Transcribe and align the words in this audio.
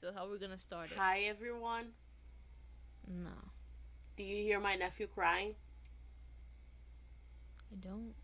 So 0.00 0.12
how 0.14 0.26
are 0.26 0.30
we 0.30 0.38
gonna 0.38 0.58
start 0.58 0.90
it? 0.90 0.96
Hi, 0.96 1.20
everyone. 1.20 1.88
No, 3.06 3.30
Do 4.16 4.22
you 4.24 4.36
hear 4.42 4.60
my 4.60 4.76
nephew 4.76 5.06
crying? 5.06 5.54
I 7.72 7.76
don't. 7.76 8.14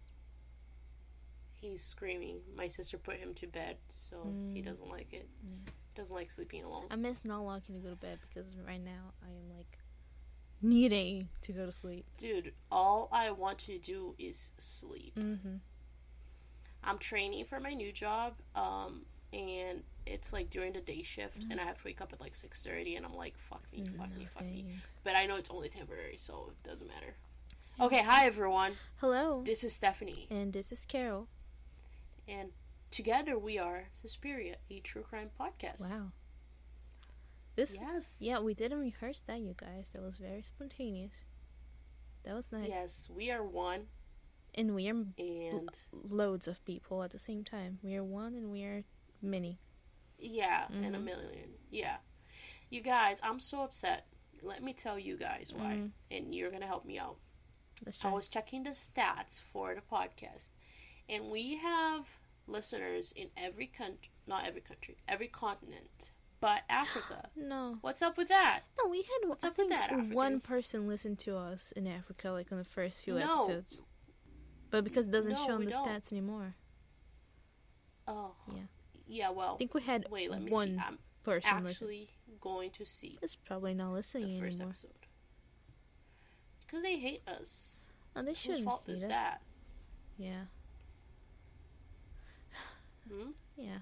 He's 1.55 1.83
screaming. 1.83 2.41
My 2.55 2.67
sister 2.67 2.99
put 2.99 3.17
him 3.17 3.35
to 3.35 3.47
bed, 3.47 3.79
so 3.97 4.23
he 4.53 4.61
Mm. 4.61 4.65
doesn't 4.65 4.89
like 4.89 5.13
it. 5.13 5.29
Yeah. 5.43 5.73
Doesn't 5.95 6.15
like 6.15 6.31
sleeping 6.31 6.63
alone. 6.65 6.87
I 6.91 6.97
miss 6.97 7.25
not 7.25 7.41
locking 7.45 7.75
to 7.75 7.81
go 7.81 7.91
to 7.91 7.97
bed 7.97 8.21
because 8.21 8.55
right 8.59 8.81
now 8.81 9.15
I 9.23 9.31
am 9.31 9.49
like 9.57 9.79
needing 10.61 11.31
to 11.43 11.53
go 11.53 11.65
to 11.67 11.73
sleep. 11.73 12.07
Dude, 12.19 12.55
all 12.71 13.09
I 13.11 13.31
want 13.31 13.59
to 13.61 13.79
do 13.79 14.15
is 14.19 14.53
sleep. 14.59 15.15
Mm-hmm. 15.17 15.57
I'm 16.85 16.99
training 16.99 17.45
for 17.47 17.59
my 17.59 17.73
new 17.75 17.91
job, 17.93 18.35
um, 18.55 19.07
and 19.33 19.83
it's 20.07 20.33
like 20.33 20.51
during 20.51 20.73
the 20.73 20.81
day 20.81 21.03
shift, 21.03 21.43
and 21.43 21.53
I 21.53 21.57
mm-hmm. 21.57 21.67
have 21.67 21.79
to 21.79 21.85
wake 21.85 22.01
up 22.01 22.13
at 22.13 22.21
like 22.21 22.35
6:30, 22.35 22.97
and 22.97 23.07
I'm 23.07 23.15
like, 23.15 23.37
fuck 23.37 23.63
me, 23.73 23.81
mm-hmm. 23.81 23.97
fuck 23.97 24.17
me, 24.17 24.29
fuck 24.33 24.45
me. 24.45 24.67
But 25.05 25.17
I 25.17 25.27
know 25.27 25.37
it's 25.37 25.51
only 25.51 25.69
temporary, 25.69 26.17
so 26.17 26.51
it 26.51 26.69
doesn't 26.69 26.89
matter. 26.89 27.15
Okay, 27.79 28.03
hi 28.03 28.27
everyone. 28.27 28.73
Hello, 29.01 29.43
This 29.45 29.63
is 29.63 29.75
Stephanie, 29.75 30.27
and 30.31 30.53
this 30.53 30.73
is 30.73 30.85
Carol. 30.85 31.29
and 32.27 32.51
together 32.91 33.39
we 33.39 33.59
are 33.59 33.89
Suspiria, 34.01 34.57
a 34.71 34.81
true 34.81 35.03
crime 35.03 35.31
podcast. 35.39 35.83
Wow. 35.83 36.13
This 37.55 37.75
Yes. 37.75 38.19
yeah, 38.21 38.39
we 38.39 38.55
didn't 38.55 38.81
rehearse 38.81 39.23
that, 39.23 39.41
you 39.41 39.55
guys. 39.57 39.93
That 39.93 40.03
was 40.03 40.19
very 40.19 40.43
spontaneous. 40.43 41.25
That 42.25 42.35
was 42.35 42.53
nice. 42.53 42.69
Yes, 42.69 43.11
we 43.15 43.31
are 43.31 43.43
one, 43.43 43.89
And 44.55 44.75
we 44.75 44.89
are 44.89 45.05
and 45.19 45.71
loads 45.93 46.49
of 46.49 46.65
people 46.65 47.03
at 47.03 47.11
the 47.11 47.19
same 47.19 47.45
time. 47.45 47.79
We 47.83 47.95
are 47.97 48.05
one, 48.05 48.35
and 48.35 48.51
we 48.51 48.63
are 48.65 48.85
many. 49.23 49.59
yeah, 50.19 50.67
and 50.73 50.97
a 50.97 50.99
million. 50.99 51.51
Yeah. 51.71 51.97
You 52.71 52.81
guys, 52.81 53.21
I'm 53.23 53.39
so 53.39 53.63
upset. 53.63 54.07
Let 54.43 54.63
me 54.63 54.73
tell 54.73 54.99
you 54.99 55.17
guys 55.17 55.53
why, 55.55 55.75
Mhm. 55.77 55.91
and 56.11 56.35
you're 56.35 56.51
gonna 56.51 56.67
help 56.67 56.85
me 56.85 56.99
out. 56.99 57.19
Let's 57.85 58.03
I 58.05 58.11
was 58.13 58.27
checking 58.29 58.63
the 58.65 58.71
stats 58.71 59.41
for 59.41 59.75
the 59.75 59.83
podcast, 59.83 60.51
and 61.09 61.31
we 61.31 61.57
have 61.57 62.19
listeners 62.47 63.13
in 63.13 63.31
every 63.37 63.67
country, 63.67 64.11
not 64.27 64.47
every 64.47 64.61
country, 64.63 64.97
every 65.07 65.29
continent, 65.29 66.13
but 66.41 66.63
Africa. 66.71 67.31
No, 67.37 67.79
What's 67.83 68.03
up 68.03 68.17
with 68.17 68.29
that? 68.29 68.63
no, 68.83 68.89
we 68.91 69.03
had. 69.03 69.29
What's 69.29 69.45
I 69.45 69.49
up 69.49 69.59
with 69.59 69.69
that, 69.71 69.93
one 70.09 70.41
person 70.41 70.87
listened 70.89 71.19
to 71.21 71.37
us 71.37 71.73
in 71.73 71.87
Africa, 71.87 72.31
like 72.31 72.51
on 72.53 72.59
the 72.59 72.65
first 72.65 73.03
few 73.03 73.15
No. 73.19 73.45
episodes. 73.45 73.81
But 74.71 74.83
because 74.85 75.07
it 75.07 75.11
doesn't 75.13 75.33
No, 75.33 75.47
show 75.47 75.57
we 75.59 75.67
the 75.67 75.71
don't. 75.73 75.87
stats 75.87 76.11
anymore, 76.13 76.55
Oh, 78.09 78.35
Yeah. 78.55 78.63
Yeah. 79.07 79.31
Well, 79.31 79.55
I 79.55 79.59
think 79.59 79.75
we 79.75 79.83
had 79.83 80.07
wait, 80.11 80.31
let 80.31 80.43
me 80.43 80.51
one 80.51 80.69
see. 80.69 80.83
I'm 80.87 80.99
person 81.23 81.51
listen. 81.65 81.67
actually 81.67 82.11
going 82.41 82.71
to 82.71 82.85
see 82.85 83.19
It's 83.23 83.37
probably 83.37 83.75
not 83.75 83.93
listening 83.93 84.35
the 84.35 84.41
first 84.41 84.57
anymore. 84.57 84.71
episode 84.73 84.91
because 86.61 86.83
they 86.83 86.97
hate 86.99 87.23
us. 87.29 87.91
No, 88.15 88.23
they 88.23 88.35
shouldn't 88.35 88.65
fault 88.65 88.83
hate 88.87 88.95
is 88.95 89.03
us. 89.05 89.09
that? 89.11 89.41
Yeah, 90.19 90.45
Hmm? 93.11 93.31
yeah. 93.57 93.79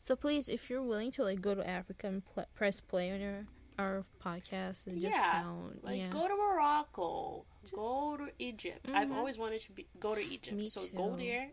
So 0.00 0.16
please, 0.16 0.48
if 0.48 0.68
you're 0.70 0.82
willing 0.82 1.10
to 1.12 1.22
like 1.24 1.40
go 1.40 1.54
to 1.54 1.68
Africa 1.68 2.06
and 2.08 2.24
pl- 2.24 2.46
press 2.54 2.80
play 2.80 3.10
on 3.12 3.20
your 3.20 3.46
our 3.78 4.04
podcast 4.24 4.86
and 4.86 4.98
just 4.98 5.12
Yeah, 5.14 5.42
count, 5.42 5.84
Like 5.84 5.98
yeah. 5.98 6.08
go 6.08 6.26
to 6.26 6.34
Morocco, 6.34 7.44
Just- 7.60 7.74
go 7.74 8.16
to 8.16 8.30
Egypt. 8.38 8.88
I've 8.88 9.08
Mhm. 9.08 9.16
always 9.16 9.36
wanted 9.36 9.60
to 9.62 9.72
be, 9.72 9.86
go 10.00 10.14
to 10.14 10.20
Egypt. 10.22 10.56
Me 10.56 10.66
so 10.66 10.86
go 10.96 11.14
there 11.14 11.50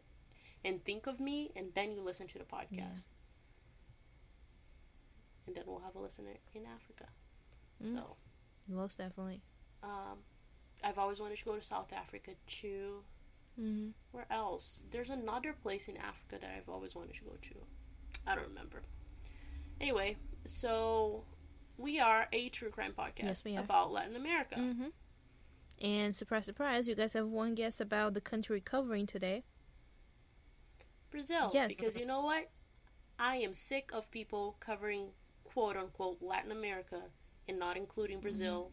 and 0.65 0.83
think 0.83 1.07
of 1.07 1.19
me, 1.19 1.51
and 1.55 1.67
then 1.75 1.91
you 1.91 2.01
listen 2.01 2.27
to 2.27 2.37
the 2.37 2.45
podcast. 2.45 3.07
And 5.45 5.55
then 5.55 5.63
we'll 5.67 5.79
have 5.81 5.95
a 5.95 5.99
listener 5.99 6.35
in 6.53 6.61
Africa. 6.65 7.05
Mm. 7.83 7.89
So, 7.91 8.15
Most 8.67 8.97
definitely. 8.97 9.41
um, 9.83 10.19
I've 10.83 10.97
always 10.97 11.19
wanted 11.19 11.37
to 11.39 11.45
go 11.45 11.55
to 11.55 11.61
South 11.61 11.91
Africa 11.93 12.31
too. 12.47 13.03
hmm 13.57 13.89
Where 14.11 14.25
else? 14.31 14.83
There's 14.91 15.09
another 15.09 15.53
place 15.53 15.87
in 15.87 15.97
Africa 15.97 16.37
that 16.41 16.49
I've 16.57 16.69
always 16.69 16.95
wanted 16.95 17.15
to 17.15 17.23
go 17.23 17.31
to. 17.41 17.55
I 18.25 18.35
don't 18.35 18.47
remember. 18.47 18.83
Anyway, 19.81 20.15
so 20.45 21.25
we 21.77 21.99
are 21.99 22.27
a 22.31 22.47
true 22.49 22.69
crime 22.69 22.93
podcast 22.97 23.43
Yes, 23.45 23.57
about 23.57 23.91
Latin 23.91 24.15
America. 24.15 24.55
hmm 24.55 24.87
And 25.81 26.15
surprise, 26.15 26.45
surprise, 26.45 26.87
you 26.87 26.95
guys 26.95 27.13
have 27.13 27.27
one 27.27 27.53
guess 27.55 27.81
about 27.81 28.13
the 28.13 28.21
country 28.21 28.57
we're 28.57 28.61
covering 28.61 29.05
today. 29.05 29.43
Brazil. 31.13 31.51
Yes. 31.53 31.69
Because 31.69 31.97
you 31.97 32.05
know 32.05 32.21
what? 32.21 32.49
I 33.17 33.37
am 33.37 33.53
sick 33.53 33.91
of 33.93 34.09
people 34.11 34.57
covering 34.59 35.09
quote 35.45 35.77
unquote 35.77 36.17
Latin 36.21 36.51
America 36.51 37.03
and 37.47 37.59
not 37.59 37.77
including 37.77 38.19
Brazil 38.19 38.71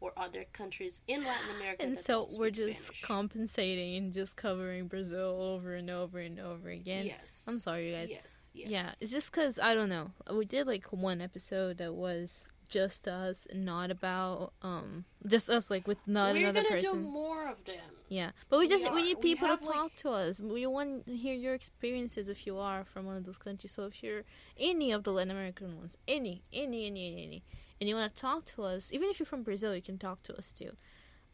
or 0.00 0.12
other 0.16 0.44
countries 0.52 1.00
in 1.06 1.24
Latin 1.24 1.56
America. 1.56 1.82
Mm-hmm. 1.82 1.92
And 1.92 1.98
so 1.98 2.28
we're 2.36 2.50
just 2.50 2.86
Spanish. 2.86 3.02
compensating 3.02 3.96
and 3.96 4.12
just 4.12 4.36
covering 4.36 4.88
Brazil 4.88 5.40
over 5.40 5.74
and 5.74 5.90
over 5.90 6.18
and 6.18 6.40
over 6.40 6.70
again. 6.70 7.06
Yes. 7.06 7.44
I'm 7.48 7.58
sorry, 7.58 7.90
you 7.90 7.96
guys. 7.96 8.10
Yes. 8.10 8.50
Yes. 8.52 8.70
Yeah, 8.70 8.90
it's 9.00 9.12
just 9.12 9.30
because 9.30 9.58
I 9.58 9.74
don't 9.74 9.88
know. 9.88 10.10
We 10.32 10.44
did 10.44 10.66
like 10.66 10.86
one 10.86 11.20
episode 11.20 11.78
that 11.78 11.94
was 11.94 12.46
just 12.72 13.06
us, 13.06 13.46
not 13.54 13.90
about 13.90 14.52
um 14.62 15.04
just 15.34 15.48
us, 15.48 15.70
like 15.70 15.86
with 15.86 15.98
not 16.06 16.34
another 16.36 16.62
person. 16.62 16.76
We're 16.76 16.82
gonna 16.92 17.02
do 17.04 17.10
more 17.10 17.48
of 17.48 17.64
them. 17.64 17.90
Yeah, 18.08 18.30
but 18.48 18.58
we 18.58 18.64
We 18.66 18.68
just 18.74 18.84
we, 18.84 18.90
are- 18.90 19.04
need 19.04 19.16
we 19.18 19.22
people 19.22 19.46
to 19.48 19.52
have, 19.54 19.62
like- 19.62 19.74
talk 19.76 19.92
to 20.04 20.10
us. 20.10 20.40
We 20.40 20.66
want 20.66 21.06
to 21.06 21.16
hear 21.24 21.34
your 21.34 21.54
experiences 21.54 22.28
if 22.28 22.46
you 22.46 22.58
are 22.58 22.84
from 22.84 23.06
one 23.06 23.16
of 23.16 23.24
those 23.24 23.38
countries. 23.38 23.72
So 23.72 23.84
if 23.84 24.02
you're 24.02 24.24
any 24.58 24.92
of 24.92 25.04
the 25.04 25.12
Latin 25.12 25.30
American 25.30 25.78
ones, 25.78 25.96
any, 26.08 26.42
any, 26.52 26.86
any, 26.86 27.06
any, 27.12 27.22
any, 27.28 27.42
and 27.80 27.88
you 27.88 27.94
want 27.96 28.14
to 28.14 28.20
talk 28.20 28.44
to 28.54 28.62
us, 28.64 28.92
even 28.92 29.08
if 29.10 29.18
you're 29.18 29.26
from 29.34 29.42
Brazil, 29.42 29.74
you 29.74 29.82
can 29.82 29.98
talk 29.98 30.22
to 30.24 30.36
us 30.36 30.52
too. 30.52 30.72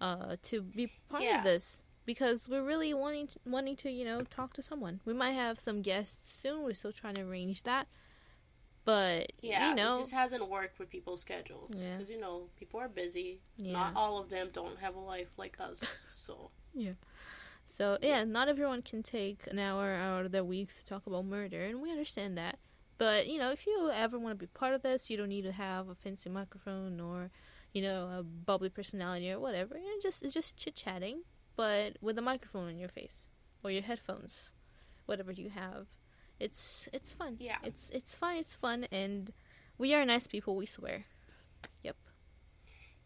Uh, 0.00 0.36
to 0.44 0.62
be 0.62 0.92
part 1.08 1.24
Yeah. 1.24 1.38
of 1.38 1.44
this 1.44 1.82
because 2.06 2.48
we're 2.48 2.62
really 2.72 2.94
wanting 2.94 3.26
to, 3.26 3.38
wanting 3.44 3.74
to 3.82 3.90
you 3.90 4.04
know 4.04 4.20
talk 4.20 4.52
to 4.54 4.62
someone. 4.62 5.00
We 5.04 5.14
might 5.14 5.32
have 5.44 5.58
some 5.58 5.82
guests 5.82 6.30
soon. 6.32 6.62
We're 6.62 6.74
still 6.74 6.92
trying 6.92 7.16
to 7.16 7.22
arrange 7.22 7.64
that, 7.64 7.88
but 8.88 9.32
Yeah, 9.42 9.68
you 9.68 9.74
know, 9.76 9.96
it 9.96 10.00
just 10.00 10.12
hasn't 10.12 10.48
worked 10.48 10.78
with 10.78 10.88
people's 10.88 11.20
schedules 11.20 11.70
Yeah. 11.74 11.92
because 11.96 12.08
you 12.08 12.18
know 12.18 12.48
people 12.58 12.80
are 12.80 12.88
busy. 12.88 13.40
yeah. 13.58 13.72
Not 13.74 13.92
all 13.94 14.16
of 14.18 14.30
them 14.30 14.48
don't 14.50 14.78
have 14.78 14.94
a 14.94 14.98
life 15.14 15.30
like 15.36 15.56
us. 15.60 15.78
So 16.08 16.50
yeah. 16.74 16.92
So 17.76 17.98
yeah, 18.00 18.24
not 18.24 18.48
everyone 18.48 18.80
can 18.82 19.02
take 19.02 19.46
an 19.46 19.58
hour 19.58 19.92
out 19.92 20.24
of 20.24 20.32
their 20.32 20.42
weeks 20.44 20.78
to 20.78 20.84
talk 20.86 21.06
about 21.06 21.26
murder, 21.26 21.62
and 21.66 21.82
we 21.82 21.90
understand 21.90 22.38
that. 22.38 22.58
But 22.96 23.26
you 23.28 23.38
know, 23.38 23.50
if 23.52 23.66
you 23.66 23.90
ever 24.04 24.18
want 24.18 24.32
to 24.38 24.46
be 24.46 24.50
part 24.60 24.72
of 24.74 24.80
this, 24.82 25.10
you 25.10 25.16
don't 25.18 25.28
need 25.36 25.44
to 25.44 25.52
have 25.52 25.88
a 25.90 25.94
fancy 25.94 26.30
microphone 26.30 26.98
or, 26.98 27.30
you 27.74 27.82
know, 27.82 28.00
a 28.18 28.22
bubbly 28.22 28.70
personality 28.70 29.30
or 29.30 29.38
whatever. 29.38 29.76
You 29.76 29.84
know, 29.84 30.00
just 30.02 30.22
it's 30.22 30.32
just 30.34 30.56
chit 30.56 30.74
chatting, 30.76 31.24
but 31.56 31.98
with 32.00 32.16
a 32.18 32.22
microphone 32.22 32.68
in 32.70 32.78
your 32.78 32.88
face 32.88 33.28
or 33.62 33.70
your 33.70 33.82
headphones, 33.82 34.50
whatever 35.06 35.30
you 35.32 35.50
have. 35.50 35.86
It's 36.40 36.88
it's 36.92 37.12
fun. 37.12 37.36
Yeah. 37.40 37.58
It's 37.64 37.90
it's 37.90 38.14
fun. 38.14 38.36
It's 38.36 38.54
fun, 38.54 38.86
and 38.92 39.32
we 39.76 39.94
are 39.94 40.04
nice 40.04 40.26
people. 40.26 40.54
We 40.56 40.66
swear. 40.66 41.04
Yep. 41.82 41.96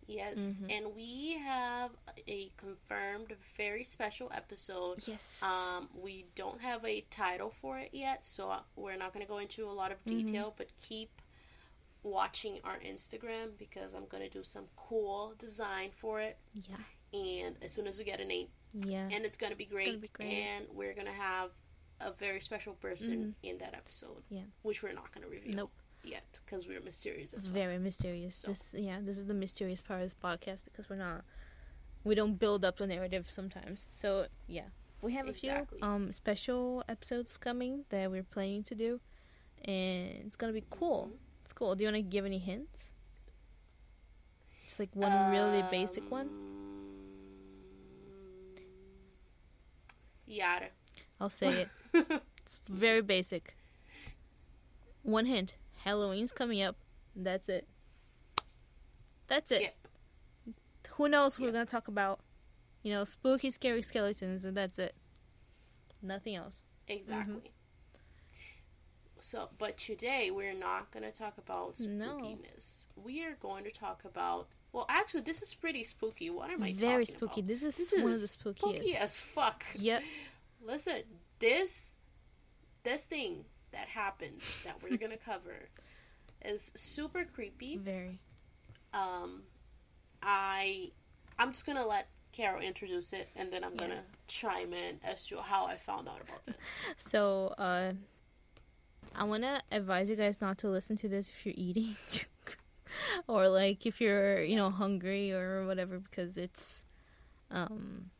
Yes, 0.06 0.60
Mhm. 0.60 0.70
and 0.72 0.94
we 0.94 1.34
have 1.38 1.92
a 2.26 2.50
confirmed 2.56 3.34
very 3.56 3.84
special 3.84 4.30
episode 4.34 5.06
Yes. 5.06 5.40
Um, 5.42 5.88
we 5.94 6.26
don't 6.34 6.60
have 6.60 6.84
a 6.84 7.02
title 7.02 7.50
for 7.50 7.78
it 7.78 7.90
yet, 7.94 8.24
so 8.24 8.64
we're 8.76 8.96
not 8.96 9.12
going 9.14 9.24
to 9.24 9.28
go 9.30 9.38
into 9.38 9.70
a 9.70 9.72
lot 9.72 9.92
of 9.92 10.04
Mm-hmm. 10.04 10.26
detail, 10.26 10.54
but 10.58 10.68
keep 10.82 11.22
watching 12.02 12.60
our 12.64 12.78
Instagram 12.80 13.56
because 13.56 13.94
I'm 13.94 14.06
going 14.06 14.24
to 14.24 14.28
do 14.28 14.42
some 14.42 14.66
cool 14.76 15.34
design 15.38 15.92
for 15.92 16.20
it. 16.20 16.36
yeah. 16.52 16.76
And 17.14 17.56
as 17.62 17.72
soon 17.72 17.86
as 17.86 17.96
we 17.96 18.04
get 18.04 18.20
a 18.20 18.24
name, 18.24 18.48
Yeah. 18.72 19.08
and 19.10 19.24
it's 19.24 19.36
going 19.36 19.52
to 19.52 19.56
be 19.56 19.66
great, 19.66 19.86
gonna 19.86 19.98
be 19.98 20.08
great. 20.08 20.32
and 20.32 20.66
we're 20.70 20.94
going 20.94 21.06
to 21.06 21.12
have 21.12 21.50
a 22.04 22.12
very 22.12 22.40
special 22.40 22.74
person 22.74 23.34
in 23.42 23.58
that 23.58 23.74
episode, 23.74 24.22
Mm-hmm. 24.26 24.34
Yeah. 24.36 24.42
which 24.62 24.82
we're 24.82 24.92
not 24.92 25.12
going 25.12 25.24
to 25.24 25.30
reveal 25.30 25.54
Nope. 25.54 25.72
yet 26.04 26.40
because 26.44 26.66
we're 26.66 26.80
mysterious 26.80 27.32
It's 27.32 27.42
as 27.44 27.48
well. 27.48 27.54
very 27.62 27.78
mysterious. 27.78 28.36
So- 28.36 28.48
This, 28.48 28.64
yeah, 28.72 28.98
this 29.02 29.18
is 29.18 29.26
the 29.26 29.34
mysterious 29.34 29.82
part 29.82 30.00
of 30.00 30.06
this 30.06 30.14
podcast 30.14 30.64
because 30.64 30.88
we're 30.90 30.96
not, 30.96 31.24
we 32.04 32.14
don't 32.14 32.38
build 32.38 32.64
up 32.64 32.78
the 32.78 32.86
narrative 32.86 33.28
sometimes. 33.30 33.86
So 33.90 34.26
yeah, 34.48 34.68
we 35.02 35.12
have 35.14 35.28
a 35.28 35.32
few 35.32 35.66
um 35.82 36.12
special 36.12 36.84
episodes 36.88 37.36
coming 37.36 37.84
that 37.90 38.10
we're 38.10 38.22
planning 38.36 38.62
to 38.64 38.74
do, 38.74 39.00
and 39.64 40.08
it's 40.26 40.36
gonna 40.36 40.52
be 40.52 40.64
cool. 40.70 41.10
Mhm. 41.10 41.16
It's 41.44 41.52
cool. 41.52 41.74
Do 41.76 41.82
you 41.84 41.88
want 41.90 41.96
to 41.96 42.02
give 42.02 42.24
any 42.24 42.38
hints? 42.38 42.90
Just 44.64 44.78
like 44.80 44.90
one 44.94 45.30
really 45.30 45.62
basic 45.70 46.08
one. 46.10 46.28
Um, 46.28 46.32
Yada. 50.26 50.68
I'll 51.20 51.30
say 51.30 51.48
it. 51.62 51.68
It's 52.44 52.60
very 52.68 53.00
basic. 53.02 53.56
One 55.02 55.26
hint: 55.26 55.56
Halloween's 55.84 56.32
coming 56.32 56.60
up. 56.62 56.76
That's 57.14 57.48
it. 57.48 57.66
That's 59.28 59.50
it. 59.50 59.62
Yep. 59.62 59.76
Who 60.96 61.08
knows 61.08 61.36
who 61.36 61.44
Yep. 61.44 61.48
we're 61.48 61.52
gonna 61.52 61.66
talk 61.66 61.88
about? 61.88 62.20
You 62.82 62.92
know, 62.92 63.04
spooky, 63.04 63.50
scary 63.50 63.80
skeletons, 63.82 64.44
and 64.44 64.56
that's 64.56 64.78
it. 64.78 64.94
Nothing 66.02 66.34
else. 66.34 66.62
Exactly. 66.88 67.34
Mm-hmm. 67.34 67.46
So, 69.20 69.50
but 69.56 69.76
today 69.76 70.32
we're 70.32 70.52
not 70.52 70.90
going 70.90 71.04
to 71.08 71.16
talk 71.16 71.38
about 71.38 71.78
No. 71.78 72.16
spookiness. 72.18 72.86
We 72.96 73.22
are 73.24 73.36
going 73.40 73.62
to 73.62 73.70
talk 73.70 74.04
about. 74.04 74.48
Well, 74.72 74.84
actually, 74.88 75.20
this 75.20 75.40
is 75.42 75.54
pretty 75.54 75.84
spooky. 75.84 76.28
What 76.28 76.50
am 76.50 76.60
I 76.64 76.72
Very 76.72 77.04
spooky. 77.06 77.40
about? 77.40 77.46
This 77.46 77.62
is 77.62 77.76
This 77.76 78.02
one 78.02 78.12
of 78.14 78.20
the 78.20 78.26
spookiest. 78.26 78.58
spooky 78.58 78.96
as 78.96 79.20
fuck. 79.20 79.62
Yep. 79.76 80.02
Listen, 80.60 81.02
this 81.42 81.96
this 82.84 83.02
thing 83.02 83.44
that 83.72 83.88
happened 83.88 84.40
that 84.64 84.82
we're 84.82 84.96
gonna 84.96 85.16
cover 85.24 85.68
is 86.44 86.72
super 86.74 87.24
creepy. 87.24 87.76
Very. 87.76 88.18
Um, 88.94 89.42
I 90.22 90.90
I'm 91.38 91.52
just 91.52 91.66
gonna 91.66 91.86
let 91.86 92.08
Carol 92.32 92.62
introduce 92.62 93.12
it, 93.12 93.28
and 93.36 93.52
then 93.52 93.62
I'm 93.64 93.72
Yeah. 93.74 93.80
gonna 93.88 94.02
chime 94.26 94.72
in 94.72 95.00
as 95.04 95.26
to 95.26 95.36
how 95.38 95.66
I 95.66 95.76
found 95.76 96.08
out 96.08 96.20
about 96.22 96.46
this. 96.46 96.56
So, 96.96 97.54
uh, 97.58 97.92
I 99.14 99.24
want 99.24 99.42
to 99.42 99.60
advise 99.70 100.08
you 100.08 100.16
guys 100.16 100.40
not 100.40 100.56
to 100.58 100.68
listen 100.68 100.96
to 100.96 101.08
this 101.08 101.28
if 101.28 101.44
you're 101.44 101.54
eating. 101.56 101.96
or 103.26 103.48
like 103.48 103.84
if 103.86 104.00
you're, 104.00 104.42
you 104.42 104.56
know, 104.56 104.70
hungry 104.70 105.32
or 105.32 105.66
whatever 105.66 105.98
because 105.98 106.38
it's 106.38 106.84
um 107.50 108.10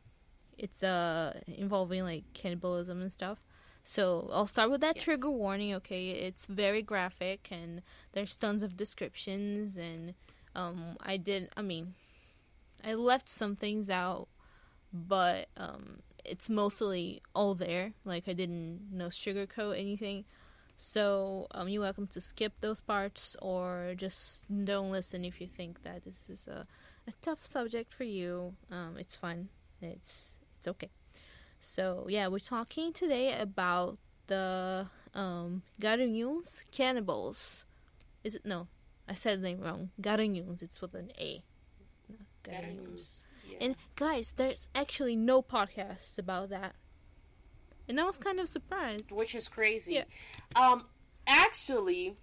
it's 0.57 0.83
uh 0.83 1.39
involving 1.47 2.03
like 2.03 2.23
cannibalism 2.33 3.01
and 3.01 3.11
stuff. 3.11 3.39
So, 3.85 4.29
I'll 4.31 4.47
start 4.47 4.71
with 4.71 4.81
that 4.81 4.97
Yes. 4.97 5.03
trigger 5.03 5.29
warning, 5.29 5.73
okay? 5.75 6.11
It's 6.11 6.45
very 6.45 6.81
graphic 6.81 7.49
and 7.51 7.81
there's 8.13 8.37
tons 8.37 8.63
of 8.63 8.77
descriptions 8.77 9.77
and 9.77 10.13
um 10.55 10.97
I 11.01 11.17
did 11.17 11.49
I 11.57 11.61
mean 11.61 11.95
I 12.83 12.93
left 12.93 13.29
some 13.29 13.55
things 13.55 13.89
out 13.89 14.27
but 14.93 15.47
um 15.57 15.99
it's 16.25 16.49
mostly 16.49 17.21
all 17.35 17.55
there. 17.55 17.93
Like 18.05 18.27
I 18.27 18.33
didn't 18.33 18.89
no 18.91 19.07
sugarcoat 19.07 19.79
anything. 19.79 20.25
So 20.77 21.47
um, 21.51 21.69
you're 21.69 21.81
welcome 21.83 22.07
to 22.07 22.21
skip 22.21 22.53
those 22.61 22.81
parts 22.81 23.35
or 23.41 23.93
just 23.97 24.45
don't 24.65 24.91
listen 24.91 25.25
if 25.25 25.39
you 25.41 25.47
think 25.47 25.83
that 25.83 26.03
this 26.05 26.21
is 26.29 26.47
a, 26.47 26.67
a 27.07 27.11
tough 27.21 27.45
subject 27.45 27.93
for 27.93 28.03
you. 28.05 28.55
Um, 28.71 28.97
it's 28.97 29.15
fine. 29.15 29.49
It's 29.81 30.32
it's 30.63 30.67
okay. 30.69 30.89
So 31.59 32.05
yeah, 32.09 32.27
we're 32.29 32.39
talking 32.39 32.93
today 32.93 33.37
about 33.37 33.97
the 34.27 34.87
um, 35.13 35.61
Garanhuns 35.81 36.63
cannibals. 36.71 37.65
Is 38.23 38.35
it 38.35 38.45
no? 38.45 38.67
I 39.09 39.13
said 39.13 39.39
the 39.39 39.43
name 39.49 39.59
wrong. 39.59 39.89
Garanhuns. 40.01 40.61
It's 40.63 40.81
with 40.81 40.93
an 40.95 41.11
A. 41.19 41.43
No, 42.09 42.15
Gotta 42.43 42.57
Garanhuns. 42.67 42.91
use- 42.93 43.23
yeah. 43.49 43.57
And 43.59 43.75
guys, 43.97 44.33
there's 44.37 44.69
actually 44.73 45.17
no 45.17 45.41
podcast 45.41 46.17
about 46.17 46.49
that. 46.49 46.75
And 47.89 47.99
I 47.99 48.05
was 48.05 48.17
kind 48.17 48.39
of 48.39 48.47
surprised. 48.47 49.11
which 49.11 49.35
is 49.35 49.49
crazy. 49.49 49.95
Yeah. 49.95 50.05
Um, 50.55 50.85
actually, 51.27 52.15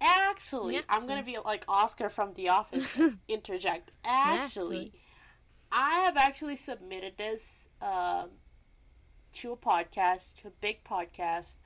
actually, 0.00 0.74
Yeah. 0.74 0.80
I'm 0.90 1.06
gonna 1.06 1.22
be 1.22 1.38
like 1.42 1.64
Oscar 1.68 2.10
from 2.10 2.34
The 2.34 2.50
Office. 2.50 2.98
interject. 3.28 3.90
Actually, 4.04 4.92
I 5.70 6.00
have 6.00 6.16
actually 6.16 6.56
submitted 6.56 7.14
this 7.18 7.68
um 7.82 8.30
to 9.34 9.52
a 9.52 9.56
podcast, 9.56 10.40
to 10.42 10.48
a 10.48 10.52
big 10.60 10.82
podcast, 10.84 11.56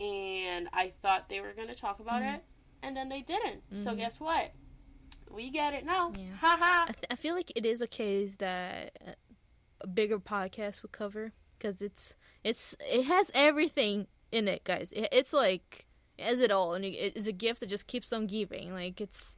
and 0.00 0.68
I 0.72 0.92
thought 1.02 1.28
they 1.28 1.40
were 1.40 1.52
gonna 1.56 1.74
talk 1.74 2.00
about 2.00 2.22
Mm-hmm. 2.22 2.34
it, 2.36 2.44
and 2.82 2.96
then 2.96 3.08
they 3.08 3.20
didn't. 3.20 3.62
So 3.74 3.94
guess 3.94 4.20
what? 4.20 4.52
We 5.30 5.50
get 5.50 5.74
it 5.74 5.84
now. 5.84 6.12
Yeah. 6.16 6.34
Haha. 6.40 6.84
I, 6.88 6.92
th- 6.92 7.06
I 7.10 7.16
feel 7.16 7.34
like 7.34 7.52
it 7.56 7.66
is 7.66 7.82
a 7.82 7.86
case 7.86 8.36
that 8.36 8.92
uh, 9.06 9.12
a 9.82 9.86
bigger 9.86 10.18
podcast 10.18 10.82
would 10.82 10.92
cover 10.92 11.32
because 11.58 11.82
it's 11.82 12.14
it's 12.44 12.74
it 12.80 13.04
has 13.04 13.30
everything 13.34 14.06
in 14.32 14.48
it, 14.48 14.64
guys. 14.64 14.92
It, 14.92 15.08
it's 15.12 15.32
like 15.32 15.86
it 16.16 16.24
has 16.24 16.40
it 16.40 16.50
all, 16.50 16.74
and 16.74 16.84
it, 16.84 17.12
it's 17.16 17.26
a 17.26 17.32
gift 17.32 17.60
that 17.60 17.68
just 17.68 17.86
keeps 17.86 18.12
on 18.12 18.26
giving. 18.26 18.72
Like 18.72 19.00
it's 19.00 19.36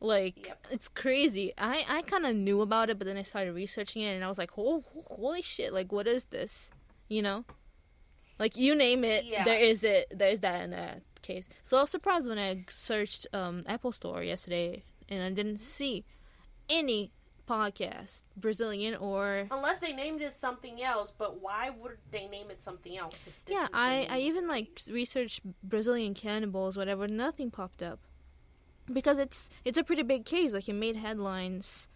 like 0.00 0.46
Yep. 0.46 0.66
it's 0.70 0.88
crazy. 0.88 1.52
I 1.58 1.84
I 1.88 2.02
kind 2.02 2.26
of 2.26 2.34
knew 2.36 2.60
about 2.60 2.90
it, 2.90 2.98
but 2.98 3.06
then 3.06 3.16
I 3.16 3.22
started 3.22 3.52
researching 3.52 4.02
it, 4.02 4.14
and 4.14 4.24
I 4.24 4.28
was 4.28 4.38
like, 4.38 4.50
oh, 4.58 4.84
holy 5.08 5.42
shit! 5.42 5.72
Like 5.72 5.92
what 5.92 6.06
is 6.06 6.24
this? 6.24 6.70
You 7.08 7.22
know, 7.22 7.44
like 8.38 8.56
you 8.56 8.74
name 8.74 9.04
it, 9.04 9.24
there 9.44 9.58
is 9.58 9.84
it. 9.84 10.06
There's 10.16 10.40
that 10.40 10.62
in 10.64 10.70
that 10.70 11.02
case. 11.22 11.48
So 11.62 11.76
I 11.76 11.82
was 11.82 11.90
surprised 11.90 12.28
when 12.28 12.38
I 12.38 12.64
searched 12.68 13.26
um, 13.32 13.64
Apple 13.66 13.92
Store 13.92 14.22
yesterday, 14.22 14.84
and 15.08 15.22
I 15.22 15.30
didn't 15.30 15.58
see 15.58 16.04
any 16.68 17.12
podcast, 17.48 18.22
Brazilian 18.36 18.94
or 18.94 19.48
Unless 19.50 19.80
they 19.80 19.92
named 19.92 20.22
it 20.22 20.32
something 20.32 20.80
else, 20.82 21.12
but 21.16 21.40
why 21.42 21.70
would 21.70 21.98
they 22.12 22.28
name 22.28 22.48
it 22.48 22.62
something 22.62 22.96
else? 22.96 23.16
Yeah, 23.48 23.66
I 23.74 24.06
I 24.08 24.18
even 24.20 24.46
like 24.48 24.80
researched 24.90 25.40
Brazilian 25.62 26.14
cannibals, 26.14 26.76
whatever. 26.76 27.08
Nothing 27.08 27.50
popped 27.50 27.82
up 27.82 27.98
because 28.92 29.18
it's 29.18 29.50
it's 29.64 29.78
a 29.78 29.84
pretty 29.84 30.02
big 30.02 30.24
case. 30.24 30.52
Like 30.52 30.68
it 30.68 30.74
made 30.74 30.96
headlines 30.96 31.88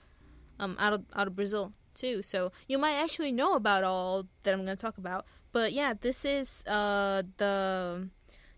um 0.59 0.77
out 0.79 0.93
of 0.93 1.05
out 1.15 1.27
of 1.27 1.37
Brazil 1.37 1.73
too. 1.95 2.23
So 2.23 2.53
you 2.69 2.79
might 2.79 2.95
actually 2.95 3.33
know 3.33 3.55
about 3.55 3.85
all 3.85 4.27
that 4.43 4.53
I'm 4.53 4.65
going 4.65 4.77
to 4.77 4.81
talk 4.81 4.99
about. 4.99 5.27
But 5.53 5.73
yeah, 5.73 5.95
this 5.99 6.25
is 6.25 6.65
uh 6.67 7.23
the 7.37 8.09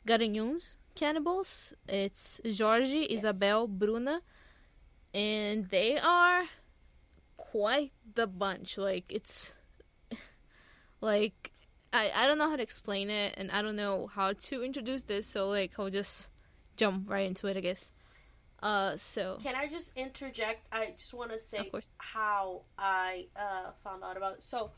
Garanhuns 0.06 0.76
cannibals. 0.94 1.74
It's 1.88 2.40
Jorge, 2.58 3.06
Isabel, 3.10 3.68
Bruna, 3.68 4.22
and 5.14 5.68
they 5.68 5.98
are 5.98 6.44
quite 7.36 7.92
the 8.14 8.26
bunch. 8.26 8.78
Like 8.78 9.04
it's 9.08 9.52
like 11.00 11.52
I 11.92 12.10
I 12.14 12.26
don't 12.26 12.38
know 12.38 12.50
how 12.50 12.56
to 12.56 12.62
explain 12.62 13.10
it, 13.10 13.34
and 13.36 13.50
I 13.50 13.62
don't 13.62 13.76
know 13.76 14.08
how 14.08 14.32
to 14.32 14.62
introduce 14.64 15.04
this. 15.04 15.26
So 15.26 15.48
like 15.48 15.72
I'll 15.78 15.90
just 15.90 16.30
jump 16.76 17.08
right 17.10 17.26
into 17.26 17.46
it, 17.46 17.56
I 17.56 17.60
guess. 17.60 17.92
Uh, 18.62 18.96
so 18.96 19.38
Can 19.42 19.54
I 19.54 19.66
just 19.68 19.96
interject? 19.96 20.66
I 20.72 20.94
just 20.96 21.12
want 21.14 21.30
to 21.32 21.38
say 21.38 21.70
how 21.98 22.62
I 22.78 23.26
uh, 23.36 23.70
found 23.84 24.02
out 24.02 24.16
about 24.16 24.34
it. 24.34 24.42
So, 24.42 24.70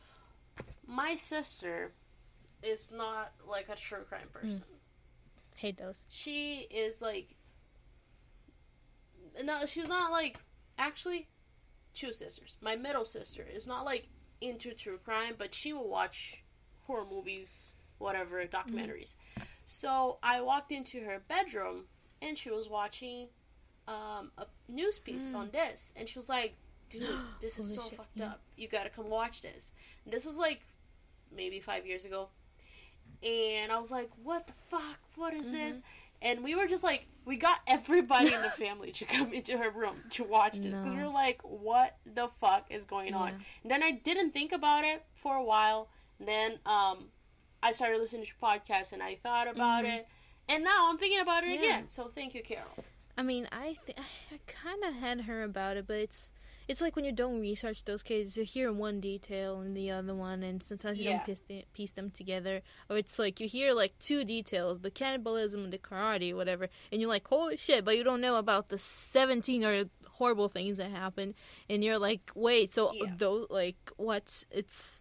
my 0.86 1.14
sister 1.14 1.92
is 2.62 2.90
not 2.90 3.32
like 3.46 3.68
a 3.68 3.76
true 3.76 4.02
crime 4.08 4.28
Hmm. 4.32 4.40
person. 4.40 4.64
hate 5.56 5.76
those. 5.78 6.04
She 6.08 6.66
is 6.70 7.00
like, 7.00 7.36
no, 9.42 9.64
she's 9.66 9.88
not 9.88 10.10
like 10.10 10.38
actually 10.78 11.28
two 11.94 12.12
sisters. 12.12 12.56
My 12.60 12.76
middle 12.76 13.04
sister 13.04 13.46
is 13.48 13.66
not 13.66 13.84
like 13.84 14.08
into 14.40 14.72
true 14.72 14.98
crime, 14.98 15.34
but 15.38 15.54
she 15.54 15.72
will 15.72 15.88
watch 15.88 16.42
horror 16.86 17.06
movies, 17.08 17.74
whatever, 17.98 18.44
documentaries. 18.46 19.14
So 19.64 20.18
I 20.22 20.40
walked 20.40 20.72
into 20.72 21.00
her 21.04 21.20
bedroom 21.28 21.84
and 22.22 22.36
she 22.38 22.50
was 22.50 22.68
watching 22.68 23.28
um, 23.88 24.30
a 24.38 24.46
news 24.68 24.98
piece 24.98 25.32
on 25.34 25.50
this, 25.50 25.92
and 25.96 26.08
she 26.08 26.18
was 26.18 26.28
like, 26.28 26.54
"Dude, 26.90 27.02
this 27.40 27.58
is 27.58 27.74
so 27.74 27.82
shit, 27.84 27.94
fucked 27.94 28.16
yeah. 28.16 28.26
up. 28.26 28.40
You 28.56 28.68
gotta 28.68 28.90
come 28.90 29.08
watch 29.08 29.42
this." 29.42 29.72
And 30.04 30.12
this 30.14 30.24
was 30.26 30.36
like 30.36 30.60
maybe 31.34 31.58
five 31.60 31.86
years 31.86 32.04
ago, 32.04 32.28
and 33.22 33.72
I 33.72 33.78
was 33.78 33.90
like, 33.90 34.10
"What 34.22 34.46
the 34.46 34.52
fuck? 34.68 35.00
What 35.16 35.34
is 35.34 35.50
this?" 35.50 35.76
Mm-hmm. 35.76 35.80
And 36.20 36.42
we 36.42 36.56
were 36.56 36.66
just 36.66 36.82
like, 36.82 37.06
we 37.24 37.36
got 37.36 37.60
everybody 37.68 38.34
in 38.34 38.42
the 38.42 38.50
family 38.64 38.90
to 38.90 39.04
come 39.04 39.32
into 39.32 39.56
her 39.56 39.70
room 39.70 40.02
to 40.10 40.24
watch 40.24 40.54
this 40.54 40.80
because 40.80 40.82
we 40.82 40.96
No. 40.96 41.02
were 41.06 41.12
like, 41.14 41.40
"What 41.42 41.96
the 42.04 42.28
fuck 42.40 42.66
is 42.70 42.84
going 42.84 43.14
on?" 43.14 43.34
And 43.62 43.70
then 43.70 43.82
I 43.82 43.92
didn't 43.92 44.32
think 44.32 44.52
about 44.52 44.84
it 44.84 45.04
for 45.14 45.36
a 45.36 45.42
while. 45.44 45.88
And 46.18 46.26
then 46.26 46.58
um, 46.66 47.06
I 47.62 47.70
started 47.72 47.98
listening 47.98 48.26
to 48.26 48.32
podcasts 48.42 48.92
and 48.92 49.00
I 49.02 49.14
thought 49.22 49.46
about 49.48 49.84
it. 49.84 50.08
And 50.48 50.64
now 50.64 50.88
I'm 50.90 50.98
thinking 50.98 51.20
about 51.20 51.44
it 51.44 51.50
Mm-hmm. 51.50 51.62
Yeah. 51.62 51.70
again. 51.76 51.88
So 51.88 52.08
thank 52.12 52.34
you, 52.34 52.42
Carol. 52.42 52.66
I 53.18 53.22
mean, 53.22 53.48
I 53.52 53.76
th- 53.84 53.98
I 54.32 54.38
kind 54.46 54.82
of 54.84 54.94
had 54.94 55.22
her 55.22 55.42
about 55.42 55.76
it, 55.76 55.86
but 55.86 55.96
it's 55.96 56.30
it's 56.68 56.82
like 56.82 56.96
when 56.96 57.04
you 57.06 57.12
don't 57.12 57.40
research 57.40 57.84
those 57.84 58.02
cases, 58.02 58.36
you 58.36 58.44
hear 58.44 58.70
one 58.72 59.00
detail 59.00 59.60
and 59.60 59.74
the 59.74 59.90
other 59.90 60.14
one, 60.14 60.42
and 60.42 60.62
sometimes 60.62 60.98
you 60.98 61.06
Yeah. 61.06 61.12
don't 61.12 61.24
piece, 61.24 61.40
the- 61.48 61.64
piece 61.72 61.92
them 61.92 62.10
together, 62.10 62.60
or 62.90 62.98
it's 62.98 63.18
like 63.18 63.40
you 63.40 63.48
hear 63.48 63.72
like 63.72 63.98
two 63.98 64.22
details, 64.22 64.80
the 64.80 64.90
cannibalism 64.90 65.64
and 65.64 65.72
the 65.72 65.78
karate, 65.78 66.34
whatever, 66.34 66.68
and 66.92 67.00
you're 67.00 67.08
like, 67.08 67.26
holy 67.26 67.56
shit, 67.56 67.84
but 67.86 67.96
you 67.96 68.04
don't 68.04 68.20
know 68.20 68.36
about 68.36 68.68
the 68.68 68.76
seventeen 68.78 69.64
or 69.64 69.84
horrible 70.18 70.48
things 70.48 70.76
that 70.78 70.90
happened, 70.90 71.34
and 71.70 71.82
you're 71.82 71.98
like, 71.98 72.30
wait, 72.34 72.72
so 72.74 72.92
Yeah. 72.92 73.14
though, 73.16 73.46
like, 73.50 73.90
what? 73.96 74.44
It's 74.50 75.00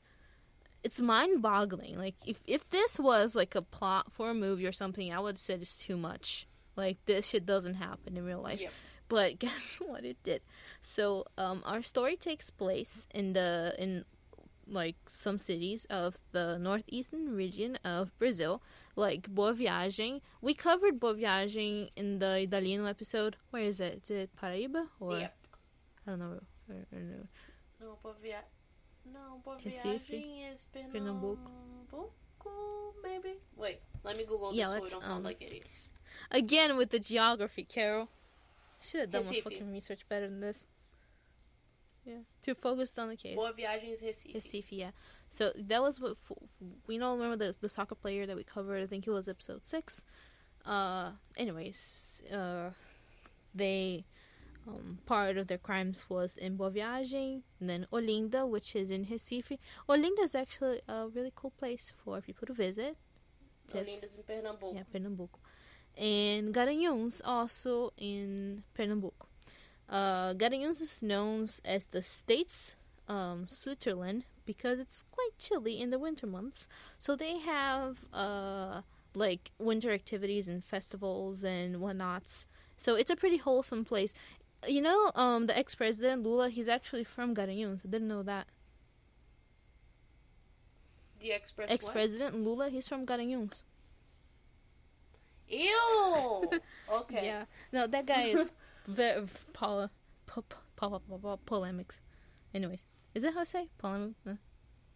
it's 0.84 1.02
mind-boggling. 1.02 1.98
Like, 1.98 2.16
if 2.26 2.42
if 2.48 2.68
this 2.70 2.98
was 2.98 3.36
like 3.36 3.56
a 3.56 3.62
plot 3.62 4.12
for 4.14 4.30
a 4.30 4.34
movie 4.34 4.66
or 4.66 4.72
something, 4.72 5.12
I 5.14 5.20
would 5.20 5.38
say 5.38 5.56
it's 5.56 5.76
too 5.78 5.98
much. 5.98 6.48
Like 6.78 7.04
this 7.06 7.28
shit 7.28 7.46
doesn't 7.46 7.74
happen 7.74 8.16
in 8.16 8.24
real 8.24 8.42
life. 8.42 8.62
Yep. 8.62 8.72
But 9.10 9.40
guess 9.44 9.82
what 9.84 10.06
it 10.06 10.22
did? 10.24 10.42
So 10.82 11.26
um 11.38 11.64
our 11.66 11.82
story 11.82 12.16
takes 12.16 12.50
place 12.50 13.08
in 13.12 13.34
the 13.34 13.76
in 13.78 14.06
like 14.70 14.96
some 15.08 15.40
cities 15.40 15.86
of 15.90 16.18
the 16.32 16.58
northeastern 16.60 17.36
region 17.36 17.78
of 17.84 18.18
Brazil, 18.20 18.62
like 18.96 19.28
Boa 19.28 19.54
Viagem. 19.54 20.22
We 20.42 20.54
covered 20.54 21.00
Boa 21.00 21.16
Viagem 21.16 21.90
in 21.96 22.20
the 22.20 22.40
Italiano 22.40 22.86
episode. 22.86 23.38
Where 23.52 23.64
is 23.64 23.80
it? 23.80 24.04
Is 24.04 24.12
it 24.12 24.30
Paraíba 24.36 24.88
or 25.00 25.18
Yep. 25.18 25.36
I 26.06 26.10
don't 26.12 26.20
know. 26.20 26.40
I 26.70 26.74
don't 26.92 27.10
know. 27.10 27.28
No, 27.82 27.98
Boa 28.04 28.14
Via... 28.22 28.44
No, 29.06 29.40
Boa 29.44 29.58
Recife? 29.66 30.04
Viagem 30.04 30.52
is 30.52 30.68
Pernambuco? 30.74 31.38
Pernambuco, 31.90 32.94
maybe? 33.04 33.40
Wait, 33.56 33.80
Let 34.04 34.18
me 34.18 34.26
Google 34.26 34.54
Yeah, 34.54 34.68
this 34.68 34.78
so 34.78 34.84
we 34.84 34.90
don't 34.90 35.04
sound 35.04 35.14
um, 35.14 35.24
like 35.24 35.42
idiots. 35.42 35.90
Again 36.32 36.78
with 36.78 36.90
the 36.90 37.00
geography, 37.00 37.64
Carol. 37.64 38.10
Should 38.82 39.02
have 39.02 39.12
done 39.12 39.26
my 39.26 39.42
fucking 39.42 39.72
research 39.72 40.02
better 40.08 40.28
than 40.28 40.40
this. 40.40 40.66
Yeah, 42.06 42.20
too 42.42 42.54
focused 42.56 42.98
on 43.00 43.10
the 43.10 43.18
case. 43.18 43.36
Boa 43.36 43.52
Viagem's 43.52 44.02
Recife. 44.02 44.36
Recife, 44.36 44.68
yeah. 44.72 44.92
So 45.30 45.52
that 45.58 45.82
was 45.82 46.00
what 46.00 46.12
f- 46.12 46.38
we 46.86 46.98
don't 46.98 47.20
remember 47.20 47.46
the 47.46 47.58
the 47.60 47.68
soccer 47.68 47.96
player 47.96 48.26
that 48.26 48.36
we 48.36 48.44
covered. 48.44 48.82
I 48.82 48.88
think 48.88 49.08
it 49.08 49.12
was 49.12 49.28
episode 49.28 49.66
six. 49.66 50.06
Uh, 50.66 51.12
anyways, 51.36 52.24
uh, 52.32 52.70
they 53.54 54.06
um, 54.68 55.00
part 55.06 55.38
of 55.38 55.48
their 55.48 55.58
crimes 55.58 56.06
was 56.10 56.38
in 56.38 56.56
Boa 56.56 56.72
Viagem, 56.72 57.42
and 57.60 57.70
then 57.70 57.88
Olinda, 57.92 58.48
which 58.48 58.76
is 58.76 58.90
in 58.90 59.06
Recife. 59.06 59.58
Olinda 59.90 60.24
is 60.24 60.36
actually 60.36 60.82
a 60.88 61.08
really 61.08 61.34
cool 61.36 61.52
place 61.52 61.92
for 62.04 62.22
people 62.22 62.46
to 62.48 62.54
visit. 62.54 62.96
Tips. 63.68 63.90
Olinda's 63.90 64.16
in 64.16 64.24
Pernambuco. 64.24 64.76
Yeah, 64.76 64.84
Pernambuco. 64.94 65.40
And 65.98 66.54
Garanhuns, 66.54 67.22
also 67.25 67.92
in 67.98 68.63
Pernambuco. 68.75 69.25
Uh, 69.89 70.34
Garanhuns 70.34 70.82
is 70.82 71.01
known 71.01 71.48
as 71.66 71.86
the 71.86 72.04
state's 72.04 72.75
um, 73.08 73.48
Switzerland 73.48 74.25
because 74.46 74.80
it's 74.80 75.04
quite 75.12 75.32
chilly 75.39 75.80
in 75.80 75.89
the 75.89 76.00
winter 76.00 76.27
months. 76.27 76.68
So 77.00 77.16
they 77.16 77.39
have 77.39 78.06
uh, 78.13 78.82
like 79.16 79.51
winter 79.58 79.92
activities 79.92 80.48
and 80.48 80.63
festivals 80.63 81.44
and 81.44 81.77
whatnots. 81.77 82.48
So 82.77 82.96
it's 82.96 83.10
a 83.10 83.16
pretty 83.16 83.38
wholesome 83.38 83.84
place. 83.84 84.13
You 84.68 84.82
know, 84.82 85.12
um, 85.16 85.48
the 85.48 85.58
ex-president 85.58 86.24
Lula, 86.24 86.50
he's 86.50 86.70
actually 86.70 87.04
from 87.04 87.34
Garanhuns. 87.34 87.86
I 87.86 87.89
didn't 87.89 88.08
know 88.08 88.24
that. 88.24 88.48
The 91.20 91.34
Ex-president 91.34 92.44
Lula, 92.44 92.70
he's 92.70 92.88
from 92.88 93.06
Garanhuns. 93.06 93.63
Ew. 95.50 96.50
Okay. 96.89 97.25
Yeah. 97.25 97.44
No, 97.74 97.86
that 97.88 98.06
guy 98.06 98.24
is 98.32 98.51
very 98.88 99.25
pola, 99.54 99.89
po, 100.25 100.42
po, 100.44 100.58
po, 100.75 101.00
po, 101.00 101.18
po, 101.18 101.38
polemics. 101.46 102.00
Anyways, 102.54 102.84
is 103.13 103.24
that 103.24 103.34
how 103.34 103.42
I 103.42 103.44
say 103.44 103.70
polemic? 103.77 104.13
Uh, 104.25 104.36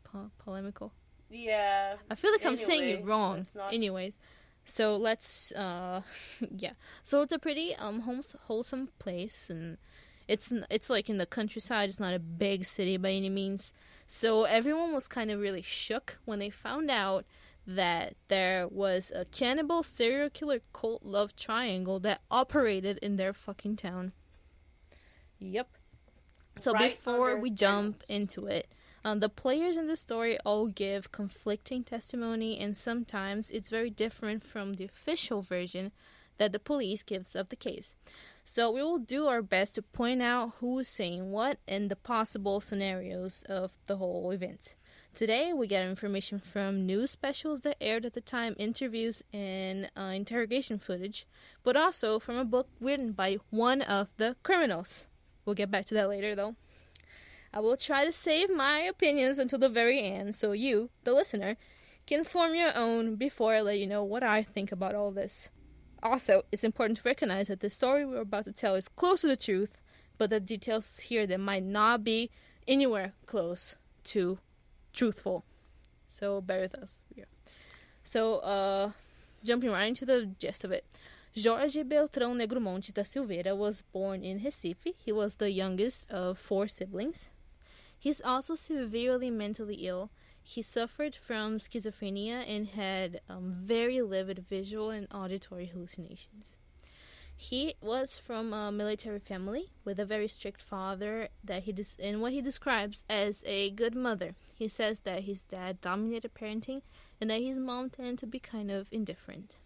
po, 0.04 0.32
polemical. 0.40 0.94
Yeah. 1.30 1.96
I 2.10 2.16
feel 2.16 2.32
like 2.32 2.46
I'm 2.46 2.58
saying 2.58 2.90
it 2.90 3.06
wrong. 3.06 3.46
not- 3.56 3.74
Anyways, 3.74 4.18
so 4.66 4.96
let's 4.96 5.52
uh, 5.52 6.02
yeah. 6.58 6.74
So 7.04 7.22
it's 7.22 7.34
a 7.34 7.40
pretty 7.40 7.76
um 7.76 8.02
homes- 8.02 8.36
wholesome 8.48 8.90
place, 9.00 9.50
and 9.50 9.78
it's 10.28 10.52
it's 10.70 10.90
like 10.90 11.10
in 11.10 11.18
the 11.18 11.26
countryside. 11.26 11.90
It's 11.90 12.00
not 12.00 12.14
a 12.14 12.20
big 12.20 12.66
city 12.66 12.96
by 12.98 13.12
any 13.12 13.30
means. 13.30 13.74
So 14.08 14.44
everyone 14.44 14.94
was 14.94 15.08
kind 15.08 15.30
of 15.32 15.40
really 15.40 15.62
shook 15.62 16.20
when 16.26 16.40
they 16.40 16.50
found 16.50 16.90
out 16.92 17.26
that 17.66 18.16
there 18.28 18.68
was 18.68 19.12
a 19.14 19.26
cannibal 19.26 19.84
serial 19.84 20.30
killer 20.30 20.62
cult 20.74 21.04
love 21.04 21.36
triangle 21.36 22.00
that 22.00 22.22
operated 22.30 22.98
in 23.02 23.18
their 23.18 23.34
fucking 23.34 23.76
town. 23.76 24.14
Yep. 25.40 25.70
So 26.58 26.74
Right 26.74 26.92
before 26.92 27.38
we 27.38 27.50
jump 27.50 28.04
into 28.10 28.48
it, 28.48 28.68
um, 29.04 29.20
the 29.20 29.30
players 29.30 29.78
in 29.78 29.88
the 29.88 29.96
story 29.96 30.38
all 30.46 30.68
give 30.68 31.12
conflicting 31.12 31.84
testimony, 31.84 32.60
and 32.60 32.78
sometimes 32.78 33.50
it's 33.50 33.70
very 33.70 33.90
different 33.90 34.44
from 34.44 34.74
the 34.74 34.86
official 34.86 35.42
version 35.42 35.92
that 36.38 36.52
the 36.52 36.60
police 36.60 37.04
gives 37.04 37.36
of 37.36 37.50
the 37.50 37.56
case. 37.56 37.96
So 38.44 38.72
we 38.72 38.82
will 38.82 38.98
do 38.98 39.28
our 39.28 39.42
best 39.42 39.76
to 39.76 39.82
point 39.82 40.22
out 40.22 40.54
who 40.60 40.80
is 40.80 40.88
saying 40.88 41.32
what 41.32 41.60
and 41.68 41.90
the 41.90 41.96
possible 41.96 42.60
scenarios 42.62 43.44
of 43.48 43.72
the 43.88 43.98
whole 43.98 44.32
event. 44.32 44.76
Today, 45.14 45.52
we 45.52 45.68
get 45.68 45.86
information 45.86 46.40
from 46.40 46.86
news 46.86 47.12
specials 47.12 47.60
that 47.62 47.76
aired 47.82 48.06
at 48.06 48.14
the 48.14 48.22
time, 48.22 48.56
interviews, 48.58 49.24
and 49.34 49.92
uh, 49.96 50.14
interrogation 50.16 50.80
footage, 50.80 51.26
but 51.64 51.76
also 51.76 52.18
from 52.18 52.38
a 52.38 52.46
book 52.46 52.70
written 52.80 53.12
by 53.12 53.38
one 53.50 53.82
of 53.82 54.08
the 54.16 54.38
criminals. 54.42 55.08
We'll 55.46 55.54
get 55.54 55.70
back 55.70 55.86
to 55.88 55.94
that 55.96 56.08
later, 56.08 56.34
though. 56.34 56.56
I 57.54 57.60
will 57.60 57.76
try 57.76 58.06
to 58.06 58.12
save 58.12 58.50
my 58.50 58.80
opinions 58.80 59.38
until 59.38 59.60
the 59.60 59.68
very 59.68 60.02
end 60.02 60.34
so 60.34 60.54
you, 60.54 60.90
the 61.04 61.14
listener, 61.14 61.58
can 62.08 62.24
form 62.24 62.56
your 62.56 62.76
own 62.76 63.16
before 63.16 63.54
I 63.54 63.62
let 63.62 63.80
you 63.80 63.88
know 63.88 64.06
what 64.06 64.24
I 64.24 64.42
think 64.42 64.72
about 64.72 64.96
all 64.96 65.12
this. 65.12 65.52
Also, 66.02 66.44
it's 66.54 66.64
important 66.64 66.98
to 67.00 67.04
recognize 67.08 67.50
that 67.50 67.60
the 67.60 67.70
story 67.70 68.06
we're 68.06 68.22
about 68.22 68.46
to 68.46 68.54
tell 68.54 68.76
is 68.76 68.88
close 68.88 69.22
to 69.22 69.28
the 69.28 69.36
truth, 69.36 69.82
but 70.18 70.30
the 70.30 70.40
details 70.40 71.00
here 71.00 71.28
that 71.28 71.40
might 71.40 71.64
not 71.64 72.06
be 72.06 72.32
anywhere 72.66 73.14
close 73.26 73.76
to 74.06 74.40
truthful. 74.94 75.44
So 76.08 76.42
bear 76.42 76.62
with 76.62 76.76
us. 76.76 77.04
Yeah. 77.16 77.26
So, 78.04 78.40
uh, 78.40 78.92
jumping 79.44 79.72
right 79.72 79.88
into 79.88 80.06
the 80.06 80.26
gist 80.40 80.64
of 80.64 80.72
it. 80.72 80.86
Jorge 81.34 81.84
Beltrão 81.84 82.36
Negromonte 82.36 82.94
da 82.94 83.04
Silveira 83.04 83.56
was 83.56 83.84
born 83.94 84.24
in 84.24 84.42
Recife. 84.42 84.94
He 84.98 85.12
was 85.12 85.36
the 85.36 85.50
youngest 85.52 86.10
of 86.12 86.38
four 86.38 86.68
siblings. 86.68 87.30
He's 87.98 88.22
also 88.22 88.56
severely 88.56 89.30
mentally 89.30 89.88
ill. 89.88 90.10
He 90.44 90.62
suffered 90.62 91.16
from 91.16 91.60
schizophrenia 91.60 92.44
and 92.48 92.68
had 92.68 93.22
um, 93.30 93.52
very 93.52 94.02
vivid 94.02 94.40
visual 94.50 94.90
and 94.90 95.08
auditory 95.14 95.68
hallucinations. 95.68 96.58
He 97.44 97.74
was 97.82 98.20
from 98.20 98.54
a 98.54 98.72
military 98.72 99.18
family 99.18 99.72
with 99.84 100.00
a 100.00 100.06
very 100.06 100.28
strict 100.28 100.62
father 100.62 101.30
that 101.44 101.64
he 101.64 101.72
des- 101.72 102.00
and 102.00 102.22
what 102.22 102.34
he 102.34 102.40
describes 102.40 103.04
as 103.10 103.44
a 103.48 103.72
good 103.72 103.96
mother. 103.96 104.36
He 104.54 104.68
says 104.68 105.00
that 105.00 105.24
his 105.24 105.42
dad 105.42 105.82
dominated 105.82 106.36
parenting 106.36 106.84
and 107.20 107.32
that 107.32 107.42
his 107.42 107.58
mom 107.58 107.90
tended 107.90 108.20
to 108.20 108.28
be 108.28 108.38
kind 108.40 108.70
of 108.70 108.90
indifferent. 108.92 109.58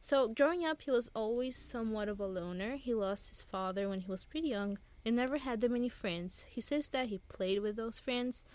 So, 0.00 0.26
growing 0.28 0.64
up, 0.64 0.80
he 0.80 0.90
was 0.90 1.10
always 1.14 1.54
somewhat 1.54 2.08
of 2.08 2.18
a 2.18 2.26
loner. 2.26 2.76
He 2.76 2.94
lost 2.94 3.28
his 3.28 3.42
father 3.42 3.90
when 3.90 4.00
he 4.00 4.10
was 4.10 4.24
pretty 4.24 4.48
young 4.48 4.78
and 5.04 5.14
never 5.14 5.36
had 5.36 5.60
that 5.60 5.70
many 5.70 5.90
friends. 5.90 6.46
He 6.48 6.62
says 6.62 6.88
that 6.88 7.10
he 7.10 7.18
played 7.28 7.60
with 7.60 7.76
those 7.76 7.98
friends. 7.98 8.46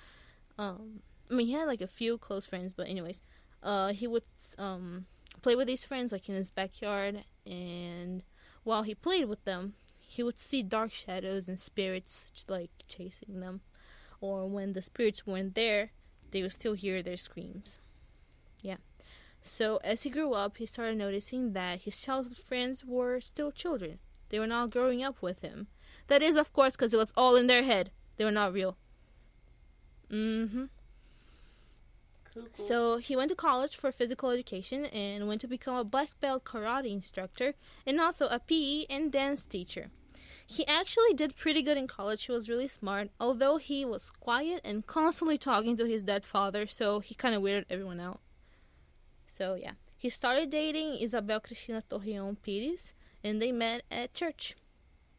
Um, 0.57 1.03
I 1.29 1.36
mean, 1.36 1.45
he 1.45 1.53
had 1.53 1.67
like 1.67 1.81
a 1.81 1.88
few 1.88 2.17
close 2.17 2.48
friends, 2.48 2.74
but 2.74 2.89
anyways, 2.89 3.21
uh, 3.62 3.93
he 3.93 4.07
would 4.07 4.24
um 4.57 5.05
play 5.43 5.55
with 5.55 5.67
these 5.67 5.83
friends 5.83 6.12
like 6.12 6.27
in 6.27 6.36
his 6.36 6.50
backyard, 6.50 7.24
and 7.45 8.24
while 8.63 8.84
he 8.84 8.96
played 8.96 9.25
with 9.25 9.44
them, 9.46 9.74
he 10.00 10.24
would 10.24 10.39
see 10.39 10.62
dark 10.62 10.91
shadows 10.91 11.48
and 11.48 11.60
spirits 11.60 12.32
like 12.48 12.72
chasing 12.88 13.39
them, 13.39 13.62
or 14.20 14.48
when 14.48 14.74
the 14.74 14.82
spirits 14.82 15.25
weren't 15.25 15.56
there, 15.56 15.91
they 16.32 16.41
would 16.41 16.51
still 16.51 16.74
hear 16.74 17.01
their 17.01 17.18
screams. 17.18 17.80
Yeah. 18.62 18.77
So 19.41 19.77
as 19.84 20.03
he 20.03 20.10
grew 20.10 20.34
up, 20.34 20.58
he 20.58 20.65
started 20.65 20.98
noticing 20.98 21.53
that 21.53 21.82
his 21.82 22.00
childhood 22.00 22.38
friends 22.38 22.86
were 22.86 23.20
still 23.20 23.51
children. 23.51 24.00
They 24.30 24.39
were 24.39 24.48
not 24.48 24.70
growing 24.70 25.03
up 25.03 25.22
with 25.22 25.41
him. 25.41 25.68
That 26.08 26.22
is, 26.22 26.36
of 26.36 26.53
course, 26.53 26.75
because 26.75 26.94
it 26.94 26.98
was 26.98 27.13
all 27.18 27.36
in 27.36 27.48
their 27.48 27.63
head. 27.63 27.91
They 28.18 28.25
were 28.25 28.32
not 28.32 28.53
real. 28.53 28.77
Mm-hmm. 30.10 30.65
Mm-hmm. 32.32 32.42
Cuckoo. 32.42 32.64
So 32.64 32.98
he 32.98 33.16
went 33.16 33.30
to 33.30 33.36
college 33.36 33.76
for 33.76 33.92
physical 33.92 34.30
education 34.30 34.86
and 34.86 35.28
went 35.28 35.42
to 35.42 35.48
become 35.48 35.76
a 35.76 35.84
black 35.84 36.10
belt 36.20 36.44
karate 36.44 36.92
instructor 36.92 37.54
and 37.86 38.00
also 38.00 38.28
a 38.28 38.40
PE 38.40 38.86
and 38.90 39.12
dance 39.12 39.46
teacher. 39.46 39.90
He 40.46 40.68
actually 40.68 41.14
did 41.14 41.38
pretty 41.38 41.62
good 41.62 41.78
in 41.78 41.88
college. 41.88 42.26
He 42.26 42.32
was 42.32 42.50
really 42.50 42.68
smart, 42.68 43.10
although 43.20 43.56
he 43.56 43.86
was 43.86 44.10
quiet 44.10 44.60
and 44.66 44.86
constantly 44.86 45.38
talking 45.38 45.78
to 45.78 45.86
his 45.86 46.04
dead 46.04 46.26
father, 46.26 46.68
so 46.68 47.00
he 47.00 47.16
kind 47.16 47.34
of 47.34 47.42
weirded 47.42 47.66
everyone 47.70 48.02
out. 48.02 48.20
So 49.28 49.56
yeah, 49.56 49.74
he 49.98 50.10
started 50.10 50.50
dating 50.50 50.96
Isabel 50.96 51.40
Cristina 51.40 51.84
Torreon 51.90 52.36
Pires, 52.44 52.94
and 53.24 53.42
they 53.42 53.54
met 53.54 53.84
at 53.90 54.14
church. 54.14 54.56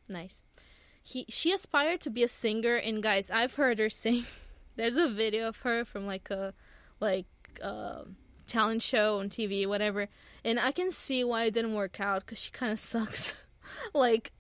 Nice. 0.07 0.42
He 1.02 1.25
she 1.28 1.50
aspired 1.50 2.02
to 2.02 2.11
be 2.11 2.23
a 2.23 2.28
singer, 2.28 2.76
and 2.76 3.02
guys, 3.02 3.31
I've 3.31 3.54
heard 3.54 3.78
her 3.78 3.88
sing. 4.02 4.26
There's 4.76 4.99
a 4.99 5.09
video 5.09 5.49
of 5.49 5.61
her 5.61 5.87
from 5.87 6.07
like 6.07 6.28
a 6.31 6.52
like 7.02 7.26
uh, 7.62 8.04
challenge 8.47 8.82
show 8.82 9.18
on 9.18 9.28
TV, 9.28 9.66
whatever, 9.66 10.09
and 10.44 10.59
I 10.59 10.73
can 10.73 10.90
see 10.90 11.25
why 11.25 11.44
it 11.44 11.54
didn't 11.54 11.75
work 11.75 12.00
out 12.00 12.21
because 12.21 12.38
she 12.38 12.50
kind 12.50 12.73
of 12.73 12.78
sucks. 12.78 13.35
like 13.92 14.32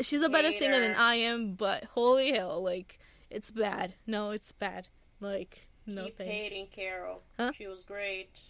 she's 0.00 0.22
a 0.22 0.28
better 0.28 0.50
singer 0.50 0.80
than 0.80 0.96
I 0.96 1.16
am, 1.16 1.54
but 1.54 1.84
holy 1.84 2.32
hell, 2.32 2.62
like 2.62 2.98
it's 3.30 3.50
bad. 3.50 3.94
No, 4.06 4.30
it's 4.30 4.50
bad. 4.50 4.88
Like 5.20 5.68
no 5.86 6.04
Keep 6.06 6.18
thanks. 6.18 6.32
hating 6.32 6.66
Carol. 6.68 7.22
Huh? 7.36 7.52
She 7.52 7.66
was 7.66 7.82
great. 7.82 8.40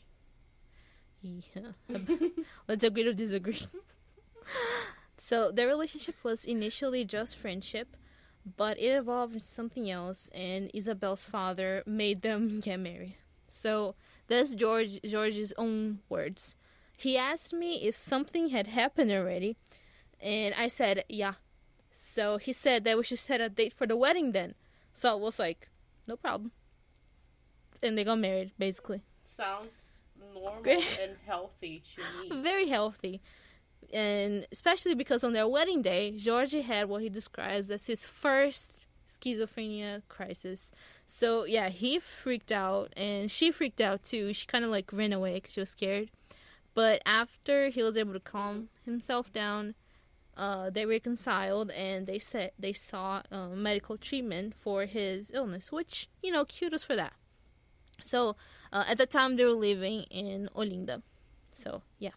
Yeah. 1.21 1.73
Let's 2.69 2.85
agree 2.85 3.03
to 3.03 3.13
disagree. 3.13 3.61
so 5.19 5.51
their 5.51 5.67
relationship 5.67 6.15
was 6.23 6.45
initially 6.45 7.05
just 7.05 7.37
friendship, 7.37 7.97
but 8.57 8.79
it 8.79 8.95
evolved 8.97 9.35
into 9.35 9.45
something 9.45 9.91
else, 9.91 10.31
and 10.35 10.71
Isabel's 10.73 11.27
father 11.27 11.83
made 11.85 12.23
them 12.23 12.61
get 12.61 12.81
married. 12.81 13.17
So 13.51 13.95
that's 14.29 14.55
George 14.55 15.01
George's 15.03 15.53
own 15.59 15.99
words. 16.09 16.55
He 16.97 17.19
asked 17.19 17.53
me 17.53 17.83
if 17.87 17.95
something 17.97 18.49
had 18.49 18.69
happened 18.69 19.11
already, 19.11 19.57
and 20.21 20.55
I 20.55 20.69
said 20.69 21.05
yeah. 21.09 21.35
So 21.93 22.39
he 22.39 22.53
said 22.55 22.85
that 22.85 22.97
we 22.97 23.03
should 23.03 23.19
set 23.19 23.43
a 23.43 23.49
date 23.51 23.75
for 23.75 23.87
the 23.87 23.97
wedding 23.97 24.33
then. 24.33 24.55
So 24.93 25.11
I 25.11 25.15
was 25.15 25.39
like, 25.39 25.69
no 26.07 26.17
problem. 26.17 26.53
And 27.83 27.97
they 27.97 28.05
got 28.05 28.19
married, 28.19 28.53
basically. 28.59 29.03
Sounds 29.25 29.99
normal 30.35 30.63
and 30.67 31.17
healthy 31.27 31.83
to 31.95 32.03
me. 32.29 32.43
very 32.43 32.69
healthy. 32.69 33.21
And 33.93 34.47
especially 34.53 34.95
because 34.95 35.25
on 35.25 35.33
their 35.33 35.49
wedding 35.49 35.83
day, 35.83 36.13
Georgie 36.17 36.63
had 36.63 36.89
what 36.89 37.03
he 37.03 37.09
describes 37.09 37.71
as 37.71 37.87
his 37.87 38.07
first 38.07 38.87
schizophrenia 39.07 40.03
crisis. 40.09 40.73
So, 41.11 41.45
yeah, 41.45 41.71
he 41.71 41.99
freaked 41.99 42.53
out 42.53 42.93
and 42.97 43.29
she 43.31 43.51
freaked 43.51 43.81
out 43.81 44.05
too. 44.05 44.33
She 44.33 44.47
kind 44.47 44.65
of 44.65 44.71
like 44.71 44.93
ran 44.93 45.13
away 45.13 45.35
because 45.35 45.55
she 45.55 45.61
was 45.61 45.71
scared. 45.71 46.09
But 46.73 47.03
after 47.05 47.69
he 47.69 47.83
was 47.83 47.97
able 47.97 48.13
to 48.13 48.21
calm 48.21 48.69
himself 48.85 49.33
down, 49.33 49.75
uh, 50.37 50.71
they 50.71 50.87
reconciled 50.87 51.73
and 51.73 52.07
they 52.07 52.21
said 52.21 52.53
they 52.59 52.73
saw 52.73 53.23
uh, 53.33 53.49
medical 53.49 53.97
treatment 53.99 54.55
for 54.55 54.87
his 54.87 55.33
illness, 55.35 55.73
which, 55.73 56.09
you 56.23 56.31
know, 56.31 56.45
kudos 56.45 56.85
for 56.85 56.95
that. 56.95 57.15
So, 58.03 58.37
uh, 58.73 58.85
at 58.89 58.97
the 58.97 59.07
time, 59.07 59.37
they 59.37 59.45
were 59.45 59.51
living 59.51 60.05
in 60.11 60.49
Olinda. 60.55 61.03
So, 61.57 61.83
yeah. 61.99 62.13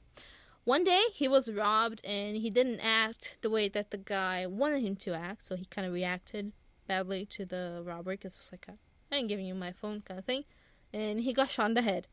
One 0.65 0.83
day 0.83 1.01
he 1.11 1.27
was 1.27 1.51
robbed 1.51 2.05
and 2.05 2.37
he 2.37 2.51
didn't 2.51 2.79
act 2.79 3.39
the 3.41 3.49
way 3.49 3.69
that 3.69 3.89
the 3.89 3.97
guy 3.97 4.45
wanted 4.45 4.83
him 4.83 4.95
to 4.97 5.13
act, 5.15 5.45
so 5.45 5.55
he 5.55 5.65
kind 5.65 5.87
of 5.87 5.93
reacted 5.93 6.53
badly 6.87 7.25
to 7.27 7.45
the 7.45 7.81
robber 7.83 8.11
because 8.11 8.35
it 8.35 8.39
was 8.39 8.51
like, 8.51 8.67
I 9.11 9.15
ain't 9.15 9.27
giving 9.29 9.45
you 9.45 9.55
my 9.55 9.71
phone 9.71 10.01
kind 10.01 10.19
of 10.19 10.25
thing. 10.25 10.43
And 10.91 11.19
he 11.19 11.33
got 11.33 11.49
shot 11.49 11.67
in 11.67 11.73
the 11.73 11.81
head. 11.81 12.07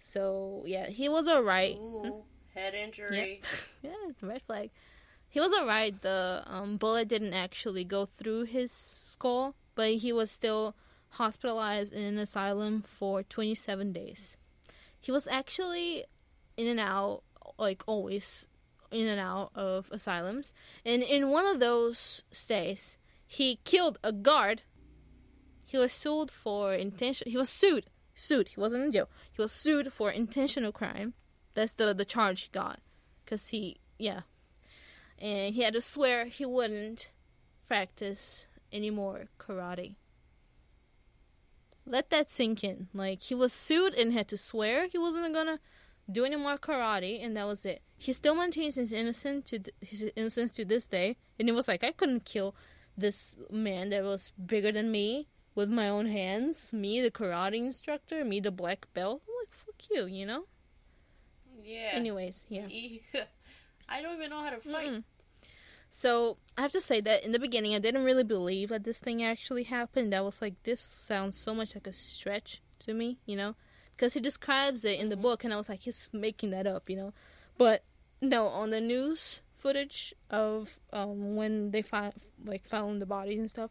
So, 0.00 0.64
yeah, 0.66 0.88
he 0.88 1.08
was 1.08 1.28
alright. 1.28 1.76
Ooh, 1.76 2.24
head 2.54 2.74
injury. 2.74 3.40
yeah, 3.82 3.92
red 4.22 4.42
flag. 4.42 4.70
He 5.28 5.40
was 5.40 5.52
alright. 5.52 6.00
The 6.00 6.42
um, 6.46 6.76
bullet 6.76 7.08
didn't 7.08 7.34
actually 7.34 7.84
go 7.84 8.06
through 8.06 8.44
his 8.44 8.72
skull, 8.72 9.54
but 9.74 9.94
he 9.94 10.12
was 10.12 10.30
still 10.30 10.74
hospitalized 11.10 11.92
in 11.92 12.04
an 12.04 12.18
asylum 12.18 12.82
for 12.82 13.22
27 13.22 13.92
days. 13.92 14.36
He 15.00 15.12
was 15.12 15.28
actually 15.28 16.04
in 16.56 16.66
and 16.66 16.80
out, 16.80 17.22
like 17.58 17.82
always, 17.86 18.46
in 18.90 19.06
and 19.06 19.20
out 19.20 19.50
of 19.54 19.88
asylums. 19.92 20.52
And 20.84 21.02
in 21.02 21.28
one 21.28 21.46
of 21.46 21.60
those 21.60 22.24
stays, 22.30 22.98
he 23.30 23.60
killed 23.64 23.98
a 24.02 24.10
guard. 24.10 24.62
He 25.66 25.76
was 25.76 25.92
sued 25.92 26.30
for 26.30 26.72
intention. 26.72 27.30
He 27.30 27.36
was 27.36 27.50
sued. 27.50 27.86
Sued. 28.14 28.48
He 28.48 28.58
wasn't 28.58 28.84
in 28.84 28.92
jail. 28.92 29.10
He 29.30 29.42
was 29.42 29.52
sued 29.52 29.92
for 29.92 30.10
intentional 30.10 30.72
crime. 30.72 31.12
That's 31.52 31.74
the 31.74 31.92
the 31.92 32.06
charge 32.06 32.42
he 32.42 32.48
got. 32.50 32.80
Cause 33.26 33.48
he, 33.48 33.80
yeah, 33.98 34.22
and 35.18 35.54
he 35.54 35.60
had 35.62 35.74
to 35.74 35.82
swear 35.82 36.24
he 36.24 36.46
wouldn't 36.46 37.12
practice 37.66 38.48
any 38.72 38.88
more 38.88 39.26
karate. 39.38 39.96
Let 41.84 42.08
that 42.08 42.30
sink 42.30 42.64
in. 42.64 42.88
Like 42.94 43.22
he 43.24 43.34
was 43.34 43.52
sued 43.52 43.92
and 43.92 44.14
had 44.14 44.28
to 44.28 44.38
swear 44.38 44.88
he 44.88 44.96
wasn't 44.96 45.34
gonna 45.34 45.60
do 46.10 46.24
any 46.24 46.36
more 46.36 46.56
karate, 46.56 47.22
and 47.22 47.36
that 47.36 47.46
was 47.46 47.66
it. 47.66 47.82
He 47.98 48.14
still 48.14 48.34
maintains 48.34 48.76
his 48.76 48.90
innocence 48.90 49.50
to 49.50 49.58
th- 49.58 49.76
his 49.82 50.10
innocence 50.16 50.50
to 50.52 50.64
this 50.64 50.86
day, 50.86 51.18
and 51.38 51.46
he 51.46 51.52
was 51.52 51.68
like 51.68 51.84
I 51.84 51.92
couldn't 51.92 52.24
kill 52.24 52.54
this 52.98 53.36
man 53.50 53.90
that 53.90 54.02
was 54.02 54.32
bigger 54.44 54.72
than 54.72 54.90
me 54.90 55.28
with 55.54 55.70
my 55.70 55.88
own 55.88 56.06
hands. 56.06 56.72
Me, 56.72 57.00
the 57.00 57.10
karate 57.10 57.56
instructor, 57.56 58.24
me, 58.24 58.40
the 58.40 58.50
black 58.50 58.86
belt. 58.94 59.22
I'm 59.26 59.34
like 59.40 59.52
fuck 59.52 59.90
you, 59.90 60.06
you 60.06 60.26
know. 60.26 60.44
Yeah. 61.62 61.90
Anyways, 61.92 62.46
yeah. 62.48 62.66
I 63.88 64.02
don't 64.02 64.16
even 64.16 64.30
know 64.30 64.42
how 64.42 64.50
to 64.50 64.60
fight. 64.60 64.88
Mm-mm. 64.88 65.04
So 65.90 66.36
I 66.56 66.62
have 66.62 66.72
to 66.72 66.80
say 66.80 67.00
that 67.00 67.24
in 67.24 67.32
the 67.32 67.38
beginning, 67.38 67.74
I 67.74 67.78
didn't 67.78 68.04
really 68.04 68.24
believe 68.24 68.68
that 68.68 68.84
this 68.84 68.98
thing 68.98 69.22
actually 69.22 69.64
happened. 69.64 70.14
I 70.14 70.20
was 70.20 70.42
like, 70.42 70.62
this 70.62 70.80
sounds 70.80 71.36
so 71.36 71.54
much 71.54 71.74
like 71.74 71.86
a 71.86 71.92
stretch 71.92 72.60
to 72.80 72.92
me, 72.92 73.18
you 73.24 73.36
know, 73.36 73.54
because 73.96 74.14
he 74.14 74.20
describes 74.20 74.84
it 74.84 75.00
in 75.00 75.08
the 75.08 75.14
mm-hmm. 75.14 75.22
book, 75.22 75.44
and 75.44 75.52
I 75.52 75.56
was 75.56 75.68
like, 75.68 75.80
he's 75.80 76.10
making 76.12 76.50
that 76.50 76.66
up, 76.66 76.90
you 76.90 76.96
know. 76.96 77.14
But 77.56 77.84
no, 78.20 78.46
on 78.46 78.70
the 78.70 78.80
news 78.80 79.40
footage 79.58 80.14
of 80.30 80.78
um, 80.92 81.36
when 81.36 81.70
they 81.70 81.82
found 81.82 82.14
like 82.44 82.66
found 82.66 83.02
the 83.02 83.06
bodies 83.06 83.38
and 83.38 83.50
stuff, 83.50 83.70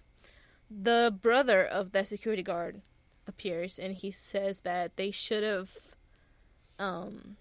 the 0.70 1.18
brother 1.22 1.64
of 1.64 1.92
that 1.94 2.08
security 2.08 2.44
guard 2.44 2.82
appears, 3.28 3.80
and 3.80 3.96
he 3.96 4.12
says 4.12 4.62
that 4.62 4.98
they 4.98 5.12
should 5.12 5.44
have 5.44 5.72
um, 6.80 7.38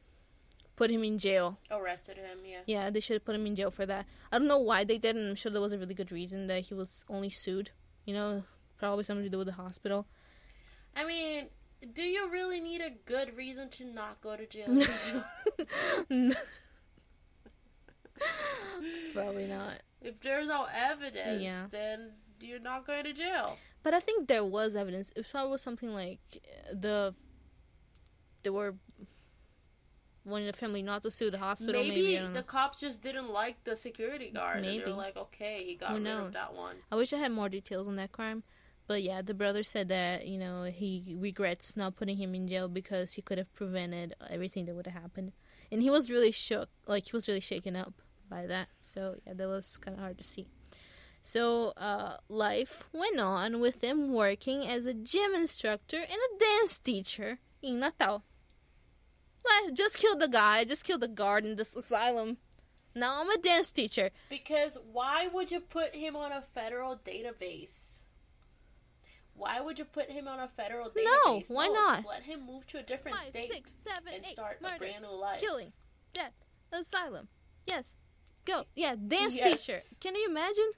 put 0.77 0.91
him 0.91 1.03
in 1.03 1.19
jail 1.19 1.59
Arrested 1.71 2.17
him, 2.17 2.39
yeah. 2.45 2.61
yeah, 2.67 2.91
they 2.91 3.01
should 3.01 3.15
have 3.15 3.25
put 3.25 3.35
him 3.35 3.47
in 3.47 3.57
jail 3.57 3.71
for 3.71 3.87
that. 3.87 4.07
I 4.31 4.39
don't 4.39 4.49
know 4.49 4.59
why 4.59 4.85
they 4.85 4.99
didn't. 4.99 5.29
I'm 5.29 5.35
sure 5.35 5.51
there 5.51 5.61
was 5.61 5.73
a 5.73 5.79
really 5.79 5.95
good 5.95 6.13
reason 6.13 6.47
that 6.47 6.63
he 6.63 6.75
was 6.75 7.05
only 7.09 7.31
sued. 7.31 7.71
You 8.05 8.15
know, 8.15 8.45
probably 8.79 9.05
something 9.05 9.25
to 9.25 9.31
do 9.31 9.39
with 9.39 9.49
the 9.49 9.55
hospital. 9.55 10.07
I 10.95 11.05
mean, 11.05 11.49
do 11.93 12.03
you 12.03 12.31
really 12.31 12.61
need 12.61 12.81
a 12.81 12.91
good 13.05 13.37
reason 13.37 13.69
to 13.71 13.85
not 13.85 14.21
go 14.21 14.37
to 14.37 14.47
jail? 14.47 14.67
probably 19.13 19.47
not. 19.47 19.81
if 20.01 20.21
there's 20.21 20.47
no 20.47 20.67
evidence, 20.75 21.43
Yeah. 21.43 21.67
then 21.71 22.13
you're 22.41 22.61
not 22.61 22.87
going 22.87 23.05
to 23.05 23.13
jail. 23.13 23.59
But 23.83 23.95
I 23.95 24.01
think 24.01 24.29
there 24.29 24.45
was 24.45 24.77
evidence. 24.77 25.13
If 25.17 25.35
it 25.35 25.49
was 25.49 25.63
something 25.63 25.93
like 25.95 26.21
uh, 26.35 26.75
the, 26.75 27.15
they 28.43 28.51
were 28.51 28.75
wanting 30.25 30.47
the 30.49 30.53
family 30.53 30.83
not 30.83 31.03
to 31.03 31.11
sue 31.11 31.31
the 31.31 31.39
hospital. 31.39 31.81
Maybe, 31.83 32.03
Maybe, 32.03 32.19
I 32.19 32.27
the 32.33 32.43
cops 32.43 32.81
just 32.81 33.01
didn't 33.03 33.31
like 33.33 33.63
the 33.65 33.77
security 33.77 34.31
guard. 34.31 34.59
And 34.59 34.67
Maybe. 34.67 34.85
they're 34.85 34.93
like, 34.95 35.17
okay, 35.17 35.63
he 35.65 35.77
got 35.77 35.91
Who 35.91 35.95
rid 35.97 36.05
knows? 36.05 36.27
of 36.29 36.33
that 36.35 36.55
one. 36.55 36.77
I 36.91 36.97
wish 36.97 37.13
I 37.13 37.19
had 37.19 37.31
more 37.33 37.49
details 37.49 37.87
on 37.89 37.97
that 37.97 38.11
crime. 38.13 38.43
But 38.89 39.03
yeah, 39.03 39.21
the 39.23 39.35
brother 39.35 39.65
said 39.65 39.89
that 39.89 40.29
you 40.29 40.39
know 40.39 40.63
he 40.65 41.17
regrets 41.19 41.77
not 41.77 41.97
putting 41.97 42.19
him 42.19 42.37
in 42.37 42.47
jail 42.47 42.69
because 42.69 43.15
he 43.15 43.23
could 43.23 43.37
have 43.37 43.53
prevented 43.53 44.15
everything 44.31 44.67
that 44.67 44.77
would 44.77 44.87
have 44.87 45.03
happened, 45.03 45.33
and 45.73 45.83
he 45.83 45.91
was 45.91 46.09
really 46.09 46.31
shook, 46.31 46.69
like 46.87 47.07
he 47.07 47.11
was 47.13 47.27
really 47.27 47.41
shaken 47.41 47.75
up 47.75 47.95
by 48.29 48.47
that. 48.47 48.69
So 48.85 49.17
yeah, 49.27 49.35
that 49.35 49.49
was 49.49 49.77
kind 49.77 49.97
of 49.97 50.01
hard 50.03 50.19
to 50.19 50.25
see. 50.25 50.47
So 51.23 51.73
uh, 51.77 52.19
life 52.29 52.85
went 52.93 53.19
on 53.19 53.61
with 53.61 53.83
him 53.83 54.13
working 54.13 54.67
as 54.67 54.87
a 54.87 54.95
gym 54.95 55.35
instructor 55.35 55.97
and 55.97 56.09
a 56.11 56.39
dance 56.39 56.79
teacher 56.79 57.39
in 57.63 57.81
Natal. 57.81 58.23
Like, 59.45 59.75
just 59.75 59.99
killed 59.99 60.21
the 60.21 60.29
guy, 60.29 60.65
just 60.65 60.85
killed 60.85 61.01
the 61.03 61.09
guard 61.09 61.45
in 61.45 61.57
this 61.57 61.75
asylum. 61.75 62.37
Now 62.95 63.21
I'm 63.21 63.31
a 63.31 63.39
dance 63.39 63.71
teacher. 63.73 64.11
Because 64.31 64.79
why 64.93 65.29
would 65.33 65.51
you 65.51 65.61
put 65.61 65.95
him 65.95 66.17
on 66.17 66.33
a 66.33 66.41
federal 66.41 66.97
database? 66.97 67.99
Why 69.35 69.61
would 69.61 69.79
you 69.79 69.85
put 69.85 70.11
him 70.11 70.27
on 70.27 70.41
a 70.41 70.49
federal 70.49 70.89
database? 70.91 71.51
No, 71.51 71.55
why 71.55 71.67
not? 71.69 71.97
Just 71.97 72.09
let 72.09 72.23
him 72.23 72.47
move 72.47 72.67
to 72.69 72.79
a 72.79 72.83
different 72.83 73.19
Five, 73.19 73.27
state 73.29 73.53
six, 73.53 73.75
seven, 73.85 74.15
and 74.15 74.25
eight, 74.25 74.31
start 74.31 74.63
murder. 74.63 74.77
a 74.77 74.79
brand 74.79 75.03
new 75.03 75.15
life. 75.15 75.41
killing, 75.41 75.73
death, 76.15 76.33
asylum. 76.73 77.29
Yes. 77.67 77.93
Go. 78.47 78.65
Yeah, 78.75 78.95
dance 78.95 79.37
Yes. 79.37 79.65
teacher. 79.67 79.81
Can 80.01 80.15
you 80.15 80.29
imagine? 80.29 80.71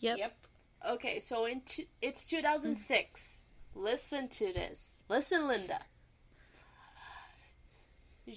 Yep. 0.00 0.18
Yep. 0.18 0.46
Okay, 0.90 1.20
so 1.20 1.46
in 1.46 1.62
two, 1.62 1.84
it's 2.02 2.26
2006. 2.26 3.44
Listen 3.74 4.28
to 4.28 4.52
this. 4.52 4.98
Listen, 5.08 5.48
Linda. 5.48 5.80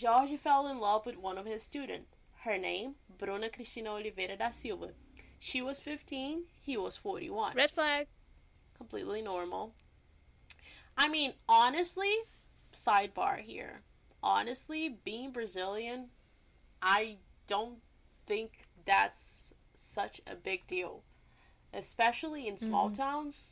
Jorge 0.01 0.37
fell 0.37 0.67
in 0.67 0.79
love 0.79 1.05
with 1.05 1.17
one 1.17 1.37
of 1.37 1.45
his 1.45 1.63
students. 1.63 2.15
Her 2.43 2.57
name, 2.57 2.95
Bruna 3.17 3.49
Cristina 3.49 3.89
Oliveira 3.91 4.37
da 4.37 4.51
Silva. 4.51 4.91
She 5.39 5.61
was 5.61 5.79
15, 5.79 6.43
he 6.61 6.77
was 6.77 6.95
41. 6.95 7.55
Red 7.55 7.71
flag. 7.71 8.07
Completely 8.77 9.21
normal. 9.21 9.73
I 10.97 11.09
mean, 11.09 11.33
honestly, 11.47 12.13
sidebar 12.71 13.39
here. 13.39 13.81
Honestly, 14.21 14.89
being 15.03 15.31
Brazilian, 15.31 16.09
I 16.81 17.17
don't 17.47 17.79
think 18.25 18.67
that's 18.85 19.53
such 19.75 20.21
a 20.27 20.35
big 20.35 20.67
deal. 20.67 21.03
Especially 21.73 22.47
in 22.47 22.57
small 22.57 22.87
Mm-hmm. 22.87 22.95
towns. 23.01 23.43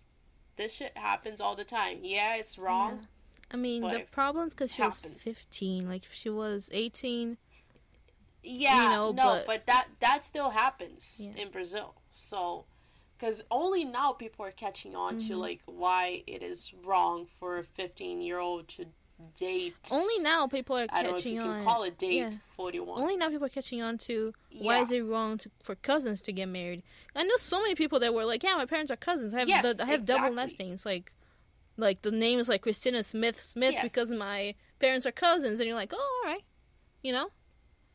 This 0.56 0.74
shit 0.74 0.98
happens 0.98 1.40
all 1.40 1.56
the 1.56 1.64
time. 1.64 2.00
Yeah, 2.02 2.36
it's 2.36 2.58
wrong. 2.58 3.08
I 3.52 3.58
mean, 3.58 3.82
the 3.84 4.06
problem's 4.12 4.54
because 4.54 4.74
she 4.74 4.82
was 4.82 5.00
15. 5.00 5.88
Like, 5.88 6.04
she 6.12 6.30
was 6.30 6.70
18. 6.74 7.38
Yeah, 8.44 8.84
You 8.84 8.90
know, 8.90 9.12
no, 9.12 9.24
but- 9.24 9.46
but, 9.48 9.66
that 9.68 9.88
that 10.00 10.24
still 10.24 10.52
happens 10.52 11.20
Yeah. 11.36 11.44
in 11.44 11.52
Brazil. 11.52 11.96
So, 12.12 12.66
because 13.18 13.44
only 13.52 13.84
now 13.86 14.14
people 14.14 14.46
are 14.46 14.52
catching 14.52 14.96
on 14.96 15.18
Mm-hmm. 15.18 15.28
to 15.28 15.38
like 15.38 15.62
why 15.66 16.24
it 16.28 16.42
is 16.42 16.74
wrong 16.84 17.26
for 17.26 17.58
a 17.58 17.64
fifteen-year-old 17.64 18.68
to 18.70 18.86
date. 19.36 19.76
Only 19.92 20.20
now 20.24 20.48
people 20.48 20.78
are 20.78 20.86
I 20.90 21.02
don't 21.04 21.12
know 21.14 21.18
if 21.18 21.24
catching 21.24 21.36
you 21.36 21.42
on. 21.42 21.56
can 21.58 21.66
call 21.66 21.84
it 21.84 21.98
date 21.98 22.14
yeah. 22.16 22.32
forty-one. 22.56 23.02
Only 23.02 23.18
now 23.18 23.30
people 23.30 23.46
are 23.46 23.50
catching 23.50 23.82
on 23.82 23.98
to 24.00 24.34
why 24.60 24.76
Yeah. 24.78 24.82
is 24.84 24.92
it 24.92 25.02
wrong 25.02 25.38
to, 25.40 25.50
for 25.64 25.76
cousins 25.76 26.22
to 26.24 26.32
get 26.32 26.48
married? 26.48 26.84
I 27.16 27.24
know 27.24 27.38
so 27.38 27.62
many 27.62 27.76
people 27.76 28.00
that 28.02 28.14
were 28.14 28.26
like, 28.26 28.44
"Yeah, 28.44 28.56
my 28.56 28.66
parents 28.66 28.92
are 28.92 28.96
cousins. 28.96 29.34
I 29.34 29.40
have 29.40 29.50
Yes, 29.50 29.78
the, 29.78 29.84
I 29.84 29.88
have 29.88 30.06
double 30.06 30.26
exactly. 30.28 30.36
last 30.38 30.60
names. 30.60 30.86
Like, 30.86 31.12
like 31.78 32.02
the 32.04 32.12
name 32.12 32.40
is 32.40 32.48
like 32.50 32.62
Christina 32.62 33.04
Smith 33.04 33.42
Smith 33.42 33.74
Yes. 33.74 33.84
because 33.84 34.12
my 34.12 34.56
parents 34.80 35.06
are 35.06 35.12
cousins." 35.12 35.60
And 35.60 35.68
you're 35.68 35.76
like, 35.78 35.94
"Oh, 35.96 36.22
all 36.26 36.32
right," 36.32 36.44
you 37.02 37.12
know, 37.12 37.30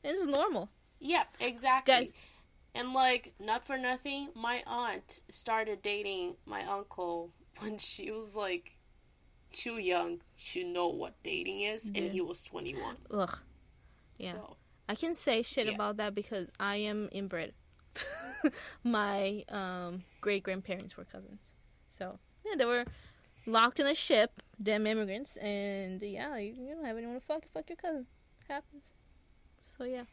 it's 0.02 0.24
normal. 0.24 0.70
Yep, 1.00 1.26
exactly. 1.40 1.94
Guys- 1.94 2.12
and 2.74 2.94
like, 2.94 3.34
not 3.38 3.64
for 3.64 3.76
nothing, 3.76 4.30
my 4.34 4.62
aunt 4.66 5.20
started 5.28 5.82
dating 5.82 6.36
my 6.46 6.64
uncle 6.64 7.32
when 7.58 7.76
she 7.78 8.10
was 8.10 8.34
like 8.34 8.78
too 9.52 9.78
young 9.78 10.20
to 10.52 10.64
know 10.64 10.88
what 10.88 11.14
dating 11.22 11.60
is, 11.60 11.86
and 11.86 12.10
he 12.12 12.20
was 12.20 12.42
21. 12.42 12.96
Ugh. 13.10 13.38
Yeah. 14.18 14.32
So, 14.32 14.56
I 14.88 14.94
can 14.94 15.14
say 15.14 15.42
shit 15.42 15.66
Yeah. 15.66 15.74
about 15.74 15.96
that 15.98 16.14
because 16.14 16.50
I 16.58 16.76
am 16.76 17.08
inbred. 17.12 17.52
My 18.84 19.44
um, 19.48 20.04
great 20.20 20.42
grandparents 20.42 20.96
were 20.96 21.04
cousins, 21.04 21.54
so 21.88 22.18
yeah, 22.44 22.54
they 22.56 22.64
were 22.64 22.84
locked 23.46 23.80
in 23.80 23.86
a 23.86 23.94
ship, 23.94 24.42
damn 24.62 24.86
immigrants, 24.86 25.36
and 25.36 26.02
yeah, 26.02 26.36
you, 26.36 26.54
you 26.58 26.74
don't 26.74 26.84
have 26.84 26.96
anyone 26.96 27.14
to 27.14 27.20
fuck. 27.20 27.44
Fuck 27.52 27.68
your 27.68 27.76
cousin. 27.76 28.06
Happens. 28.48 28.84
So 29.60 29.84
yeah. 29.84 30.04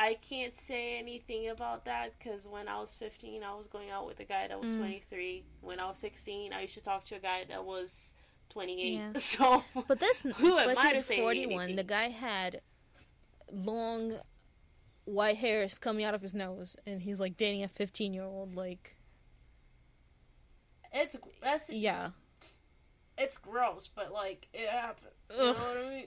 I 0.00 0.14
can't 0.14 0.56
say 0.56 0.96
anything 0.96 1.48
about 1.48 1.84
that 1.86 2.16
because 2.18 2.46
when 2.46 2.68
I 2.68 2.78
was 2.78 2.94
15, 2.94 3.42
I 3.42 3.52
was 3.56 3.66
going 3.66 3.90
out 3.90 4.06
with 4.06 4.20
a 4.20 4.24
guy 4.24 4.46
that 4.46 4.60
was 4.60 4.70
Mm. 4.70 4.78
23. 4.78 5.44
When 5.60 5.80
I 5.80 5.86
was 5.88 5.98
16, 5.98 6.52
I 6.52 6.62
used 6.62 6.74
to 6.74 6.80
talk 6.80 7.02
to 7.06 7.16
a 7.16 7.18
guy 7.18 7.44
that 7.48 7.64
was 7.64 8.14
28. 8.50 8.92
Yeah. 8.92 9.12
So, 9.18 9.64
But 9.86 10.00
this, 10.00 10.22
Who 10.36 10.56
am 10.58 10.76
I 10.78 10.92
to 10.94 11.02
say 11.02 11.18
41, 11.20 11.60
anything? 11.62 11.76
the 11.76 11.84
guy 11.84 12.08
had 12.08 12.60
long 13.52 14.18
white 15.04 15.36
hairs 15.38 15.78
coming 15.78 16.04
out 16.04 16.14
of 16.14 16.20
his 16.22 16.34
nose, 16.34 16.76
and 16.86 17.02
he's 17.02 17.20
like 17.20 17.36
dating 17.36 17.62
a 17.62 17.68
15 17.68 18.12
year 18.14 18.24
old. 18.24 18.54
Like, 18.54 18.96
it's 20.92 21.16
that's, 21.42 21.70
yeah. 21.70 22.10
it's 23.16 23.38
gross, 23.38 23.88
but 23.88 24.12
like 24.12 24.48
it 24.52 24.68
happened. 24.68 25.12
You 25.30 25.44
know 25.44 25.52
what 25.52 25.76
I 25.76 25.88
mean? 25.90 26.06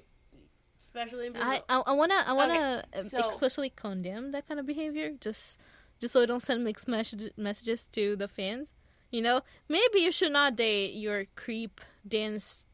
Especially 0.82 1.28
in 1.28 1.34
Brazil. 1.34 1.64
I, 1.70 1.78
I 1.78 1.82
I 1.88 1.92
wanna 1.94 2.24
I 2.26 2.34
wanna 2.34 2.84
Okay, 2.88 3.00
um, 3.00 3.04
so- 3.04 3.28
explicitly 3.28 3.70
condemn 3.70 4.32
that 4.32 4.48
kind 4.48 4.60
of 4.60 4.66
behavior 4.66 5.12
just 5.20 5.60
just 6.00 6.14
so 6.14 6.24
I 6.24 6.26
don't 6.26 6.40
send 6.40 6.64
mixed 6.64 6.88
message, 6.88 7.32
messages 7.38 7.86
to 7.92 8.16
the 8.16 8.28
fans. 8.28 8.74
You 9.12 9.22
know, 9.22 9.42
maybe 9.70 10.00
you 10.00 10.12
should 10.12 10.32
not 10.32 10.56
date 10.56 10.94
your 10.94 11.26
creep 11.36 11.82
dance 12.08 12.66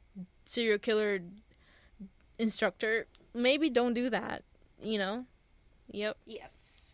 serial 0.46 0.80
killer 0.80 1.20
instructor. 2.40 3.08
Maybe 3.34 3.70
don't 3.70 3.94
do 3.94 4.10
that. 4.10 4.44
You 4.82 5.00
know. 5.00 5.26
Yep. 5.92 6.18
Yes. 6.26 6.94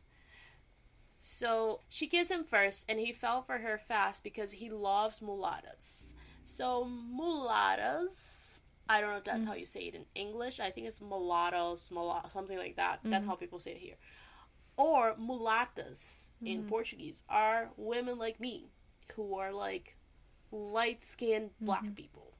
So 1.20 1.80
she 1.88 2.08
kissed 2.08 2.32
him 2.32 2.44
first, 2.44 2.86
and 2.90 3.00
he 3.00 3.14
fell 3.14 3.42
for 3.42 3.60
her 3.60 3.78
fast 3.78 4.24
because 4.24 4.52
he 4.54 4.70
loves 4.70 5.22
mulattas. 5.22 6.14
So 6.44 6.84
mulattas, 6.84 8.60
I 8.90 9.00
don't 9.00 9.12
know 9.12 9.18
if 9.18 9.24
that's 9.24 9.46
mm. 9.46 9.48
how 9.48 9.54
you 9.54 9.66
say 9.66 9.82
it 9.82 9.96
in 9.96 10.06
English. 10.16 10.60
I 10.60 10.70
think 10.70 10.88
it's 10.88 11.00
mulattos, 11.00 11.90
mulat, 11.90 12.30
something 12.32 12.58
like 12.58 12.76
that. 12.76 13.00
That's 13.04 13.22
mm-hmm. 13.22 13.30
how 13.30 13.36
people 13.36 13.60
say 13.60 13.72
it 13.72 13.78
here. 13.78 13.96
Or 14.76 15.16
mulatas 15.16 16.32
in 16.44 16.60
mm-hmm. 16.60 16.68
Portuguese 16.68 17.24
are 17.30 17.70
women 17.78 18.18
like 18.18 18.42
me, 18.42 18.73
who 19.16 19.36
are 19.36 19.52
like 19.52 19.96
light 20.52 21.04
skinned 21.04 21.52
black 21.60 21.96
people. 21.96 22.34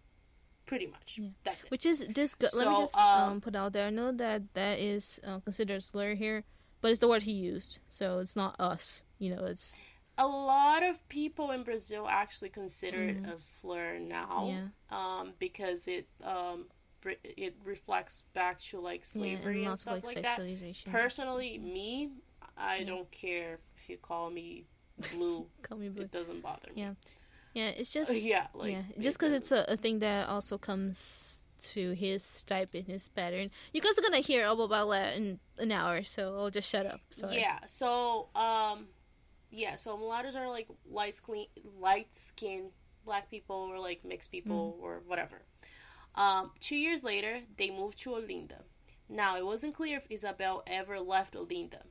Pretty 0.66 0.88
much. 0.88 1.20
That's 1.44 1.66
it. 1.66 1.72
Which 1.72 1.86
is 1.86 2.06
this? 2.08 2.36
Let 2.54 2.68
me 2.70 2.78
just 2.78 2.98
um, 2.98 3.32
um, 3.32 3.42
put 3.42 3.56
out 3.56 3.74
there. 3.74 3.88
I 3.88 3.90
know 3.90 4.12
that 4.14 4.54
that 4.54 4.80
is 4.80 5.20
uh, 5.28 5.40
considered 5.40 5.78
a 5.78 5.82
slur 5.82 6.16
here, 6.16 6.46
but 6.82 6.92
it's 6.92 7.00
the 7.00 7.08
word 7.08 7.24
he 7.24 7.34
used, 7.34 7.80
so 7.90 8.20
it's 8.20 8.36
not 8.36 8.56
us. 8.60 9.04
You 9.20 9.36
know, 9.36 9.44
it's 9.46 9.78
a 10.18 10.28
lot 10.28 10.84
of 10.84 11.08
people 11.10 11.52
in 11.52 11.64
Brazil 11.64 12.08
actually 12.08 12.50
consider 12.50 13.02
it 13.02 13.18
a 13.26 13.38
slur 13.38 14.00
now, 14.00 14.48
Yeah. 14.92 14.98
um, 15.20 15.34
because 15.40 15.88
it 15.88 16.08
um, 16.24 16.68
it 17.24 17.56
reflects 17.66 18.24
back 18.34 18.62
to 18.62 18.80
like 18.80 19.02
yeah, 19.02 19.06
slavery 19.06 19.60
and 19.60 19.70
and 19.72 19.80
stuff 19.80 20.04
like, 20.06 20.16
like 20.16 20.24
that. 20.24 20.40
Personally, 20.86 21.58
me, 21.58 22.12
I 22.58 22.84
don't 22.84 23.12
care 23.12 23.60
if 23.76 23.90
you 23.90 23.98
call 23.98 24.30
me 24.30 24.66
blue. 25.12 25.48
Call 25.62 25.78
me 25.78 25.90
blue. 25.90 26.04
it 26.04 26.12
doesn't 26.12 26.42
bother 26.42 26.70
me. 26.76 26.82
Yeah. 26.82 26.94
Yeah, 27.54 27.70
it's 27.70 27.92
just 27.92 28.12
yeah, 28.22 28.48
like 28.56 28.72
yeah, 28.72 28.82
just 29.00 29.20
because 29.20 29.32
it's 29.32 29.52
a, 29.52 29.66
a 29.68 29.78
thing 29.78 30.00
that 30.00 30.28
also 30.28 30.58
comes 30.58 31.42
to 31.72 31.92
his 31.92 32.44
type 32.44 32.74
and 32.74 32.88
his 32.88 33.08
pattern. 33.10 33.52
You 33.74 33.82
guys 33.82 33.98
are 33.98 34.02
gonna 34.02 34.20
hear 34.20 34.48
all 34.48 34.62
about 34.64 34.90
that 34.90 35.16
in 35.16 35.40
an 35.60 35.72
hour, 35.72 36.04
so 36.04 36.36
I'll 36.36 36.50
just 36.50 36.70
shut 36.70 36.86
up. 36.88 37.02
Sorry. 37.12 37.36
Yeah. 37.36 37.60
So, 37.68 38.30
um, 38.36 38.88
yeah. 39.52 39.76
So 39.76 39.96
mulattoes 39.98 40.36
are 40.36 40.50
like 40.50 40.68
light 40.90 41.16
skin, 41.16 41.46
light 41.80 42.08
skin 42.14 42.72
black 43.06 43.30
people 43.30 43.56
or 43.56 43.80
like 43.80 44.04
mixed 44.04 44.32
people 44.32 44.78
or 44.82 45.02
whatever. 45.06 45.44
Um, 46.16 46.52
two 46.60 46.76
years 46.76 47.04
later, 47.04 47.42
they 47.58 47.70
moved 47.70 48.02
to 48.04 48.12
Olinda. 48.12 48.62
Now, 49.10 49.38
it 49.38 49.46
wasn't 49.46 49.76
clear 49.76 49.98
if 49.98 50.08
Isabel 50.10 50.64
ever 50.68 51.00
left 51.00 51.36
Olinda. 51.36 51.82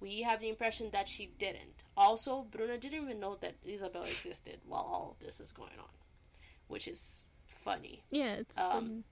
We 0.00 0.22
have 0.22 0.40
the 0.40 0.48
impression 0.48 0.90
that 0.92 1.08
she 1.08 1.26
didn't. 1.38 1.82
Also, 1.96 2.42
Bruna 2.42 2.76
didn't 2.78 3.02
even 3.02 3.18
know 3.20 3.36
that 3.40 3.54
Isabel 3.64 4.02
existed 4.04 4.60
while 4.66 4.82
all 4.82 5.10
of 5.18 5.24
this 5.26 5.40
is 5.40 5.52
going 5.52 5.78
on, 5.78 5.88
which 6.68 6.86
is 6.86 7.24
funny. 7.46 8.02
Yeah, 8.10 8.34
it's 8.34 8.58
Um, 8.58 8.84
been- 8.84 9.04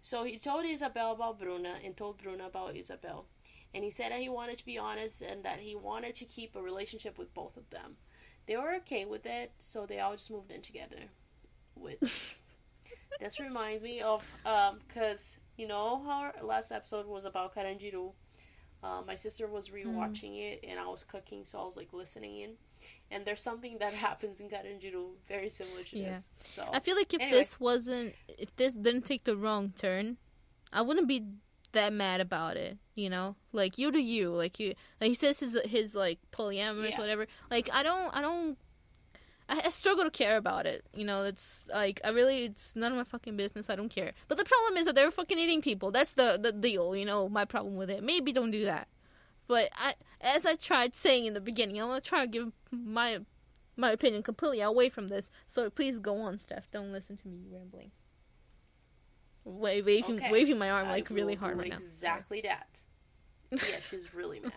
So 0.00 0.24
he 0.24 0.38
told 0.38 0.64
Isabel 0.64 1.12
about 1.12 1.38
Bruna 1.38 1.78
and 1.84 1.96
told 1.96 2.18
Bruna 2.18 2.46
about 2.46 2.76
Isabel. 2.76 3.26
And 3.74 3.84
he 3.84 3.90
said 3.90 4.10
that 4.12 4.20
he 4.20 4.28
wanted 4.28 4.58
to 4.58 4.64
be 4.64 4.76
honest 4.78 5.22
and 5.22 5.44
that 5.44 5.60
he 5.60 5.74
wanted 5.74 6.14
to 6.16 6.24
keep 6.24 6.54
a 6.56 6.62
relationship 6.62 7.18
with 7.18 7.32
both 7.34 7.56
of 7.56 7.70
them. 7.70 7.96
They 8.46 8.56
were 8.56 8.74
okay 8.76 9.04
with 9.04 9.24
it, 9.26 9.52
so 9.58 9.86
they 9.86 10.00
all 10.00 10.12
just 10.12 10.30
moved 10.30 10.50
in 10.50 10.60
together. 10.62 11.08
Which 11.74 12.00
this 13.20 13.38
reminds 13.40 13.82
me 13.82 14.00
of 14.02 14.26
um 14.44 14.80
because 14.86 15.38
you 15.56 15.66
know 15.68 16.02
how 16.04 16.24
our 16.24 16.34
last 16.42 16.70
episode 16.72 17.06
was 17.06 17.24
about 17.24 17.54
Carandiru. 17.54 18.12
Uh, 18.82 19.00
my 19.06 19.14
sister 19.14 19.46
was 19.46 19.68
rewatching 19.68 20.38
it 20.40 20.64
and 20.68 20.78
I 20.80 20.86
was 20.88 21.04
cooking, 21.04 21.44
so 21.44 21.60
I 21.60 21.64
was 21.64 21.76
like 21.76 21.92
listening 21.92 22.38
in. 22.40 22.50
And 23.10 23.24
there's 23.24 23.42
something 23.42 23.78
that 23.78 23.92
happens 24.08 24.40
in 24.40 24.48
Carandiru 24.48 25.10
very 25.28 25.48
similar 25.48 25.82
to 25.84 25.98
Yeah. 25.98 26.10
this. 26.14 26.30
So 26.38 26.68
I 26.72 26.80
feel 26.80 26.96
like 26.96 27.14
if 27.14 27.20
anyway. 27.20 27.38
this 27.38 27.60
wasn't, 27.60 28.14
if 28.28 28.54
this 28.56 28.74
didn't 28.74 29.04
take 29.04 29.24
the 29.24 29.36
wrong 29.36 29.72
turn, 29.76 30.16
I 30.72 30.82
wouldn't 30.82 31.06
be 31.06 31.26
that 31.72 31.92
mad 31.92 32.20
about 32.20 32.56
it. 32.56 32.76
You 32.94 33.08
know, 33.08 33.36
like 33.52 33.78
you 33.78 33.90
do 33.92 33.98
you. 34.00 34.30
Like 34.34 34.58
you, 34.58 34.74
like 35.00 35.08
he 35.08 35.14
says 35.14 35.40
his 35.40 35.56
his 35.64 35.94
like 35.94 36.18
polyamorous 36.32 36.90
Yeah. 36.90 36.98
whatever. 37.00 37.26
Like 37.50 37.70
I 37.72 37.82
don't, 37.82 38.14
I 38.14 38.20
don't. 38.20 38.58
I, 39.48 39.62
I 39.66 39.68
struggle 39.70 40.04
to 40.04 40.10
care 40.10 40.36
about 40.36 40.66
it. 40.66 40.84
You 40.94 41.04
know, 41.04 41.24
it's 41.24 41.64
like 41.72 42.00
I 42.04 42.08
really, 42.10 42.44
it's 42.44 42.74
none 42.76 42.92
of 42.92 42.98
my 42.98 43.04
fucking 43.04 43.36
business. 43.36 43.68
I 43.70 43.76
don't 43.76 43.88
care. 43.88 44.12
But 44.28 44.38
the 44.38 44.44
problem 44.44 44.76
is 44.76 44.86
that 44.86 44.94
they're 44.94 45.10
fucking 45.10 45.38
eating 45.38 45.60
people. 45.62 45.90
That's 45.90 46.12
the 46.14 46.38
the 46.40 46.52
deal. 46.52 46.94
You 46.96 47.04
know, 47.04 47.28
my 47.28 47.44
problem 47.44 47.76
with 47.76 47.90
it. 47.90 48.02
Maybe 48.02 48.32
don't 48.32 48.50
do 48.50 48.64
that. 48.64 48.88
But 49.48 49.70
I, 49.74 49.94
as 50.20 50.46
I 50.46 50.54
tried 50.54 50.94
saying 50.94 51.26
in 51.26 51.34
the 51.34 51.40
beginning, 51.40 51.80
I'm 51.80 51.88
gonna 51.88 52.00
try 52.00 52.20
to 52.22 52.26
give 52.30 52.52
my 52.70 53.20
my 53.76 53.90
opinion 53.90 54.22
completely 54.22 54.60
away 54.60 54.88
from 54.88 55.08
this. 55.08 55.30
So 55.46 55.68
please 55.70 55.98
go 55.98 56.20
on, 56.20 56.38
Steph. 56.38 56.70
Don't 56.70 56.92
listen 56.92 57.16
to 57.16 57.28
me 57.28 57.40
rambling. 57.50 57.90
Wa- 59.44 59.82
waving, 59.84 60.04
Okay. 60.16 60.30
waving 60.30 60.58
my 60.58 60.70
arm 60.70 60.86
I 60.86 60.90
like 60.92 61.10
really 61.10 61.34
hard 61.34 61.58
right 61.58 61.68
now. 61.68 61.76
Exactly 61.76 62.40
that. 62.42 62.68
Yeah, 63.52 63.80
she's 63.90 64.14
really 64.14 64.40
mad. 64.40 64.52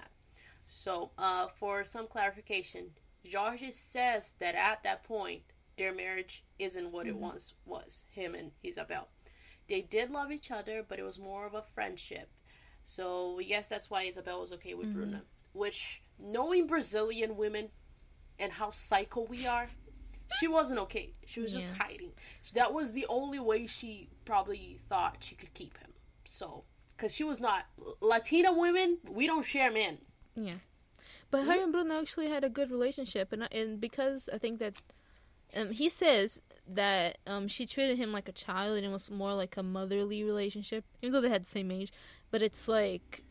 So, 0.65 1.12
uh, 1.17 1.48
for 1.56 1.84
some 1.84 2.08
clarification, 2.08 2.86
Jorge 3.31 3.71
says 3.71 4.33
that 4.39 4.55
at 4.55 4.83
that 4.83 5.03
point, 5.03 5.41
their 5.77 5.93
marriage 5.93 6.43
isn't 6.59 6.91
what 6.91 7.05
Mm-hmm. 7.05 7.15
it 7.17 7.21
once 7.21 7.53
was, 7.65 8.03
him 8.09 8.35
and 8.35 8.51
Isabel. 8.63 9.09
They 9.67 9.81
did 9.81 10.11
love 10.11 10.31
each 10.31 10.51
other, 10.51 10.83
but 10.88 10.99
it 10.99 11.03
was 11.03 11.19
more 11.19 11.45
of 11.45 11.53
a 11.53 11.61
friendship. 11.61 12.29
So, 12.83 13.33
we 13.35 13.45
guess 13.45 13.67
that's 13.67 13.89
why 13.89 14.03
Isabel 14.03 14.41
was 14.41 14.53
okay 14.53 14.73
with 14.75 14.88
Mm-hmm. 14.88 14.97
Bruna. 14.99 15.21
Which, 15.53 16.01
knowing 16.19 16.67
Brazilian 16.67 17.35
women 17.38 17.69
and 18.39 18.51
how 18.51 18.69
psycho 18.69 19.21
we 19.21 19.47
are, 19.47 19.67
she 20.39 20.47
wasn't 20.47 20.79
okay. 20.81 21.13
She 21.25 21.39
was 21.39 21.53
just 21.53 21.75
hiding. 21.77 22.11
That 22.53 22.73
was 22.73 22.91
the 22.91 23.05
only 23.07 23.39
way 23.39 23.67
she 23.67 24.09
probably 24.25 24.79
thought 24.89 25.17
she 25.21 25.35
could 25.35 25.53
keep 25.53 25.77
him. 25.79 25.91
So, 26.25 26.65
because 26.95 27.13
she 27.15 27.23
was 27.23 27.39
not 27.39 27.65
Latina 28.01 28.51
women, 28.53 28.97
we 29.09 29.27
don't 29.27 29.45
share 29.45 29.71
men. 29.71 29.99
Yeah, 30.35 30.55
but 31.31 31.45
her 31.45 31.63
and 31.63 31.71
Bruno 31.71 31.99
actually 31.99 32.29
had 32.29 32.43
a 32.43 32.49
good 32.49 32.71
relationship, 32.71 33.31
and 33.31 33.47
and 33.51 33.79
because 33.79 34.29
I 34.31 34.38
think 34.38 34.59
that 34.59 34.81
um, 35.55 35.71
he 35.71 35.89
says 35.89 36.41
that 36.67 37.17
um, 37.27 37.47
she 37.47 37.65
treated 37.65 37.97
him 37.97 38.11
like 38.11 38.27
a 38.27 38.33
child, 38.33 38.77
and 38.77 38.85
it 38.85 38.89
was 38.89 39.09
more 39.11 39.33
like 39.33 39.57
a 39.57 39.63
motherly 39.63 40.23
relationship, 40.23 40.85
even 41.01 41.13
though 41.13 41.21
they 41.21 41.29
had 41.29 41.43
the 41.43 41.49
same 41.49 41.71
age. 41.71 41.91
But 42.31 42.41
it's 42.41 42.67
like 42.67 43.23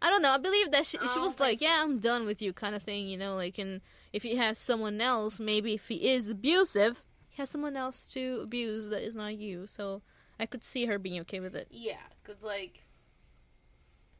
I 0.00 0.10
don't 0.10 0.22
know. 0.22 0.30
I 0.30 0.38
believe 0.38 0.70
that 0.72 0.86
she, 0.86 0.98
she 0.98 1.18
was 1.18 1.40
like. 1.40 1.60
"Yeah, 1.60 1.80
I'm 1.82 1.98
done 1.98 2.26
with 2.26 2.42
you," 2.42 2.52
kind 2.52 2.74
of 2.74 2.82
thing, 2.82 3.08
you 3.08 3.16
know. 3.16 3.34
Like, 3.34 3.58
and 3.58 3.80
if 4.12 4.22
he 4.22 4.36
has 4.36 4.58
someone 4.58 5.00
else, 5.00 5.40
maybe 5.40 5.74
if 5.74 5.88
he 5.88 6.10
is 6.10 6.28
abusive, 6.28 7.04
he 7.28 7.42
has 7.42 7.50
someone 7.50 7.76
else 7.76 8.06
to 8.08 8.40
abuse 8.42 8.88
that 8.90 9.02
is 9.02 9.16
not 9.16 9.36
you. 9.36 9.66
So 9.66 10.02
I 10.38 10.46
could 10.46 10.64
see 10.64 10.86
her 10.86 10.98
being 10.98 11.20
okay 11.22 11.40
with 11.40 11.54
it. 11.54 11.68
Yeah, 11.70 11.96
because, 12.22 12.42
like, 12.44 12.84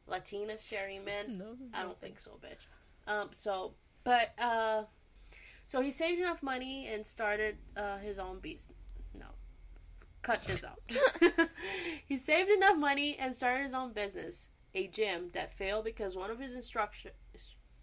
Latinas 0.09 0.67
sharing 0.67 1.05
men, 1.05 1.37
No, 1.37 1.55
I 1.73 1.83
don't 1.83 1.99
think 1.99 2.19
so, 2.19 2.31
bitch. 2.43 2.65
Um, 3.07 3.29
so, 3.31 3.73
but, 4.03 4.33
uh, 4.39 4.83
so 5.67 5.81
he 5.81 5.91
saved 5.91 6.19
enough 6.19 6.43
money 6.43 6.87
and 6.91 7.05
started 7.05 7.57
uh, 7.75 7.97
his 7.97 8.19
own 8.19 8.39
business. 8.39 8.77
No, 9.17 9.25
cut 10.21 10.43
this 10.45 10.63
out. 10.63 10.81
he 12.05 12.17
saved 12.17 12.49
enough 12.49 12.77
money 12.77 13.17
and 13.19 13.33
started 13.33 13.63
his 13.63 13.73
own 13.73 13.93
business, 13.93 14.49
a 14.75 14.87
gym 14.87 15.29
that 15.33 15.51
failed 15.53 15.85
because 15.85 16.15
one 16.15 16.29
of 16.31 16.39
his 16.39 16.53
instructor, 16.53 17.11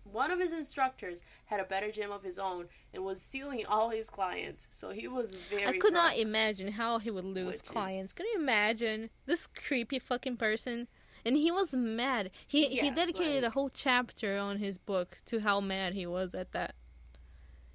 one 0.05 0.31
of 0.31 0.39
his 0.39 0.53
instructors 0.53 1.23
had 1.47 1.61
a 1.61 1.65
better 1.65 1.91
gym 1.91 2.11
of 2.11 2.23
his 2.23 2.39
own 2.39 2.67
and 2.93 3.05
was 3.05 3.21
stealing 3.21 3.65
all 3.67 3.89
his 3.91 4.11
clients. 4.11 4.69
So 4.71 4.91
he 4.91 5.09
was 5.09 5.35
very. 5.35 5.67
I 5.67 5.79
could 5.79 5.95
not 5.95 6.17
imagine 6.19 6.73
how 6.73 6.99
he 6.99 7.11
would 7.11 7.25
lose 7.25 7.63
clients. 7.63 8.13
is- 8.13 8.13
Can 8.13 8.27
you 8.27 8.39
imagine 8.39 9.11
this 9.27 9.47
creepy 9.47 9.99
fucking 9.99 10.37
person? 10.37 10.89
And 11.27 11.37
he 11.37 11.51
was 11.51 11.75
mad. 11.75 12.31
He 12.47 12.67
he 12.69 12.77
Yes, 12.87 12.97
dedicated 12.97 13.45
a 13.45 13.51
whole 13.51 13.71
chapter 13.71 14.37
on 14.39 14.59
his 14.59 14.77
book 14.79 15.19
to 15.27 15.41
how 15.41 15.61
mad 15.61 15.95
he 15.95 16.07
was 16.07 16.35
at 16.35 16.53
that. 16.53 16.75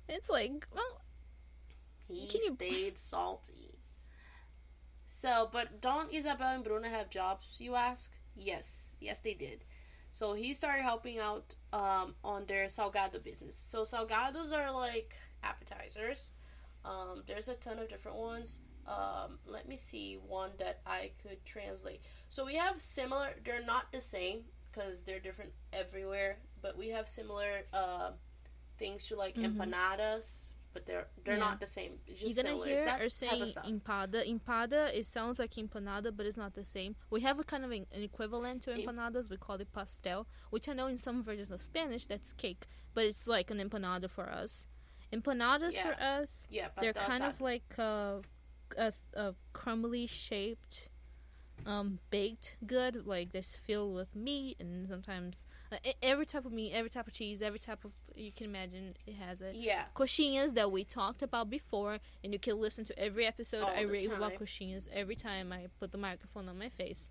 It's 0.07 0.29
like, 0.29 0.67
well, 0.73 1.01
He 2.07 2.29
you- 2.38 2.53
stayed 2.55 2.97
salty. 3.12 3.75
So, 5.05 5.49
but 5.51 5.81
don't 5.81 6.12
Isabel 6.13 6.53
and 6.55 6.63
Bruno 6.63 6.88
have 6.88 7.09
jobs, 7.09 7.57
you 7.59 7.75
ask? 7.75 8.12
Yes. 8.35 8.95
Yes, 8.99 9.19
they 9.21 9.33
did. 9.33 9.65
So 10.12 10.33
he 10.33 10.53
started 10.53 10.83
helping 10.83 11.19
out 11.19 11.55
um, 11.73 12.15
on 12.23 12.45
their 12.45 12.65
salgado 12.65 13.21
business. 13.23 13.55
So 13.55 13.81
salgados 13.83 14.51
are 14.51 14.71
like 14.71 15.15
appetizers. 15.43 16.33
Um, 16.85 17.23
there's 17.27 17.47
a 17.47 17.55
ton 17.55 17.79
of 17.79 17.89
different 17.89 18.17
ones. 18.17 18.62
Um, 18.88 19.38
let 19.45 19.67
me 19.67 19.77
see 19.77 20.17
one 20.27 20.51
that 20.59 20.79
I 20.85 21.12
could 21.21 21.43
translate. 21.45 22.01
So 22.29 22.45
we 22.45 22.55
have 22.55 22.79
similar. 22.79 23.29
They're 23.43 23.65
not 23.65 23.91
the 23.91 24.01
same 24.01 24.41
because 24.71 25.03
they're 25.03 25.19
different 25.19 25.51
everywhere. 25.73 26.37
But 26.61 26.77
we 26.77 26.89
have 26.89 27.07
similar 27.07 27.61
uh, 27.73 28.11
things 28.77 29.07
to 29.07 29.15
like 29.15 29.35
empanadas, 29.35 30.51
but 30.73 30.85
they're 30.85 31.07
they're 31.23 31.35
Mm-hmm. 31.35 31.41
Yeah. 31.41 31.49
not 31.49 31.59
the 31.59 31.67
same. 31.67 31.93
It's 32.05 32.21
you're 32.21 32.29
just 32.29 32.37
gonna 32.37 32.49
similar. 32.49 32.67
hear 32.67 32.85
that 32.85 33.01
or 33.01 33.09
saying 33.09 33.43
empada. 33.65 34.27
Empada, 34.27 34.93
it 34.93 35.05
sounds 35.05 35.39
like 35.39 35.51
empanada, 35.55 36.15
but 36.15 36.25
it's 36.25 36.37
not 36.37 36.53
the 36.53 36.65
same. 36.65 36.95
We 37.09 37.21
have 37.21 37.39
a 37.39 37.43
kind 37.43 37.63
of 37.65 37.71
an, 37.71 37.85
an 37.93 38.03
equivalent 38.03 38.63
to 38.63 38.71
empanadas. 38.71 39.29
We 39.29 39.37
call 39.37 39.55
it 39.55 39.71
pastel, 39.73 40.27
which 40.49 40.67
I 40.69 40.73
know 40.73 40.87
in 40.87 40.97
some 40.97 41.23
versions 41.23 41.49
of 41.51 41.61
Spanish 41.61 42.05
that's 42.05 42.33
cake, 42.33 42.67
but 42.93 43.05
it's 43.05 43.25
like 43.27 43.49
an 43.51 43.57
empanada 43.59 44.09
for 44.09 44.29
us. 44.29 44.67
Empanadas 45.13 45.75
for 45.81 45.95
us, 46.01 46.45
yeah, 46.51 46.67
they're 46.79 46.93
kind 46.93 47.23
of 47.23 47.41
like 47.41 47.63
a, 47.79 48.21
a, 48.77 48.93
a 49.15 49.33
crumbly 49.53 50.05
shaped 50.05 50.89
um 51.65 52.00
baked 52.10 52.56
good 52.65 53.06
like 53.06 53.32
this 53.32 53.58
filled 53.65 53.93
with 53.93 54.15
meat 54.15 54.58
and 54.60 54.88
sometimes 54.88 55.45
uh, 55.72 55.78
every 56.02 56.26
type 56.26 56.45
of 56.45 56.52
meat 56.52 56.72
every 56.74 56.89
type 56.89 57.08
of 57.08 57.13
cheese 57.13 57.41
every 57.41 57.60
type 57.60 57.84
of 57.86 57.91
you 58.15 58.32
can 58.32 58.45
imagine 58.45 58.95
it 59.06 59.15
has 59.15 59.41
it 59.41 59.56
yeah. 59.56 59.84
coxinhas 59.95 60.54
that 60.54 60.72
we 60.72 60.84
talked 60.84 61.22
about 61.22 61.50
before 61.50 62.00
and 62.24 62.34
you 62.34 62.39
can 62.39 62.58
listen 62.60 62.84
to 62.84 62.98
every 63.00 63.26
episode. 63.26 63.63
All 63.63 63.69
i 63.69 63.82
rave 63.82 64.12
about 64.12 64.36
coxinhas 64.36 64.88
every 64.93 65.15
time 65.15 65.52
i 65.54 65.67
put 65.80 65.91
the 65.91 65.98
microphone 65.98 66.50
on 66.50 66.58
my 66.58 66.69
face. 66.69 67.10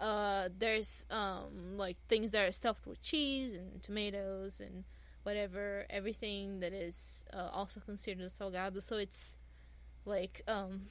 Uh 0.00 0.48
there's 0.58 1.06
um 1.10 1.76
like 1.76 1.96
things 2.08 2.30
that 2.32 2.46
are 2.46 2.52
stuffed 2.52 2.86
with 2.86 3.00
cheese 3.02 3.52
and 3.52 3.82
tomatoes 3.82 4.60
and 4.60 4.84
whatever 5.22 5.86
everything 5.88 6.60
that 6.60 6.72
is 6.72 7.24
uh, 7.32 7.48
also 7.52 7.80
considered 7.80 8.28
salgado. 8.28 8.82
So 8.82 8.96
it's 8.96 9.36
like 10.04 10.42
um 10.48 10.88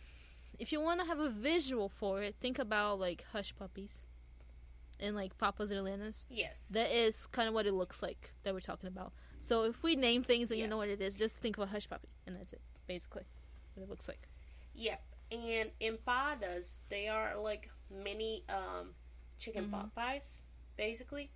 if 0.62 0.72
you 0.72 0.80
want 0.80 1.00
to 1.02 1.08
have 1.08 1.20
a 1.20 1.28
visual 1.30 1.90
for 1.90 2.22
it 2.22 2.36
think 2.40 2.60
about 2.60 3.00
like 3.00 3.26
hush 3.34 3.54
puppies 3.56 4.06
and 5.00 5.16
like 5.16 5.36
papas 5.40 5.72
rellenas. 5.72 6.26
Yes. 6.30 6.70
That 6.72 6.92
is 6.96 7.26
kind 7.26 7.48
of 7.48 7.56
what 7.56 7.66
it 7.66 7.74
looks 7.74 8.04
like 8.04 8.32
that 8.44 8.54
we're 8.54 8.60
talking 8.60 8.88
about. 8.88 9.12
So 9.40 9.64
if 9.64 9.82
we 9.82 9.96
name 9.96 10.22
things 10.22 10.52
and 10.52 10.60
you 10.60 10.68
know 10.68 10.78
what 10.78 10.90
it 10.90 11.02
is, 11.02 11.16
just 11.16 11.36
think 11.36 11.58
of 11.58 11.64
a 11.64 11.66
hush 11.66 11.90
puppy, 11.90 12.10
and 12.28 12.36
that's 12.36 12.54
it, 12.54 12.62
basically, 12.86 13.24
what 13.74 13.82
it 13.84 13.90
looks 13.90 14.08
like. 14.08 14.28
Yep. 14.76 15.02
And 15.32 15.72
empadas, 15.82 16.82
they 16.90 17.08
are 17.08 17.40
like 17.40 17.72
mini 17.90 18.44
um, 18.50 18.94
chicken 19.40 19.64
Mm-hmm. 19.64 19.72
pot 19.74 19.96
pies, 19.96 20.44
basically. 20.78 21.32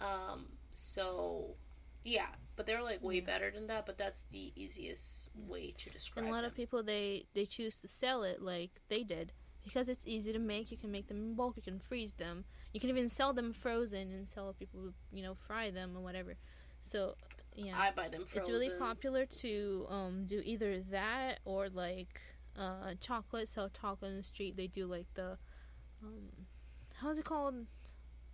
Um, 0.00 0.46
so, 0.72 1.56
yeah, 2.04 2.28
but 2.60 2.66
they're 2.66 2.82
like 2.82 3.02
way 3.02 3.20
better 3.20 3.50
than 3.50 3.68
that. 3.68 3.86
But 3.86 3.96
that's 3.96 4.24
the 4.24 4.52
easiest 4.54 5.30
way 5.34 5.72
to 5.78 5.88
describe 5.88 6.24
And 6.24 6.30
a 6.30 6.34
lot 6.34 6.42
them. 6.42 6.50
of 6.50 6.54
people 6.54 6.82
they 6.82 7.24
they 7.32 7.46
choose 7.46 7.78
to 7.78 7.88
sell 7.88 8.22
it 8.22 8.42
like 8.42 8.82
they 8.90 9.02
did 9.02 9.32
because 9.64 9.88
it's 9.88 10.06
easy 10.06 10.30
to 10.34 10.38
make. 10.38 10.70
You 10.70 10.76
can 10.76 10.90
make 10.90 11.08
them 11.08 11.16
in 11.16 11.34
bulk. 11.34 11.56
You 11.56 11.62
can 11.62 11.78
freeze 11.78 12.12
them. 12.12 12.44
You 12.74 12.78
can 12.78 12.90
even 12.90 13.08
sell 13.08 13.32
them 13.32 13.54
frozen 13.54 14.12
and 14.12 14.28
sell 14.28 14.52
people 14.52 14.78
who 14.78 14.92
you 15.10 15.22
know 15.22 15.32
fry 15.34 15.70
them 15.70 15.96
or 15.96 16.00
whatever. 16.02 16.34
So 16.82 17.14
yeah, 17.56 17.72
I 17.78 17.92
buy 17.92 18.08
them 18.08 18.26
frozen. 18.26 18.40
it's 18.40 18.50
really 18.50 18.78
popular 18.78 19.24
to 19.24 19.86
um, 19.88 20.26
do 20.26 20.42
either 20.44 20.82
that 20.90 21.40
or 21.46 21.70
like 21.70 22.20
uh, 22.58 22.92
chocolate. 23.00 23.48
Sell 23.48 23.70
chocolate 23.70 24.10
in 24.10 24.18
the 24.18 24.22
street. 24.22 24.54
They 24.58 24.66
do 24.66 24.84
like 24.84 25.06
the 25.14 25.38
um, 26.02 26.28
how's 26.96 27.16
it 27.16 27.24
called? 27.24 27.54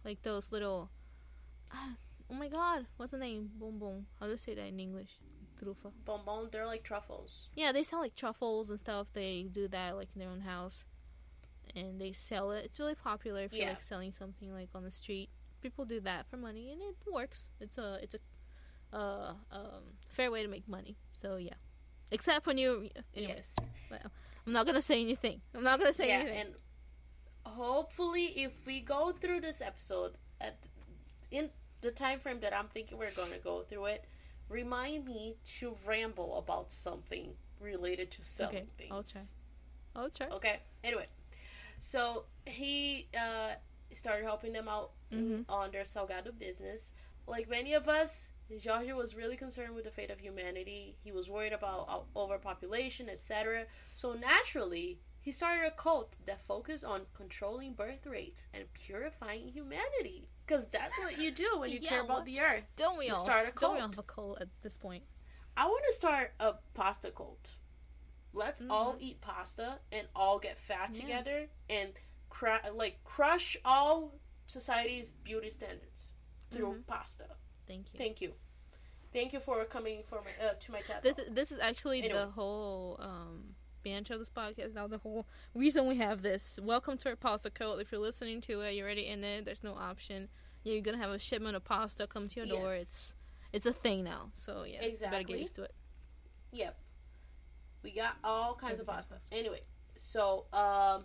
Like 0.04 0.22
those 0.22 0.50
little. 0.50 0.90
ah, 1.72 1.94
oh 2.30 2.34
my 2.34 2.48
god, 2.48 2.86
what's 2.96 3.12
the 3.12 3.18
name? 3.18 3.50
Boom. 3.58 4.06
How 4.18 4.26
do 4.26 4.32
you 4.32 4.38
say 4.38 4.54
that 4.54 4.66
in 4.66 4.80
English? 4.80 5.18
Trufa. 5.62 5.90
Bonbon, 6.04 6.48
they're 6.52 6.66
like 6.66 6.82
truffles. 6.82 7.48
Yeah, 7.54 7.72
they 7.72 7.82
sell 7.82 8.00
like 8.00 8.14
truffles 8.14 8.70
and 8.70 8.78
stuff. 8.78 9.06
They 9.12 9.46
do 9.50 9.68
that 9.68 9.96
like 9.96 10.08
in 10.14 10.20
their 10.20 10.30
own 10.30 10.40
house, 10.40 10.84
and 11.74 12.00
they 12.00 12.12
sell 12.12 12.50
it. 12.52 12.64
It's 12.64 12.78
really 12.78 12.94
popular 12.94 13.42
if 13.42 13.52
you're 13.52 13.68
like 13.68 13.80
selling 13.80 14.12
something 14.12 14.52
like 14.52 14.68
on 14.74 14.84
the 14.84 14.90
street. 14.90 15.30
People 15.62 15.84
do 15.84 16.00
that 16.00 16.26
for 16.28 16.36
money, 16.36 16.70
and 16.70 16.82
it 16.82 16.96
works. 17.10 17.46
It's 17.60 17.78
a 17.78 17.98
it's 18.02 18.14
a 18.14 18.96
uh, 18.96 19.34
um, 19.50 19.82
fair 20.08 20.30
way 20.30 20.42
to 20.42 20.48
make 20.48 20.68
money. 20.68 20.96
So 21.12 21.36
yeah, 21.36 21.54
except 22.10 22.46
when 22.46 22.58
you. 22.58 22.90
Yes. 23.14 23.56
I'm 24.46 24.52
not 24.52 24.66
gonna 24.66 24.80
say 24.80 25.00
anything. 25.00 25.40
I'm 25.54 25.64
not 25.64 25.78
gonna 25.78 25.92
say 25.92 26.08
yeah, 26.08 26.18
anything. 26.18 26.38
and 26.38 26.54
hopefully, 27.44 28.26
if 28.36 28.64
we 28.66 28.80
go 28.80 29.10
through 29.10 29.40
this 29.40 29.60
episode 29.60 30.12
at 30.40 30.58
in 31.30 31.50
the 31.82 31.90
time 31.90 32.18
frame 32.18 32.40
that 32.40 32.56
I'm 32.56 32.68
thinking 32.68 32.98
we're 32.98 33.10
going 33.10 33.32
to 33.32 33.38
go 33.38 33.62
through 33.62 33.86
it, 33.86 34.04
remind 34.48 35.04
me 35.04 35.36
to 35.58 35.76
ramble 35.86 36.38
about 36.38 36.70
something 36.72 37.34
related 37.60 38.10
to 38.12 38.22
selling 38.24 38.56
Okay, 38.56 38.66
things. 38.78 38.92
I'll 38.92 39.02
try. 39.02 39.20
I'll 39.94 40.10
try. 40.10 40.26
Okay. 40.36 40.60
Anyway, 40.84 41.06
so 41.78 42.24
he 42.44 43.08
uh, 43.18 43.52
started 43.92 44.24
helping 44.24 44.52
them 44.52 44.68
out 44.68 44.90
Mm-hmm. 45.14 45.42
on 45.48 45.70
their 45.70 45.84
Salgado 45.84 46.36
business. 46.36 46.92
Like 47.28 47.48
many 47.48 47.74
of 47.74 47.88
us, 47.88 48.32
Jorge 48.66 48.92
was 48.92 49.14
really 49.14 49.36
concerned 49.36 49.72
with 49.76 49.84
the 49.84 49.90
fate 49.92 50.10
of 50.10 50.18
humanity. 50.18 50.96
He 51.04 51.12
was 51.12 51.30
worried 51.30 51.52
about 51.52 52.06
overpopulation, 52.16 53.08
etc. 53.08 53.66
So 53.94 54.14
naturally, 54.14 54.98
he 55.20 55.30
started 55.30 55.64
a 55.64 55.70
cult 55.70 56.16
that 56.26 56.44
focused 56.44 56.84
on 56.84 57.02
controlling 57.14 57.74
birth 57.74 58.04
rates 58.04 58.48
and 58.52 58.64
purifying 58.74 59.46
humanity. 59.54 60.26
Because 60.46 60.68
that's 60.68 60.96
what 60.98 61.18
you 61.20 61.32
do 61.32 61.58
when 61.58 61.70
you 61.70 61.80
Yeah, 61.82 61.88
care 61.88 62.00
about 62.02 62.24
the 62.24 62.38
earth. 62.40 62.64
Don't 62.76 62.98
we 62.98 63.06
You 63.06 63.14
all? 63.14 63.18
start 63.18 63.48
a 63.48 63.52
Don't 63.60 63.74
we 63.74 63.80
all 63.80 63.88
cult. 63.88 63.96
have 63.96 63.98
a 63.98 64.02
cult 64.06 64.40
at 64.42 64.48
this 64.62 64.76
point? 64.76 65.02
I 65.56 65.66
want 65.66 65.82
to 65.88 65.92
start 65.94 66.32
a 66.38 66.54
pasta 66.74 67.10
cult. 67.10 67.56
Let's 68.32 68.62
all 68.70 68.96
eat 69.00 69.20
pasta 69.20 69.78
and 69.90 70.06
all 70.14 70.38
get 70.38 70.58
fat 70.58 70.92
Mm-hmm. 70.92 71.08
Yeah. 71.08 71.18
together 71.18 71.48
and 71.68 71.92
cra- 72.28 72.70
like 72.74 73.02
crush 73.04 73.56
all 73.64 74.20
society's 74.46 75.10
beauty 75.12 75.50
standards 75.50 76.12
through 76.52 76.68
Mm-hmm. 76.72 76.80
pasta. 76.82 77.24
Thank 77.66 77.92
you. 77.92 77.98
Thank 77.98 78.20
you, 78.20 78.32
thank 79.12 79.32
you 79.32 79.40
for 79.40 79.64
coming 79.64 80.02
for 80.06 80.20
my, 80.22 80.46
uh, 80.46 80.52
to 80.60 80.70
my 80.72 80.80
TED. 80.82 81.02
This 81.02 81.18
is, 81.18 81.34
this 81.34 81.50
is 81.50 81.58
actually 81.58 81.98
Anyway. 82.04 82.20
the 82.20 82.26
whole 82.28 83.00
um, 83.02 83.55
of 83.94 84.18
this 84.18 84.28
podcast. 84.28 84.74
Now 84.74 84.88
the 84.88 84.98
whole 84.98 85.26
reason 85.54 85.86
we 85.86 85.96
have 85.98 86.22
this. 86.22 86.58
Welcome 86.60 86.98
to 86.98 87.10
our 87.10 87.16
pasta 87.16 87.50
cult. 87.50 87.80
If 87.80 87.92
you're 87.92 88.00
listening 88.00 88.40
to 88.42 88.62
it, 88.62 88.72
you're 88.74 88.84
already 88.84 89.06
in 89.06 89.22
it. 89.22 89.44
There's 89.44 89.62
no 89.62 89.74
option. 89.74 90.28
You're 90.64 90.80
gonna 90.80 90.98
have 90.98 91.10
a 91.10 91.20
shipment 91.20 91.54
of 91.54 91.62
pasta 91.64 92.08
come 92.08 92.26
to 92.28 92.36
your 92.40 92.46
door. 92.46 92.74
It's 92.74 93.14
it's 93.52 93.64
a 93.64 93.72
thing 93.72 94.02
now. 94.02 94.32
So 94.34 94.64
yeah, 94.64 94.84
you 94.84 94.96
better 95.00 95.22
get 95.22 95.38
used 95.38 95.54
to 95.54 95.62
it. 95.62 95.74
Yep, 96.52 96.76
we 97.84 97.92
got 97.92 98.16
all 98.24 98.56
kinds 98.56 98.80
of 98.80 98.86
pasta. 98.88 99.18
Anyway, 99.30 99.60
so 99.94 100.46
um, 100.52 101.04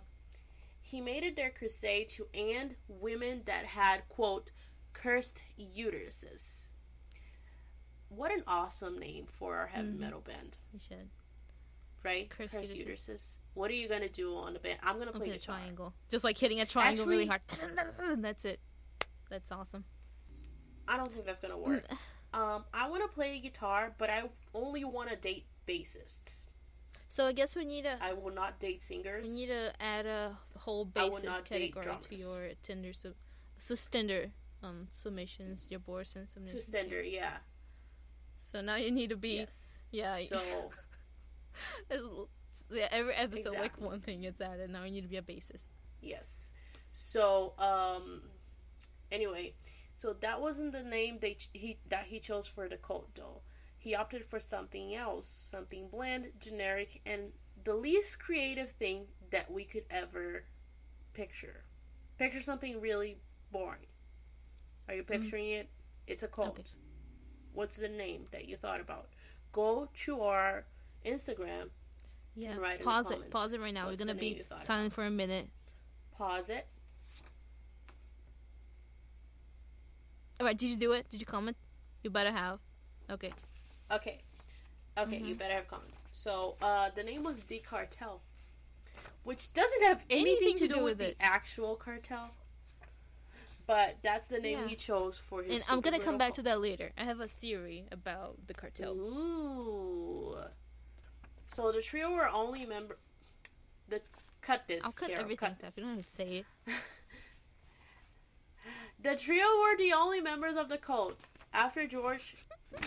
he 0.80 1.00
made 1.00 1.22
it 1.22 1.36
their 1.36 1.50
crusade 1.50 2.08
to 2.08 2.26
end 2.34 2.74
women 2.88 3.42
that 3.44 3.64
had 3.64 4.08
quote 4.08 4.50
cursed 4.92 5.40
uteruses. 5.56 6.66
What 8.08 8.32
an 8.32 8.42
awesome 8.48 8.98
name 8.98 9.26
for 9.30 9.56
our 9.56 9.68
heavy 9.68 9.92
Mhm. 9.92 9.98
metal 10.00 10.20
band. 10.20 10.56
You 10.72 10.80
should. 10.80 11.10
Right? 12.02 12.28
Uteruses. 12.38 12.86
uteruses. 12.86 13.36
What 13.54 13.70
are 13.70 13.74
you 13.74 13.88
gonna 13.88 14.08
do 14.08 14.34
on 14.36 14.54
the 14.54 14.58
band? 14.58 14.78
I'm 14.82 14.98
gonna 14.98 15.12
play 15.12 15.28
guitar. 15.30 15.56
triangle. 15.58 15.94
Just 16.10 16.24
like 16.24 16.38
hitting 16.38 16.60
a 16.60 16.66
triangle 16.66 17.06
really 17.06 17.26
hard. 17.26 17.42
And 18.00 18.24
that's 18.24 18.44
it. 18.44 18.60
That's 19.30 19.50
awesome. 19.50 19.84
I 20.88 20.96
don't 20.96 21.10
think 21.10 21.24
that's 21.24 21.40
gonna 21.40 21.58
work. 21.58 21.84
um, 22.34 22.64
I 22.74 22.88
want 22.90 23.02
to 23.02 23.08
play 23.08 23.38
guitar, 23.38 23.94
but 23.98 24.10
I 24.10 24.24
only 24.54 24.84
want 24.84 25.10
to 25.10 25.16
date 25.16 25.46
bassists. 25.66 26.46
So 27.08 27.26
I 27.26 27.32
guess 27.32 27.54
we 27.54 27.64
need 27.66 27.82
to 27.82 27.98
I 28.00 28.14
will 28.14 28.32
not 28.32 28.58
date 28.58 28.82
singers. 28.82 29.28
we 29.34 29.40
need 29.42 29.48
to 29.48 29.72
add 29.80 30.06
a 30.06 30.36
whole 30.58 30.88
I 30.96 31.10
date 31.10 31.74
category 31.74 31.96
to 32.08 32.16
your 32.16 32.50
Tinder 32.62 32.92
sub, 32.94 33.12
so 33.58 33.74
Tinder 33.90 34.30
um 34.62 34.88
submissions, 34.92 35.66
your 35.68 35.80
Borson 35.80 36.30
submissions. 36.32 36.64
Sustander, 36.64 37.02
yeah, 37.02 37.36
So 38.50 38.60
now 38.62 38.76
you 38.76 38.90
need 38.90 39.10
to 39.10 39.16
be 39.16 39.36
yes. 39.36 39.82
yeah. 39.90 40.16
So 40.16 40.40
yeah, 42.70 42.88
every 42.90 43.14
episode 43.14 43.54
like 43.54 43.80
one 43.80 44.00
thing 44.00 44.22
gets 44.22 44.40
added. 44.40 44.70
Now 44.70 44.84
you 44.84 44.90
need 44.92 45.02
to 45.02 45.08
be 45.08 45.16
a 45.16 45.22
bassist. 45.22 45.64
yes. 46.00 46.50
So 46.90 47.54
um, 47.58 48.22
anyway, 49.10 49.54
So 49.94 50.14
that 50.14 50.40
wasn't 50.40 50.72
the 50.72 50.82
name 50.82 51.18
they 51.20 51.36
he 51.52 51.78
that 51.88 52.06
he 52.06 52.18
chose 52.18 52.48
for 52.48 52.68
the 52.68 52.76
cult 52.76 53.14
though. 53.14 53.42
He 53.78 53.94
opted 53.94 54.24
for 54.24 54.40
something 54.40 54.94
else, 54.94 55.26
something 55.26 55.88
bland, 55.88 56.32
generic, 56.40 57.00
and 57.04 57.32
the 57.64 57.74
least 57.74 58.22
creative 58.22 58.70
thing 58.70 59.06
that 59.30 59.50
we 59.50 59.64
could 59.64 59.84
ever 59.90 60.44
picture. 61.14 61.64
Picture 62.18 62.42
something 62.42 62.80
really 62.80 63.18
boring. 63.50 63.86
Are 64.88 64.94
you 64.94 65.02
mm-hmm. 65.02 65.22
picturing 65.22 65.44
mm. 65.46 65.60
it? 65.60 65.68
It's 66.06 66.22
a 66.22 66.28
cult. 66.28 66.58
Okay. 66.58 66.64
What's 67.52 67.76
the 67.76 67.88
name 67.88 68.26
that 68.32 68.48
you 68.48 68.56
thought 68.56 68.80
about? 68.80 69.08
Go 69.52 69.88
to 70.04 70.22
our 70.22 70.64
Instagram 71.04 71.70
yeah. 72.34 72.54
Pause 72.82 73.10
it. 73.12 73.30
Pause 73.30 73.52
it 73.54 73.60
right 73.60 73.74
now. 73.74 73.86
What's 73.86 74.00
We're 74.00 74.06
gonna 74.06 74.18
be 74.18 74.42
silent 74.58 74.92
for 74.92 75.04
a 75.04 75.10
minute. 75.10 75.48
Pause 76.16 76.50
it. 76.50 76.66
All 80.40 80.46
right. 80.46 80.56
Did 80.56 80.70
you 80.70 80.76
do 80.76 80.92
it? 80.92 81.08
Did 81.10 81.20
you 81.20 81.26
comment? 81.26 81.56
You 82.02 82.10
better 82.10 82.32
have. 82.32 82.58
Okay. 83.10 83.32
Okay. 83.90 84.20
Okay. 84.98 85.16
Mm-hmm. 85.16 85.26
You 85.26 85.34
better 85.34 85.54
have 85.54 85.68
comment. 85.68 85.92
So 86.10 86.56
uh, 86.62 86.90
the 86.94 87.02
name 87.02 87.22
was 87.22 87.42
the 87.44 87.58
cartel, 87.58 88.22
which 89.24 89.52
doesn't 89.52 89.82
have 89.82 90.04
anything, 90.10 90.36
anything 90.42 90.56
to, 90.56 90.68
do, 90.68 90.74
do 90.74 90.84
with, 90.84 90.98
with 90.98 91.18
the 91.18 91.22
actual 91.22 91.76
cartel. 91.76 92.30
But 93.66 93.96
that's 94.02 94.28
the 94.28 94.40
name 94.40 94.60
yeah. 94.60 94.68
he 94.68 94.74
chose 94.74 95.18
for 95.18 95.42
his. 95.42 95.52
And 95.52 95.64
I'm 95.68 95.80
gonna 95.80 96.00
come 96.00 96.18
back 96.18 96.34
to 96.34 96.42
that 96.42 96.60
later. 96.60 96.92
I 96.98 97.04
have 97.04 97.20
a 97.20 97.28
theory 97.28 97.84
about 97.92 98.38
the 98.46 98.54
cartel. 98.54 98.94
Ooh. 98.94 100.36
So 101.52 101.70
the 101.70 101.82
trio 101.82 102.10
were 102.10 102.28
only 102.28 102.64
member. 102.64 102.96
The 103.88 104.00
cut 104.40 104.62
this. 104.66 104.84
I'll 104.84 104.92
cut 104.92 105.08
Carol, 105.08 105.24
everything. 105.24 105.50
Cut. 105.60 105.76
You 105.76 105.82
don't 105.84 105.96
have 105.96 106.04
to 106.04 106.10
say 106.10 106.44
it. 106.66 106.74
the 109.02 109.16
trio 109.16 109.44
were 109.60 109.76
the 109.76 109.92
only 109.92 110.22
members 110.22 110.56
of 110.56 110.70
the 110.70 110.78
cult. 110.78 111.20
After 111.52 111.86
George, 111.86 112.36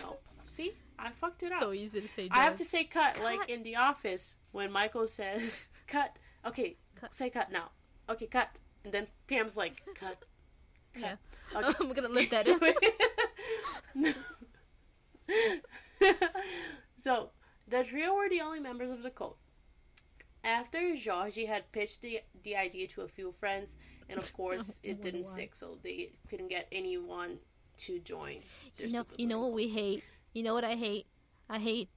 no. 0.01 0.17
See, 0.47 0.73
I 0.97 1.11
fucked 1.11 1.43
it 1.43 1.51
up. 1.51 1.61
So 1.61 1.73
easy 1.73 2.01
to 2.01 2.07
say. 2.07 2.27
I 2.31 2.41
have 2.41 2.55
to 2.55 2.65
say 2.65 2.85
cut, 2.85 3.15
cut, 3.15 3.23
like 3.23 3.47
in 3.47 3.61
the 3.61 3.75
office 3.75 4.35
when 4.51 4.71
Michael 4.71 5.05
says 5.05 5.69
cut. 5.87 6.17
Okay, 6.43 6.77
cut. 6.99 7.13
say 7.13 7.29
cut 7.29 7.51
now. 7.51 7.69
Okay, 8.09 8.25
cut. 8.25 8.59
And 8.83 8.91
then 8.91 9.05
Pam's 9.27 9.55
like 9.55 9.83
cut. 9.93 10.25
cut. 10.95 11.03
Yeah. 11.03 11.15
Okay. 11.55 11.73
I'm 11.79 11.93
gonna 11.93 12.09
lift 12.09 12.31
that 12.31 12.47
in. 12.47 12.59
so 16.97 17.29
the 17.67 17.83
trio 17.83 18.13
were 18.13 18.29
the 18.29 18.41
only 18.41 18.59
members 18.59 18.91
of 18.91 19.03
the 19.03 19.09
cult. 19.09 19.37
After 20.43 20.95
Georgie 20.95 21.45
had 21.45 21.71
pitched 21.71 22.01
the, 22.01 22.21
the 22.43 22.55
idea 22.55 22.87
to 22.89 23.01
a 23.01 23.07
few 23.07 23.31
friends, 23.31 23.75
and 24.09 24.19
of 24.19 24.31
course 24.39 24.79
it 24.83 25.01
didn't 25.01 25.25
stick, 25.25 25.55
so 25.55 25.77
they 25.83 26.11
couldn't 26.29 26.49
get 26.49 26.67
anyone 26.71 27.39
to 27.77 27.99
join. 27.99 28.37
You 28.77 28.91
know, 28.91 29.05
you 29.17 29.27
know 29.27 29.39
what 29.39 29.53
we 29.53 29.69
hate. 29.69 30.03
You 30.33 30.43
know 30.43 30.53
what 30.53 30.63
I 30.63 30.75
hate. 30.75 31.07
I 31.49 31.59
hate 31.59 31.89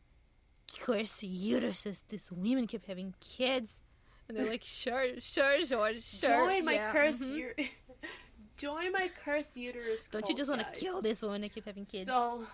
cursed 0.80 1.22
uteruses. 1.22 2.02
These 2.08 2.30
women 2.32 2.66
keep 2.66 2.86
having 2.86 3.14
kids, 3.20 3.82
and 4.28 4.36
they're 4.36 4.48
like, 4.48 4.64
"Sure, 4.64 5.06
sure, 5.20 5.64
George, 5.64 6.02
sure." 6.02 6.30
Join 6.30 6.64
my 6.64 6.74
yeah. 6.74 6.92
cursed 6.92 7.24
mm-hmm. 7.24 7.36
uterus. 7.36 7.68
Join 8.58 8.92
my 8.92 9.10
cursed 9.24 9.56
uterus. 9.56 10.08
Don't 10.08 10.22
cult, 10.22 10.30
you 10.30 10.36
just 10.36 10.50
want 10.50 10.62
to 10.62 10.80
kill 10.80 11.00
this 11.00 11.22
woman 11.22 11.42
that 11.42 11.54
keep 11.54 11.64
having 11.66 11.84
kids? 11.84 12.06
So. 12.06 12.44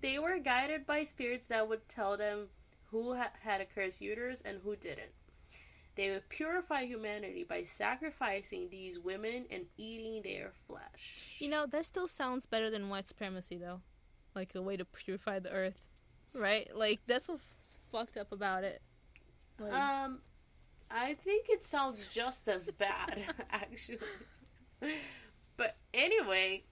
They 0.00 0.18
were 0.18 0.38
guided 0.38 0.86
by 0.86 1.04
spirits 1.04 1.48
that 1.48 1.68
would 1.68 1.88
tell 1.88 2.16
them 2.16 2.48
who 2.90 3.14
ha- 3.14 3.32
had 3.42 3.60
a 3.60 3.66
cursed 3.66 4.00
uterus 4.00 4.40
and 4.40 4.60
who 4.62 4.76
didn't. 4.76 5.12
They 5.96 6.10
would 6.10 6.28
purify 6.28 6.84
humanity 6.84 7.44
by 7.44 7.64
sacrificing 7.64 8.68
these 8.70 8.98
women 8.98 9.44
and 9.50 9.66
eating 9.76 10.22
their 10.22 10.52
flesh. 10.66 11.36
You 11.38 11.48
know, 11.48 11.66
that 11.66 11.84
still 11.84 12.08
sounds 12.08 12.46
better 12.46 12.70
than 12.70 12.88
white 12.88 13.08
supremacy, 13.08 13.58
though. 13.58 13.80
Like 14.34 14.54
a 14.54 14.62
way 14.62 14.76
to 14.76 14.84
purify 14.84 15.40
the 15.40 15.50
earth, 15.50 15.80
right? 16.34 16.74
Like 16.74 17.00
that's 17.06 17.28
what's 17.28 17.42
fucked 17.90 18.16
up 18.16 18.30
about 18.32 18.62
it. 18.64 18.80
Like, 19.58 19.72
um, 19.74 20.20
I 20.90 21.14
think 21.14 21.46
it 21.48 21.64
sounds 21.64 22.06
just 22.06 22.48
as 22.48 22.70
bad, 22.70 23.22
actually. 23.50 23.98
But 25.56 25.76
anyway, 25.92 26.62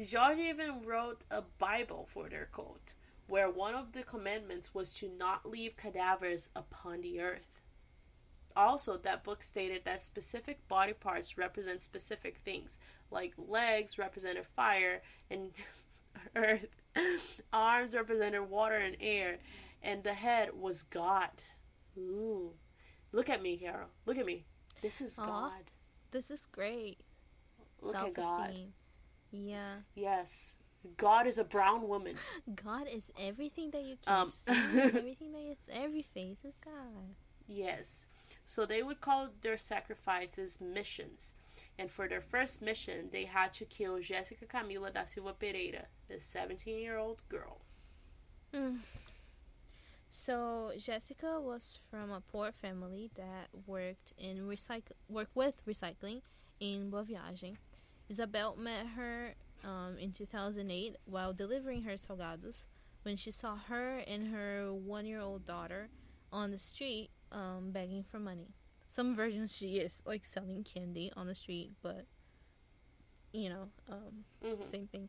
George 0.00 0.38
even 0.38 0.82
wrote 0.84 1.22
a 1.30 1.42
Bible 1.58 2.08
for 2.10 2.28
their 2.28 2.48
cult, 2.52 2.94
where 3.26 3.50
one 3.50 3.74
of 3.74 3.92
the 3.92 4.02
commandments 4.02 4.74
was 4.74 4.90
to 4.90 5.08
not 5.18 5.48
leave 5.48 5.76
cadavers 5.76 6.48
upon 6.56 7.00
the 7.02 7.20
earth. 7.20 7.60
Also, 8.56 8.96
that 8.96 9.24
book 9.24 9.42
stated 9.42 9.84
that 9.84 10.02
specific 10.02 10.66
body 10.68 10.92
parts 10.92 11.38
represent 11.38 11.82
specific 11.82 12.40
things, 12.44 12.78
like 13.10 13.32
legs 13.36 13.98
represented 13.98 14.46
fire 14.46 15.02
and 15.30 15.52
earth, 16.36 16.66
arms 17.52 17.94
represented 17.94 18.48
water 18.48 18.76
and 18.76 18.96
air, 19.00 19.38
and 19.82 20.04
the 20.04 20.14
head 20.14 20.50
was 20.58 20.82
God. 20.82 21.30
Ooh. 21.98 22.52
Look 23.12 23.28
at 23.28 23.42
me, 23.42 23.56
Carol. 23.58 23.88
Look 24.06 24.18
at 24.18 24.26
me. 24.26 24.44
This 24.80 25.00
is 25.00 25.18
Aww, 25.18 25.26
God. 25.26 25.70
This 26.10 26.30
is 26.30 26.46
great. 26.46 26.98
Look 27.80 27.96
at 27.96 28.14
God. 28.14 28.54
Yeah. 29.32 29.76
Yes. 29.94 30.54
God 30.96 31.26
is 31.26 31.38
a 31.38 31.44
brown 31.44 31.88
woman. 31.88 32.16
God 32.54 32.86
is 32.92 33.12
everything 33.18 33.70
that 33.70 33.82
you 33.82 33.96
can 34.04 34.22
um, 34.22 34.28
see. 34.28 34.52
everything 34.52 35.32
that 35.32 35.50
is 35.50 35.58
every 35.72 36.02
face 36.02 36.38
is 36.44 36.54
God. 36.64 37.14
Yes. 37.46 38.06
So 38.44 38.66
they 38.66 38.82
would 38.82 39.00
call 39.00 39.28
their 39.42 39.58
sacrifices 39.58 40.58
missions. 40.60 41.34
And 41.78 41.90
for 41.90 42.08
their 42.08 42.20
first 42.20 42.62
mission, 42.62 43.08
they 43.12 43.24
had 43.24 43.52
to 43.54 43.64
kill 43.64 44.00
Jessica 44.00 44.46
Camila 44.46 44.92
da 44.92 45.04
Silva 45.04 45.32
Pereira, 45.32 45.86
the 46.08 46.20
17 46.20 46.78
year 46.78 46.98
old 46.98 47.22
girl. 47.28 47.60
Mm. 48.54 48.78
So 50.08 50.72
Jessica 50.76 51.40
was 51.40 51.78
from 51.90 52.10
a 52.10 52.20
poor 52.20 52.52
family 52.52 53.10
that 53.16 53.48
worked 53.66 54.12
in 54.18 54.46
recycle 54.46 54.92
worked 55.08 55.34
with 55.34 55.54
recycling 55.66 56.20
in 56.60 56.90
Boa 56.90 57.04
Viagem. 57.04 57.56
Isabel 58.08 58.56
met 58.56 58.86
her 58.96 59.34
um, 59.64 59.96
in 59.98 60.12
2008 60.12 60.96
while 61.04 61.32
delivering 61.32 61.82
her 61.82 61.94
salgados 61.94 62.64
when 63.02 63.16
she 63.16 63.30
saw 63.30 63.56
her 63.68 63.98
and 64.06 64.28
her 64.28 64.72
one 64.72 65.06
year 65.06 65.20
old 65.20 65.46
daughter 65.46 65.88
on 66.32 66.50
the 66.50 66.58
street 66.58 67.10
um, 67.30 67.70
begging 67.72 68.04
for 68.04 68.18
money. 68.18 68.48
Some 68.88 69.14
versions 69.14 69.56
she 69.56 69.78
is 69.78 70.02
like 70.04 70.24
selling 70.24 70.64
candy 70.64 71.10
on 71.16 71.26
the 71.26 71.34
street, 71.34 71.72
but 71.82 72.06
you 73.32 73.48
know, 73.48 73.68
um, 73.90 74.24
mm-hmm. 74.44 74.68
same 74.70 74.86
thing. 74.86 75.08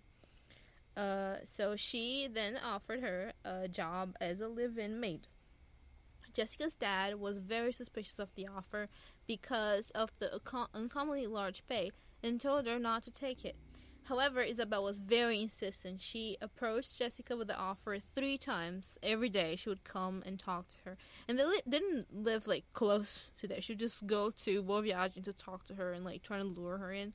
Uh, 0.96 1.38
so 1.44 1.76
she 1.76 2.28
then 2.32 2.58
offered 2.64 3.02
her 3.02 3.34
a 3.44 3.68
job 3.68 4.16
as 4.22 4.42
a 4.42 4.48
live 4.48 4.78
in 4.78 5.00
maid. 5.00 5.28
Jessica's 6.34 6.76
dad 6.76 7.20
was 7.20 7.40
very 7.40 7.72
suspicious 7.72 8.20
of 8.20 8.34
the 8.36 8.48
offer 8.48 8.90
because 9.28 9.92
of 9.92 10.12
the 10.20 10.40
uncommonly 10.74 11.28
large 11.28 11.64
pay 11.68 11.92
and 12.24 12.40
told 12.40 12.66
her 12.66 12.80
not 12.80 13.04
to 13.04 13.12
take 13.12 13.44
it. 13.44 13.56
However, 14.06 14.42
Isabel 14.42 14.84
was 14.84 15.00
very 15.00 15.42
insistent. 15.42 16.02
She 16.02 16.38
approached 16.42 16.98
Jessica 16.98 17.38
with 17.38 17.48
the 17.48 17.56
offer 17.56 17.98
three 18.00 18.38
times 18.38 18.98
every 19.02 19.30
day. 19.30 19.56
She 19.56 19.70
would 19.70 19.86
come 19.86 20.24
and 20.26 20.38
talk 20.38 20.68
to 20.70 20.90
her, 20.90 20.98
and 21.28 21.40
they 21.40 21.46
li- 21.46 21.62
didn't 21.68 22.08
live 22.14 22.46
like 22.46 22.66
close 22.74 23.30
to 23.40 23.48
there. 23.48 23.62
She 23.62 23.74
would 23.74 23.80
just 23.80 24.06
go 24.06 24.32
to 24.44 24.62
Boa 24.62 24.82
Viagem 24.84 25.24
to 25.24 25.34
talk 25.34 25.66
to 25.68 25.76
her 25.76 25.94
and 25.94 26.04
like 26.04 26.22
trying 26.22 26.42
to 26.42 26.48
lure 26.48 26.78
her 26.80 26.92
in. 26.92 27.14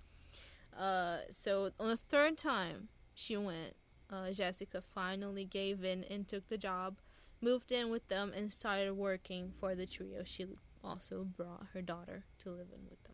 Uh, 0.79 1.19
so 1.31 1.73
on 1.79 1.89
the 1.89 1.97
third 1.97 2.39
time 2.39 2.89
she 3.15 3.37
went, 3.37 3.75
uh, 4.11 4.31
Jessica 4.31 4.81
finally 4.95 5.45
gave 5.45 5.85
in 5.85 6.05
and 6.05 6.27
took 6.27 6.49
the 6.49 6.57
job, 6.57 6.99
moved 7.43 7.71
in 7.71 7.91
with 7.91 8.09
them, 8.09 8.33
and 8.35 8.51
started 8.51 8.95
working 8.95 9.53
for 9.61 9.75
the 9.75 9.85
trio. 9.85 10.23
She 10.25 10.47
also 10.83 11.25
brought 11.25 11.67
her 11.75 11.83
daughter 11.83 12.25
to 12.43 12.51
live 12.51 12.69
in 12.73 12.89
with 12.89 13.03
them. 13.05 13.08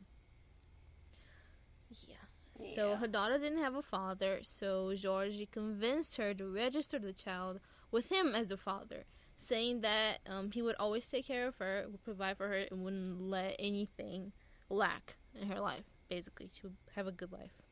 Yeah. 2.09 2.17
yeah. 2.59 2.75
So 2.75 2.97
her 2.97 3.07
daughter 3.07 3.39
didn't 3.39 3.63
have 3.63 3.75
a 3.75 3.83
father, 3.83 4.41
so 4.43 4.95
Georgie 4.95 5.49
convinced 5.51 6.17
her 6.17 6.35
to 6.35 6.47
register 6.47 6.99
the 6.99 7.13
child 7.13 7.61
with 7.91 8.11
him 8.11 8.35
as 8.35 8.49
the 8.49 8.57
father, 8.57 9.05
saying 9.37 9.81
that 9.83 10.19
um, 10.29 10.51
he 10.51 10.63
would 10.63 10.77
always 10.79 11.09
take 11.09 11.27
care 11.27 11.47
of 11.47 11.57
her, 11.57 11.87
would 11.91 12.05
provide 12.05 12.37
for 12.37 12.49
her, 12.49 12.65
and 12.71 12.85
wouldn't 12.85 13.21
let 13.23 13.57
anything 13.59 14.33
lack 14.69 15.17
in 15.41 15.49
her 15.49 15.61
life. 15.61 15.85
Basically, 16.09 16.51
to 16.61 16.73
have 16.95 17.07
a 17.07 17.13
good 17.13 17.33
life. 17.33 17.63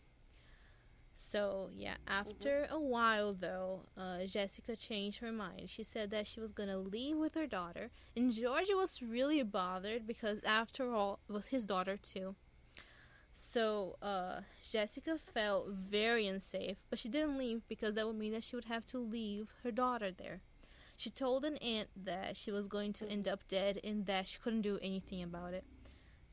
So 1.14 1.70
yeah, 1.72 1.96
after 2.06 2.62
mm-hmm. 2.62 2.74
a 2.74 2.80
while 2.80 3.34
though, 3.34 3.82
uh, 3.96 4.24
Jessica 4.26 4.74
changed 4.74 5.20
her 5.20 5.32
mind. 5.32 5.70
She 5.70 5.82
said 5.82 6.10
that 6.10 6.26
she 6.26 6.40
was 6.40 6.52
gonna 6.52 6.78
leave 6.78 7.16
with 7.16 7.34
her 7.34 7.46
daughter, 7.46 7.90
and 8.16 8.32
Georgie 8.32 8.74
was 8.74 9.02
really 9.02 9.42
bothered 9.42 10.06
because 10.06 10.40
after 10.44 10.92
all, 10.92 11.20
it 11.28 11.32
was 11.32 11.48
his 11.48 11.64
daughter 11.64 11.96
too. 11.96 12.34
So 13.32 13.96
uh, 14.02 14.40
Jessica 14.70 15.16
felt 15.18 15.68
very 15.68 16.26
unsafe, 16.26 16.76
but 16.90 16.98
she 16.98 17.08
didn't 17.08 17.38
leave 17.38 17.62
because 17.68 17.94
that 17.94 18.06
would 18.06 18.18
mean 18.18 18.32
that 18.32 18.44
she 18.44 18.56
would 18.56 18.66
have 18.66 18.84
to 18.86 18.98
leave 18.98 19.48
her 19.62 19.70
daughter 19.70 20.10
there. 20.10 20.40
She 20.96 21.10
told 21.10 21.44
an 21.44 21.56
aunt 21.56 21.88
that 21.96 22.36
she 22.36 22.50
was 22.50 22.68
going 22.68 22.92
to 22.94 23.08
end 23.08 23.26
up 23.26 23.48
dead 23.48 23.80
and 23.82 24.06
that 24.06 24.28
she 24.28 24.38
couldn't 24.38 24.60
do 24.62 24.78
anything 24.82 25.22
about 25.22 25.54
it. 25.54 25.64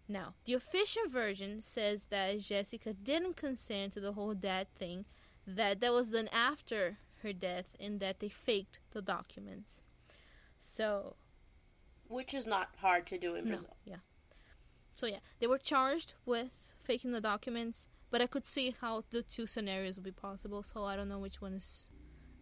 Now, 0.08 0.34
the 0.46 0.54
official 0.54 1.08
version 1.08 1.62
says 1.62 2.06
that 2.06 2.40
Jessica 2.40 2.94
didn't 2.94 3.36
consent 3.36 3.94
to 3.94 4.00
the 4.00 4.14
whole 4.14 4.34
dad 4.34 4.68
thing, 4.76 5.06
that 5.48 5.80
that 5.80 5.94
was 5.94 6.12
done 6.12 6.30
after 6.34 6.98
her 7.24 7.32
death, 7.32 7.66
and 7.80 8.00
that 8.00 8.20
they 8.20 8.30
faked 8.30 8.80
the 8.92 9.02
documents. 9.02 9.82
So, 10.58 11.16
which 12.08 12.34
is 12.34 12.46
not 12.46 12.70
hard 12.78 13.06
to 13.08 13.18
do 13.18 13.36
in 13.36 13.46
no, 13.46 13.50
Brazil. 13.52 13.78
yeah. 13.86 13.98
So 14.96 15.06
yeah, 15.06 15.20
they 15.40 15.48
were 15.48 15.58
charged 15.60 16.14
with 16.26 16.69
faking 16.90 17.12
the 17.12 17.22
documents, 17.22 17.88
but 18.10 18.20
I 18.20 18.28
could 18.34 18.48
see 18.48 18.76
how 18.82 19.04
the 19.12 19.22
two 19.22 19.46
scenarios 19.46 19.96
would 19.96 20.04
be 20.04 20.12
possible. 20.28 20.64
So 20.64 20.86
I 20.86 20.96
don't 20.96 21.08
know 21.08 21.20
which 21.20 21.40
one 21.40 21.54
is 21.54 21.90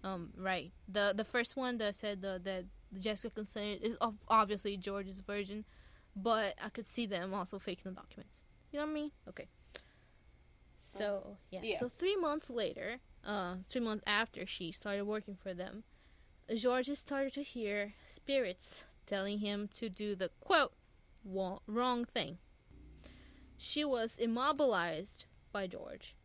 um, 0.05 0.29
right. 0.37 0.71
The 0.87 1.13
the 1.21 1.25
first 1.25 1.57
one 1.57 1.77
that 1.79 1.95
said 1.95 2.21
the, 2.21 2.39
that 2.45 2.63
Jessica 2.97 3.33
consented 3.35 3.83
is 3.83 3.97
obviously 4.29 4.77
George's 4.77 5.19
version, 5.19 5.65
but 6.15 6.55
I 6.63 6.69
could 6.69 6.87
see 6.87 7.05
them 7.05 7.33
also 7.33 7.59
faking 7.59 7.91
the 7.91 7.95
documents. 8.01 8.43
You 8.71 8.79
know 8.79 8.85
what 8.85 8.91
I 8.91 8.99
mean? 9.01 9.11
Okay. 9.27 9.47
So 10.79 11.37
yeah. 11.51 11.59
Yeah. 11.63 11.79
So 11.79 11.89
three 11.89 12.15
months 12.15 12.49
later, 12.49 12.89
uh, 13.25 13.55
three 13.69 13.81
months 13.81 14.05
after 14.07 14.45
she 14.45 14.71
started 14.71 15.03
working 15.03 15.35
for 15.35 15.53
them, 15.53 15.83
George 16.55 16.87
started 17.05 17.33
to 17.33 17.43
hear 17.43 17.95
spirits 18.05 18.85
telling 19.05 19.39
him 19.39 19.67
to 19.79 19.89
do 19.89 20.15
the 20.15 20.29
quote 20.39 20.73
wrong 21.25 22.05
thing. 22.05 22.37
She 23.57 23.83
was 23.83 24.19
immobilized 24.19 25.25
by 25.51 25.67
George. 25.67 26.15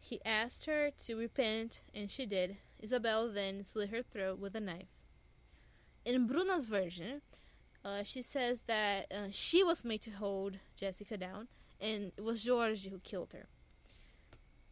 He 0.00 0.20
asked 0.24 0.66
her 0.66 0.90
to 1.04 1.16
repent, 1.16 1.82
and 1.94 2.10
she 2.10 2.26
did. 2.26 2.56
Isabel 2.80 3.30
then 3.30 3.62
slit 3.62 3.90
her 3.90 4.02
throat 4.02 4.38
with 4.38 4.54
a 4.54 4.60
knife. 4.60 4.88
In 6.04 6.26
Bruna's 6.26 6.66
version, 6.66 7.22
uh, 7.84 8.02
she 8.02 8.22
says 8.22 8.62
that 8.66 9.06
uh, 9.12 9.28
she 9.30 9.62
was 9.62 9.84
made 9.84 10.02
to 10.02 10.10
hold 10.10 10.58
Jessica 10.76 11.16
down, 11.16 11.48
and 11.80 12.12
it 12.16 12.22
was 12.22 12.42
George 12.42 12.86
who 12.86 12.98
killed 12.98 13.32
her. 13.32 13.46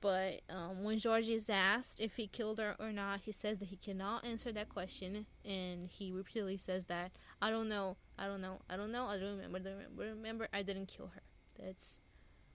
But 0.00 0.40
um, 0.50 0.82
when 0.82 0.98
George 0.98 1.30
is 1.30 1.48
asked 1.48 2.00
if 2.00 2.16
he 2.16 2.26
killed 2.26 2.58
her 2.58 2.74
or 2.80 2.90
not, 2.90 3.20
he 3.20 3.32
says 3.32 3.58
that 3.58 3.68
he 3.68 3.76
cannot 3.76 4.24
answer 4.24 4.50
that 4.52 4.68
question, 4.68 5.26
and 5.44 5.88
he 5.88 6.10
repeatedly 6.10 6.56
says 6.56 6.86
that 6.86 7.12
I 7.40 7.50
don't 7.50 7.68
know, 7.68 7.96
I 8.18 8.26
don't 8.26 8.40
know, 8.40 8.60
I 8.68 8.76
don't 8.76 8.92
know, 8.92 9.06
I 9.06 9.18
don't 9.18 9.36
remember, 9.36 9.58
don't 9.60 9.96
remember, 9.96 10.48
I 10.52 10.62
didn't 10.62 10.86
kill 10.86 11.12
her. 11.14 11.22
That's 11.58 12.00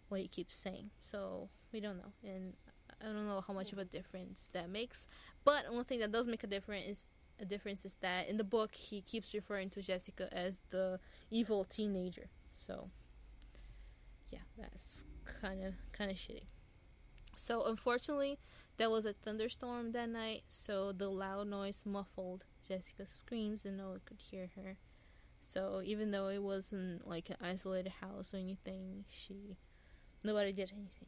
what 0.09 0.21
he 0.21 0.27
keeps 0.27 0.55
saying. 0.55 0.89
So 1.01 1.49
we 1.71 1.79
don't 1.79 1.97
know, 1.97 2.13
and 2.23 2.53
I 3.01 3.05
don't 3.05 3.27
know 3.27 3.43
how 3.45 3.53
much 3.53 3.71
of 3.71 3.77
a 3.77 3.85
difference 3.85 4.49
that 4.53 4.69
makes. 4.69 5.07
But 5.43 5.71
one 5.71 5.85
thing 5.85 5.99
that 5.99 6.11
does 6.11 6.27
make 6.27 6.43
a 6.43 6.47
difference 6.47 6.85
is 6.85 7.07
a 7.39 7.45
difference 7.45 7.85
is 7.85 7.95
that 8.01 8.27
in 8.27 8.37
the 8.37 8.43
book 8.43 8.73
he 8.73 9.01
keeps 9.01 9.33
referring 9.33 9.69
to 9.71 9.81
Jessica 9.81 10.27
as 10.31 10.59
the 10.69 10.99
evil 11.29 11.65
teenager. 11.65 12.29
So 12.53 12.89
yeah, 14.29 14.39
that's 14.57 15.05
kind 15.41 15.63
of 15.63 15.73
kind 15.91 16.11
of 16.11 16.17
shitty. 16.17 16.47
So 17.35 17.63
unfortunately, 17.65 18.39
there 18.77 18.89
was 18.89 19.05
a 19.05 19.13
thunderstorm 19.13 19.91
that 19.91 20.09
night, 20.09 20.43
so 20.47 20.91
the 20.91 21.09
loud 21.09 21.47
noise 21.47 21.83
muffled 21.85 22.45
Jessica's 22.67 23.09
screams 23.09 23.65
and 23.65 23.77
no 23.77 23.89
one 23.89 24.01
could 24.05 24.19
hear 24.19 24.49
her. 24.55 24.77
So 25.47 25.81
even 25.83 26.11
though 26.11 26.27
it 26.27 26.43
wasn't 26.43 27.07
like 27.07 27.29
an 27.29 27.37
isolated 27.41 27.93
house 28.01 28.33
or 28.33 28.37
anything, 28.37 29.05
she 29.09 29.55
nobody 30.23 30.51
did 30.51 30.71
anything. 30.73 31.07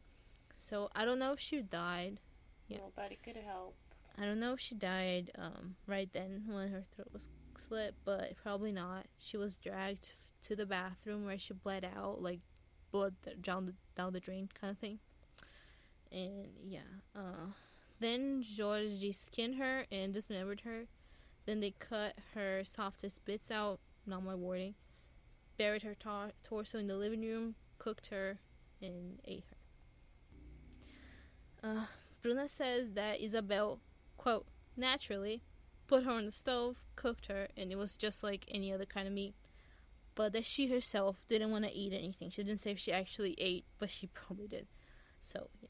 So 0.56 0.90
I 0.96 1.04
don't 1.04 1.20
know 1.20 1.34
if 1.34 1.40
she 1.40 1.62
died. 1.62 2.20
Yeah. 2.68 2.78
Nobody 2.80 3.18
could 3.22 3.36
help. 3.36 3.76
I 4.18 4.24
don't 4.26 4.40
know 4.40 4.54
if 4.54 4.60
she 4.60 4.76
died 4.76 5.32
um, 5.38 5.76
right 5.88 6.10
then 6.14 6.44
when 6.48 6.72
her 6.72 6.84
throat 6.96 7.10
was 7.12 7.28
slit, 7.58 7.96
but 8.06 8.36
probably 8.42 8.72
not. 8.72 9.08
She 9.18 9.36
was 9.36 9.56
dragged 9.56 10.14
to 10.44 10.56
the 10.56 10.66
bathroom 10.66 11.26
where 11.26 11.38
she 11.38 11.54
bled 11.54 11.86
out, 11.86 12.22
like 12.22 12.40
blood 12.92 13.16
down 13.42 13.66
the 13.66 13.74
down 13.96 14.14
the 14.14 14.20
drain 14.22 14.48
kind 14.60 14.72
of 14.72 14.78
thing. 14.78 15.00
And 16.12 16.48
yeah, 16.66 16.80
uh, 17.14 17.52
then 18.00 18.42
Georgie 18.42 19.12
skinned 19.12 19.56
her 19.56 19.86
and 19.92 20.14
dismembered 20.14 20.62
her. 20.62 20.86
Then 21.46 21.60
they 21.60 21.72
cut 21.72 22.16
her 22.36 22.64
softest 22.64 23.26
bits 23.26 23.52
out, 23.52 23.80
not 24.10 24.24
my 24.24 24.36
wording. 24.36 24.76
Buried 25.58 25.84
her 25.84 25.96
tor- 25.96 26.32
torso 26.44 26.78
in 26.78 26.88
the 26.88 26.96
living 26.96 27.22
room, 27.22 27.56
cooked 27.78 28.08
her, 28.08 28.40
and 28.82 29.20
ate 29.26 29.44
her. 31.62 31.70
Uh, 31.70 31.86
Bruna 32.22 32.48
says 32.48 32.92
that 32.92 33.22
Isabel, 33.22 33.80
quote, 34.18 34.48
naturally 34.76 35.44
put 35.90 36.04
her 36.04 36.12
on 36.12 36.26
the 36.26 36.32
stove, 36.32 36.78
cooked 36.96 37.28
her, 37.28 37.48
and 37.58 37.72
it 37.72 37.78
was 37.78 37.98
just 37.98 38.24
like 38.24 38.46
any 38.48 38.72
other 38.72 38.86
kind 38.86 39.08
of 39.08 39.14
meat. 39.14 39.34
But 40.16 40.34
that 40.34 40.46
she 40.46 40.68
herself 40.68 41.26
didn't 41.28 41.52
want 41.52 41.66
to 41.66 41.74
eat 41.74 41.94
anything. 41.94 42.30
She 42.30 42.44
didn't 42.44 42.62
say 42.62 42.72
if 42.72 42.80
she 42.80 42.92
actually 42.92 43.36
ate, 43.40 43.66
but 43.80 43.90
she 43.90 44.08
probably 44.14 44.48
did. 44.48 44.68
So, 45.20 45.50
yeah. 45.62 45.70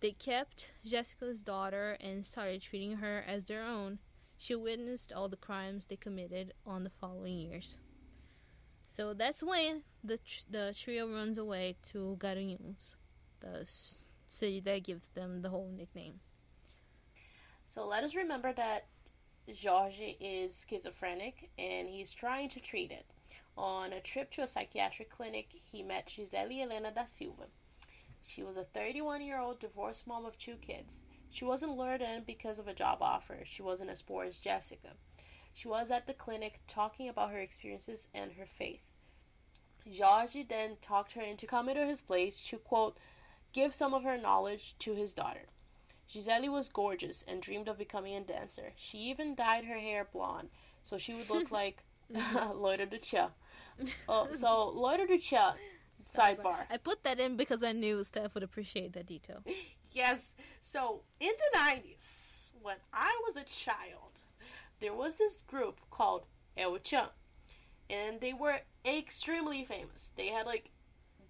They 0.00 0.12
kept 0.12 0.72
Jessica's 0.84 1.42
daughter 1.42 1.96
and 2.00 2.24
started 2.24 2.62
treating 2.62 2.96
her 2.98 3.24
as 3.26 3.46
their 3.46 3.62
own. 3.62 3.98
She 4.38 4.54
witnessed 4.54 5.12
all 5.12 5.28
the 5.28 5.36
crimes 5.36 5.86
they 5.86 5.96
committed 5.96 6.54
on 6.64 6.84
the 6.84 6.90
following 6.90 7.38
years. 7.38 7.76
So 8.86 9.12
that's 9.14 9.42
when 9.42 9.82
the 10.02 10.18
tr- 10.18 10.44
the 10.50 10.74
trio 10.76 11.08
runs 11.08 11.38
away 11.38 11.76
to 11.92 12.16
Garanhuns, 12.20 12.96
the 13.40 13.60
s- 13.62 14.02
city 14.28 14.60
that 14.60 14.84
gives 14.84 15.08
them 15.08 15.42
the 15.42 15.50
whole 15.50 15.70
nickname. 15.70 16.20
So 17.64 17.86
let 17.86 18.04
us 18.04 18.14
remember 18.14 18.52
that 18.54 18.86
Jorge 19.62 20.16
is 20.20 20.64
schizophrenic 20.68 21.50
and 21.58 21.88
he's 21.88 22.12
trying 22.12 22.48
to 22.50 22.60
treat 22.60 22.90
it. 22.90 23.06
On 23.56 23.92
a 23.92 24.00
trip 24.00 24.30
to 24.32 24.42
a 24.42 24.46
psychiatric 24.46 25.10
clinic, 25.10 25.48
he 25.52 25.82
met 25.82 26.06
Gisele 26.08 26.58
Helena 26.60 26.92
da 26.92 27.04
Silva. 27.04 27.46
She 28.22 28.42
was 28.42 28.56
a 28.56 28.64
31 28.64 29.22
year 29.22 29.38
old 29.38 29.60
divorced 29.60 30.06
mom 30.06 30.24
of 30.26 30.38
two 30.38 30.56
kids. 30.56 31.04
She 31.36 31.44
wasn't 31.44 31.76
lured 31.76 32.00
in 32.00 32.22
because 32.24 32.58
of 32.58 32.66
a 32.66 32.72
job 32.72 33.02
offer. 33.02 33.40
She 33.44 33.60
wasn't 33.60 33.90
as 33.90 34.00
poor 34.00 34.24
as 34.24 34.38
Jessica. 34.38 34.92
She 35.52 35.68
was 35.68 35.90
at 35.90 36.06
the 36.06 36.14
clinic 36.14 36.60
talking 36.66 37.10
about 37.10 37.30
her 37.30 37.38
experiences 37.38 38.08
and 38.14 38.32
her 38.32 38.46
faith. 38.46 38.80
George 39.86 40.48
then 40.48 40.76
talked 40.80 41.12
her 41.12 41.20
into 41.20 41.46
coming 41.46 41.74
to 41.74 41.84
his 41.84 42.00
place 42.00 42.40
to, 42.40 42.56
quote, 42.56 42.96
give 43.52 43.74
some 43.74 43.92
of 43.92 44.02
her 44.02 44.16
knowledge 44.16 44.78
to 44.78 44.94
his 44.94 45.12
daughter. 45.12 45.44
Gisele 46.10 46.48
was 46.48 46.70
gorgeous 46.70 47.22
and 47.28 47.42
dreamed 47.42 47.68
of 47.68 47.76
becoming 47.76 48.14
a 48.14 48.22
dancer. 48.22 48.72
She 48.74 48.96
even 48.96 49.34
dyed 49.34 49.66
her 49.66 49.78
hair 49.78 50.08
blonde 50.10 50.48
so 50.84 50.96
she 50.96 51.12
would 51.12 51.28
look 51.28 51.50
like 51.60 51.84
mm-hmm. 52.10 52.36
Loira 52.62 52.88
do 52.88 52.96
Tchan. 52.96 53.28
Oh, 54.08 54.28
so 54.30 54.72
Loira 54.74 55.06
do 55.06 55.18
Tchan, 55.18 55.52
sidebar. 56.02 56.64
I 56.70 56.78
put 56.78 57.04
that 57.04 57.20
in 57.20 57.36
because 57.36 57.62
I 57.62 57.72
knew 57.72 58.02
Steph 58.04 58.32
would 58.32 58.42
appreciate 58.42 58.94
that 58.94 59.04
detail. 59.04 59.42
Yes. 59.96 60.34
So 60.60 61.00
in 61.20 61.32
the 61.38 61.58
90s, 61.58 62.52
when 62.60 62.76
I 62.92 63.18
was 63.26 63.36
a 63.36 63.44
child, 63.44 64.22
there 64.80 64.92
was 64.92 65.14
this 65.14 65.40
group 65.40 65.80
called 65.90 66.26
É 66.56 66.66
o 66.66 66.76
Tchan. 66.78 67.08
And 67.88 68.20
they 68.20 68.34
were 68.34 68.60
extremely 68.84 69.64
famous. 69.64 70.12
They 70.16 70.28
had 70.28 70.44
like 70.44 70.70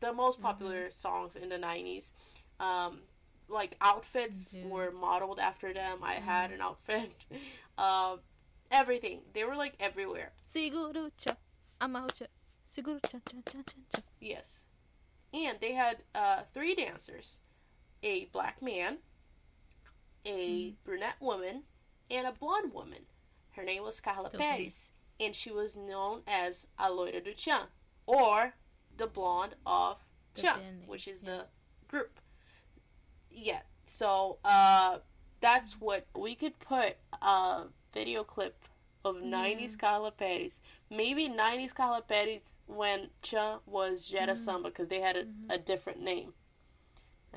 the 0.01 0.13
most 0.13 0.41
popular 0.43 0.91
songs 0.91 1.37
in 1.37 1.49
the 1.49 1.59
90s. 1.59 2.13
Um, 2.59 3.03
like 3.49 3.77
outfits 3.81 4.57
Mhm. 4.57 4.69
were 4.71 4.91
modeled 4.91 5.39
after 5.39 5.73
them. 5.73 6.03
I 6.03 6.15
had 6.15 6.51
an 6.51 6.61
outfit. 6.61 7.13
Uh, 7.79 8.17
everything. 8.73 9.21
They 9.33 9.45
were 9.45 9.55
like 9.55 9.75
everywhere. 9.79 10.33
Seguro 10.45 11.11
cha, 11.17 11.37
amaucha, 11.81 12.27
seguro 12.65 12.99
cha 12.99 13.19
cha 13.31 13.39
cha 13.49 13.59
cha 13.63 13.81
cha. 13.95 14.03
Yes. 14.21 14.63
And 15.33 15.61
they 15.61 15.75
had 15.75 16.03
uh, 16.17 16.43
three 16.53 16.75
dancers 16.75 17.43
a 18.03 18.27
black 18.27 18.63
man, 18.63 18.99
a 20.25 20.71
mm. 20.71 20.75
brunette 20.85 21.21
woman, 21.21 21.63
and 22.11 22.27
a 22.27 22.33
blonde 22.33 22.73
woman. 22.73 23.07
Her 23.53 23.65
name 23.65 23.83
was 23.83 24.01
Carla 24.01 24.29
Still 24.29 24.41
Perez, 24.41 24.91
and 25.19 25.35
she 25.35 25.51
was 25.51 25.77
known 25.77 26.23
as 26.27 26.67
a 26.79 26.91
Loira 26.91 27.25
do 27.25 27.33
Tchan, 27.33 27.67
or 28.07 28.55
the 28.97 29.07
blonde 29.07 29.55
of 29.65 29.99
The 30.35 30.43
Tchan, 30.43 30.87
which 30.87 31.09
is 31.09 31.23
yeah. 31.23 31.31
the 31.31 31.45
group. 31.89 32.21
Yeah, 33.31 33.61
so 33.85 34.39
uh, 34.45 34.99
that's 35.41 35.81
what 35.81 36.07
we 36.15 36.35
could 36.35 36.59
put 36.59 36.97
a 37.23 37.65
video 37.93 38.25
clip 38.25 38.65
of 39.05 39.17
90s 39.17 39.79
Carla 39.79 40.11
Perez. 40.11 40.61
Maybe 40.91 41.29
90s 41.29 41.75
Carla 41.75 42.03
Perez 42.03 42.57
when 42.67 43.09
Tchan 43.23 43.61
was 43.67 44.07
Jetta 44.07 44.33
mm. 44.33 44.39
Samba 44.39 44.69
because 44.69 44.89
they 44.89 45.01
had 45.01 45.17
a, 45.17 45.25
mm-hmm. 45.25 45.51
a 45.51 45.59
different 45.59 46.01
name. 46.01 46.33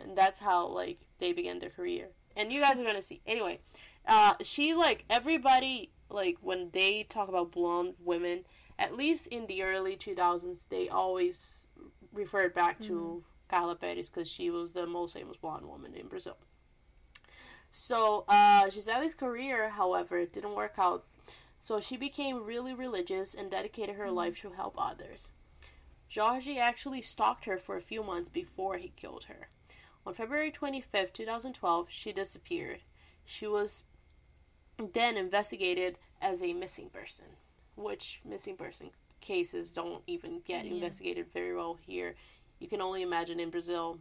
And 0.03 0.17
that's 0.17 0.39
how, 0.39 0.67
like, 0.67 0.99
they 1.19 1.33
began 1.33 1.59
their 1.59 1.69
career. 1.69 2.09
And 2.35 2.51
you 2.51 2.61
guys 2.61 2.79
are 2.79 2.85
gonna 2.85 3.01
see. 3.01 3.21
Anyway, 3.25 3.59
uh, 4.07 4.35
she, 4.41 4.73
like, 4.73 5.05
everybody, 5.09 5.91
like, 6.09 6.37
when 6.41 6.69
they 6.71 7.03
talk 7.03 7.29
about 7.29 7.51
blonde 7.51 7.95
women, 8.03 8.45
at 8.77 8.95
least 8.95 9.27
in 9.27 9.47
the 9.47 9.63
early 9.63 9.95
2000s, 9.95 10.65
they 10.69 10.89
always 10.89 11.67
referred 12.13 12.53
back 12.53 12.79
to 12.79 13.23
Carla 13.49 13.75
Perez 13.75 14.09
because 14.09 14.27
she 14.27 14.49
was 14.49 14.73
the 14.73 14.87
most 14.87 15.13
famous 15.13 15.37
blonde 15.37 15.67
woman 15.67 15.93
in 15.93 16.07
Brazil. 16.07 16.37
So, 17.71 18.25
uh, 18.27 18.69
Gisele's 18.69 19.13
career, 19.13 19.69
however, 19.69 20.25
didn't 20.25 20.55
work 20.55 20.75
out. 20.77 21.05
So 21.59 21.79
she 21.79 21.97
became 21.97 22.45
really 22.45 22.73
religious 22.73 23.35
and 23.35 23.51
dedicated 23.51 23.95
her 23.95 24.09
life 24.09 24.39
to 24.41 24.51
help 24.51 24.75
others. 24.77 25.31
Georgie 26.07 26.57
actually 26.57 27.01
stalked 27.01 27.45
her 27.45 27.57
for 27.57 27.75
a 27.75 27.81
few 27.81 28.01
months 28.01 28.29
before 28.29 28.77
he 28.77 28.93
killed 28.95 29.25
her. 29.25 29.49
On 30.05 30.13
February 30.13 30.51
25th, 30.51 31.13
2012, 31.13 31.87
she 31.89 32.11
disappeared. 32.11 32.79
She 33.25 33.47
was 33.47 33.83
then 34.93 35.17
investigated 35.17 35.97
as 36.21 36.41
a 36.41 36.53
missing 36.53 36.89
person, 36.89 37.25
which 37.75 38.21
missing 38.25 38.55
person 38.55 38.91
cases 39.21 39.71
don't 39.71 40.01
even 40.07 40.41
get 40.47 40.65
yeah. 40.65 40.73
investigated 40.73 41.27
very 41.31 41.55
well 41.55 41.77
here. 41.85 42.15
You 42.59 42.67
can 42.67 42.81
only 42.81 43.01
imagine 43.01 43.39
in 43.39 43.49
Brazil 43.49 43.99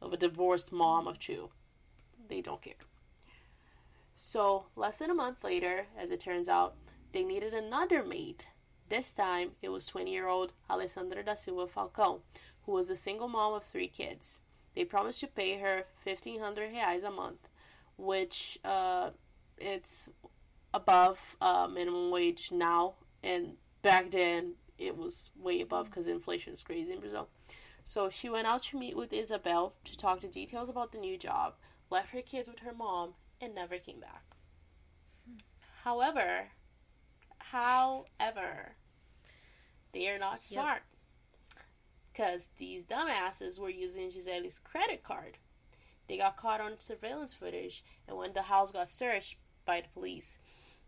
of 0.00 0.12
a 0.12 0.16
divorced 0.16 0.72
mom 0.72 1.06
of 1.06 1.18
two. 1.18 1.50
They 2.28 2.40
don't 2.40 2.62
care. 2.62 2.74
So, 4.16 4.66
less 4.76 4.98
than 4.98 5.10
a 5.10 5.14
month 5.14 5.42
later, 5.42 5.86
as 5.98 6.10
it 6.10 6.20
turns 6.20 6.48
out, 6.48 6.74
they 7.12 7.24
needed 7.24 7.54
another 7.54 8.04
mate. 8.04 8.48
This 8.88 9.14
time, 9.14 9.52
it 9.62 9.70
was 9.70 9.86
20 9.86 10.10
year 10.12 10.28
old 10.28 10.52
Alessandra 10.68 11.22
da 11.22 11.34
Silva 11.34 11.66
Falcão, 11.66 12.20
who 12.66 12.72
was 12.72 12.90
a 12.90 12.96
single 12.96 13.28
mom 13.28 13.54
of 13.54 13.64
three 13.64 13.88
kids. 13.88 14.40
They 14.80 14.86
promised 14.86 15.20
to 15.20 15.26
pay 15.26 15.58
her 15.58 15.84
1500 16.04 16.72
reais 16.72 17.04
a 17.04 17.10
month, 17.10 17.50
which 17.98 18.58
uh, 18.64 19.10
it's 19.58 20.08
above 20.72 21.36
uh, 21.38 21.68
minimum 21.70 22.10
wage 22.10 22.50
now, 22.50 22.94
and 23.22 23.56
back 23.82 24.10
then 24.10 24.54
it 24.78 24.96
was 24.96 25.28
way 25.38 25.60
above 25.60 25.90
because 25.90 26.06
inflation 26.06 26.54
is 26.54 26.62
crazy 26.62 26.94
in 26.94 27.00
Brazil. 27.00 27.28
So 27.84 28.08
she 28.08 28.30
went 28.30 28.46
out 28.46 28.62
to 28.62 28.78
meet 28.78 28.96
with 28.96 29.12
Isabel 29.12 29.74
to 29.84 29.98
talk 29.98 30.22
to 30.22 30.28
details 30.28 30.70
about 30.70 30.92
the 30.92 30.98
new 30.98 31.18
job, 31.18 31.56
left 31.90 32.14
her 32.14 32.22
kids 32.22 32.48
with 32.48 32.60
her 32.60 32.72
mom, 32.72 33.10
and 33.38 33.54
never 33.54 33.76
came 33.76 34.00
back. 34.00 34.24
However, 35.84 36.52
however, 37.36 38.76
they 39.92 40.08
are 40.08 40.18
not 40.18 40.42
smart. 40.42 40.84
Because 42.12 42.50
these 42.58 42.84
dumbasses 42.84 43.58
were 43.58 43.70
using 43.70 44.10
Gisele's 44.10 44.58
credit 44.58 45.02
card. 45.02 45.38
They 46.08 46.16
got 46.16 46.36
caught 46.36 46.60
on 46.60 46.80
surveillance 46.80 47.34
footage, 47.34 47.84
and 48.08 48.16
when 48.16 48.32
the 48.32 48.42
house 48.42 48.72
got 48.72 48.88
searched 48.88 49.36
by 49.64 49.80
the 49.80 49.88
police, 49.94 50.38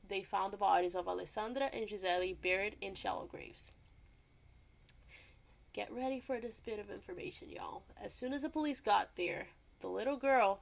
they 0.09 0.23
found 0.23 0.53
the 0.53 0.57
bodies 0.57 0.97
of 0.97 1.07
Alessandra 1.07 1.70
and 1.73 1.89
Gisele 1.89 2.35
buried 2.35 2.77
in 2.81 2.95
shallow 2.95 3.27
graves. 3.27 3.70
Get 5.73 5.93
ready 5.93 6.20
for 6.20 6.39
this 6.39 6.61
bit 6.61 6.79
of 6.79 6.91
information, 6.91 7.49
y'all. 7.51 7.85
As 8.03 8.12
soon 8.12 8.33
as 8.33 8.43
the 8.43 8.51
police 8.51 8.81
got 8.81 9.16
there, 9.16 9.47
the 9.81 9.89
little 9.89 10.16
girl, 10.16 10.61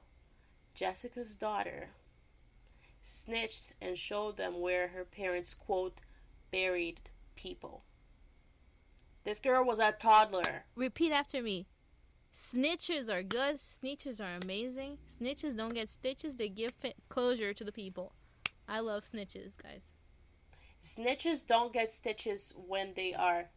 Jessica's 0.73 1.35
daughter, 1.35 1.89
snitched 3.03 3.73
and 3.81 3.97
showed 3.97 4.37
them 4.37 4.61
where 4.61 4.89
her 4.89 5.03
parents, 5.03 5.53
quote, 5.53 5.99
buried 6.51 7.01
people. 7.35 7.83
This 9.23 9.39
girl 9.39 9.63
was 9.63 9.79
a 9.79 9.91
toddler. 9.91 10.65
Repeat 10.75 11.11
after 11.11 11.41
me. 11.41 11.67
Snitches 12.33 13.09
are 13.09 13.23
good. 13.23 13.57
Snitches 13.57 14.19
are 14.19 14.39
amazing. 14.41 14.97
Snitches 15.05 15.55
don't 15.55 15.73
get 15.73 15.89
stitches. 15.89 16.35
They 16.35 16.49
give 16.49 16.73
closure 17.09 17.53
to 17.53 17.63
the 17.63 17.71
people. 17.71 18.13
I 18.67 18.79
love 18.79 19.03
snitches, 19.03 19.51
guys. 19.61 19.81
Snitches 20.81 21.45
don't 21.45 21.73
get 21.73 21.91
stitches 21.91 22.53
when 22.55 22.93
they 22.95 23.13
are 23.13 23.49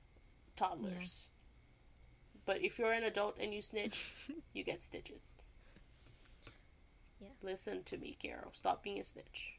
toddlers. 0.56 1.28
Yeah. 1.28 2.40
But 2.46 2.62
if 2.62 2.78
you're 2.78 2.92
an 2.92 3.04
adult 3.04 3.36
and 3.40 3.54
you 3.54 3.62
snitch, 3.62 4.12
you 4.52 4.64
get 4.64 4.82
stitches. 4.82 5.22
Yeah. 7.20 7.28
Listen 7.42 7.84
to 7.84 7.96
me, 7.96 8.16
Carol. 8.20 8.50
Stop 8.52 8.82
being 8.82 8.98
a 8.98 9.04
snitch. 9.04 9.54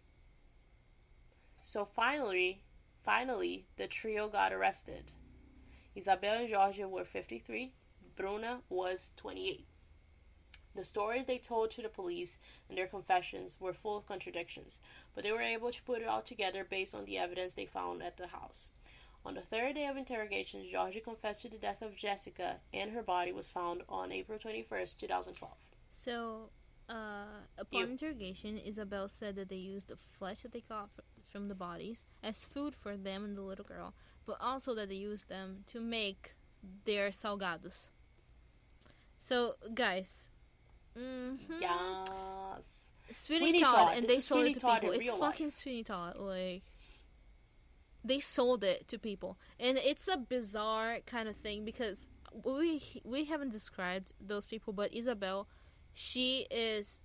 So 1.61 1.83
finally, 1.83 2.61
finally, 3.03 3.65
the 3.77 3.87
trio 3.87 4.27
got 4.27 4.53
arrested. 4.53 5.11
Isabel 5.95 6.39
and 6.39 6.49
Georgia 6.49 6.87
were 6.87 7.05
53. 7.05 7.71
Bruna 8.15 8.59
was 8.69 9.13
28. 9.17 9.65
The 10.75 10.83
stories 10.83 11.25
they 11.25 11.37
told 11.37 11.71
to 11.71 11.81
the 11.81 11.89
police 11.89 12.37
and 12.67 12.77
their 12.77 12.87
confessions 12.87 13.57
were 13.61 13.73
full 13.73 13.97
of 13.97 14.05
contradictions, 14.05 14.81
but 15.13 15.23
they 15.23 15.31
were 15.31 15.41
able 15.41 15.71
to 15.71 15.83
put 15.83 16.01
it 16.01 16.07
all 16.07 16.21
together 16.21 16.65
based 16.69 16.93
on 16.93 17.05
the 17.05 17.17
evidence 17.17 17.53
they 17.53 17.65
found 17.65 18.03
at 18.03 18.17
the 18.17 18.27
house. 18.27 18.71
On 19.25 19.33
the 19.33 19.41
third 19.41 19.75
day 19.75 19.87
of 19.87 19.97
interrogation, 19.97 20.67
Georgie 20.69 20.99
confessed 20.99 21.41
to 21.43 21.49
the 21.49 21.57
death 21.57 21.81
of 21.81 21.95
Jessica, 21.95 22.57
and 22.73 22.91
her 22.91 23.01
body 23.01 23.31
was 23.31 23.49
found 23.49 23.81
on 23.89 24.11
April 24.11 24.37
21st, 24.37 24.99
2012. 24.99 25.53
So, 25.89 26.49
uh, 26.89 26.93
upon 27.57 27.79
you. 27.79 27.87
interrogation, 27.87 28.57
Isabel 28.57 29.07
said 29.07 29.35
that 29.37 29.49
they 29.49 29.55
used 29.55 29.87
the 29.87 29.95
flesh 29.95 30.41
that 30.41 30.51
they 30.51 30.63
got 30.67 30.89
from 31.31 31.47
the 31.47 31.55
bodies 31.55 32.05
as 32.21 32.45
food 32.45 32.75
for 32.75 32.95
them 32.95 33.25
and 33.25 33.35
the 33.35 33.41
little 33.41 33.65
girl, 33.65 33.93
but 34.25 34.37
also 34.39 34.73
that 34.75 34.89
they 34.89 34.95
used 34.95 35.29
them 35.29 35.63
to 35.67 35.79
make 35.79 36.33
their 36.85 37.09
salgados. 37.09 37.89
So, 39.17 39.55
guys, 39.73 40.27
Mm-hmm. 40.97 41.53
Yes. 41.59 42.87
Sweeney, 43.09 43.39
Sweeney 43.39 43.59
Todd, 43.61 43.71
Todd, 43.71 43.97
and 43.97 44.07
they 44.07 44.19
sold 44.19 44.45
it 44.45 44.53
to 44.55 44.59
Todd 44.59 44.81
people. 44.81 44.95
It's 44.95 45.09
fucking 45.09 45.47
life. 45.47 45.53
Sweeney 45.53 45.83
Todd. 45.83 46.17
Like 46.17 46.63
they 48.03 48.19
sold 48.19 48.63
it 48.63 48.87
to 48.87 48.97
people, 48.97 49.37
and 49.59 49.77
it's 49.77 50.07
a 50.07 50.17
bizarre 50.17 50.99
kind 51.05 51.27
of 51.27 51.35
thing 51.35 51.65
because 51.65 52.07
we 52.43 52.81
we 53.03 53.25
haven't 53.25 53.51
described 53.51 54.13
those 54.19 54.45
people, 54.45 54.73
but 54.73 54.93
Isabel, 54.93 55.47
she 55.93 56.47
is 56.49 57.01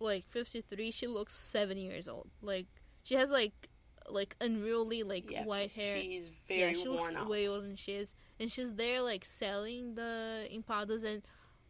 like 0.00 0.26
fifty 0.26 0.60
three. 0.60 0.90
She 0.90 1.06
looks 1.06 1.34
seven 1.34 1.76
years 1.78 2.08
old. 2.08 2.30
Like 2.42 2.66
she 3.04 3.14
has 3.14 3.30
like 3.30 3.68
like 4.08 4.36
unruly 4.40 5.02
like 5.02 5.30
yeah, 5.30 5.44
white 5.44 5.72
hair. 5.72 6.00
She's 6.00 6.30
very 6.48 6.60
yeah, 6.60 6.72
she 6.72 6.88
looks 6.88 7.14
out. 7.14 7.28
way 7.28 7.48
older 7.48 7.62
than 7.62 7.76
she 7.76 7.92
is, 7.92 8.14
and 8.38 8.50
she's 8.50 8.72
there 8.72 9.00
like 9.00 9.24
selling 9.24 9.94
the 9.94 10.48
empadas 10.52 11.04
and 11.04 11.22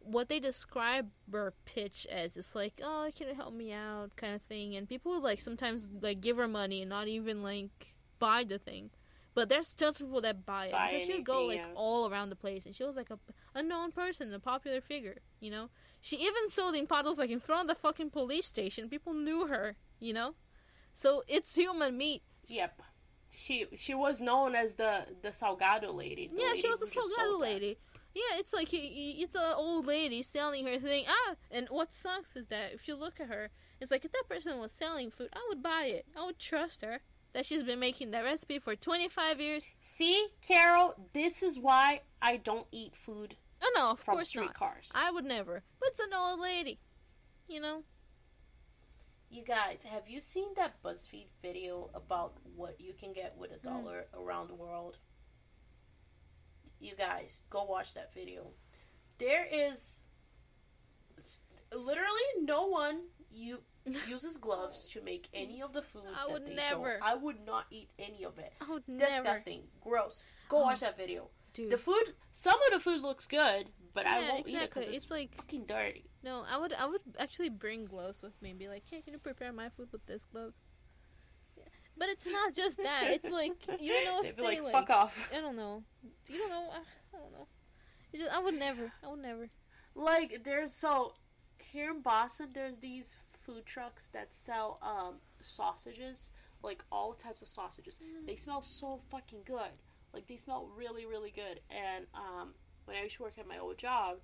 what 0.05 0.29
they 0.29 0.39
describe 0.39 1.09
her 1.31 1.53
pitch 1.65 2.05
as 2.11 2.37
is 2.37 2.53
like, 2.53 2.79
oh, 2.83 3.09
can 3.15 3.27
you 3.27 3.33
help 3.33 3.53
me 3.53 3.73
out, 3.73 4.15
kind 4.15 4.35
of 4.35 4.41
thing. 4.43 4.75
And 4.75 4.87
people 4.87 5.13
would 5.13 5.23
like 5.23 5.39
sometimes 5.39 5.87
like 6.01 6.21
give 6.21 6.37
her 6.37 6.47
money 6.47 6.81
and 6.81 6.89
not 6.89 7.07
even 7.07 7.43
like 7.43 7.95
buy 8.19 8.43
the 8.43 8.59
thing. 8.59 8.91
But 9.33 9.49
there's 9.49 9.67
still 9.67 9.91
people 9.91 10.21
that 10.21 10.45
buy 10.45 10.67
it 10.67 10.71
buy 10.71 10.91
because 10.91 11.05
she 11.05 11.13
would 11.15 11.25
go 11.25 11.45
like 11.45 11.57
yeah. 11.57 11.73
all 11.75 12.09
around 12.09 12.29
the 12.29 12.37
place, 12.37 12.65
and 12.65 12.73
she 12.73 12.85
was 12.85 12.95
like 12.95 13.09
a, 13.09 13.19
unknown 13.53 13.91
person, 13.91 14.33
a 14.33 14.39
popular 14.39 14.79
figure. 14.79 15.17
You 15.41 15.51
know, 15.51 15.69
she 15.99 16.15
even 16.17 16.47
sold 16.47 16.75
empadas 16.75 17.17
like 17.17 17.29
in 17.29 17.41
front 17.41 17.69
of 17.69 17.75
the 17.75 17.81
fucking 17.81 18.11
police 18.11 18.45
station. 18.45 18.87
People 18.87 19.13
knew 19.13 19.47
her. 19.47 19.75
You 19.99 20.13
know, 20.13 20.35
so 20.95 21.23
it's 21.27 21.53
human 21.53 21.97
meat. 21.97 22.23
Yep. 22.47 22.81
She 23.29 23.67
she 23.75 23.93
was 23.93 24.21
known 24.21 24.55
as 24.55 24.73
the 24.73 25.05
the 25.21 25.29
Salgado 25.29 25.93
lady. 25.93 26.27
The 26.27 26.41
yeah, 26.41 26.47
lady 26.49 26.61
she 26.61 26.69
was 26.69 26.79
the 26.79 26.85
Salgado 26.87 27.39
lady. 27.39 27.77
Yeah, 28.13 28.39
it's 28.39 28.53
like 28.53 28.69
it's 28.71 29.35
an 29.35 29.53
old 29.57 29.85
lady 29.85 30.21
selling 30.21 30.65
her 30.65 30.79
thing. 30.79 31.03
Ah, 31.07 31.35
and 31.51 31.67
what 31.69 31.93
sucks 31.93 32.37
is 32.37 32.47
that 32.47 32.71
if 32.73 32.87
you 32.87 32.95
look 32.95 33.19
at 33.19 33.27
her, 33.27 33.49
it's 33.81 33.91
like 33.91 34.05
if 34.05 34.13
that 34.13 34.23
person 34.29 34.57
was 34.57 34.71
selling 34.71 35.11
food, 35.11 35.29
I 35.33 35.45
would 35.49 35.61
buy 35.61 35.87
it. 35.87 36.05
I 36.17 36.25
would 36.25 36.39
trust 36.39 36.81
her 36.81 37.01
that 37.33 37.45
she's 37.45 37.63
been 37.63 37.79
making 37.79 38.11
that 38.11 38.23
recipe 38.23 38.57
for 38.59 38.77
25 38.77 39.41
years. 39.41 39.65
See, 39.81 40.27
Carol, 40.41 40.95
this 41.11 41.43
is 41.43 41.59
why 41.59 42.01
I 42.21 42.37
don't 42.37 42.67
eat 42.71 42.95
food. 42.95 43.35
Oh 43.61 43.71
no, 43.75 43.91
of 43.91 43.99
from 43.99 44.15
course 44.15 44.33
not. 44.33 44.53
Cars. 44.53 44.89
I 44.95 45.11
would 45.11 45.25
never. 45.25 45.61
But 45.81 45.89
it's 45.89 45.99
an 45.99 46.13
old 46.15 46.39
lady, 46.39 46.79
you 47.49 47.59
know. 47.59 47.83
You 49.35 49.43
guys, 49.43 49.79
have 49.91 50.07
you 50.07 50.21
seen 50.21 50.53
that 50.55 50.81
BuzzFeed 50.81 51.27
video 51.41 51.89
about 51.93 52.37
what 52.55 52.79
you 52.79 52.93
can 52.93 53.11
get 53.11 53.35
with 53.37 53.51
a 53.51 53.55
hmm. 53.55 53.67
dollar 53.67 54.05
mm. 54.15 54.23
around 54.23 54.47
the 54.47 54.55
world? 54.55 54.97
you 56.79 56.95
guys 56.95 57.41
go 57.49 57.63
watch 57.63 57.93
that 57.93 58.13
video. 58.13 58.47
There 59.17 59.45
is 59.51 60.03
literally 61.73 62.29
no 62.41 62.67
one 62.67 63.01
you 63.31 63.61
uses 64.07 64.37
gloves 64.37 64.85
to 64.87 65.01
make 65.01 65.27
any 65.33 65.61
of 65.61 65.73
the 65.73 65.81
food 65.81 66.03
I 66.15 66.31
that 66.31 66.45
they 66.45 66.55
never. 66.55 66.97
show. 66.99 67.05
I 67.05 67.15
would 67.15 67.45
not 67.45 67.65
eat 67.71 67.89
any 67.99 68.23
of 68.23 68.37
it. 68.39 68.53
I 68.61 68.71
would 68.71 68.83
Disgusting, 68.85 69.59
never. 69.59 69.97
gross. 69.97 70.23
Go 70.47 70.59
oh, 70.59 70.61
watch 70.63 70.79
that 70.81 70.97
video. 70.97 71.29
Dude. 71.53 71.71
The 71.71 71.77
food, 71.77 72.13
some 72.31 72.59
of 72.67 72.73
the 72.73 72.79
food 72.79 73.01
looks 73.01 73.27
good, 73.27 73.67
but 73.93 74.05
yeah, 74.05 74.15
I 74.15 74.19
won't 74.29 74.47
exactly. 74.47 74.53
eat 74.53 74.57
it 74.57 74.69
because 74.69 74.87
it's, 74.87 74.97
it's, 74.97 75.11
like 75.11 75.35
fucking 75.35 75.65
dirty. 75.65 76.09
No, 76.25 76.43
I 76.51 76.57
would, 76.57 76.73
I 76.73 76.87
would 76.87 77.01
actually 77.19 77.49
bring 77.49 77.85
gloves 77.85 78.23
with 78.23 78.41
me 78.41 78.49
and 78.49 78.57
be 78.57 78.67
like, 78.67 78.83
"Hey, 78.89 79.01
can 79.01 79.13
you 79.13 79.19
prepare 79.19 79.53
my 79.53 79.69
food 79.69 79.89
with 79.91 80.05
this 80.07 80.25
gloves?" 80.25 80.63
But 81.97 82.09
it's 82.09 82.27
not 82.27 82.53
just 82.53 82.77
that. 82.77 83.03
It's 83.11 83.31
like 83.31 83.53
you 83.79 83.93
don't 83.93 84.05
know 84.05 84.21
if 84.29 84.35
they, 84.35 84.43
like, 84.43 84.63
like, 84.63 84.73
fuck 84.73 84.89
off. 84.89 85.29
I 85.33 85.39
don't 85.39 85.55
know. 85.55 85.83
You 86.27 86.39
don't 86.39 86.49
know. 86.49 86.69
I, 86.71 86.79
I 87.15 87.19
don't 87.19 87.31
know. 87.31 87.47
Just, 88.13 88.31
I 88.31 88.39
would 88.39 88.55
never. 88.55 88.91
I 89.03 89.07
would 89.07 89.21
never. 89.21 89.49
Like 89.93 90.43
there's 90.43 90.73
so 90.73 91.13
here 91.59 91.91
in 91.91 92.01
Boston, 92.01 92.49
there's 92.53 92.79
these 92.79 93.15
food 93.45 93.65
trucks 93.65 94.09
that 94.13 94.33
sell 94.33 94.79
um, 94.81 95.15
sausages, 95.41 96.31
like 96.63 96.83
all 96.91 97.13
types 97.13 97.41
of 97.41 97.47
sausages. 97.47 97.99
Mm. 98.01 98.27
They 98.27 98.35
smell 98.35 98.61
so 98.61 99.01
fucking 99.11 99.41
good. 99.45 99.71
Like 100.13 100.27
they 100.27 100.37
smell 100.37 100.69
really, 100.75 101.05
really 101.05 101.31
good. 101.31 101.61
And 101.69 102.07
um, 102.13 102.55
when 102.85 102.97
I 102.97 103.03
used 103.03 103.17
to 103.17 103.23
work 103.23 103.37
at 103.37 103.47
my 103.47 103.57
old 103.57 103.77
job, 103.77 104.17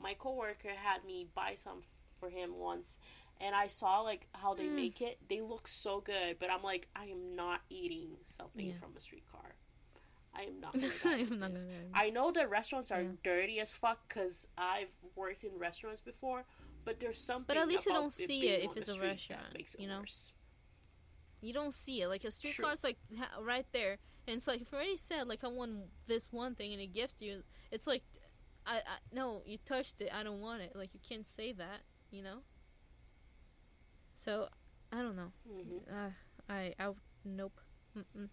my 0.00 0.14
coworker 0.14 0.70
had 0.82 1.04
me 1.04 1.28
buy 1.34 1.54
some 1.54 1.82
for 2.18 2.30
him 2.30 2.58
once, 2.58 2.98
and 3.40 3.54
I 3.54 3.68
saw 3.68 4.00
like 4.00 4.26
how 4.32 4.54
they 4.54 4.64
mm. 4.64 4.74
make 4.74 5.00
it. 5.00 5.18
They 5.28 5.40
look 5.40 5.68
so 5.68 6.00
good, 6.00 6.36
but 6.38 6.50
I'm 6.50 6.62
like, 6.62 6.88
I 6.94 7.06
am 7.06 7.34
not 7.34 7.60
eating 7.70 8.16
something 8.26 8.66
yeah. 8.66 8.74
from 8.80 8.90
a 8.96 9.00
streetcar. 9.00 9.54
I 10.34 10.42
am 10.42 10.60
not 10.60 10.74
with 10.74 11.40
this. 11.40 11.68
I 11.94 12.10
know 12.10 12.30
that 12.32 12.50
restaurants 12.50 12.90
are 12.90 13.02
yeah. 13.02 13.08
dirty 13.24 13.60
as 13.60 13.72
fuck 13.72 13.98
because 14.08 14.46
I've 14.56 14.88
worked 15.16 15.44
in 15.44 15.50
restaurants 15.58 16.00
before, 16.00 16.44
but 16.84 17.00
there's 17.00 17.18
something. 17.18 17.46
But 17.48 17.56
at 17.56 17.68
least 17.68 17.86
you 17.86 17.92
don't 17.92 18.12
see 18.12 18.48
it 18.48 18.64
if 18.64 18.76
it's 18.76 18.88
a 18.88 19.00
restaurant. 19.00 19.42
Makes 19.54 19.74
it 19.74 19.80
you 19.80 19.88
know, 19.88 20.00
worse. 20.00 20.32
you 21.40 21.52
don't 21.52 21.74
see 21.74 22.02
it. 22.02 22.08
Like 22.08 22.24
a 22.24 22.30
street 22.30 22.56
car 22.58 22.72
is 22.72 22.84
like 22.84 22.98
right 23.40 23.66
there, 23.72 23.98
and 24.26 24.36
it's 24.36 24.46
like 24.46 24.60
if 24.60 24.68
you 24.70 24.78
already 24.78 24.96
said 24.96 25.26
like 25.26 25.44
I 25.44 25.48
want 25.48 25.78
this 26.06 26.28
one 26.30 26.54
thing 26.54 26.72
and 26.72 26.80
it 26.80 26.92
gives 26.92 27.14
you, 27.18 27.42
it's 27.70 27.86
like, 27.86 28.02
I, 28.66 28.76
I 28.76 28.98
no, 29.12 29.42
you 29.46 29.58
touched 29.64 30.00
it. 30.00 30.10
I 30.12 30.22
don't 30.22 30.40
want 30.40 30.62
it. 30.62 30.72
Like 30.74 30.94
you 30.94 31.00
can't 31.06 31.28
say 31.28 31.52
that. 31.52 31.80
You 32.10 32.22
know. 32.22 32.38
So, 34.14 34.48
I 34.92 34.96
don't 35.02 35.16
know. 35.16 35.32
Mm-hmm. 35.50 35.94
Uh, 35.94 36.10
I 36.48 36.74
I 36.78 36.92
nope. 37.24 37.60
Mm-mm. 37.96 38.28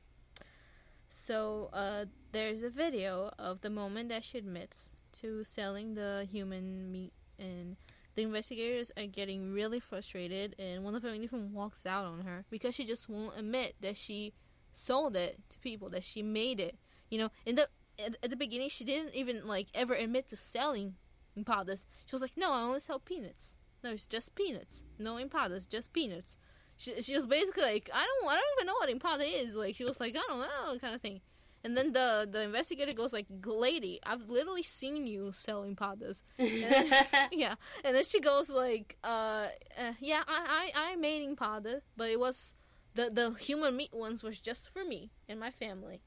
So 1.09 1.69
uh, 1.73 2.05
there's 2.31 2.61
a 2.61 2.69
video 2.69 3.31
of 3.39 3.61
the 3.61 3.69
moment 3.69 4.09
that 4.09 4.23
she 4.23 4.37
admits 4.37 4.89
to 5.13 5.43
selling 5.43 5.95
the 5.95 6.27
human 6.29 6.91
meat, 6.91 7.13
and 7.39 7.77
the 8.15 8.23
investigators 8.23 8.91
are 8.97 9.05
getting 9.07 9.51
really 9.51 9.79
frustrated, 9.79 10.55
and 10.59 10.83
one 10.83 10.95
of 10.95 11.01
them 11.01 11.15
even 11.15 11.53
walks 11.53 11.85
out 11.85 12.05
on 12.05 12.21
her 12.21 12.45
because 12.49 12.75
she 12.75 12.85
just 12.85 13.09
won't 13.09 13.37
admit 13.37 13.75
that 13.81 13.97
she 13.97 14.33
sold 14.73 15.15
it 15.15 15.39
to 15.49 15.59
people, 15.59 15.89
that 15.89 16.03
she 16.03 16.21
made 16.21 16.59
it. 16.59 16.77
You 17.09 17.19
know, 17.19 17.29
in 17.45 17.55
the 17.55 17.69
at, 18.03 18.15
at 18.23 18.29
the 18.29 18.35
beginning, 18.35 18.69
she 18.69 18.83
didn't 18.83 19.15
even 19.15 19.47
like 19.47 19.67
ever 19.73 19.93
admit 19.93 20.27
to 20.29 20.35
selling 20.35 20.95
empadas. 21.37 21.85
She 22.05 22.13
was 22.13 22.21
like, 22.21 22.35
"No, 22.35 22.51
I 22.51 22.61
only 22.61 22.79
sell 22.79 22.99
peanuts. 22.99 23.53
No, 23.83 23.91
it's 23.91 24.05
just 24.05 24.35
peanuts. 24.35 24.83
No 24.97 25.15
empadas, 25.15 25.67
just 25.67 25.93
peanuts." 25.93 26.37
she, 26.77 27.01
she 27.01 27.15
was 27.15 27.25
basically 27.25 27.63
like, 27.63 27.89
I 27.93 28.05
don't, 28.05 28.29
I 28.29 28.35
don't 28.35 28.43
even 28.57 28.67
know 28.67 28.73
what 28.73 28.89
empada 28.89 29.43
is. 29.43 29.55
Like, 29.55 29.75
she 29.75 29.83
was 29.83 29.99
like, 29.99 30.15
I 30.15 30.21
don't 30.27 30.39
know, 30.39 30.79
kind 30.79 30.95
of 30.95 31.01
thing. 31.01 31.21
And 31.63 31.75
then 31.75 31.91
the 31.91 32.29
the 32.31 32.43
investigator 32.43 32.93
goes 32.93 33.11
like, 33.11 33.25
"Lady, 33.43 33.99
I've 34.05 34.29
literally 34.29 34.63
seen 34.63 35.07
you 35.07 35.31
selling 35.33 35.75
empadas." 35.75 36.21
yeah, 36.37 37.55
and 37.83 37.95
then 37.95 38.03
she 38.05 38.21
goes 38.21 38.47
like, 38.47 38.95
uh, 39.03 39.47
uh, 39.77 39.93
"Yeah, 39.99 40.21
I, 40.27 40.71
I 40.75 40.91
I 40.91 40.95
made 40.95 41.27
empada, 41.27 41.81
but 41.97 42.09
it 42.09 42.19
was 42.19 42.53
the 42.93 43.09
the 43.09 43.31
human 43.31 43.75
meat 43.75 43.91
ones 43.91 44.23
was 44.23 44.39
just 44.39 44.69
for 44.69 44.85
me 44.85 45.11
and 45.27 45.39
my 45.39 45.49
family." 45.49 46.03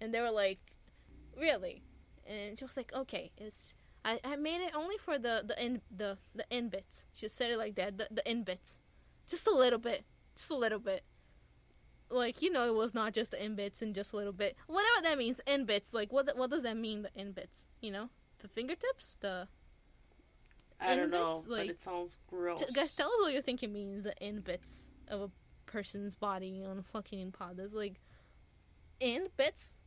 And 0.00 0.12
they 0.12 0.20
were 0.20 0.32
like, 0.32 0.58
"Really?" 1.36 1.82
And 2.26 2.58
she 2.58 2.64
was 2.64 2.76
like, 2.76 2.92
"Okay, 2.94 3.32
it's 3.36 3.74
I, 4.04 4.20
I 4.24 4.36
made 4.36 4.60
it 4.60 4.74
only 4.74 4.98
for 4.98 5.18
the 5.18 5.42
the 5.46 5.62
in 5.62 5.80
the 5.94 6.18
the 6.34 6.44
in 6.50 6.68
bits." 6.68 7.06
She 7.12 7.28
said 7.28 7.50
it 7.50 7.58
like 7.58 7.74
that, 7.76 7.98
the 7.98 8.08
the 8.10 8.30
in 8.30 8.44
bits. 8.44 8.80
Just 9.28 9.46
a 9.46 9.54
little 9.54 9.78
bit. 9.78 10.04
Just 10.36 10.50
a 10.50 10.56
little 10.56 10.78
bit. 10.78 11.04
Like, 12.10 12.42
you 12.42 12.50
know, 12.50 12.66
it 12.66 12.74
was 12.74 12.92
not 12.92 13.14
just 13.14 13.30
the 13.30 13.42
in 13.42 13.54
bits 13.56 13.80
and 13.80 13.94
just 13.94 14.12
a 14.12 14.16
little 14.16 14.32
bit. 14.32 14.56
Whatever 14.66 15.02
that 15.02 15.16
means, 15.16 15.40
in 15.46 15.64
bits. 15.64 15.94
Like, 15.94 16.12
what 16.12 16.36
what 16.36 16.50
does 16.50 16.62
that 16.62 16.76
mean, 16.76 17.02
the 17.02 17.10
in 17.14 17.32
bits? 17.32 17.68
You 17.80 17.90
know? 17.90 18.10
The 18.40 18.48
fingertips? 18.48 19.16
The. 19.20 19.48
I 20.80 20.96
don't 20.96 21.10
know, 21.10 21.42
like, 21.46 21.68
but 21.68 21.74
it 21.76 21.80
sounds 21.80 22.18
gross. 22.26 22.60
T- 22.60 22.72
guys, 22.72 22.92
tell 22.92 23.06
us 23.06 23.14
what 23.20 23.32
you 23.32 23.40
think 23.40 23.62
it 23.62 23.70
means, 23.70 24.02
the 24.02 24.14
in 24.20 24.40
bits 24.40 24.90
of 25.06 25.20
a 25.20 25.30
person's 25.64 26.16
body 26.16 26.64
on 26.68 26.78
a 26.78 26.82
fucking 26.82 27.32
pod. 27.32 27.56
There's 27.56 27.72
like. 27.72 28.00
In 29.00 29.28
bits? 29.36 29.78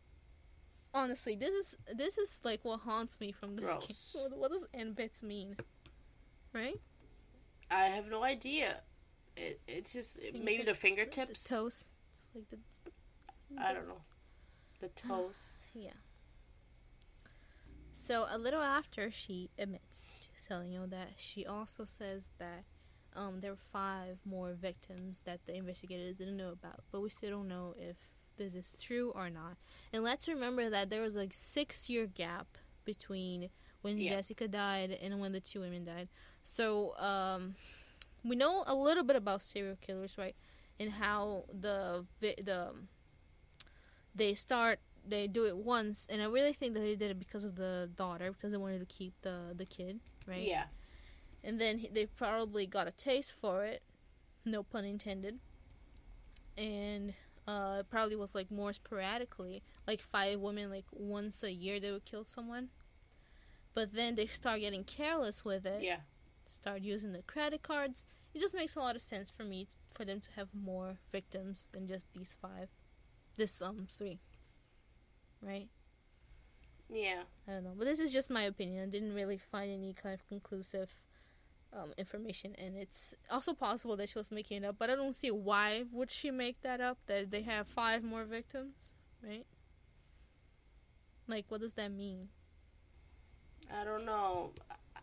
Honestly, 0.95 1.35
this 1.35 1.53
is 1.53 1.75
this 1.93 2.17
is 2.17 2.39
like 2.43 2.63
what 2.63 2.79
haunts 2.79 3.19
me 3.19 3.31
from 3.31 3.55
this 3.57 3.65
Gross. 3.65 3.85
game. 4.15 4.21
What, 4.31 4.37
what 4.37 4.51
does 4.51 4.65
in 4.73 4.93
bits 4.93 5.21
mean? 5.21 5.57
Right? 6.53 6.79
I 7.69 7.87
have 7.87 8.07
no 8.07 8.23
idea. 8.23 8.77
It 9.35 9.59
it's 9.67 9.91
just 9.91 10.19
maybe 10.33 10.63
the 10.63 10.73
fingertips, 10.73 11.43
the 11.43 11.55
toes, 11.55 11.85
like 12.33 12.47
the. 12.49 12.57
I 13.57 13.73
don't 13.73 13.87
know, 13.89 14.01
the 14.79 14.87
toes. 15.07 15.53
yeah. 15.73 15.91
So 17.93 18.25
a 18.29 18.37
little 18.37 18.61
after 18.61 19.11
she 19.11 19.49
admits 19.59 20.07
to 20.21 20.41
Celino 20.41 20.89
that 20.89 21.11
she 21.17 21.45
also 21.45 21.83
says 21.85 22.29
that 22.39 22.63
um, 23.15 23.39
there 23.41 23.51
were 23.51 23.65
five 23.71 24.19
more 24.25 24.53
victims 24.53 25.21
that 25.25 25.39
the 25.45 25.55
investigators 25.55 26.17
didn't 26.17 26.37
know 26.37 26.51
about, 26.51 26.81
but 26.91 27.01
we 27.01 27.09
still 27.09 27.31
don't 27.31 27.47
know 27.47 27.73
if 27.77 27.95
this 28.37 28.53
is 28.53 28.81
true 28.81 29.11
or 29.15 29.29
not. 29.29 29.57
And 29.93 30.03
let's 30.03 30.27
remember 30.27 30.69
that 30.69 30.89
there 30.89 31.01
was 31.01 31.15
like 31.15 31.31
six 31.33 31.89
year 31.89 32.05
gap 32.05 32.47
between 32.83 33.49
when 33.81 33.97
yeah. 33.97 34.11
Jessica 34.11 34.47
died 34.47 34.97
and 35.01 35.19
when 35.19 35.31
the 35.31 35.39
two 35.39 35.61
women 35.61 35.85
died. 35.85 36.07
So 36.43 36.97
um, 36.97 37.55
we 38.23 38.35
know 38.35 38.63
a 38.67 38.75
little 38.75 39.03
bit 39.03 39.15
about 39.15 39.41
serial 39.41 39.77
killers, 39.81 40.17
right? 40.17 40.35
And 40.79 40.91
how 40.91 41.45
the 41.61 42.05
the 42.19 42.71
they 44.13 44.33
start 44.33 44.79
they 45.07 45.27
do 45.27 45.45
it 45.45 45.55
once, 45.55 46.07
and 46.09 46.21
I 46.21 46.25
really 46.25 46.53
think 46.53 46.73
that 46.73 46.79
they 46.79 46.95
did 46.95 47.11
it 47.11 47.19
because 47.19 47.43
of 47.43 47.55
the 47.55 47.89
daughter 47.95 48.31
because 48.31 48.51
they 48.51 48.57
wanted 48.57 48.79
to 48.79 48.85
keep 48.85 49.13
the 49.21 49.53
the 49.55 49.65
kid, 49.65 49.99
right? 50.27 50.41
Yeah. 50.41 50.65
And 51.43 51.61
then 51.61 51.85
they 51.93 52.07
probably 52.07 52.65
got 52.65 52.87
a 52.87 52.91
taste 52.91 53.33
for 53.39 53.65
it, 53.65 53.83
no 54.43 54.63
pun 54.63 54.83
intended. 54.83 55.37
And 56.57 57.13
uh, 57.47 57.83
probably 57.89 58.15
was 58.15 58.33
like 58.33 58.51
more 58.51 58.73
sporadically, 58.73 59.63
like 59.87 60.01
five 60.01 60.39
women, 60.39 60.69
like 60.69 60.85
once 60.91 61.43
a 61.43 61.51
year 61.51 61.79
they 61.79 61.91
would 61.91 62.05
kill 62.05 62.25
someone. 62.25 62.69
But 63.73 63.93
then 63.93 64.15
they 64.15 64.27
start 64.27 64.61
getting 64.61 64.83
careless 64.83 65.43
with 65.43 65.65
it. 65.65 65.83
Yeah 65.83 65.97
start 66.49 66.81
using 66.81 67.11
the 67.11 67.21
credit 67.21 67.63
cards. 67.63 68.05
It 68.33 68.39
just 68.39 68.55
makes 68.55 68.75
a 68.75 68.79
lot 68.79 68.95
of 68.95 69.01
sense 69.01 69.29
for 69.29 69.43
me 69.43 69.67
for 69.93 70.05
them 70.05 70.19
to 70.21 70.31
have 70.35 70.49
more 70.53 70.97
victims 71.11 71.67
than 71.71 71.87
just 71.87 72.07
these 72.13 72.35
five. 72.41 72.69
This 73.37 73.61
um 73.61 73.87
three. 73.97 74.19
Right? 75.41 75.67
Yeah. 76.89 77.23
I 77.47 77.51
don't 77.51 77.63
know. 77.63 77.73
But 77.77 77.85
this 77.85 77.99
is 77.99 78.11
just 78.11 78.29
my 78.29 78.43
opinion. 78.43 78.83
I 78.83 78.87
didn't 78.87 79.13
really 79.13 79.37
find 79.37 79.71
any 79.71 79.93
kind 79.93 80.13
of 80.13 80.27
conclusive 80.27 80.89
um, 81.75 81.93
information 81.97 82.55
and 82.57 82.77
it's 82.77 83.13
also 83.29 83.53
possible 83.53 83.97
that 83.97 84.09
she 84.09 84.17
was 84.17 84.31
making 84.31 84.63
it 84.63 84.67
up, 84.67 84.75
but 84.79 84.89
I 84.89 84.95
don't 84.95 85.15
see 85.15 85.31
why 85.31 85.83
would 85.91 86.11
she 86.11 86.31
make 86.31 86.61
that 86.61 86.81
up 86.81 86.97
that 87.07 87.31
they 87.31 87.41
have 87.41 87.67
five 87.67 88.03
more 88.03 88.23
victims, 88.23 88.91
right? 89.23 89.45
Like 91.27 91.45
what 91.49 91.61
does 91.61 91.73
that 91.73 91.91
mean? 91.91 92.29
I 93.73 93.83
don't 93.83 94.05
know 94.05 94.51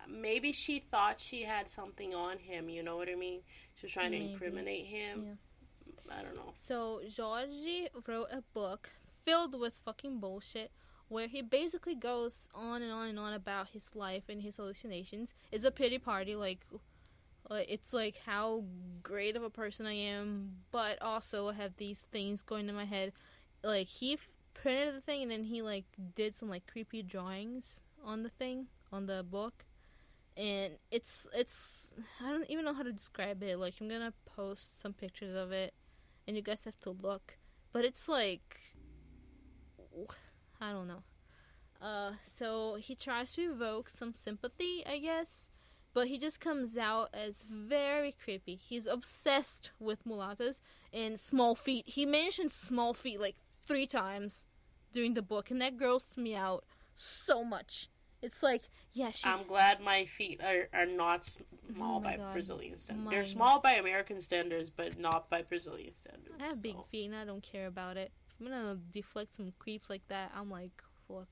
maybe 0.09 0.53
she 0.53 0.81
thought 0.91 1.20
she 1.20 1.43
had 1.43 1.68
something 1.68 2.14
on 2.14 2.39
him. 2.39 2.68
You 2.68 2.83
know 2.83 2.97
what 2.97 3.09
I 3.09 3.14
mean? 3.14 3.41
She 3.75 3.87
was 3.87 3.93
trying 3.93 4.11
maybe. 4.11 4.27
to 4.27 4.33
incriminate 4.33 4.87
him. 4.87 5.25
Yeah. 5.27 6.18
I 6.18 6.23
don't 6.23 6.37
know. 6.37 6.53
So 6.55 7.01
Georgie 7.09 7.89
wrote 8.07 8.29
a 8.31 8.43
book 8.53 8.91
filled 9.25 9.59
with 9.59 9.75
fucking 9.85 10.18
bullshit 10.18 10.70
where 11.13 11.29
he 11.29 11.43
basically 11.43 11.95
goes 11.95 12.49
on 12.55 12.83
and 12.83 12.91
on 12.91 13.09
and 13.09 13.19
on 13.19 13.33
about 13.35 13.69
his 13.69 13.95
life 13.95 14.25
and 14.29 14.43
his 14.43 14.57
hallucinations. 14.57 15.35
It's 15.51 15.65
a 15.65 15.71
pity 15.71 15.99
party, 15.99 16.35
like, 16.35 16.61
it's 17.51 17.93
like 17.93 18.17
how 18.25 18.65
great 19.03 19.37
of 19.37 19.43
a 19.43 19.51
person 19.51 19.85
I 19.87 19.93
am, 19.93 20.53
but 20.71 21.01
also 21.03 21.49
I 21.49 21.55
have 21.55 21.77
these 21.77 22.07
things 22.11 22.43
going 22.43 22.69
in 22.69 22.75
my 22.75 22.87
head. 22.87 23.13
Like 23.63 23.89
he 23.89 24.15
f- 24.15 24.31
printed 24.55 24.95
the 24.95 25.01
thing 25.03 25.23
and 25.23 25.31
then 25.31 25.45
he 25.45 25.61
like 25.61 25.85
did 26.15 26.37
some 26.37 26.49
like 26.49 26.67
creepy 26.67 27.03
drawings 27.03 27.81
on 28.03 28.23
the 28.23 28.31
thing 28.31 28.69
on 28.91 29.07
the 29.07 29.23
book 29.23 29.67
and 30.37 30.75
it's 30.91 31.27
it's 31.35 31.93
I 32.21 32.31
don't 32.31 32.49
even 32.49 32.65
know 32.65 32.73
how 32.73 32.83
to 32.83 32.93
describe 32.93 33.43
it. 33.43 33.59
Like 33.59 33.75
I'm 33.81 33.89
gonna 33.89 34.15
post 34.25 34.81
some 34.81 34.95
pictures 34.95 35.37
of 35.37 35.53
it, 35.53 35.75
and 36.27 36.37
you 36.37 36.43
guys 36.43 36.65
have 36.65 36.79
to 36.81 36.91
look. 36.91 37.37
But 37.73 37.85
it's 37.85 38.09
like 38.09 38.61
I 40.63 40.71
don't 40.71 40.87
know. 40.87 41.03
Uh, 41.81 42.13
so 42.23 42.77
he 42.79 42.95
tries 42.95 43.35
to 43.35 43.43
evoke 43.51 43.89
some 43.89 44.15
sympathy, 44.15 44.85
I 44.89 44.99
guess, 44.99 45.49
but 45.93 46.07
he 46.07 46.19
just 46.19 46.41
comes 46.41 46.77
out 46.79 47.09
as 47.13 47.43
very 47.43 48.13
creepy. 48.13 48.55
He's 48.55 48.87
obsessed 48.87 49.73
with 49.81 50.07
mulattoes 50.07 50.61
and 50.93 51.19
small 51.19 51.57
feet. 51.57 51.85
He 51.89 52.07
mentions 52.07 52.55
small 52.55 52.95
feet 52.95 53.21
like 53.21 53.35
three 53.67 53.87
times 53.87 54.47
during 54.93 55.15
the 55.15 55.23
book, 55.23 55.51
and 55.51 55.61
that 55.61 55.77
grossed 55.77 56.17
me 56.17 56.37
out 56.37 56.65
so 56.95 57.43
much. 57.43 57.89
It's 58.23 58.41
like, 58.41 58.63
yeah, 58.93 59.11
she... 59.11 59.29
I'm 59.29 59.45
glad 59.49 59.81
my 59.81 60.05
feet 60.05 60.41
are, 60.41 60.69
are 60.73 60.87
not 60.87 61.25
small 61.25 61.97
oh 61.97 62.01
by 62.01 62.19
God. 62.19 62.33
Brazilian 62.33 62.79
standards. 62.79 63.11
They're 63.11 63.25
small 63.25 63.59
by 63.59 63.73
American 63.73 64.21
standards, 64.21 64.71
but 64.71 64.97
not 64.97 65.29
by 65.29 65.43
Brazilian 65.43 65.95
standards. 65.95 66.37
I 66.41 66.45
have 66.45 66.57
so. 66.57 66.63
big 66.63 66.77
feet 66.93 67.07
and 67.07 67.17
I 67.17 67.25
don't 67.25 67.43
care 67.43 67.67
about 67.67 67.97
it. 67.97 68.13
Gonna 68.45 68.78
deflect 68.90 69.36
some 69.36 69.53
creeps 69.59 69.90
like 69.90 70.07
that, 70.09 70.32
I'm 70.36 70.51
like, 70.51 70.82
what? 71.07 71.26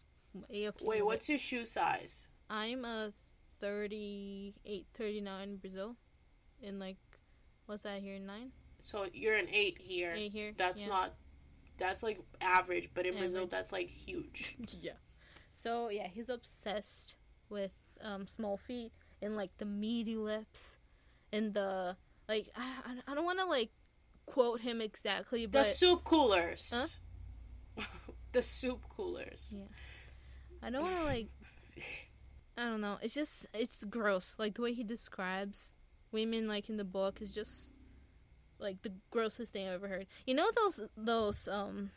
Okay 0.45 0.71
Wait, 0.83 1.05
what's 1.05 1.29
your 1.29 1.39
shoe 1.39 1.65
size? 1.65 2.29
I'm 2.49 2.85
a 2.85 3.13
38, 3.61 4.87
39 4.97 5.43
in 5.43 5.57
Brazil. 5.57 5.97
In 6.63 6.79
like, 6.79 6.97
what's 7.67 7.83
that 7.83 8.01
here, 8.01 8.19
9? 8.19 8.53
So 8.83 9.07
you're 9.13 9.37
an 9.37 9.49
8 9.51 9.79
here. 9.81 10.13
8 10.15 10.33
here. 10.33 10.53
That's 10.57 10.83
yeah. 10.83 10.89
not, 10.89 11.15
that's 11.79 12.03
like 12.03 12.21
average, 12.41 12.91
but 12.95 13.07
in 13.07 13.15
average. 13.15 13.33
Brazil, 13.33 13.49
that's 13.51 13.73
like 13.73 13.89
huge. 13.89 14.57
yeah. 14.81 14.93
So 15.53 15.89
yeah, 15.89 16.07
he's 16.07 16.29
obsessed 16.29 17.15
with 17.49 17.73
um, 18.03 18.27
small 18.27 18.57
feet 18.57 18.93
and 19.21 19.37
like 19.37 19.51
the 19.59 19.65
meaty 19.65 20.17
lips 20.17 20.79
and 21.33 21.53
the 21.55 21.97
like. 22.29 22.49
I 22.57 23.01
I 23.07 23.15
don't 23.15 23.25
want 23.25 23.41
to 23.41 23.47
like 23.47 23.71
quote 24.31 24.61
him 24.61 24.81
exactly, 24.81 25.47
but 25.47 25.61
the 25.61 25.65
soup 25.65 26.05
coolers. 26.05 26.99
Huh? 27.77 27.85
the 28.33 28.43
soup 28.43 28.83
coolers. 28.89 29.55
Yeah. 29.57 29.65
I 30.63 30.71
don't 30.71 30.83
want 30.83 30.99
to 30.99 31.05
like. 31.05 31.29
I 32.59 32.65
don't 32.65 32.81
know. 32.81 32.99
It's 33.03 33.15
just 33.15 33.47
it's 33.55 33.85
gross. 33.85 34.35
Like 34.39 34.55
the 34.55 34.63
way 34.63 34.73
he 34.75 34.85
describes 34.85 35.75
women, 36.13 36.47
like 36.49 36.69
in 36.69 36.77
the 36.77 36.85
book, 36.85 37.23
is 37.23 37.33
just 37.33 37.71
like 38.59 38.83
the 38.83 38.93
grossest 39.11 39.53
thing 39.53 39.67
I've 39.67 39.75
ever 39.75 39.89
heard. 39.89 40.07
You 40.27 40.35
know 40.35 40.51
those 40.55 40.81
those 40.97 41.49
um. 41.49 41.91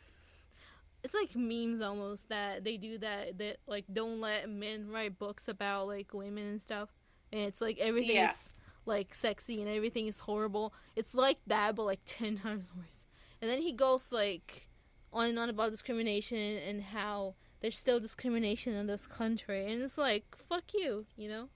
It's 1.02 1.12
like 1.12 1.36
memes 1.36 1.82
almost 1.82 2.30
that 2.30 2.64
they 2.64 2.78
do 2.78 2.96
that 2.96 3.36
that 3.36 3.58
like 3.66 3.84
don't 3.92 4.20
let 4.22 4.48
men 4.48 4.88
write 4.88 5.18
books 5.18 5.48
about 5.48 5.86
like 5.86 6.14
women 6.14 6.44
and 6.46 6.62
stuff, 6.62 6.88
and 7.30 7.42
it's 7.42 7.60
like 7.60 7.78
everything 7.78 8.16
Yeah. 8.16 8.30
is 8.30 8.53
like 8.86 9.14
sexy 9.14 9.60
and 9.60 9.70
everything 9.70 10.06
is 10.06 10.20
horrible. 10.20 10.72
It's 10.96 11.14
like 11.14 11.38
that, 11.46 11.74
but 11.74 11.84
like 11.84 12.00
ten 12.06 12.38
times 12.42 12.70
worse. 12.76 13.06
And 13.40 13.50
then 13.50 13.62
he 13.62 13.72
goes 13.72 14.10
like 14.10 14.68
on 15.12 15.28
and 15.28 15.38
on 15.38 15.48
about 15.50 15.70
discrimination 15.70 16.38
and 16.38 16.82
how 16.82 17.34
there's 17.60 17.78
still 17.78 18.00
discrimination 18.00 18.74
in 18.74 18.86
this 18.86 19.06
country, 19.06 19.72
and 19.72 19.82
it's 19.82 19.96
like 19.98 20.36
fuck 20.48 20.64
you, 20.74 21.06
you 21.16 21.28
know. 21.28 21.48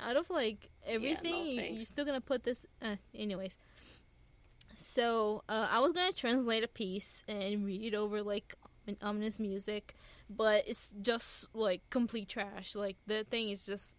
Out 0.00 0.16
of 0.16 0.30
like 0.30 0.70
everything, 0.86 1.34
you, 1.46 1.62
you're 1.62 1.82
still 1.82 2.04
gonna 2.04 2.20
put 2.20 2.44
this. 2.44 2.64
Uh, 2.80 2.96
anyways, 3.14 3.56
so 4.76 5.42
uh, 5.48 5.66
I 5.70 5.80
was 5.80 5.92
gonna 5.92 6.12
translate 6.12 6.62
a 6.62 6.68
piece 6.68 7.24
and 7.28 7.66
read 7.66 7.82
it 7.82 7.94
over 7.94 8.22
like 8.22 8.54
ominous 9.02 9.38
music, 9.38 9.94
but 10.30 10.64
it's 10.66 10.90
just 11.02 11.46
like 11.52 11.82
complete 11.90 12.28
trash. 12.28 12.74
Like 12.74 12.96
the 13.06 13.24
thing 13.24 13.50
is 13.50 13.66
just 13.66 13.94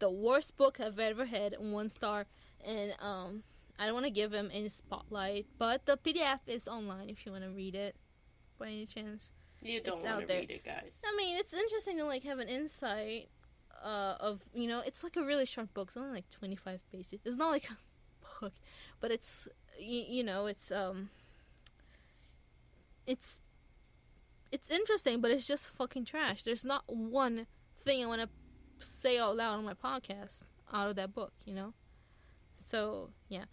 the 0.00 0.10
worst 0.10 0.56
book 0.56 0.80
I've 0.80 0.98
ever 0.98 1.24
had, 1.24 1.54
one 1.58 1.88
star, 1.88 2.26
and 2.64 2.94
um, 2.98 3.42
I 3.78 3.86
don't 3.86 3.94
want 3.94 4.06
to 4.06 4.10
give 4.10 4.32
him 4.32 4.50
any 4.52 4.68
spotlight. 4.68 5.46
But 5.58 5.86
the 5.86 5.96
PDF 5.96 6.40
is 6.46 6.66
online 6.66 7.08
if 7.08 7.24
you 7.24 7.32
want 7.32 7.44
to 7.44 7.50
read 7.50 7.74
it, 7.74 7.96
by 8.58 8.66
any 8.66 8.86
chance. 8.86 9.32
You 9.62 9.80
don't 9.80 10.02
want 10.02 10.26
to 10.26 10.34
read 10.34 10.50
it, 10.50 10.64
guys. 10.64 11.02
I 11.06 11.16
mean, 11.16 11.36
it's 11.38 11.54
interesting 11.54 11.98
to 11.98 12.04
like 12.04 12.24
have 12.24 12.38
an 12.38 12.48
insight 12.48 13.28
uh, 13.82 14.16
of 14.20 14.40
you 14.54 14.66
know, 14.66 14.82
it's 14.84 15.02
like 15.02 15.16
a 15.16 15.22
really 15.22 15.46
short 15.46 15.72
book. 15.74 15.88
It's 15.88 15.96
only 15.96 16.10
like 16.10 16.30
twenty 16.30 16.56
five 16.56 16.80
pages. 16.90 17.20
It's 17.24 17.36
not 17.36 17.50
like 17.50 17.68
a 17.70 17.76
book, 18.40 18.52
but 19.00 19.10
it's 19.10 19.48
you, 19.78 20.04
you 20.08 20.24
know, 20.24 20.46
it's 20.46 20.70
um, 20.70 21.10
it's 23.06 23.40
it's 24.52 24.70
interesting, 24.70 25.20
but 25.20 25.30
it's 25.30 25.46
just 25.46 25.68
fucking 25.68 26.04
trash. 26.04 26.42
There's 26.42 26.64
not 26.64 26.84
one 26.86 27.46
thing 27.84 28.02
I 28.02 28.06
want 28.06 28.22
to 28.22 28.28
say 28.80 29.18
out 29.18 29.36
loud 29.36 29.58
on 29.58 29.64
my 29.64 29.74
podcast 29.74 30.42
out 30.72 30.90
of 30.90 30.96
that 30.96 31.14
book, 31.14 31.32
you 31.44 31.54
know. 31.54 31.74
So 32.56 33.10
yeah, 33.28 33.44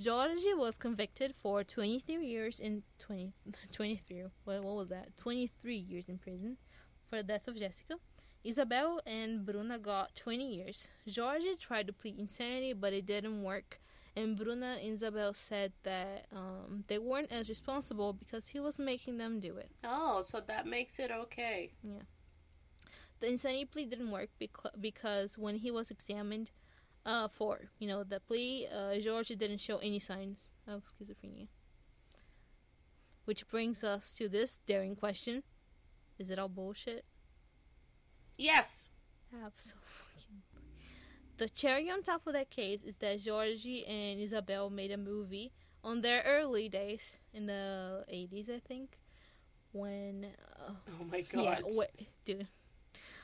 Georgie 0.00 0.54
was 0.54 0.76
convicted 0.76 1.34
for 1.34 1.64
23 1.64 2.24
years 2.24 2.60
in 2.60 2.82
20, 2.98 3.32
23. 3.72 4.24
What, 4.44 4.64
what 4.64 4.76
was 4.76 4.88
that? 4.88 5.16
23 5.18 5.76
years 5.76 6.08
in 6.08 6.18
prison 6.18 6.56
for 7.08 7.16
the 7.16 7.22
death 7.22 7.48
of 7.48 7.56
Jessica. 7.56 7.96
Isabel 8.44 9.00
and 9.06 9.46
Bruna 9.46 9.78
got 9.78 10.16
20 10.16 10.56
years. 10.56 10.88
Georgie 11.06 11.54
tried 11.54 11.86
to 11.86 11.92
plead 11.92 12.18
insanity, 12.18 12.72
but 12.72 12.92
it 12.92 13.06
didn't 13.06 13.42
work. 13.42 13.80
And 14.16 14.36
Bruna 14.36 14.78
and 14.82 14.94
Isabel 14.94 15.32
said 15.32 15.72
that 15.84 16.26
um, 16.34 16.84
they 16.88 16.98
weren't 16.98 17.32
as 17.32 17.48
responsible 17.48 18.12
because 18.12 18.48
he 18.48 18.60
was 18.60 18.78
making 18.78 19.18
them 19.18 19.40
do 19.40 19.56
it. 19.56 19.70
Oh, 19.84 20.22
so 20.22 20.40
that 20.46 20.66
makes 20.66 20.98
it 20.98 21.10
okay. 21.10 21.72
The 23.22 23.28
insanity 23.28 23.66
plea 23.66 23.86
didn't 23.86 24.10
work 24.10 24.30
beca- 24.40 24.80
because 24.80 25.38
when 25.38 25.58
he 25.58 25.70
was 25.70 25.92
examined 25.92 26.50
uh, 27.06 27.28
for, 27.28 27.70
you 27.78 27.86
know, 27.86 28.02
the 28.02 28.18
plea, 28.18 28.66
uh, 28.66 28.98
Georgie 28.98 29.36
didn't 29.36 29.60
show 29.60 29.76
any 29.76 30.00
signs 30.00 30.48
of 30.66 30.82
schizophrenia. 30.90 31.46
Which 33.24 33.46
brings 33.46 33.84
us 33.84 34.12
to 34.14 34.28
this 34.28 34.58
daring 34.66 34.96
question: 34.96 35.44
Is 36.18 36.30
it 36.30 36.38
all 36.40 36.48
bullshit? 36.48 37.04
Yes. 38.36 38.90
Absolutely. 39.32 40.42
The 41.36 41.48
cherry 41.48 41.88
on 41.90 42.02
top 42.02 42.26
of 42.26 42.32
that 42.32 42.50
case 42.50 42.82
is 42.82 42.96
that 42.96 43.20
Georgie 43.20 43.86
and 43.86 44.20
Isabel 44.20 44.68
made 44.68 44.90
a 44.90 44.96
movie 44.96 45.52
on 45.84 46.00
their 46.00 46.22
early 46.26 46.68
days 46.68 47.20
in 47.32 47.46
the 47.46 48.04
80s, 48.08 48.50
I 48.50 48.58
think, 48.58 48.98
when 49.70 50.26
uh, 50.58 50.72
Oh 50.88 51.04
my 51.08 51.20
god. 51.20 51.42
yeah, 51.44 51.60
what, 51.60 51.90
dude. 52.24 52.48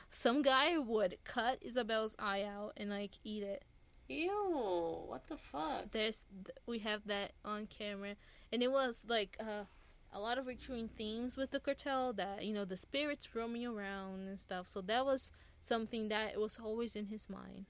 Some 0.09 0.41
guy 0.41 0.77
would 0.77 1.17
cut 1.23 1.59
Isabel's 1.61 2.15
eye 2.17 2.43
out 2.43 2.73
and 2.77 2.89
like 2.89 3.11
eat 3.23 3.43
it. 3.43 3.63
Ew. 4.07 5.03
What 5.05 5.27
the 5.27 5.37
fuck? 5.37 5.91
There's 5.91 6.23
we 6.65 6.79
have 6.79 7.05
that 7.05 7.33
on 7.45 7.67
camera, 7.67 8.15
and 8.51 8.63
it 8.63 8.71
was 8.71 9.03
like 9.07 9.37
uh, 9.39 9.65
a 10.11 10.19
lot 10.19 10.37
of 10.39 10.47
recurring 10.47 10.89
themes 10.89 11.37
with 11.37 11.51
the 11.51 11.59
cartel 11.59 12.13
that 12.13 12.43
you 12.43 12.53
know 12.53 12.65
the 12.65 12.77
spirits 12.77 13.35
roaming 13.35 13.65
around 13.67 14.27
and 14.27 14.39
stuff. 14.39 14.67
So 14.67 14.81
that 14.81 15.05
was 15.05 15.31
something 15.61 16.09
that 16.09 16.39
was 16.39 16.57
always 16.63 16.95
in 16.95 17.05
his 17.07 17.29
mind, 17.29 17.65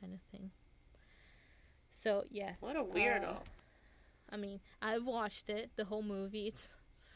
kind 0.00 0.12
of 0.12 0.20
thing. 0.30 0.50
So 1.90 2.24
yeah, 2.30 2.52
What 2.60 2.76
a 2.76 2.82
weirdo. 2.84 3.36
Uh, 3.36 3.40
I 4.30 4.36
mean, 4.36 4.60
I've 4.82 5.06
watched 5.06 5.48
it, 5.48 5.70
the 5.76 5.86
whole 5.86 6.02
movie. 6.02 6.48
It's 6.48 6.68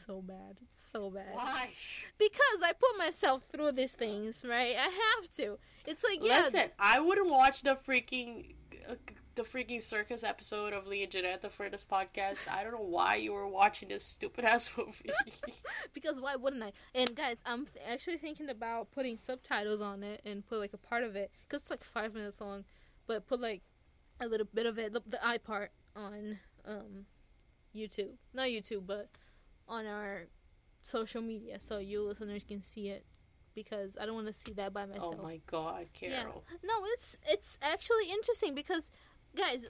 so 0.05 0.21
bad. 0.21 0.57
It's 0.61 0.91
so 0.91 1.09
bad. 1.09 1.33
Why? 1.33 1.69
Because 2.17 2.61
I 2.63 2.73
put 2.73 2.97
myself 2.97 3.43
through 3.51 3.73
these 3.73 3.93
things, 3.93 4.45
right? 4.47 4.75
I 4.75 4.89
have 5.19 5.31
to. 5.37 5.57
It's 5.85 6.03
like 6.03 6.19
yeah, 6.21 6.37
Listen, 6.37 6.69
I 6.79 6.99
wouldn't 6.99 7.29
watch 7.29 7.61
the 7.61 7.75
freaking 7.75 8.55
uh, 8.89 8.95
the 9.35 9.41
freaking 9.43 9.81
circus 9.81 10.23
episode 10.23 10.73
of 10.73 10.85
Leah 10.85 11.07
Janetta 11.07 11.49
for 11.49 11.69
this 11.69 11.85
podcast. 11.85 12.47
I 12.47 12.63
don't 12.63 12.73
know 12.73 12.85
why 12.85 13.15
you 13.15 13.33
were 13.33 13.47
watching 13.47 13.89
this 13.89 14.03
stupid 14.03 14.45
ass 14.45 14.69
movie. 14.77 15.09
because 15.93 16.21
why 16.21 16.35
wouldn't 16.35 16.63
I? 16.63 16.73
And 16.93 17.15
guys, 17.15 17.41
I'm 17.45 17.65
th- 17.65 17.83
actually 17.87 18.17
thinking 18.17 18.49
about 18.49 18.91
putting 18.91 19.17
subtitles 19.17 19.81
on 19.81 20.03
it 20.03 20.21
and 20.25 20.45
put 20.45 20.59
like 20.59 20.73
a 20.73 20.77
part 20.77 21.03
of 21.03 21.15
it 21.15 21.31
because 21.47 21.61
it's 21.61 21.71
like 21.71 21.83
five 21.83 22.13
minutes 22.13 22.39
long, 22.41 22.65
but 23.07 23.27
put 23.27 23.41
like 23.41 23.63
a 24.19 24.27
little 24.27 24.47
bit 24.53 24.65
of 24.65 24.77
it, 24.77 24.93
the, 24.93 25.01
the 25.07 25.25
eye 25.25 25.39
part 25.39 25.71
on 25.95 26.39
um 26.65 27.05
YouTube, 27.75 28.13
not 28.33 28.47
YouTube, 28.47 28.85
but 28.85 29.09
on 29.67 29.85
our 29.85 30.23
social 30.81 31.21
media, 31.21 31.59
so 31.59 31.77
you 31.77 32.01
listeners 32.01 32.43
can 32.43 32.61
see 32.61 32.89
it 32.89 33.05
because 33.55 33.97
I 33.99 34.05
don't 34.05 34.15
want 34.15 34.27
to 34.27 34.33
see 34.33 34.53
that 34.53 34.73
by 34.73 34.83
oh 34.83 34.87
myself. 34.87 35.15
oh 35.19 35.23
my 35.23 35.39
god, 35.47 35.87
Carol. 35.93 36.43
No, 36.63 36.73
it's 36.93 37.17
it's 37.29 37.57
actually 37.61 38.09
interesting 38.09 38.55
because, 38.55 38.91
guys, 39.35 39.67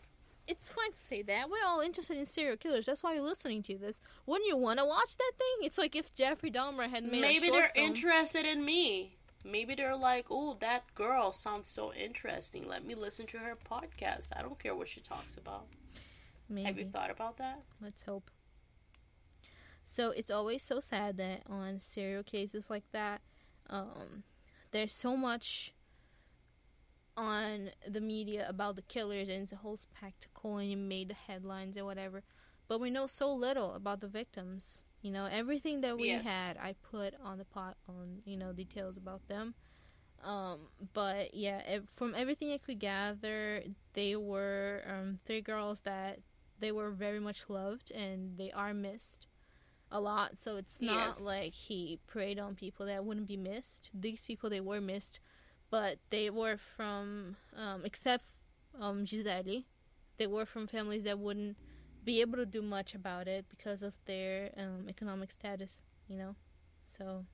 it's 0.48 0.70
fine 0.70 0.92
to 0.92 0.98
say 0.98 1.22
that 1.24 1.50
we're 1.50 1.66
all 1.66 1.80
interested 1.82 2.18
in 2.18 2.26
serial 2.26 2.58
killers. 2.58 2.86
That's 2.86 3.04
why 3.04 3.14
you're 3.14 3.24
listening 3.24 3.64
to 3.64 3.78
this. 3.78 4.00
Wouldn't 4.26 4.48
you 4.48 4.58
want 4.58 4.80
to 4.80 4.86
watch 4.86 5.16
that 5.18 5.32
thing? 5.38 5.66
It's 5.66 5.78
like 5.78 5.96
if 5.96 6.14
Jeffrey 6.16 6.52
Dahmer 6.52 6.90
had 6.90 7.04
made 7.04 7.22
Maybe 7.22 7.50
they're 7.50 7.72
film. 7.76 7.88
interested 7.88 8.46
in 8.46 8.64
me. 8.64 9.18
Maybe 9.46 9.76
they're 9.76 9.96
like, 9.98 10.28
oh, 10.30 10.56
that 10.62 10.84
girl 10.96 11.34
sounds 11.34 11.68
so 11.68 11.94
interesting. 11.94 12.66
Let 12.66 12.86
me 12.86 12.96
listen 12.96 13.26
to 13.28 13.38
her 13.40 13.58
podcast. 13.70 14.30
I 14.34 14.42
don't 14.42 14.58
care 14.58 14.74
what 14.74 14.88
she 14.88 15.02
talks 15.02 15.36
about. 15.36 15.66
Maybe. 16.50 16.66
Have 16.66 16.78
you 16.78 16.86
thought 16.86 17.12
about 17.12 17.38
that? 17.38 17.62
Let's 17.82 18.04
hope. 18.04 18.30
So 19.84 20.12
it's 20.12 20.30
always 20.30 20.64
so 20.64 20.80
sad 20.80 21.18
that 21.18 21.44
on 21.48 21.80
serial 21.80 22.24
cases 22.24 22.70
like 22.70 22.86
that, 22.92 23.22
um, 23.70 24.24
there's 24.72 24.94
so 24.94 25.16
much 25.18 25.74
on 27.16 27.70
the 27.88 28.02
media 28.02 28.46
about 28.50 28.76
the 28.76 28.82
killers 28.82 29.30
and 29.30 29.44
it's 29.44 29.52
a 29.52 29.58
whole 29.58 29.78
spectacle 29.78 30.58
and 30.58 30.72
it 30.72 30.76
made 30.76 31.10
the 31.10 31.14
headlines 31.14 31.78
or 31.78 31.86
whatever. 31.86 32.24
But 32.68 32.80
we 32.80 32.90
know 32.90 33.06
so 33.08 33.32
little 33.34 33.76
about 33.76 34.00
the 34.02 34.08
victims. 34.08 34.84
You 35.02 35.12
know, 35.12 35.26
everything 35.26 35.82
that 35.82 36.00
we 36.00 36.10
Yes. 36.10 36.20
had, 36.20 36.58
I 36.58 36.76
put 36.82 37.14
on 37.24 37.38
the 37.38 37.46
pot 37.46 37.76
on 37.88 38.22
you 38.26 38.38
know 38.38 38.54
details 38.54 38.98
about 38.98 39.28
them. 39.28 39.54
Um, 40.24 40.70
but 40.94 41.34
yeah, 41.34 41.62
ev- 41.66 41.90
from 41.96 42.14
everything 42.16 42.52
I 42.52 42.58
could 42.58 42.80
gather, 42.80 43.64
they 43.94 44.16
were 44.16 44.84
um, 44.88 45.20
three 45.26 45.42
girls 45.42 45.82
that 45.82 46.20
they 46.60 46.72
were 46.72 46.92
very 46.92 47.20
much 47.20 47.50
loved 47.50 47.92
and 47.92 48.38
they 48.38 48.52
are 48.52 48.74
missed 48.74 49.28
a 49.94 50.00
lot. 50.02 50.42
So 50.42 50.58
it's 50.58 50.82
not 50.82 51.08
Yes. 51.08 51.22
like 51.26 51.54
he 51.54 52.00
preyed 52.08 52.40
on 52.40 52.56
people 52.56 52.86
that 52.88 53.06
wouldn't 53.06 53.28
be 53.28 53.38
missed. 53.38 53.90
These 53.94 54.26
people 54.26 54.50
they 54.50 54.60
were 54.60 54.82
missed, 54.82 55.20
but 55.70 56.00
they 56.10 56.30
were 56.30 56.58
from 56.58 57.38
um, 57.56 57.86
except 57.86 58.26
um, 58.80 59.06
Gisele, 59.06 59.64
they 60.18 60.28
were 60.28 60.46
from 60.46 60.68
families 60.68 61.04
that 61.04 61.20
wouldn't 61.20 61.56
be 62.04 62.20
able 62.22 62.38
to 62.38 62.46
do 62.46 62.62
much 62.62 62.94
about 62.96 63.28
it 63.28 63.46
because 63.50 63.82
of 63.84 63.94
their 64.06 64.50
um, 64.58 64.88
economic 64.90 65.32
status. 65.32 65.82
You 66.08 66.18
know, 66.18 66.36
so. 66.98 67.26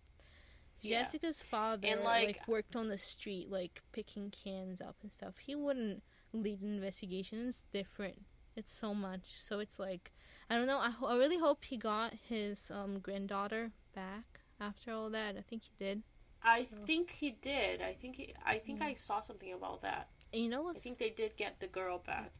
Yeah. 0.82 1.01
Jessica's 1.01 1.41
father 1.41 1.86
And, 1.91 2.01
like, 2.05 2.28
like- 2.28 2.47
worked 2.47 2.76
on 2.78 2.88
the 2.88 2.97
street, 2.97 3.49
like 3.49 3.82
picking 3.91 4.32
cans 4.32 4.80
up 4.80 4.95
and 5.01 5.12
stuff. 5.12 5.36
He 5.39 5.53
wouldn't 5.53 6.01
lead 6.32 6.62
an 6.62 6.70
investigation. 6.76 7.49
It's 7.49 7.64
different. 7.74 8.24
It's 8.55 8.74
so 8.74 8.93
much. 8.93 9.24
So 9.39 9.60
it's 9.60 9.78
like 9.78 10.14
I 10.50 10.56
don't 10.56 10.68
know. 10.68 10.80
I, 10.80 10.89
ho- 10.89 11.08
I 11.08 11.16
really 11.18 11.38
hope 11.38 11.64
he 11.66 11.78
got 11.78 12.14
his 12.28 12.72
um, 12.74 13.00
granddaughter 13.00 13.72
back 13.95 14.39
after 14.60 14.91
all 14.91 15.10
that. 15.12 15.36
I 15.38 15.41
think 15.41 15.64
he 15.64 15.72
did. 15.78 16.04
I 16.43 16.66
So- 16.70 16.78
think 16.86 17.12
he 17.12 17.32
did. 17.32 17.82
I 17.82 17.93
think 17.93 18.16
he, 18.16 18.34
I 18.45 18.58
think 18.58 18.82
I 18.82 18.93
saw 18.95 19.20
something 19.20 19.54
about 19.54 19.82
that. 19.84 20.10
And 20.34 20.41
you 20.43 20.50
know 20.50 20.62
what? 20.62 20.78
I 20.78 20.80
think 20.80 20.97
they 20.97 21.10
did 21.10 21.36
get 21.38 21.60
the 21.60 21.68
girl 21.68 22.00
back. 22.00 22.32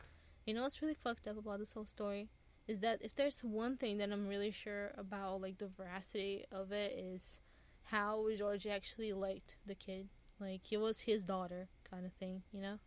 you 0.46 0.54
know 0.54 0.64
what's 0.64 0.82
really 0.82 0.96
fucked 0.96 1.28
up 1.28 1.38
about 1.38 1.60
this 1.60 1.74
whole 1.74 1.86
story 1.86 2.30
is 2.68 2.80
that 2.80 3.00
if 3.02 3.14
there's 3.16 3.40
one 3.44 3.78
thing 3.78 3.98
that 3.98 4.12
I'm 4.12 4.28
really 4.28 4.52
sure 4.52 4.92
about, 4.98 5.42
like 5.42 5.58
the 5.58 5.68
veracity 5.68 6.46
of 6.52 6.72
it, 6.72 6.92
is 6.98 7.42
how 7.84 8.28
George 8.38 8.66
actually 8.68 9.12
liked 9.14 9.56
the 9.66 9.76
kid. 9.76 10.08
Like 10.40 10.62
he 10.64 10.78
was 10.78 11.02
his 11.02 11.24
daughter, 11.24 11.68
kind 11.90 12.06
of 12.06 12.14
thing, 12.14 12.44
you 12.54 12.62
know. 12.62 12.78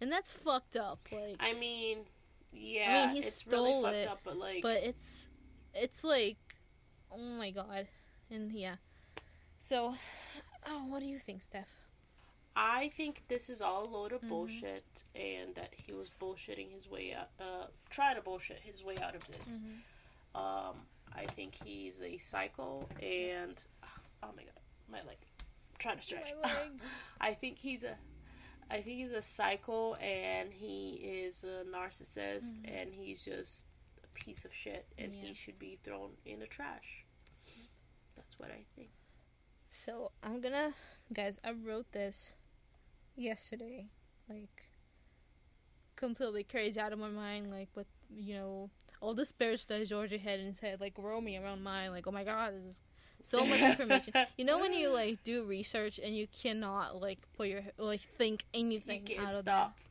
And 0.00 0.10
that's 0.12 0.30
fucked 0.32 0.76
up. 0.76 1.00
Like 1.12 1.36
I 1.40 1.52
mean, 1.54 1.98
yeah, 2.54 3.04
I 3.04 3.12
mean, 3.12 3.22
he 3.22 3.28
it's 3.28 3.40
stole 3.40 3.84
really 3.84 3.98
it, 3.98 4.08
up, 4.08 4.20
but 4.24 4.36
like, 4.36 4.62
but 4.62 4.82
it's 4.82 5.28
it's 5.74 6.04
like, 6.04 6.38
oh 7.12 7.18
my 7.18 7.50
god, 7.50 7.88
and 8.30 8.52
yeah. 8.52 8.76
So, 9.58 9.94
oh, 10.66 10.84
what 10.88 11.00
do 11.00 11.06
you 11.06 11.18
think, 11.18 11.42
Steph? 11.42 11.68
I 12.56 12.92
think 12.96 13.22
this 13.28 13.50
is 13.50 13.60
all 13.60 13.84
a 13.84 13.90
load 13.90 14.12
of 14.12 14.20
mm-hmm. 14.20 14.28
bullshit, 14.28 14.84
and 15.14 15.54
that 15.56 15.72
he 15.84 15.92
was 15.92 16.10
bullshitting 16.20 16.72
his 16.72 16.88
way 16.88 17.14
out, 17.18 17.30
uh, 17.40 17.66
trying 17.90 18.16
to 18.16 18.22
bullshit 18.22 18.60
his 18.62 18.84
way 18.84 18.96
out 18.98 19.14
of 19.14 19.26
this. 19.28 19.60
Mm-hmm. 19.60 20.40
Um, 20.40 20.76
I 21.14 21.26
think 21.26 21.56
he's 21.64 22.00
a 22.00 22.16
psycho, 22.18 22.88
and 23.02 23.62
oh 24.22 24.30
my 24.36 24.42
god, 24.42 24.60
my 24.90 24.98
leg, 24.98 25.16
I'm 25.40 25.78
trying 25.78 25.96
to 25.96 26.02
stretch. 26.02 26.32
I 27.20 27.34
think 27.34 27.58
he's 27.58 27.82
a, 27.84 27.96
I 28.70 28.80
think 28.80 28.98
he's 28.98 29.12
a 29.12 29.22
psycho, 29.22 29.94
and 29.94 30.52
he 30.52 30.94
is 30.94 31.44
a 31.44 31.64
narcissist, 31.64 32.54
mm-hmm. 32.54 32.74
and 32.74 32.94
he's 32.94 33.24
just 33.24 33.64
a 34.02 34.08
piece 34.18 34.44
of 34.44 34.54
shit, 34.54 34.86
and 34.98 35.14
yeah. 35.14 35.22
he 35.22 35.34
should 35.34 35.58
be 35.58 35.78
thrown 35.82 36.10
in 36.24 36.40
the 36.40 36.46
trash. 36.46 37.04
That's 38.16 38.38
what 38.38 38.50
I 38.50 38.64
think. 38.76 38.90
So 39.68 40.12
I'm 40.22 40.40
gonna, 40.40 40.72
guys. 41.12 41.38
I 41.44 41.52
wrote 41.52 41.92
this 41.92 42.34
yesterday, 43.16 43.88
like 44.28 44.68
completely 45.96 46.44
crazy 46.44 46.78
out 46.78 46.92
of 46.92 46.98
my 46.98 47.08
mind, 47.08 47.50
like 47.50 47.68
with 47.74 47.86
you 48.14 48.34
know 48.34 48.70
all 49.00 49.14
the 49.14 49.26
spirits 49.26 49.64
that 49.66 49.86
Georgia 49.86 50.18
had 50.18 50.40
in 50.40 50.46
his 50.46 50.60
head, 50.60 50.80
like 50.80 50.94
roaming 50.96 51.42
around 51.42 51.62
mine, 51.62 51.90
like 51.90 52.06
oh 52.06 52.12
my 52.12 52.24
god, 52.24 52.54
this 52.54 52.76
is 52.76 52.82
so 53.24 53.44
much 53.44 53.60
information. 53.62 54.12
you 54.36 54.44
know 54.44 54.58
when 54.58 54.72
you 54.72 54.90
like 54.90 55.24
do 55.24 55.44
research 55.44 55.98
and 55.98 56.14
you 56.14 56.26
cannot 56.26 57.00
like 57.00 57.18
put 57.36 57.48
your 57.48 57.62
like 57.78 58.02
think 58.18 58.44
anything 58.52 59.06
out 59.18 59.28
of 59.28 59.40
stop. 59.40 59.44
that. 59.44 59.84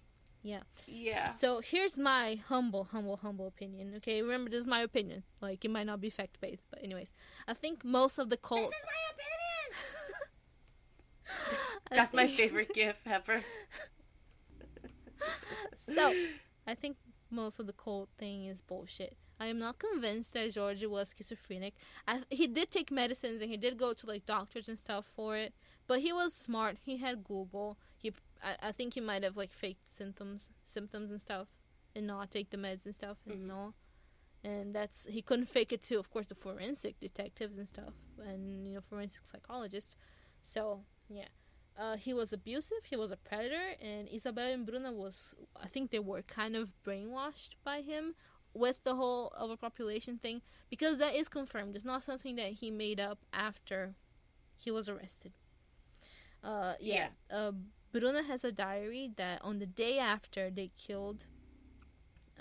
Yeah. 0.44 0.60
Yeah. 0.88 1.32
So 1.32 1.62
here's 1.62 1.98
my 1.98 2.40
humble, 2.48 2.84
humble, 2.84 3.18
humble 3.18 3.48
opinion. 3.48 3.94
Okay, 3.98 4.22
remember 4.22 4.52
this 4.52 4.62
is 4.62 4.68
my 4.68 4.82
opinion. 4.82 5.24
Like 5.42 5.66
it 5.66 5.72
might 5.72 5.88
not 5.88 6.00
be 6.00 6.10
fact 6.10 6.40
based, 6.42 6.66
but 6.70 6.84
anyways, 6.84 7.12
I 7.48 7.54
think 7.54 7.84
most 7.84 8.20
of 8.20 8.30
the 8.30 8.38
cult. 8.38 8.62
This 8.62 8.70
is 8.70 8.86
my 8.86 9.02
opinion. 9.14 9.34
That's 11.92 12.12
think... 12.12 12.30
my 12.30 12.36
favorite 12.36 12.74
gift 12.74 13.00
ever. 13.08 13.42
so, 15.96 16.14
I 16.68 16.76
think 16.76 16.98
most 17.32 17.60
of 17.60 17.66
the 17.66 17.74
cult 17.74 18.10
thing 18.20 18.46
is 18.46 18.62
bullshit. 18.62 19.18
I 19.44 19.48
am 19.48 19.60
not 19.60 19.78
convinced 19.78 20.32
that 20.34 20.54
Georgie 20.54 20.88
was 20.88 21.14
schizophrenic. 21.18 21.74
I, 22.08 22.22
he 22.30 22.48
did 22.48 22.72
take 22.72 22.92
medicines 22.92 23.42
and 23.42 23.52
he 23.52 23.58
did 23.58 23.78
go 23.78 23.92
to 23.94 24.08
like 24.08 24.26
doctors 24.26 24.70
and 24.70 24.80
stuff 24.80 25.06
for 25.14 25.36
it, 25.36 25.54
but 25.86 26.00
he 26.00 26.14
was 26.14 26.34
smart. 26.34 26.78
He 26.82 26.96
had 26.98 27.26
Google. 27.26 27.78
He, 27.98 28.14
I, 28.42 28.70
I 28.70 28.72
think 28.72 28.94
he 28.94 29.02
might 29.02 29.24
have 29.24 29.36
like 29.36 29.52
faked 29.52 29.90
symptoms, 29.90 30.48
symptoms 30.66 31.12
and 31.12 31.20
stuff, 31.20 31.48
and 31.94 32.08
not 32.08 32.32
take 32.32 32.52
the 32.52 32.58
meds 32.58 32.86
and 32.86 32.94
stuff, 32.94 33.18
and 33.26 33.40
mm-hmm. 33.40 33.48
no. 33.48 33.74
And 34.46 34.74
that's 34.74 35.08
he 35.10 35.22
couldn't 35.22 35.50
fake 35.50 35.74
it 35.74 35.84
to, 35.84 36.00
of 36.00 36.10
course, 36.10 36.28
the 36.28 36.36
forensic 36.36 37.02
detectives 37.02 37.58
and 37.58 37.68
stuff, 37.68 37.94
and 38.26 38.66
you 38.66 38.76
know 38.76 38.82
forensic 38.82 39.24
psychologists. 39.26 39.98
So 40.42 40.86
yeah, 41.10 41.32
uh, 41.78 41.98
he 41.98 42.14
was 42.14 42.32
abusive. 42.32 42.84
He 42.86 42.96
was 42.96 43.12
a 43.12 43.18
predator, 43.18 43.76
and 43.82 44.08
Isabel 44.10 44.54
and 44.54 44.66
Bruna 44.66 44.94
was. 44.94 45.36
I 45.62 45.68
think 45.68 45.92
they 45.92 46.00
were 46.00 46.22
kind 46.22 46.56
of 46.56 46.70
brainwashed 46.88 47.56
by 47.66 47.82
him 47.82 48.16
with 48.54 48.84
the 48.84 48.96
whole 48.96 49.34
overpopulation 49.40 50.18
thing 50.18 50.42
because 50.70 50.98
that 50.98 51.16
is 51.16 51.28
confirmed. 51.28 51.76
It's 51.76 51.86
not 51.86 52.04
something 52.04 52.36
that 52.36 52.54
he 52.54 52.72
made 52.72 53.00
up 53.00 53.20
after 53.34 53.96
he 54.58 54.72
was 54.72 54.88
arrested. 54.88 55.34
Uh, 56.44 56.74
yeah. 56.80 57.08
yeah. 57.30 57.36
Uh, 57.36 57.52
Bruna 57.92 58.24
has 58.24 58.44
a 58.44 58.52
diary 58.52 59.12
that 59.18 59.42
on 59.44 59.60
the 59.60 59.66
day 59.66 60.00
after 60.00 60.50
they 60.50 60.72
killed, 60.78 61.26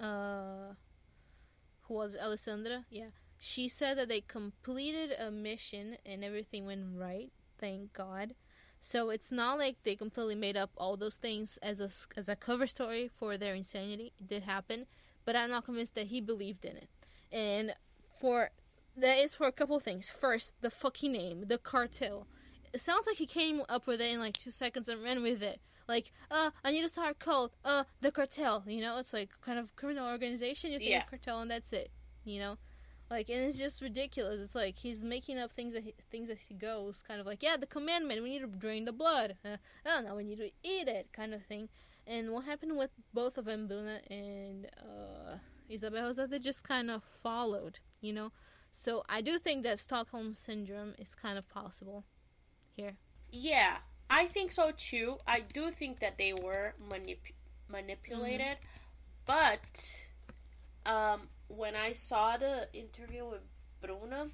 uh, 0.00 0.74
who 1.82 1.94
was 1.94 2.16
Alessandra? 2.16 2.84
Yeah. 2.90 3.10
She 3.38 3.68
said 3.68 3.98
that 3.98 4.08
they 4.08 4.20
completed 4.20 5.12
a 5.18 5.30
mission 5.30 5.96
and 6.06 6.24
everything 6.24 6.64
went 6.64 6.86
right. 6.96 7.30
Thank 7.58 7.92
God. 7.92 8.34
So 8.80 9.10
it's 9.10 9.30
not 9.30 9.58
like 9.58 9.76
they 9.84 9.94
completely 9.94 10.34
made 10.34 10.56
up 10.56 10.70
all 10.76 10.96
those 10.96 11.16
things 11.16 11.56
as 11.62 11.80
a 11.80 11.88
as 12.18 12.28
a 12.28 12.34
cover 12.34 12.66
story 12.66 13.08
for 13.08 13.38
their 13.38 13.54
insanity. 13.54 14.12
It 14.18 14.26
did 14.26 14.42
happen, 14.42 14.86
but 15.24 15.36
I'm 15.36 15.50
not 15.50 15.64
convinced 15.64 15.94
that 15.94 16.06
he 16.06 16.20
believed 16.20 16.64
in 16.64 16.76
it. 16.76 16.88
And 17.30 17.74
for 18.20 18.50
that 18.96 19.18
is 19.18 19.34
for 19.34 19.46
a 19.46 19.52
couple 19.52 19.76
of 19.76 19.82
things. 19.82 20.10
First, 20.10 20.52
the 20.60 20.70
fucking 20.70 21.12
name, 21.12 21.44
the 21.48 21.58
cartel. 21.58 22.26
It 22.72 22.80
sounds 22.80 23.06
like 23.06 23.16
he 23.16 23.26
came 23.26 23.62
up 23.68 23.86
with 23.86 24.00
it 24.00 24.10
in 24.10 24.20
like 24.20 24.36
two 24.36 24.50
seconds 24.50 24.88
and 24.88 25.02
ran 25.02 25.22
with 25.22 25.42
it. 25.42 25.60
Like, 25.88 26.12
uh, 26.30 26.50
I 26.64 26.70
need 26.70 26.82
to 26.82 26.88
start 26.88 27.10
a 27.10 27.14
cult. 27.14 27.52
Uh, 27.64 27.84
the 28.00 28.10
cartel. 28.10 28.62
You 28.66 28.80
know, 28.80 28.98
it's 28.98 29.12
like 29.12 29.30
kind 29.44 29.58
of 29.58 29.74
criminal 29.76 30.08
organization. 30.08 30.72
You 30.72 30.78
think 30.78 30.90
yeah. 30.90 31.02
cartel, 31.02 31.40
and 31.40 31.50
that's 31.50 31.72
it. 31.72 31.90
You 32.24 32.38
know, 32.38 32.58
like, 33.10 33.28
and 33.28 33.40
it's 33.40 33.58
just 33.58 33.82
ridiculous. 33.82 34.40
It's 34.40 34.54
like 34.54 34.78
he's 34.78 35.04
making 35.04 35.38
up 35.38 35.52
things 35.52 35.74
that 35.74 35.82
he, 35.82 35.94
things 36.10 36.30
as 36.30 36.40
he 36.40 36.54
goes, 36.54 37.02
kind 37.06 37.20
of 37.20 37.26
like, 37.26 37.42
yeah, 37.42 37.56
the 37.58 37.66
commandment, 37.66 38.22
we 38.22 38.30
need 38.30 38.40
to 38.40 38.46
drain 38.46 38.84
the 38.86 38.92
blood. 38.92 39.36
Uh, 39.44 39.56
oh, 39.84 40.02
no, 40.06 40.14
we 40.14 40.24
need 40.24 40.38
to 40.38 40.50
eat 40.62 40.88
it, 40.88 41.08
kind 41.12 41.34
of 41.34 41.44
thing. 41.44 41.68
And 42.06 42.32
what 42.32 42.44
happened 42.44 42.76
with 42.76 42.90
both 43.14 43.38
of 43.38 43.44
them, 43.44 43.68
Bruna 43.68 44.00
and 44.10 44.66
uh, 44.78 45.36
Isabel, 45.68 46.08
is 46.08 46.16
that 46.16 46.30
they 46.30 46.38
just 46.38 46.64
kind 46.64 46.90
of 46.90 47.02
followed, 47.22 47.78
you 48.00 48.12
know. 48.12 48.32
So 48.70 49.04
I 49.08 49.20
do 49.20 49.38
think 49.38 49.62
that 49.64 49.78
Stockholm 49.78 50.34
syndrome 50.34 50.94
is 50.98 51.14
kind 51.14 51.38
of 51.38 51.48
possible 51.48 52.04
here. 52.74 52.96
Yeah, 53.30 53.76
I 54.10 54.26
think 54.26 54.52
so 54.52 54.72
too. 54.76 55.18
I 55.26 55.40
do 55.40 55.70
think 55.70 56.00
that 56.00 56.18
they 56.18 56.32
were 56.32 56.74
manip- 56.90 57.34
manipulated, 57.68 58.58
mm-hmm. 58.58 59.26
but 59.26 60.90
um, 60.90 61.28
when 61.48 61.76
I 61.76 61.92
saw 61.92 62.36
the 62.36 62.68
interview 62.72 63.26
with 63.26 63.42
Bruna, 63.80 64.28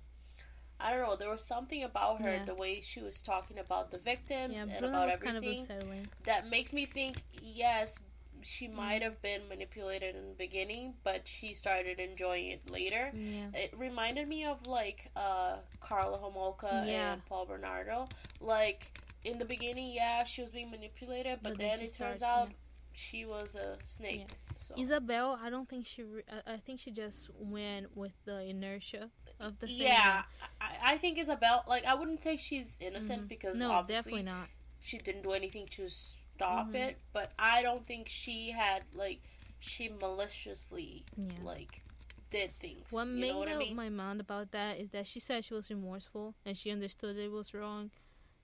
I 0.81 0.93
don't 0.93 1.03
know, 1.03 1.17
there 1.17 1.31
was 1.31 1.45
something 1.45 1.83
about 1.83 2.23
her, 2.23 2.35
yeah. 2.35 2.45
the 2.45 2.55
way 2.55 2.81
she 2.81 3.01
was 3.01 3.21
talking 3.21 3.59
about 3.59 3.91
the 3.91 3.99
victims 3.99 4.55
yeah, 4.55 4.77
and 4.77 4.85
about 4.85 5.09
everything, 5.09 5.67
kind 5.67 5.83
of 5.83 6.25
that 6.25 6.49
makes 6.49 6.73
me 6.73 6.87
think, 6.87 7.23
yes, 7.43 7.99
she 8.43 8.69
might 8.69 9.03
have 9.03 9.21
been 9.21 9.49
manipulated 9.49 10.15
in 10.15 10.29
the 10.29 10.35
beginning, 10.35 10.95
but 11.03 11.27
she 11.27 11.55
started 11.55 11.99
enjoying 11.99 12.49
it 12.49 12.71
later. 12.71 13.11
Yeah. 13.15 13.47
It 13.55 13.75
reminded 13.77 14.29
me 14.29 14.45
of 14.45 14.67
like 14.67 15.11
uh, 15.17 15.57
Karla 15.81 16.19
Homolka 16.19 16.87
yeah. 16.87 17.15
and 17.15 17.25
Paul 17.27 17.47
Bernardo. 17.47 18.09
Like 18.41 18.93
in 19.25 19.39
the 19.39 19.45
beginning, 19.45 19.93
yeah, 19.93 20.25
she 20.25 20.43
was 20.43 20.51
being 20.51 20.71
manipulated, 20.71 21.41
but, 21.43 21.55
but 21.55 21.59
then, 21.59 21.79
then 21.79 21.87
it 21.87 21.97
turns 21.97 22.23
out 22.23 22.51
she 22.93 23.25
was 23.25 23.55
a 23.55 23.77
snake. 23.85 24.29
So. 24.57 24.75
Isabel, 24.77 25.39
I 25.43 25.51
don't 25.51 25.69
think 25.69 25.87
she. 25.87 26.03
Re- 26.03 26.23
I 26.47 26.57
think 26.57 26.81
she 26.81 26.91
just 26.91 27.31
went 27.39 27.97
with 27.97 28.13
the 28.25 28.43
inertia 28.43 29.11
of 29.41 29.59
the. 29.59 29.71
Yeah, 29.71 30.23
I, 30.61 30.93
I 30.93 30.99
think 30.99 31.19
Isabel. 31.19 31.65
Like, 31.69 31.85
I 31.85 31.95
wouldn't 31.95 32.23
say 32.23 32.37
she's 32.37 32.77
innocent 32.81 33.21
mm-hmm. 33.21 33.29
because 33.29 33.59
no, 33.59 33.71
obviously 33.71 34.13
definitely 34.13 34.33
not. 34.33 34.49
She 34.81 34.99
didn't 34.99 35.23
do 35.23 35.33
anything 35.33 35.67
to 35.73 35.89
stop 35.89 36.69
mm-hmm. 36.69 36.77
it, 36.77 36.99
but 37.13 37.33
I 37.39 37.63
don't 37.63 37.87
think 37.87 38.09
she 38.09 38.51
had 38.51 38.83
like 38.95 39.21
she 39.61 39.91
maliciously 40.01 41.05
yeah. 41.17 41.33
like 41.43 41.83
did 42.31 42.59
things. 42.61 42.87
What 42.91 43.09
you 43.09 43.15
made 43.15 43.35
what 43.35 43.49
I 43.49 43.57
mean? 43.57 43.75
my 43.75 43.89
mind 43.89 44.21
about 44.21 44.53
that 44.53 44.79
is 44.79 44.91
that 44.91 45.07
she 45.07 45.21
said 45.21 45.45
she 45.45 45.55
was 45.55 45.71
remorseful 45.71 46.35
and 46.45 46.57
she 46.57 46.71
understood 46.71 47.17
it 47.17 47.31
was 47.33 47.55
wrong, 47.55 47.91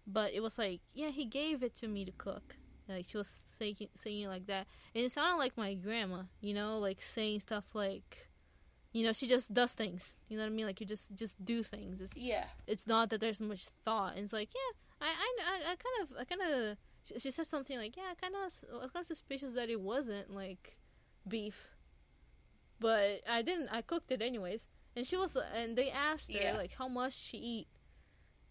but 0.06 0.32
it 0.32 0.42
was 0.42 0.58
like, 0.58 0.80
yeah, 0.92 1.10
he 1.10 1.24
gave 1.24 1.62
it 1.62 1.74
to 1.76 1.88
me 1.88 2.04
to 2.04 2.12
cook. 2.12 2.56
Like 2.88 3.06
she 3.08 3.16
was 3.16 3.38
saying 3.58 3.76
saying 3.94 4.28
like 4.28 4.46
that, 4.46 4.66
and 4.94 5.04
it 5.04 5.10
sounded 5.10 5.38
like 5.38 5.56
my 5.56 5.74
grandma. 5.74 6.22
You 6.40 6.52
know, 6.52 6.78
like 6.78 7.00
saying 7.00 7.40
stuff 7.40 7.64
like, 7.74 8.23
you 8.94 9.04
know, 9.04 9.12
she 9.12 9.26
just 9.26 9.52
does 9.52 9.72
things. 9.72 10.16
You 10.28 10.38
know 10.38 10.44
what 10.44 10.50
I 10.50 10.54
mean? 10.54 10.66
Like 10.66 10.80
you 10.80 10.86
just 10.86 11.14
just 11.16 11.44
do 11.44 11.62
things. 11.64 12.00
It's, 12.00 12.16
yeah. 12.16 12.44
It's 12.66 12.86
not 12.86 13.10
that 13.10 13.20
there's 13.20 13.40
much 13.40 13.66
thought. 13.84 14.12
And 14.14 14.20
it's 14.20 14.32
like, 14.32 14.50
yeah, 14.54 15.06
I 15.06 15.08
I 15.08 15.72
I 15.72 15.74
kind 15.74 15.98
of 16.00 16.16
I 16.18 16.24
kind 16.24 16.54
of. 16.54 16.78
She, 17.04 17.18
she 17.18 17.30
said 17.32 17.46
something 17.46 17.76
like, 17.76 17.96
yeah, 17.96 18.12
I 18.12 18.14
kind 18.14 18.34
of 18.34 18.40
I 18.72 18.82
was 18.82 18.90
kind 18.92 19.02
of 19.02 19.06
suspicious 19.06 19.50
that 19.52 19.68
it 19.68 19.80
wasn't 19.80 20.32
like 20.32 20.78
beef, 21.26 21.74
but 22.78 23.20
I 23.28 23.42
didn't. 23.42 23.68
I 23.70 23.82
cooked 23.82 24.12
it 24.12 24.22
anyways. 24.22 24.68
And 24.96 25.04
she 25.04 25.16
was, 25.16 25.36
and 25.52 25.76
they 25.76 25.90
asked 25.90 26.32
her 26.32 26.38
yeah. 26.40 26.56
like 26.56 26.72
how 26.78 26.86
much 26.86 27.14
she 27.14 27.36
eat, 27.36 27.66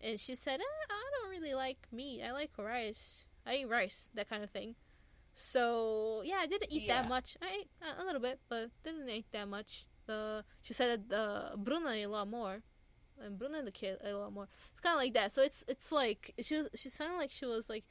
and 0.02 0.20
she 0.20 0.36
said, 0.36 0.60
eh, 0.60 0.86
I 0.90 1.10
don't 1.22 1.32
really 1.32 1.54
like 1.54 1.88
meat. 1.90 2.22
I 2.22 2.34
like 2.34 2.52
rice. 2.58 3.24
I 3.48 3.56
eat 3.56 3.70
rice, 3.70 4.10
that 4.14 4.30
kind 4.30 4.44
of 4.44 4.50
thing. 4.50 4.76
So 5.34 6.22
yeah, 6.26 6.40
I 6.42 6.48
didn't 6.48 6.72
eat 6.72 6.84
yeah. 6.84 7.02
that 7.02 7.10
much. 7.10 7.38
I 7.42 7.62
ate 7.62 7.70
a 7.98 8.04
little 8.04 8.22
bit, 8.22 8.42
but 8.50 8.72
didn't 8.84 9.10
eat 9.10 9.26
that 9.32 9.48
much. 9.48 9.86
The 10.06 10.44
she 10.62 10.74
said 10.74 11.10
that 11.10 11.16
uh, 11.16 11.56
Bruna 11.56 11.92
a 11.92 12.06
lot 12.08 12.28
more, 12.28 12.62
and 13.20 13.38
Bruna 13.38 13.60
and 13.60 13.68
the 13.68 13.72
kid 13.72 13.98
a 14.04 14.14
lot 14.14 14.34
more. 14.34 14.48
It's 14.72 14.82
kind 14.82 14.96
of 14.96 15.00
like 15.00 15.14
that. 15.14 15.32
So 15.32 15.42
it's 15.42 15.64
it's 15.68 15.92
like 15.92 16.34
she 16.40 16.56
was 16.56 16.70
she 16.76 16.90
sounded 16.90 17.18
like 17.18 17.32
she 17.32 17.46
was 17.46 17.70
like 17.70 17.86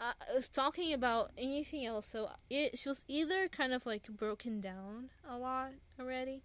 uh, 0.00 0.12
talking 0.52 0.92
about 0.92 1.32
anything 1.36 1.84
else. 1.86 2.06
So 2.06 2.30
it 2.50 2.78
she 2.78 2.88
was 2.88 3.02
either 3.08 3.48
kind 3.48 3.72
of 3.72 3.86
like 3.86 4.08
broken 4.08 4.60
down 4.60 5.10
a 5.28 5.38
lot 5.38 5.70
already. 5.98 6.42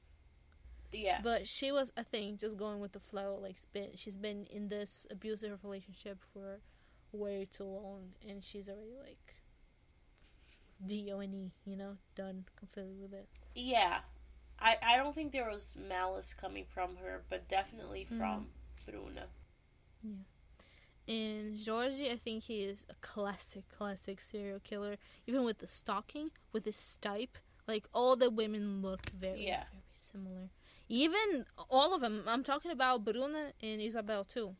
Yeah. 0.93 1.21
But 1.23 1.47
she 1.47 1.71
was, 1.71 1.91
I 1.97 2.03
think, 2.03 2.39
just 2.39 2.55
going 2.55 2.79
with 2.79 2.91
the 2.91 2.99
flow. 2.99 3.39
Like, 3.41 3.57
been, 3.73 3.89
she's 3.95 4.15
been 4.15 4.45
in 4.51 4.67
this 4.67 5.07
abusive 5.09 5.63
relationship 5.63 6.19
for 6.31 6.59
way 7.11 7.47
too 7.51 7.63
long, 7.63 8.09
and 8.27 8.43
she's 8.43 8.69
already 8.69 8.95
like 9.03 9.35
D 10.85 11.11
O 11.11 11.19
N 11.19 11.33
E, 11.33 11.51
you 11.65 11.75
know, 11.75 11.97
done 12.15 12.45
completely 12.55 12.95
with 13.01 13.13
it. 13.13 13.27
Yeah, 13.55 13.99
I 14.59 14.77
I 14.81 14.97
don't 14.97 15.15
think 15.15 15.31
there 15.31 15.49
was 15.49 15.75
malice 15.77 16.33
coming 16.33 16.65
from 16.67 16.97
her, 16.97 17.23
but 17.29 17.47
definitely 17.47 18.05
from 18.05 18.47
mm. 18.47 18.91
Bruna. 18.91 19.27
Yeah. 20.03 20.13
And 21.05 21.57
Georgie, 21.57 22.09
I 22.09 22.15
think 22.15 22.43
he 22.43 22.61
is 22.61 22.85
a 22.89 22.93
classic, 23.01 23.65
classic 23.67 24.21
serial 24.21 24.59
killer. 24.59 24.95
Even 25.27 25.43
with 25.43 25.59
the 25.59 25.67
stalking, 25.67 26.31
with 26.53 26.63
his 26.63 26.77
stipe, 26.77 27.35
like 27.67 27.85
all 27.93 28.15
the 28.15 28.29
women 28.29 28.81
looked 28.81 29.09
very, 29.09 29.45
yeah. 29.45 29.65
very 29.71 29.83
similar. 29.91 30.49
Even 30.87 31.45
all 31.69 31.93
of 31.93 32.01
them. 32.01 32.23
I'm 32.27 32.43
talking 32.43 32.71
about 32.71 33.03
Bruna 33.03 33.51
and 33.61 33.81
Isabel 33.81 34.23
too. 34.23 34.55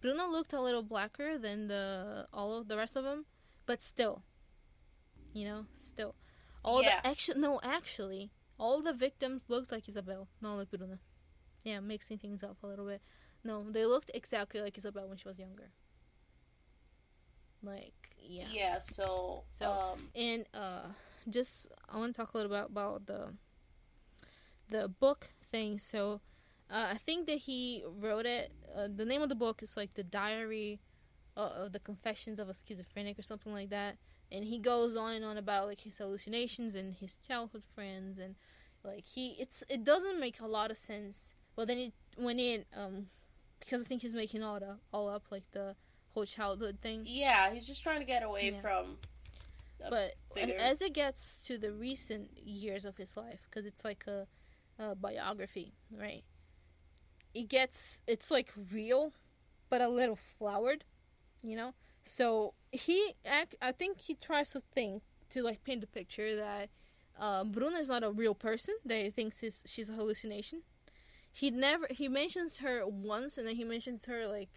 Bruna 0.00 0.26
looked 0.26 0.52
a 0.52 0.60
little 0.60 0.82
blacker 0.82 1.38
than 1.38 1.68
the 1.68 2.26
all 2.32 2.58
of 2.58 2.68
the 2.68 2.76
rest 2.76 2.94
of 2.94 3.04
them, 3.04 3.24
but 3.64 3.80
still, 3.80 4.22
you 5.32 5.46
know, 5.46 5.66
still, 5.78 6.14
all 6.62 6.82
yeah. 6.82 7.00
the 7.00 7.06
actually 7.06 7.40
no, 7.40 7.58
actually, 7.62 8.30
all 8.58 8.82
the 8.82 8.92
victims 8.92 9.42
looked 9.48 9.72
like 9.72 9.88
Isabel, 9.88 10.28
not 10.40 10.56
like 10.56 10.70
Bruna. 10.70 10.98
Yeah, 11.64 11.80
mixing 11.80 12.18
things 12.18 12.42
up 12.42 12.58
a 12.62 12.66
little 12.66 12.86
bit. 12.86 13.00
No, 13.42 13.64
they 13.70 13.84
looked 13.84 14.10
exactly 14.14 14.60
like 14.60 14.76
Isabel 14.78 15.08
when 15.08 15.16
she 15.16 15.28
was 15.28 15.38
younger. 15.38 15.70
Like, 17.62 18.16
yeah. 18.18 18.46
Yeah. 18.50 18.78
So. 18.78 19.44
So 19.48 19.70
um, 19.70 20.08
and 20.14 20.44
uh, 20.54 20.88
just 21.28 21.68
I 21.88 21.98
want 21.98 22.14
to 22.14 22.20
talk 22.20 22.34
a 22.34 22.36
little 22.36 22.52
bit 22.52 22.66
about 22.66 23.06
the 23.06 23.34
the 24.68 24.88
book 24.88 25.30
thing. 25.50 25.78
So 25.78 26.20
uh, 26.70 26.88
I 26.92 26.98
think 26.98 27.26
that 27.26 27.38
he 27.38 27.84
wrote 27.86 28.26
it. 28.26 28.52
Uh, 28.74 28.88
the 28.94 29.04
name 29.04 29.22
of 29.22 29.28
the 29.28 29.34
book 29.34 29.62
is 29.62 29.76
like 29.76 29.94
the 29.94 30.02
Diary 30.02 30.80
uh, 31.36 31.50
of 31.56 31.72
the 31.72 31.80
Confessions 31.80 32.38
of 32.38 32.48
a 32.48 32.54
Schizophrenic 32.54 33.18
or 33.18 33.22
something 33.22 33.52
like 33.52 33.70
that. 33.70 33.96
And 34.34 34.44
he 34.44 34.58
goes 34.58 34.96
on 34.96 35.12
and 35.12 35.24
on 35.24 35.36
about 35.36 35.66
like 35.66 35.82
his 35.82 35.98
hallucinations 35.98 36.74
and 36.74 36.94
his 36.94 37.16
childhood 37.26 37.62
friends 37.74 38.18
and 38.18 38.34
like 38.82 39.04
he 39.04 39.36
it's 39.38 39.62
it 39.68 39.84
doesn't 39.84 40.18
make 40.18 40.40
a 40.40 40.46
lot 40.46 40.70
of 40.70 40.78
sense. 40.78 41.34
Well, 41.56 41.66
then 41.66 41.78
it 41.78 41.92
when 42.16 42.38
it 42.38 42.66
um 42.76 43.06
because 43.60 43.80
I 43.80 43.84
think 43.84 44.02
he's 44.02 44.14
making 44.14 44.42
all 44.42 44.58
the 44.58 44.76
all 44.92 45.08
up 45.08 45.26
like 45.30 45.44
the 45.52 45.76
whole 46.12 46.26
childhood 46.26 46.78
thing. 46.82 47.04
Yeah, 47.06 47.52
he's 47.52 47.66
just 47.66 47.82
trying 47.82 48.00
to 48.00 48.06
get 48.06 48.22
away 48.22 48.50
yeah. 48.52 48.60
from. 48.60 48.96
But 49.88 50.14
bigger... 50.34 50.56
as 50.56 50.80
it 50.80 50.94
gets 50.94 51.38
to 51.46 51.58
the 51.58 51.70
recent 51.70 52.30
years 52.38 52.84
of 52.84 52.96
his 52.96 53.16
life, 53.16 53.40
because 53.50 53.66
it's 53.66 53.84
like 53.84 54.04
a, 54.06 54.26
a 54.78 54.94
biography, 54.94 55.74
right? 55.90 56.24
it 57.34 57.48
gets 57.48 58.00
it's 58.06 58.30
like 58.30 58.52
real, 58.72 59.12
but 59.68 59.80
a 59.80 59.88
little 59.88 60.16
flowered, 60.16 60.84
you 61.42 61.56
know. 61.56 61.74
So 62.04 62.54
he, 62.74 63.14
act, 63.24 63.54
I 63.62 63.72
think 63.72 64.00
he 64.00 64.14
tries 64.14 64.50
to 64.50 64.62
think 64.74 65.02
to 65.30 65.42
like 65.42 65.64
paint 65.64 65.80
the 65.80 65.86
picture 65.86 66.36
that 66.36 66.70
uh, 67.18 67.44
Bruna 67.44 67.78
is 67.78 67.88
not 67.88 68.02
a 68.02 68.10
real 68.10 68.34
person. 68.34 68.74
That 68.84 69.02
he 69.02 69.10
thinks 69.10 69.42
she's 69.66 69.88
a 69.88 69.94
hallucination. 69.94 70.62
He 71.32 71.50
never 71.50 71.86
he 71.90 72.08
mentions 72.08 72.58
her 72.58 72.86
once, 72.86 73.38
and 73.38 73.46
then 73.46 73.56
he 73.56 73.64
mentions 73.64 74.04
her 74.06 74.26
like 74.26 74.50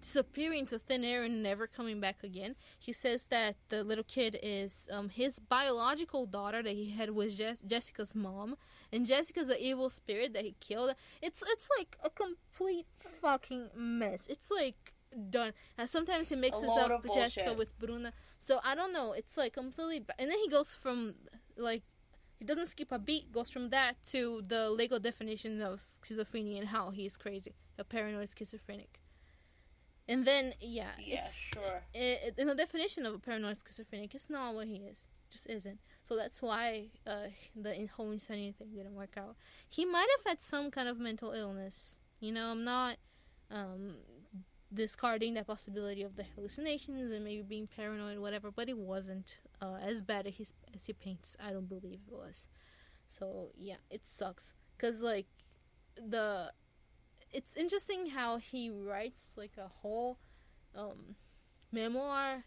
disappearing 0.00 0.64
to 0.66 0.78
thin 0.78 1.04
air 1.04 1.22
and 1.22 1.42
never 1.42 1.66
coming 1.66 2.00
back 2.00 2.22
again. 2.22 2.54
He 2.78 2.92
says 2.92 3.24
that 3.24 3.56
the 3.68 3.84
little 3.84 4.04
kid 4.04 4.38
is 4.42 4.88
um, 4.90 5.10
his 5.10 5.38
biological 5.38 6.26
daughter 6.26 6.62
that 6.62 6.72
he 6.72 6.90
had 6.90 7.10
with 7.10 7.36
Jess- 7.36 7.60
Jessica's 7.60 8.14
mom, 8.14 8.56
and 8.92 9.04
Jessica's 9.04 9.48
the 9.48 9.62
evil 9.62 9.90
spirit 9.90 10.32
that 10.32 10.44
he 10.44 10.54
killed. 10.60 10.94
It's 11.20 11.42
it's 11.46 11.68
like 11.78 11.96
a 12.02 12.10
complete 12.10 12.86
fucking 13.20 13.70
mess. 13.74 14.26
It's 14.28 14.50
like 14.50 14.94
done. 15.30 15.52
And 15.78 15.88
sometimes 15.88 16.28
he 16.28 16.36
mixes 16.36 16.68
up 16.68 17.04
Jessica 17.14 17.54
with 17.54 17.76
Bruna. 17.78 18.12
So 18.38 18.60
I 18.64 18.74
don't 18.74 18.92
know. 18.92 19.12
It's 19.12 19.36
like 19.36 19.52
completely. 19.52 20.00
Ba- 20.00 20.18
and 20.18 20.30
then 20.30 20.38
he 20.38 20.48
goes 20.48 20.70
from 20.72 21.14
like 21.56 21.82
he 22.38 22.44
doesn't 22.44 22.68
skip 22.68 22.92
a 22.92 22.98
beat. 22.98 23.32
Goes 23.32 23.50
from 23.50 23.70
that 23.70 23.96
to 24.10 24.42
the 24.46 24.70
legal 24.70 24.98
definition 24.98 25.60
of 25.62 25.80
schizophrenia 25.80 26.58
and 26.58 26.68
how 26.68 26.90
he's 26.90 27.16
crazy, 27.16 27.54
a 27.78 27.84
paranoid 27.84 28.30
schizophrenic. 28.36 29.00
And 30.08 30.24
then 30.24 30.54
yeah, 30.60 30.90
yeah, 30.98 31.28
sure. 31.28 31.82
It, 31.94 32.34
in 32.38 32.48
the 32.48 32.54
definition 32.54 33.06
of 33.06 33.14
a 33.14 33.18
paranoid 33.18 33.58
schizophrenic, 33.64 34.14
it's 34.14 34.30
not 34.30 34.54
what 34.54 34.66
he 34.66 34.76
is. 34.76 35.08
Just 35.30 35.48
isn't. 35.48 35.78
So 36.02 36.16
that's 36.16 36.42
why 36.42 36.86
uh, 37.06 37.28
the 37.54 37.88
whole 37.94 38.10
insanity 38.10 38.52
thing 38.58 38.70
didn't 38.74 38.96
work 38.96 39.14
out. 39.16 39.36
He 39.68 39.84
might 39.84 40.08
have 40.18 40.26
had 40.26 40.42
some 40.42 40.72
kind 40.72 40.88
of 40.88 40.98
mental 40.98 41.30
illness. 41.30 41.94
You 42.18 42.32
know, 42.32 42.50
I'm 42.50 42.64
not 42.64 42.96
um, 43.50 43.94
discarding 44.72 45.34
that 45.34 45.46
possibility 45.46 46.02
of 46.02 46.16
the 46.16 46.24
hallucinations 46.34 47.10
and 47.10 47.24
maybe 47.24 47.42
being 47.42 47.66
paranoid, 47.66 48.18
whatever. 48.18 48.50
But 48.50 48.68
it 48.68 48.78
wasn't 48.78 49.38
uh, 49.60 49.76
as 49.82 50.02
bad 50.02 50.26
as 50.26 50.34
he, 50.34 50.46
as 50.74 50.86
he 50.86 50.92
paints. 50.92 51.36
I 51.44 51.50
don't 51.50 51.68
believe 51.68 52.00
it 52.06 52.12
was. 52.12 52.48
So 53.08 53.50
yeah, 53.56 53.76
it 53.90 54.02
sucks. 54.04 54.54
Cause 54.78 55.00
like 55.00 55.26
the, 55.96 56.52
it's 57.32 57.56
interesting 57.56 58.10
how 58.10 58.38
he 58.38 58.70
writes 58.70 59.34
like 59.36 59.52
a 59.58 59.68
whole 59.68 60.18
um, 60.74 61.16
memoir 61.72 62.44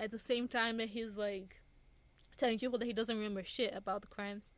at 0.00 0.10
the 0.10 0.18
same 0.18 0.48
time 0.48 0.78
that 0.78 0.88
he's 0.88 1.16
like 1.16 1.60
telling 2.36 2.58
people 2.58 2.78
that 2.78 2.86
he 2.86 2.92
doesn't 2.92 3.16
remember 3.16 3.44
shit 3.44 3.74
about 3.74 4.00
the 4.02 4.08
crimes. 4.08 4.52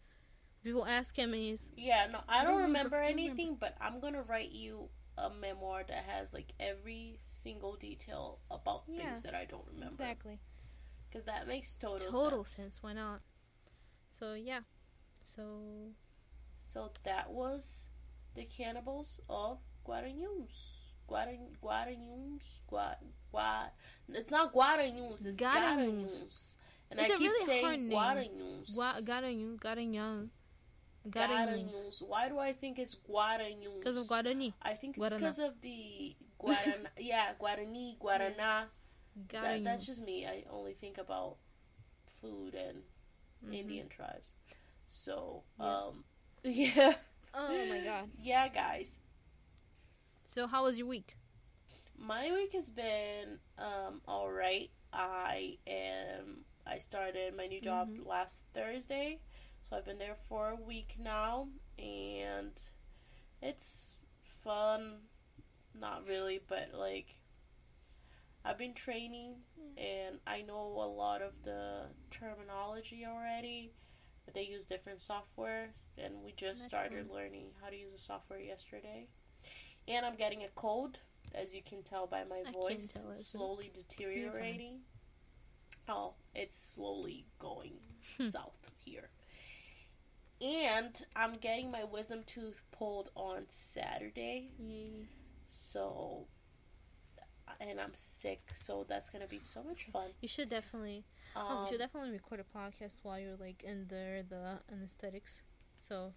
People 0.63 0.87
ask 0.87 1.19
him, 1.19 1.35
and 1.35 1.43
he's 1.43 1.69
yeah, 1.77 2.07
no, 2.11 2.21
I 2.27 2.43
don't, 2.43 2.55
remember, 2.55 2.97
remember 2.97 2.97
anything, 3.03 3.57
but 3.61 3.77
I'm 3.81 4.01
gonna 4.01 4.23
write 4.23 4.53
you 4.53 4.89
a 5.17 5.31
memoir 5.31 5.85
that 5.87 6.05
has 6.05 6.33
like 6.33 6.53
every 6.59 7.21
single 7.25 7.77
detail 7.77 8.41
about 8.51 8.83
yeah, 8.87 9.03
things 9.03 9.23
that 9.23 9.35
I 9.35 9.45
don't 9.45 9.67
remember. 9.67 9.95
Exactly. 9.95 10.41
Because 11.09 11.27
that 11.27 11.47
makes 11.47 11.75
total 11.75 12.11
total 12.11 12.45
sense. 12.45 12.57
sense. 12.57 12.79
Why 12.83 12.93
not? 12.93 13.21
So 14.09 14.35
yeah, 14.35 14.61
so 15.21 15.93
so 16.61 16.91
that 17.05 17.31
was 17.31 17.87
the 18.35 18.45
cannibals 18.45 19.21
of 19.29 19.59
Guaranius. 19.87 20.75
Guaran 21.09 21.57
Guaranius. 21.63 22.43
Gua, 22.67 22.97
Gua, 23.31 23.71
it's 24.09 24.31
not 24.31 24.53
Guaranius. 24.55 25.25
It's 25.27 25.39
Garanhuns. 25.39 26.57
And 26.91 27.01
it's 27.01 27.13
I 27.13 27.17
keep 27.17 27.31
really 27.31 27.47
saying 27.47 27.91
Guaranius. 27.91 28.75
Gua- 28.75 29.03
Garanhuns. 29.03 30.29
Garanhuns. 31.09 32.03
Why 32.07 32.29
do 32.29 32.39
I 32.39 32.53
think 32.53 32.79
it's 32.79 32.95
Guaranius? 32.95 33.79
Because 33.79 33.97
of 33.97 34.07
Guarani. 34.07 34.55
I 34.63 34.75
think 34.75 34.97
it's 34.97 35.15
because 35.15 35.39
of 35.39 35.61
the 35.61 36.17
Guarana. 36.41 36.87
yeah, 36.99 37.33
Guarani, 37.41 37.99
Guarana. 37.99 38.37
Yeah. 39.33 39.41
That, 39.41 39.65
that's 39.65 39.87
just 39.87 40.03
me. 40.03 40.27
I 40.27 40.45
only 40.51 40.73
think 40.73 40.99
about 40.99 41.37
food 42.21 42.55
and 42.55 42.79
mm-hmm. 43.45 43.55
Indian 43.55 43.89
tribes. 43.89 44.33
So, 44.89 45.43
yeah. 45.59 45.67
um, 45.67 46.05
yeah. 46.45 46.95
Oh 47.35 47.67
my 47.69 47.81
god. 47.81 48.11
Yeah, 48.19 48.49
guys. 48.49 49.01
So, 50.27 50.47
how 50.47 50.65
was 50.65 50.79
your 50.79 50.87
week? 50.87 51.17
My 51.99 52.33
week 52.33 52.53
has 52.55 52.71
been 52.71 53.39
um, 53.59 54.01
all 54.07 54.31
right. 54.31 54.71
I 54.93 55.59
am 55.67 56.45
I 56.67 56.79
started 56.79 57.37
my 57.37 57.47
new 57.47 57.61
job 57.61 57.91
mm-hmm. 57.91 58.09
last 58.09 58.45
Thursday, 58.55 59.21
so 59.75 59.79
I've 59.79 59.85
been 59.85 59.99
there 59.99 60.17
for 60.29 60.51
a 60.51 60.57
week 60.57 60.97
now, 61.03 61.49
and 61.79 62.53
it's 63.43 63.95
fun. 64.23 64.99
Not 65.79 66.07
really, 66.09 66.41
but 66.47 66.71
like 66.75 67.17
I've 68.45 68.59
been 68.59 68.75
training, 68.75 69.37
and 69.77 70.19
I 70.27 70.43
know 70.43 70.61
a 70.61 70.87
lot 70.87 71.23
of 71.23 71.43
the 71.45 71.87
terminology 72.11 73.05
already. 73.07 73.73
But 74.25 74.35
they 74.35 74.45
use 74.45 74.65
different 74.65 75.03
software, 75.03 75.71
and 75.99 76.23
we 76.25 76.33
just 76.33 76.61
That's 76.61 76.65
started 76.65 77.09
fun. 77.09 77.17
learning 77.17 77.47
how 77.63 77.69
to 77.69 77.77
use 77.77 77.93
the 77.93 77.99
software 77.99 78.41
yesterday. 78.41 79.09
And 79.87 80.07
I'm 80.07 80.15
getting 80.15 80.43
a 80.43 80.49
cold, 80.55 81.01
as 81.35 81.53
you 81.53 81.61
can 81.63 81.83
tell 81.83 82.07
by 82.07 82.25
my 82.25 82.43
I 82.47 82.53
voice, 82.53 82.97
slowly 83.17 83.71
deteriorating. 83.75 84.81
Oh, 85.89 86.15
it's 86.35 86.57
slowly 86.57 87.27
going 87.39 87.81
south 88.21 88.71
here. 88.83 89.11
And 90.43 91.01
I'm 91.15 91.35
getting 91.35 91.71
my 91.71 91.85
wisdom 91.85 92.23
tooth 92.27 92.63
pulled 92.73 93.11
on 93.15 93.45
Saturday. 93.49 94.51
Mm. 94.61 95.07
So, 95.47 96.27
and 97.61 97.81
I'm 97.81 97.95
sick, 97.95 98.51
so 98.55 98.85
that's 98.89 99.11
gonna 99.11 99.27
be 99.27 99.39
so 99.39 99.63
much 99.63 99.87
fun. 99.93 100.09
You 100.21 100.29
should 100.29 100.49
definitely, 100.49 101.05
um, 101.37 101.43
oh, 101.49 101.63
you 101.63 101.67
should 101.69 101.81
um, 101.81 101.87
definitely 101.87 102.11
record 102.13 102.41
a 102.41 102.59
podcast 102.59 103.01
while 103.03 103.19
you're 103.19 103.37
like 103.37 103.63
in 103.63 103.87
there 103.89 104.23
the 104.29 104.59
anesthetics. 104.73 105.43
So, 105.79 106.13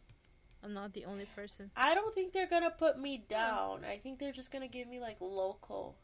I'm 0.63 0.73
not 0.73 0.93
the 0.93 1.05
only 1.05 1.25
person. 1.35 1.69
I 1.75 1.93
don't 1.93 2.15
think 2.15 2.33
they're 2.33 2.49
gonna 2.49 2.71
put 2.71 2.99
me 2.99 3.23
down. 3.29 3.85
I 3.85 3.97
think 3.97 4.19
they're 4.19 4.31
just 4.31 4.51
gonna 4.51 4.67
give 4.67 4.87
me 4.87 4.99
like 4.99 5.17
local, 5.21 5.97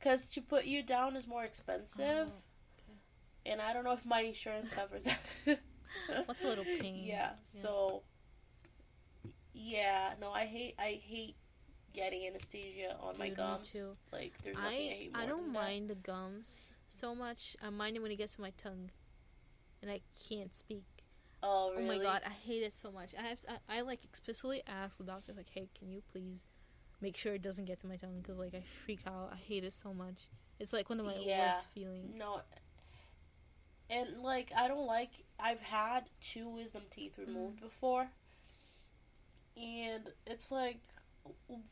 cause 0.00 0.28
to 0.28 0.42
put 0.42 0.66
you 0.66 0.82
down 0.82 1.16
is 1.16 1.26
more 1.26 1.44
expensive. 1.44 2.28
Oh 2.28 2.42
and 3.46 3.60
I 3.60 3.72
don't 3.72 3.84
know 3.84 3.92
if 3.92 4.04
my 4.04 4.20
insurance 4.20 4.70
covers 4.70 5.04
that. 5.04 5.36
What's 6.26 6.44
a 6.44 6.48
little 6.48 6.64
pain? 6.64 7.04
Yeah, 7.06 7.14
yeah, 7.14 7.30
So, 7.44 8.02
Yeah, 9.54 10.14
no, 10.20 10.30
I 10.32 10.44
hate 10.44 10.74
I 10.78 11.00
hate 11.04 11.36
getting 11.92 12.26
anesthesia 12.26 12.96
on 13.00 13.14
Dude, 13.14 13.18
my 13.20 13.28
gums. 13.30 13.68
too. 13.68 13.96
Like 14.12 14.34
there's 14.44 14.56
nothing 14.56 14.70
I, 14.70 14.92
I 14.92 14.94
hate 14.94 15.12
more 15.14 15.22
I 15.22 15.26
don't 15.26 15.52
mind 15.52 15.88
the 15.90 15.94
gums 15.94 16.70
so 16.88 17.14
much. 17.14 17.56
I 17.62 17.70
mind 17.70 17.96
it 17.96 18.00
when 18.02 18.10
it 18.12 18.16
gets 18.16 18.34
to 18.36 18.42
my 18.42 18.52
tongue, 18.62 18.90
and 19.82 19.90
I 19.90 20.00
can't 20.28 20.54
speak. 20.56 20.84
Oh 21.42 21.72
really? 21.72 21.84
Oh 21.84 21.88
my 21.98 21.98
god, 21.98 22.22
I 22.26 22.30
hate 22.30 22.62
it 22.62 22.74
so 22.74 22.90
much. 22.90 23.14
I 23.18 23.22
have 23.22 23.38
I, 23.68 23.78
I 23.78 23.80
like 23.80 24.04
explicitly 24.04 24.62
ask 24.66 24.98
the 24.98 25.04
doctor 25.04 25.32
like, 25.36 25.48
hey, 25.48 25.68
can 25.78 25.90
you 25.90 26.02
please 26.12 26.46
make 27.00 27.16
sure 27.16 27.34
it 27.34 27.42
doesn't 27.42 27.66
get 27.66 27.78
to 27.80 27.86
my 27.86 27.96
tongue 27.96 28.20
because 28.22 28.38
like 28.38 28.54
I 28.54 28.62
freak 28.84 29.00
out. 29.06 29.30
I 29.32 29.36
hate 29.36 29.64
it 29.64 29.72
so 29.72 29.92
much. 29.94 30.28
It's 30.58 30.72
like 30.72 30.88
one 30.90 31.00
of 31.00 31.06
my 31.06 31.16
Yeah. 31.18 31.48
worst 31.48 31.68
feelings. 31.72 32.14
No. 32.18 32.40
And 33.88 34.22
like 34.22 34.50
I 34.56 34.66
don't 34.68 34.86
like 34.86 35.10
I've 35.38 35.60
had 35.60 36.04
two 36.20 36.48
wisdom 36.48 36.82
teeth 36.90 37.16
Mm. 37.18 37.26
removed 37.26 37.60
before, 37.60 38.08
and 39.56 40.10
it's 40.26 40.50
like 40.50 40.80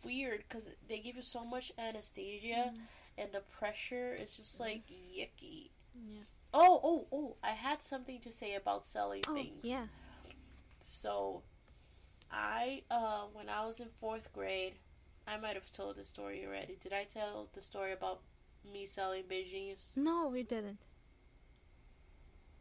weird 0.04 0.44
because 0.48 0.66
they 0.88 0.98
give 0.98 1.16
you 1.16 1.22
so 1.22 1.44
much 1.44 1.72
anesthesia, 1.78 2.72
Mm. 2.74 2.80
and 3.18 3.32
the 3.32 3.40
pressure 3.40 4.14
is 4.14 4.36
just 4.36 4.60
like 4.60 4.82
yucky. 4.88 5.70
Yeah. 5.94 6.22
Oh, 6.52 6.80
oh, 6.84 7.06
oh! 7.12 7.36
I 7.42 7.50
had 7.50 7.82
something 7.82 8.20
to 8.20 8.30
say 8.32 8.54
about 8.54 8.86
selling 8.86 9.24
Oh 9.28 9.34
things. 9.34 9.64
yeah. 9.64 9.86
So, 10.80 11.42
I 12.30 12.82
uh, 12.90 13.22
when 13.32 13.48
I 13.48 13.66
was 13.66 13.80
in 13.80 13.88
fourth 13.98 14.32
grade, 14.32 14.74
I 15.26 15.36
might 15.36 15.54
have 15.54 15.72
told 15.72 15.96
the 15.96 16.04
story 16.04 16.44
already. 16.46 16.76
Did 16.80 16.92
I 16.92 17.04
tell 17.04 17.48
the 17.52 17.62
story 17.62 17.92
about 17.92 18.20
me 18.72 18.86
selling 18.86 19.24
beijinhos? 19.24 19.96
No, 19.96 20.28
we 20.28 20.42
didn't. 20.44 20.78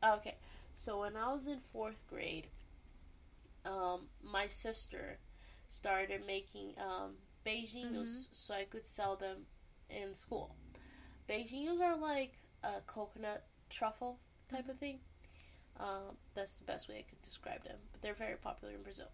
Okay, 0.04 0.36
so 0.74 0.99
when 1.01 1.16
I 1.16 1.32
was 1.32 1.47
in 1.47 1.60
fourth 1.72 2.04
grade, 2.10 2.47
um, 3.66 4.08
my 4.22 4.47
sister 4.47 5.18
started 5.70 6.26
making 6.28 6.74
um, 6.78 7.14
beijinhos 7.45 8.28
so 8.32 8.54
I 8.54 8.66
could 8.66 8.86
sell 8.86 9.16
them 9.16 9.45
in 9.89 10.16
school. 10.16 10.56
beijinhos 11.30 11.80
are 11.80 11.97
like 11.97 12.34
a 12.64 12.82
coconut 12.86 13.45
truffle 13.70 14.20
type 14.51 14.68
of 14.70 14.78
thing. 14.78 14.99
Um, 15.80 16.18
that's 16.36 16.56
the 16.56 16.66
best 16.66 16.88
way 16.89 16.95
I 16.99 17.01
could 17.10 17.22
describe 17.22 17.64
them, 17.64 17.78
but 17.91 18.01
they're 18.01 18.14
very 18.14 18.36
popular 18.36 18.74
in 18.74 18.84
Brazil. 18.84 19.08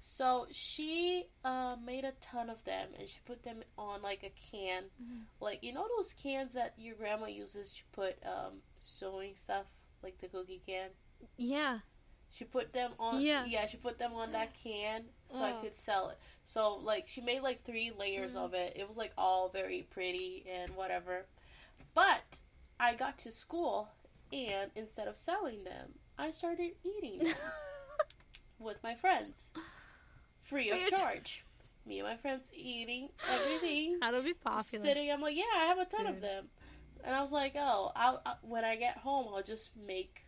So 0.00 0.48
she 0.50 1.26
uh, 1.44 1.76
made 1.84 2.04
a 2.04 2.10
ton 2.20 2.50
of 2.50 2.64
them, 2.64 2.88
and 2.98 3.08
she 3.08 3.18
put 3.24 3.44
them 3.44 3.62
on 3.78 4.02
like 4.02 4.24
a 4.24 4.30
can, 4.50 4.84
Mhm. 5.00 5.26
like 5.38 5.62
you 5.62 5.72
know 5.72 5.86
those 5.96 6.12
cans 6.14 6.54
that 6.54 6.74
your 6.76 6.96
grandma 6.96 7.26
uses 7.26 7.72
to 7.72 7.82
put 7.92 8.16
um, 8.26 8.62
sewing 8.80 9.36
stuff, 9.36 9.66
like 10.02 10.18
the 10.20 10.28
cookie 10.28 10.62
can. 10.66 10.90
Yeah. 11.36 11.78
She 12.30 12.44
put 12.44 12.72
them 12.72 12.92
on. 12.98 13.20
Yeah. 13.20 13.44
Yeah, 13.44 13.66
she 13.66 13.76
put 13.76 13.98
them 13.98 14.14
on 14.14 14.32
that 14.32 14.54
can 14.54 15.04
so 15.28 15.42
I 15.42 15.52
Oh. 15.52 15.60
could 15.62 15.74
sell 15.76 16.08
it. 16.10 16.18
So 16.44 16.74
like 16.76 17.06
she 17.06 17.20
made 17.20 17.40
like 17.42 17.62
three 17.64 17.90
layers 17.90 18.34
Mhm. 18.34 18.44
of 18.44 18.54
it. 18.54 18.72
It 18.76 18.88
was 18.88 18.96
like 18.96 19.12
all 19.18 19.48
very 19.50 19.82
pretty 19.82 20.44
and 20.48 20.74
whatever. 20.74 21.26
But 21.94 22.40
I 22.80 22.94
got 22.94 23.18
to 23.18 23.32
school 23.32 23.90
and 24.32 24.70
instead 24.74 25.08
of 25.08 25.16
selling 25.16 25.64
them, 25.64 25.98
I 26.18 26.30
started 26.30 26.72
eating 26.82 27.18
them 27.18 27.36
with 28.58 28.82
my 28.82 28.94
friends, 28.94 29.50
free 30.42 30.70
of 30.70 30.76
Free 30.78 30.84
of 30.86 30.90
char- 30.90 30.98
charge. 31.00 31.44
Me 31.84 31.98
and 31.98 32.08
my 32.08 32.16
friends 32.16 32.48
eating 32.54 33.10
everything. 33.28 33.98
How 34.02 34.12
to 34.12 34.22
be 34.22 34.30
Just 34.30 34.42
popular. 34.44 34.84
sitting, 34.86 35.10
I'm 35.10 35.20
like, 35.20 35.36
yeah, 35.36 35.44
I 35.56 35.64
have 35.66 35.78
a 35.78 35.84
ton 35.84 36.06
of 36.06 36.20
them, 36.20 36.48
and 37.04 37.14
I 37.14 37.20
was 37.22 37.32
like, 37.32 37.54
oh, 37.56 37.92
I'll, 37.96 38.20
I, 38.24 38.34
when 38.42 38.64
I 38.64 38.76
get 38.76 38.98
home, 38.98 39.26
I'll 39.34 39.42
just 39.42 39.76
make 39.76 40.26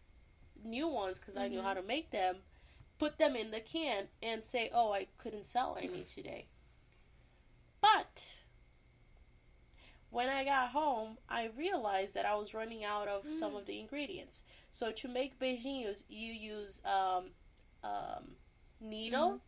new 0.65 0.89
ones 0.89 1.19
because 1.19 1.37
I 1.37 1.49
knew 1.49 1.61
Mhm. 1.61 1.65
how 1.65 1.75
to 1.75 1.83
make 1.83 2.11
them, 2.11 2.39
put 2.99 3.19
them 3.19 3.37
in 3.37 3.51
the 3.51 3.61
can, 3.61 4.09
and 4.23 4.43
say, 4.43 4.71
oh, 4.73 4.93
I 4.93 5.09
couldn't 5.19 5.45
sell 5.47 5.77
any 5.81 6.03
today. 6.15 6.47
But 7.81 8.37
when 10.11 10.29
I 10.29 10.45
got 10.45 10.71
home, 10.71 11.19
I 11.29 11.47
realized 11.57 12.15
that 12.15 12.25
I 12.25 12.37
was 12.37 12.55
running 12.55 12.85
out 12.85 13.09
of 13.09 13.25
some 13.33 13.57
of 13.57 13.67
the 13.67 13.79
ingredients. 13.81 14.43
So 14.71 14.93
to 14.93 15.09
make 15.09 15.39
beijinhos, 15.41 16.05
you 16.09 16.33
use 16.33 16.81
um, 16.85 17.31
um, 17.83 18.37
Ninho, 18.83 19.41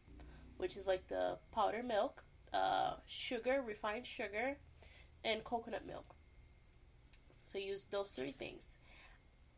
which 0.59 0.77
is 0.77 0.87
like 0.87 1.07
the 1.09 1.39
powdered 1.53 1.85
milk, 1.87 2.25
uh, 2.53 2.95
sugar, 3.07 3.63
refined 3.65 4.07
sugar, 4.07 4.59
and 5.25 5.45
coconut 5.45 5.87
milk. 5.87 6.16
So 7.47 7.59
use 7.59 7.85
those 7.91 8.11
three 8.13 8.33
things. 8.33 8.77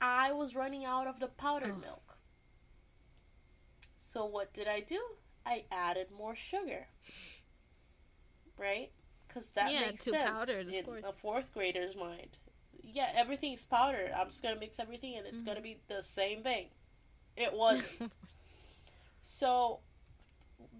I 0.00 0.30
was 0.32 0.54
running 0.54 0.84
out 0.84 1.08
of 1.08 1.18
the 1.18 1.26
powdered 1.26 1.74
Oh. 1.76 1.80
milk. 1.80 2.18
So 3.98 4.24
what 4.24 4.52
did 4.52 4.68
I 4.68 4.80
do? 4.80 5.00
I 5.44 5.64
added 5.72 6.08
more 6.16 6.36
sugar. 6.36 6.86
Right? 8.56 8.90
Because 9.26 9.50
that 9.52 9.72
Yeah, 9.72 9.86
makes 9.88 10.04
sense 10.04 10.28
powdered, 10.28 10.68
in 10.72 10.84
course. 10.84 11.04
a 11.04 11.12
fourth 11.12 11.52
grader's 11.52 11.96
mind. 11.96 12.38
Yeah, 12.82 13.10
everything's 13.14 13.64
powdered. 13.64 14.12
I'm 14.12 14.28
just 14.28 14.42
gonna 14.42 14.56
mix 14.56 14.78
everything 14.78 15.16
and 15.16 15.26
it's 15.26 15.38
Mm-hmm. 15.38 15.46
gonna 15.46 15.60
be 15.60 15.80
the 15.88 16.02
same 16.02 16.42
thing. 16.42 16.68
It 17.36 17.52
wasn't. 17.54 18.12
So, 19.20 19.80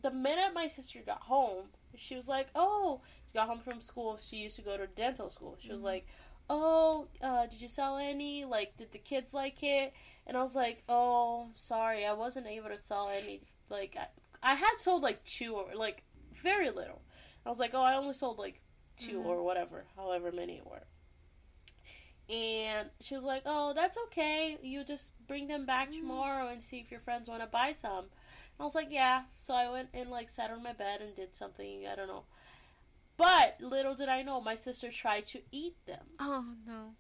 the 0.03 0.11
minute 0.11 0.55
my 0.55 0.69
sister 0.69 1.01
got 1.05 1.23
home, 1.23 1.67
she 1.97 2.15
was 2.15 2.29
like, 2.29 2.49
"Oh, 2.55 3.03
she 3.27 3.35
got 3.35 3.49
home 3.49 3.59
from 3.61 3.81
school. 3.81 4.17
She 4.17 4.37
used 4.37 4.57
to 4.57 4.63
go 4.63 4.77
to 4.77 4.87
dental 4.87 5.31
school. 5.31 5.57
She 5.61 5.71
was 5.73 5.83
Mhm. 5.83 5.87
like, 5.87 6.07
"Oh, 6.51 7.09
uh, 7.23 7.47
did 7.47 7.61
you 7.61 7.69
sell 7.69 7.97
any? 7.99 8.45
Like, 8.45 8.77
did 8.77 8.93
the 8.93 8.99
kids 8.99 9.33
like 9.35 9.63
it?" 9.63 9.93
And 10.27 10.37
I 10.37 10.43
was 10.43 10.55
like, 10.55 10.83
"Oh, 10.89 11.51
sorry, 11.55 12.05
I 12.07 12.13
wasn't 12.13 12.47
able 12.47 12.69
to 12.69 12.79
sell 12.79 13.09
any. 13.09 13.43
Like, 13.71 13.97
I, 13.99 14.07
I 14.43 14.55
had 14.55 14.77
sold 14.79 15.03
like 15.03 15.25
two 15.25 15.55
or 15.55 15.75
like 15.75 16.05
very 16.43 16.71
little. 16.71 17.03
I 17.45 17.49
was 17.51 17.59
like, 17.59 17.73
oh, 17.75 17.83
I 17.83 17.95
only 17.95 18.15
sold 18.15 18.39
like 18.39 18.61
2 18.99 19.21
Mhm. 19.21 19.27
or 19.27 19.43
whatever, 19.43 19.87
however 19.97 20.31
many 20.33 20.57
it 20.59 20.67
were." 20.67 20.85
And 22.31 22.91
she 23.01 23.15
was 23.15 23.25
like, 23.25 23.43
"Oh, 23.47 23.73
that's 23.73 23.97
okay. 24.07 24.59
You 24.63 24.85
just 24.85 25.13
bring 25.27 25.49
them 25.49 25.65
back 25.65 25.91
Mm. 25.91 26.01
tomorrow 26.01 26.49
and 26.49 26.63
see 26.63 26.79
if 26.79 26.91
your 26.91 27.01
friends 27.01 27.29
want 27.29 27.41
to 27.41 27.47
buy 27.47 27.73
some." 27.73 28.05
And 28.05 28.61
I 28.61 28.65
was 28.65 28.75
like, 28.75 28.89
"Yeah." 28.91 29.25
So 29.37 29.55
I 29.55 29.71
went 29.71 29.89
and 29.95 30.11
like 30.11 30.29
sat 30.29 30.51
on 30.51 30.63
my 30.63 30.73
bed 30.75 31.01
and 31.01 31.15
did 31.15 31.35
something. 31.35 31.87
I 31.87 31.95
don't 31.95 32.09
know. 32.09 32.25
But 33.19 33.57
little 33.61 33.95
did 33.95 34.09
I 34.09 34.23
know, 34.23 34.41
my 34.41 34.55
sister 34.55 34.91
tried 34.91 35.27
to 35.27 35.41
eat 35.53 35.77
them, 35.87 36.07
oh 36.19 36.45
no. 36.67 36.95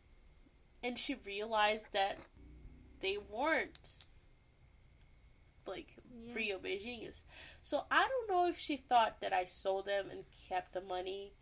and 0.83 0.99
she 0.99 1.15
realized 1.15 1.87
that 1.93 2.19
they 3.01 3.17
weren't 3.17 3.79
like 5.67 5.97
Yeah. 6.19 6.35
Rio 6.35 6.59
Beijinhos. 6.59 7.25
So 7.63 7.85
I 7.91 8.09
don't 8.09 8.29
know 8.29 8.49
if 8.49 8.59
she 8.59 8.77
thought 8.77 9.21
that 9.21 9.33
I 9.33 9.45
sold 9.45 9.87
them 9.87 10.11
and 10.11 10.25
kept 10.49 10.73
the 10.75 10.81
money 10.81 11.35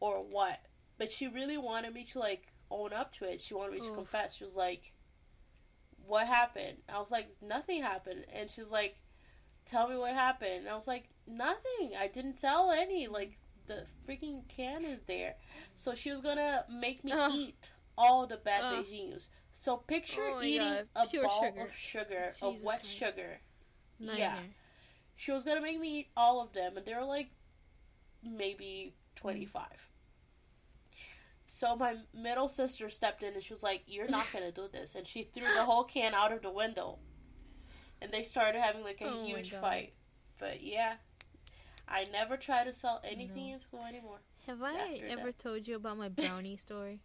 or 0.00 0.22
what. 0.22 0.60
But 0.96 1.10
she 1.12 1.26
really 1.28 1.58
wanted 1.58 1.92
me 1.92 2.04
to 2.04 2.18
like 2.18 2.52
own 2.70 2.92
up 2.92 3.12
to 3.16 3.24
it. 3.24 3.40
She 3.40 3.54
wanted 3.54 3.72
me 3.74 3.80
to 3.86 3.94
confess. 3.94 4.36
She 4.36 4.44
was 4.44 4.56
like, 4.56 4.92
What 6.06 6.26
happened? 6.28 6.78
I 6.88 6.98
was 7.00 7.10
like, 7.10 7.36
Nothing 7.42 7.82
happened. 7.82 8.24
And 8.32 8.48
she 8.48 8.60
was 8.60 8.70
like, 8.70 8.96
Tell 9.66 9.88
me 9.88 9.96
what 9.96 10.14
happened. 10.14 10.60
And 10.60 10.68
I 10.68 10.76
was 10.76 10.86
like, 10.86 11.08
Nothing. 11.26 11.92
I 11.98 12.06
didn't 12.06 12.38
sell 12.38 12.70
any. 12.70 13.08
Like 13.08 13.36
the 13.66 13.86
freaking 14.06 14.46
can 14.48 14.84
is 14.84 15.02
there. 15.02 15.34
So 15.76 15.94
she 15.94 16.10
was 16.10 16.20
gonna 16.20 16.64
make 16.70 17.04
me 17.04 17.12
Ugh. 17.12 17.32
eat 17.34 17.72
all 17.96 18.26
the 18.26 18.36
bad 18.36 18.64
Ugh. 18.64 18.84
Beijinhos. 18.84 19.28
So 19.52 19.76
picture 19.76 20.32
Oh 20.32 20.42
eating 20.42 20.60
God, 20.60 20.88
a 20.96 21.06
pure 21.06 21.24
ball 21.24 21.44
sugar. 21.44 21.60
of 21.62 21.74
sugar, 21.74 22.24
of 22.42 22.52
Jesus 22.52 22.64
wet 22.66 22.80
Christ. 22.80 22.94
sugar. 22.94 23.40
Nightmare. 23.98 24.50
She 25.16 25.30
was 25.30 25.44
gonna 25.44 25.60
make 25.60 25.80
me 25.80 26.00
eat 26.00 26.08
all 26.16 26.40
of 26.40 26.52
them, 26.52 26.76
and 26.76 26.84
they 26.84 26.94
were 26.94 27.04
like 27.04 27.30
maybe 28.22 28.94
mm. 28.94 29.20
twenty 29.20 29.44
five. 29.44 29.88
So 31.46 31.76
my 31.76 31.96
middle 32.12 32.48
sister 32.48 32.90
stepped 32.90 33.22
in 33.22 33.34
and 33.34 33.42
she 33.42 33.52
was 33.52 33.62
like, 33.62 33.82
"You're 33.86 34.08
not 34.08 34.26
gonna 34.32 34.50
do 34.50 34.68
this," 34.70 34.94
and 34.94 35.06
she 35.06 35.22
threw 35.22 35.46
the 35.54 35.64
whole 35.64 35.84
can 35.84 36.14
out 36.14 36.32
of 36.32 36.42
the 36.42 36.50
window. 36.50 36.98
And 38.02 38.12
they 38.12 38.22
started 38.22 38.60
having 38.60 38.82
like 38.82 39.00
a 39.00 39.08
Oh 39.08 39.24
huge 39.24 39.52
fight. 39.52 39.94
But 40.38 40.62
yeah, 40.62 40.94
I 41.88 42.04
never 42.12 42.36
try 42.36 42.64
to 42.64 42.72
sell 42.72 43.00
anything 43.04 43.48
No. 43.48 43.54
in 43.54 43.60
school 43.60 43.84
anymore. 43.88 44.18
Have 44.46 44.62
I 44.62 45.00
ever 45.08 45.26
that. 45.32 45.38
told 45.38 45.66
you 45.68 45.76
about 45.76 45.98
my 45.98 46.08
brownie 46.08 46.56
story? 46.68 47.00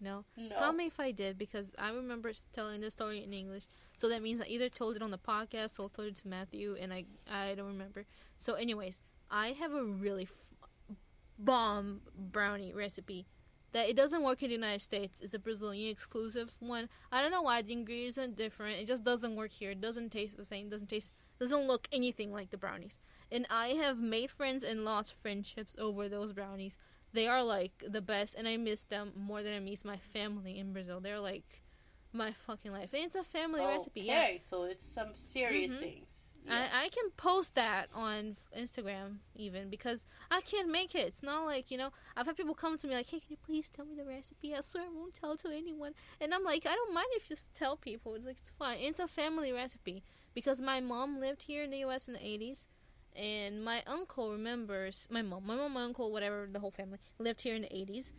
No. 0.00 0.24
No. 0.36 0.48
Stop 0.56 0.74
me 0.74 0.86
if 0.86 1.00
I 1.00 1.12
did 1.12 1.38
because 1.38 1.72
I 1.78 1.90
remember 1.90 2.32
telling 2.52 2.80
this 2.80 2.92
story 2.92 3.22
in 3.24 3.32
English. 3.32 3.64
So 3.96 4.08
that 4.08 4.22
means 4.22 4.40
I 4.40 4.46
either 4.46 4.68
told 4.68 4.96
it 4.96 5.02
on 5.02 5.10
the 5.10 5.18
podcast 5.18 5.78
or 5.80 5.88
told 5.88 6.08
it 6.08 6.16
to 6.16 6.28
Matthew, 6.28 6.76
and 6.78 6.92
I 6.92 7.04
I 7.30 7.54
don't 7.54 7.66
remember. 7.68 8.04
So, 8.36 8.54
anyways, 8.54 9.02
I 9.30 9.48
have 9.52 9.72
a 9.72 9.84
really 9.84 10.24
f- 10.24 10.96
bomb 11.38 12.02
brownie 12.16 12.72
recipe 12.74 13.26
that 13.72 13.88
it 13.88 13.96
doesn't 13.96 14.22
work 14.22 14.42
in 14.42 14.48
the 14.48 14.54
United 14.54 14.82
States. 14.82 15.20
It's 15.20 15.34
a 15.34 15.38
Brazilian 15.38 15.90
exclusive 15.90 16.52
one. 16.58 16.88
I 17.10 17.22
don't 17.22 17.30
know 17.30 17.42
why 17.42 17.62
the 17.62 17.72
ingredients 17.72 18.18
are 18.18 18.26
different. 18.26 18.78
It 18.80 18.86
just 18.86 19.04
doesn't 19.04 19.34
work 19.36 19.52
here. 19.52 19.70
It 19.70 19.80
doesn't 19.80 20.10
taste 20.10 20.36
the 20.36 20.44
same. 20.44 20.68
Doesn't 20.68 20.88
taste 20.90 21.12
doesn't 21.38 21.66
look 21.66 21.88
anything 21.92 22.32
like 22.32 22.50
the 22.50 22.58
brownies. 22.58 22.96
And 23.32 23.46
I 23.50 23.68
have 23.68 23.98
made 23.98 24.30
friends 24.30 24.62
and 24.64 24.84
lost 24.84 25.14
friendships 25.20 25.74
over 25.78 26.08
those 26.08 26.32
brownies. 26.32 26.76
They 27.12 27.26
are 27.26 27.42
like 27.42 27.72
the 27.86 28.00
best, 28.00 28.34
and 28.34 28.46
I 28.48 28.56
miss 28.56 28.84
them 28.84 29.12
more 29.16 29.42
than 29.42 29.54
I 29.54 29.60
miss 29.60 29.84
my 29.84 29.96
family 29.96 30.58
in 30.58 30.72
Brazil. 30.72 31.00
They're 31.00 31.20
like 31.20 31.62
my 32.12 32.32
fucking 32.32 32.72
life. 32.72 32.92
And 32.92 33.04
it's 33.04 33.16
a 33.16 33.24
family 33.24 33.60
recipe. 33.64 34.02
Yeah. 34.02 34.20
Okay, 34.22 34.40
so 34.44 34.64
it's 34.64 34.84
some 34.86 35.14
serious 35.14 35.72
Mhm. 35.72 35.78
things. 35.80 36.20
Yeah. 36.46 36.68
I, 36.74 36.84
I 36.84 36.88
can 36.90 37.10
post 37.16 37.54
that 37.54 37.88
on 37.94 38.36
Instagram 38.56 39.20
even 39.34 39.70
because 39.70 40.04
I 40.30 40.42
can't 40.42 40.68
make 40.70 40.94
it. 40.94 41.06
It's 41.06 41.22
not 41.22 41.46
like, 41.46 41.70
you 41.70 41.78
know, 41.78 41.90
I've 42.16 42.26
had 42.26 42.36
people 42.36 42.54
come 42.54 42.76
to 42.78 42.86
me 42.86 42.94
like, 42.94 43.06
hey, 43.08 43.18
can 43.20 43.30
you 43.30 43.36
please 43.38 43.70
tell 43.70 43.86
me 43.86 43.94
the 43.96 44.04
recipe? 44.04 44.54
I 44.54 44.60
swear 44.60 44.84
I 44.84 44.88
won't 44.94 45.14
tell 45.14 45.36
to 45.38 45.48
anyone. 45.48 45.94
And 46.20 46.34
I'm 46.34 46.44
like, 46.44 46.66
I 46.66 46.74
don't 46.74 46.92
mind 46.92 47.06
if 47.12 47.30
you 47.30 47.36
tell 47.54 47.76
people. 47.78 48.14
It's 48.14 48.26
like, 48.26 48.36
it's 48.38 48.50
fine. 48.50 48.78
It's 48.80 49.00
a 49.00 49.08
family 49.08 49.52
recipe 49.52 50.04
because 50.34 50.60
my 50.60 50.80
mom 50.80 51.20
lived 51.20 51.42
here 51.42 51.64
in 51.64 51.70
the 51.70 51.78
U.S. 51.78 52.08
in 52.08 52.14
the 52.14 52.20
80s. 52.20 52.66
And 53.16 53.64
my 53.64 53.82
uncle 53.86 54.32
remembers, 54.32 55.06
my 55.08 55.22
mom, 55.22 55.46
my 55.46 55.54
mom, 55.54 55.72
my 55.74 55.84
uncle, 55.84 56.10
whatever, 56.10 56.48
the 56.50 56.58
whole 56.58 56.72
family 56.72 56.98
lived 57.18 57.42
here 57.42 57.54
in 57.54 57.62
the 57.62 57.68
80s 57.68 58.10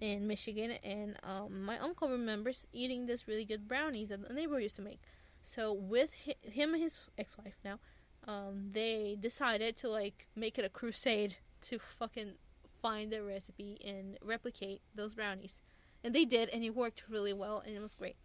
in 0.00 0.28
Michigan. 0.28 0.72
And 0.84 1.16
um, 1.24 1.64
my 1.64 1.76
uncle 1.78 2.08
remembers 2.08 2.68
eating 2.72 3.06
this 3.06 3.26
really 3.26 3.44
good 3.44 3.66
brownies 3.66 4.10
that 4.10 4.26
the 4.26 4.32
neighbor 4.32 4.60
used 4.60 4.76
to 4.76 4.82
make. 4.82 5.00
So 5.42 5.72
with 5.72 6.10
hi- 6.24 6.36
him 6.42 6.74
and 6.74 6.82
his 6.82 7.00
ex-wife 7.18 7.58
now, 7.64 7.80
um, 8.28 8.70
they 8.72 9.16
decided 9.18 9.76
to 9.78 9.88
like 9.88 10.28
make 10.36 10.58
it 10.58 10.64
a 10.64 10.68
crusade 10.68 11.36
to 11.62 11.78
fucking 11.78 12.34
find 12.80 13.10
the 13.10 13.22
recipe 13.22 13.80
and 13.84 14.18
replicate 14.22 14.80
those 14.94 15.14
brownies, 15.14 15.60
and 16.04 16.14
they 16.14 16.24
did, 16.24 16.48
and 16.50 16.62
it 16.62 16.74
worked 16.74 17.04
really 17.08 17.32
well, 17.32 17.62
and 17.64 17.74
it 17.74 17.80
was 17.80 17.94
great. 17.94 18.16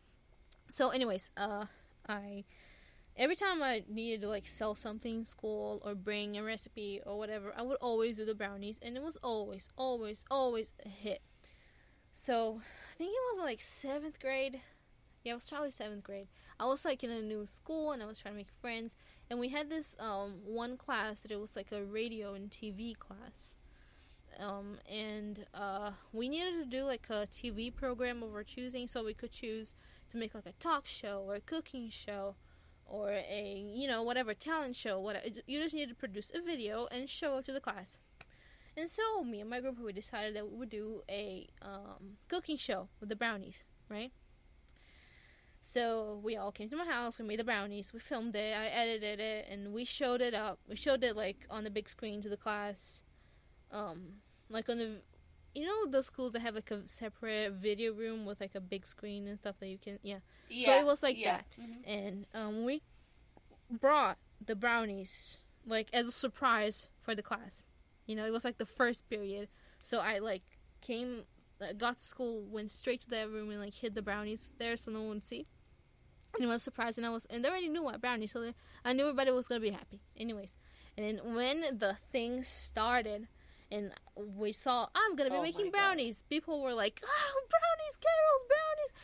So, 0.70 0.90
anyways, 0.90 1.32
uh, 1.38 1.66
I 2.08 2.44
every 3.18 3.36
time 3.36 3.62
I 3.62 3.84
needed 3.88 4.22
to 4.22 4.30
like 4.30 4.48
sell 4.48 4.76
something 4.76 5.16
in 5.16 5.26
school 5.26 5.82
or 5.86 5.96
bring 5.96 6.38
a 6.38 6.44
recipe 6.44 7.02
or 7.06 7.18
whatever, 7.18 7.54
I 7.56 7.62
would 7.62 7.78
always 7.78 8.18
do 8.18 8.26
the 8.26 8.36
brownies, 8.36 8.80
and 8.82 8.98
it 8.98 9.04
was 9.04 9.18
always, 9.24 9.70
always, 9.78 10.26
always 10.30 10.74
a 10.86 10.90
hit. 10.90 11.22
So 12.12 12.62
I 12.92 12.96
think 12.96 13.12
it 13.12 13.38
was 13.38 13.40
like 13.40 13.62
seventh 13.62 14.20
grade. 14.20 14.62
Yeah, 15.24 15.34
it 15.34 15.36
was 15.36 15.50
probably 15.50 15.72
seventh 15.72 16.04
grade. 16.04 16.28
I 16.60 16.66
was 16.66 16.86
like 16.86 17.04
in 17.04 17.10
a 17.10 17.22
new 17.22 17.46
school 17.46 17.92
and 17.92 18.04
I 18.04 18.06
was 18.06 18.20
trying 18.20 18.34
to 18.34 18.38
make 18.38 18.52
friends. 18.62 18.96
And 19.30 19.40
we 19.40 19.50
had 19.50 19.70
this 19.70 19.96
um, 20.00 20.36
one 20.46 20.78
class 20.78 21.22
that 21.22 21.32
it 21.32 21.40
was 21.40 21.56
like 21.56 21.72
a 21.72 21.84
radio 21.84 22.34
and 22.34 22.52
TV 22.52 22.98
class. 22.98 23.58
Um, 24.40 24.78
and 24.90 25.46
uh, 25.54 25.92
we 26.12 26.30
needed 26.30 26.56
to 26.64 26.66
do 26.66 26.84
like 26.84 27.08
a 27.10 27.28
TV 27.32 27.74
program 27.74 28.22
of 28.22 28.34
our 28.34 28.44
choosing, 28.44 28.88
so 28.88 29.04
we 29.04 29.14
could 29.14 29.32
choose 29.32 29.76
to 30.10 30.18
make 30.18 30.36
like 30.36 30.46
a 30.46 30.54
talk 30.54 30.86
show 30.86 31.24
or 31.26 31.36
a 31.36 31.40
cooking 31.40 31.90
show 31.90 32.36
or 32.94 33.10
a 33.10 33.72
you 33.74 33.88
know 33.88 34.04
whatever 34.04 34.34
talent 34.36 34.76
show. 34.76 35.00
Whatever 35.00 35.26
you 35.48 35.60
just 35.60 35.74
need 35.74 35.90
to 35.90 35.96
produce 35.96 36.32
a 36.34 36.42
video 36.42 36.88
and 36.92 37.10
show 37.10 37.38
it 37.38 37.46
to 37.46 37.52
the 37.52 37.60
class. 37.60 37.98
And 38.78 38.90
so 38.90 39.24
me 39.24 39.42
and 39.42 39.50
my 39.50 39.60
group 39.60 39.80
we 39.80 39.94
decided 39.94 40.36
that 40.36 40.50
we 40.50 40.58
would 40.58 40.70
do 40.70 41.02
a 41.10 41.48
um, 41.62 42.18
cooking 42.28 42.58
show 42.58 42.90
with 43.00 43.10
the 43.10 43.16
brownies, 43.16 43.66
right? 43.90 44.12
So 45.62 46.20
we 46.22 46.36
all 46.36 46.52
came 46.52 46.70
to 46.70 46.76
my 46.76 46.86
house. 46.86 47.18
We 47.18 47.26
made 47.26 47.40
the 47.40 47.44
brownies. 47.44 47.94
We 47.94 48.00
filmed 48.00 48.36
it. 48.36 48.56
I 48.56 48.68
edited 48.68 49.20
it, 49.20 49.48
and 49.50 49.74
we 49.74 49.86
showed 49.86 50.22
it 50.22 50.34
up. 50.34 50.60
We 50.68 50.76
showed 50.76 51.04
it 51.04 51.16
like 51.16 51.48
on 51.50 51.64
the 51.64 51.70
big 51.70 51.90
screen 51.90 52.22
to 52.22 52.30
the 52.30 52.38
class, 52.38 53.02
um, 53.72 54.22
like 54.50 54.68
on 54.70 54.78
the, 54.78 55.02
you 55.56 55.66
know, 55.66 55.90
those 55.90 56.08
schools 56.08 56.34
that 56.34 56.42
have 56.42 56.56
like 56.56 56.70
a 56.70 56.82
separate 56.88 57.54
video 57.54 57.94
room 57.94 58.26
with 58.26 58.42
like 58.42 58.56
a 58.56 58.62
big 58.62 58.86
screen 58.86 59.26
and 59.26 59.40
stuff 59.40 59.56
that 59.62 59.68
you 59.68 59.78
can, 59.78 60.00
yeah. 60.04 60.20
Yeah. 60.50 60.80
it 60.80 60.86
was 60.86 61.02
like 61.04 61.18
yeah. 61.18 61.38
that. 61.38 61.46
Mhm. 61.60 61.88
And 61.88 62.26
um, 62.34 62.64
we 62.66 62.82
brought 63.70 64.18
the 64.46 64.56
brownies 64.56 65.38
like 65.66 65.88
as 65.94 66.08
a 66.08 66.12
surprise 66.12 66.90
for 67.02 67.16
the 67.16 67.24
class. 67.24 67.64
You 68.06 68.16
know, 68.16 68.26
it 68.26 68.32
was 68.32 68.44
like 68.44 68.58
the 68.58 68.66
first 68.66 69.10
period, 69.10 69.48
so 69.82 70.00
I 70.00 70.20
like 70.20 70.44
came, 70.82 71.24
uh, 71.62 71.72
got 71.74 71.98
to 71.98 72.04
school, 72.04 72.44
went 72.44 72.70
straight 72.72 73.02
to 73.02 73.10
that 73.12 73.30
room 73.30 73.50
and 73.50 73.60
like 73.62 73.74
hid 73.76 73.96
the 73.96 74.02
brownies 74.02 74.54
there 74.60 74.76
so 74.76 74.92
no 74.92 75.00
one 75.02 75.10
would 75.10 75.26
see. 75.26 75.48
And 76.36 76.44
it 76.44 76.48
was 76.48 76.64
surprised, 76.64 76.98
and 76.98 77.06
I 77.06 77.12
was, 77.12 77.26
and 77.30 77.46
they 77.46 77.50
already 77.50 77.70
knew 77.70 77.84
what 77.84 78.02
brownies, 78.02 78.32
so 78.32 78.42
they, 78.42 78.54
I 78.84 78.92
knew 78.94 79.04
everybody 79.04 79.30
was 79.32 79.48
gonna 79.48 79.62
be 79.62 79.70
happy. 79.70 80.02
Anyways, 80.18 80.58
and 80.98 81.06
then 81.20 81.34
when 81.36 81.62
the 81.78 81.96
thing 82.12 82.44
started, 82.44 83.28
and 83.72 83.94
we 84.16 84.52
saw 84.52 84.88
I'm 84.96 85.16
gonna 85.16 85.30
be 85.30 85.38
Oh 85.38 85.42
making 85.44 85.66
God. 85.66 85.74
brownies, 85.74 86.24
people 86.30 86.62
were 86.62 86.74
like, 86.74 87.02
"Oh, 87.06 87.42
brownies, 87.50 87.98
Carol's 88.02 88.44
brownies!" 88.50 89.03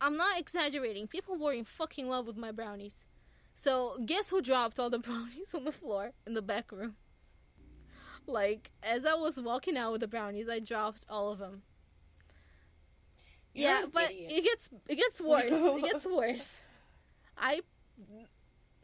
I'm 0.00 0.16
not 0.16 0.38
exaggerating. 0.38 1.06
People 1.06 1.36
were 1.36 1.52
in 1.52 1.64
fucking 1.64 2.08
love 2.08 2.26
with 2.26 2.36
my 2.36 2.52
brownies. 2.52 3.04
So 3.54 3.98
guess 4.04 4.30
who 4.30 4.42
dropped 4.42 4.78
all 4.78 4.90
the 4.90 4.98
brownies 5.08 5.54
on 5.54 5.64
the 5.64 5.72
floor 5.72 6.12
in 6.26 6.34
the 6.34 6.42
back 6.42 6.70
room? 6.70 6.96
Like 8.26 8.70
as 8.82 9.06
I 9.06 9.14
was 9.14 9.40
walking 9.40 9.76
out 9.76 9.92
with 9.92 10.00
the 10.00 10.08
brownies, 10.08 10.48
I 10.48 10.58
dropped 10.58 11.06
all 11.08 11.32
of 11.32 11.38
them. 11.38 11.62
You're 13.54 13.70
yeah, 13.70 13.84
but 13.90 14.10
idiot. 14.10 14.32
it 14.32 14.44
gets 14.44 14.68
it 14.88 14.96
gets 14.96 15.20
worse. 15.22 15.44
it 15.50 15.84
gets 15.84 16.06
worse. 16.06 16.60
I 17.38 17.60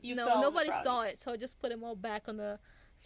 You 0.00 0.14
no 0.14 0.26
fell 0.26 0.36
on 0.36 0.40
the 0.40 0.46
nobody 0.48 0.70
saw 0.82 1.02
it, 1.02 1.20
so 1.20 1.32
I 1.32 1.36
just 1.36 1.60
put 1.60 1.70
them 1.70 1.84
all 1.84 1.96
back 1.96 2.28
on 2.28 2.36
the 2.36 2.58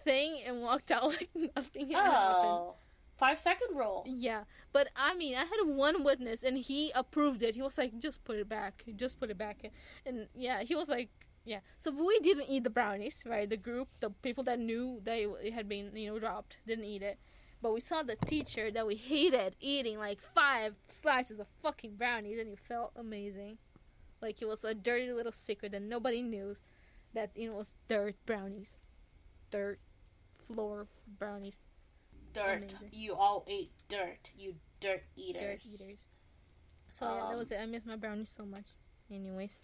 thing 0.04 0.40
and 0.46 0.62
walked 0.62 0.90
out 0.90 1.04
like 1.08 1.30
nothing 1.56 1.90
had 1.90 2.06
oh. 2.06 2.10
happened. 2.10 2.85
Five 3.16 3.40
second 3.40 3.74
rule. 3.74 4.05
Yeah, 4.06 4.44
but 4.72 4.88
I 4.94 5.14
mean, 5.14 5.34
I 5.36 5.40
had 5.40 5.64
one 5.64 6.05
witness, 6.05 6.43
and 6.43 6.59
he 6.59 6.93
approved 6.94 7.43
it. 7.43 7.55
He 7.55 7.62
was 7.62 7.78
like, 7.78 7.98
"Just 7.98 8.24
put 8.24 8.36
it 8.36 8.48
back, 8.48 8.84
just 8.94 9.18
put 9.18 9.30
it 9.30 9.38
back," 9.38 9.70
and 10.05 10.28
yeah, 10.34 10.62
he 10.62 10.74
was 10.74 10.88
like, 10.88 11.09
"Yeah." 11.44 11.60
So 11.78 11.90
we 11.90 12.18
didn't 12.20 12.51
eat 12.51 12.64
the 12.64 12.70
brownies, 12.70 13.22
right? 13.24 13.48
The 13.48 13.56
group, 13.56 13.88
the 14.01 14.10
people 14.10 14.44
that 14.44 14.59
knew 14.59 15.01
that 15.05 15.18
it 15.43 15.55
had 15.55 15.66
been, 15.66 15.97
you 15.97 16.12
know, 16.12 16.18
dropped, 16.18 16.59
didn't 16.66 16.84
eat 16.84 17.02
it. 17.02 17.18
But 17.62 17.72
we 17.72 17.80
saw 17.80 18.02
the 18.02 18.16
teacher 18.16 18.70
that 18.70 18.86
we 18.86 18.97
hated 18.97 19.56
eating 19.60 19.98
like 19.98 20.20
five 20.20 20.74
slices 20.88 21.40
of 21.40 21.47
fucking 21.62 21.97
brownies, 21.97 22.38
and 22.38 22.52
it 22.52 22.59
felt 22.59 22.93
amazing. 22.97 23.56
Like 24.20 24.43
it 24.43 24.47
was 24.47 24.62
a 24.62 24.74
dirty 24.74 25.10
little 25.10 25.32
secret 25.32 25.72
that 25.72 25.82
nobody 25.82 26.20
knew 26.20 26.55
that 27.14 27.30
you 27.34 27.47
know 27.48 27.55
it 27.55 27.59
was 27.59 27.72
dirt 27.88 28.16
brownies, 28.26 28.76
dirt 29.51 29.80
floor 30.47 30.86
brownies. 31.18 31.65
Dirt. 32.36 32.56
Amazing. 32.78 32.88
You 32.92 33.14
all 33.14 33.44
ate 33.48 33.72
dirt. 33.88 34.30
You 34.36 34.54
dirt 34.80 35.02
eaters. 35.16 35.62
dirt 35.62 35.82
eaters. 35.86 35.98
So 36.90 37.06
yeah, 37.06 37.14
that 37.14 37.32
Um, 37.32 37.36
was 37.38 37.50
it. 37.50 37.58
I 37.60 37.66
miss 37.66 37.84
my 37.86 37.96
brownies 37.96 38.30
so 38.30 38.44
much. 38.44 38.66
Anyways, 39.10 39.60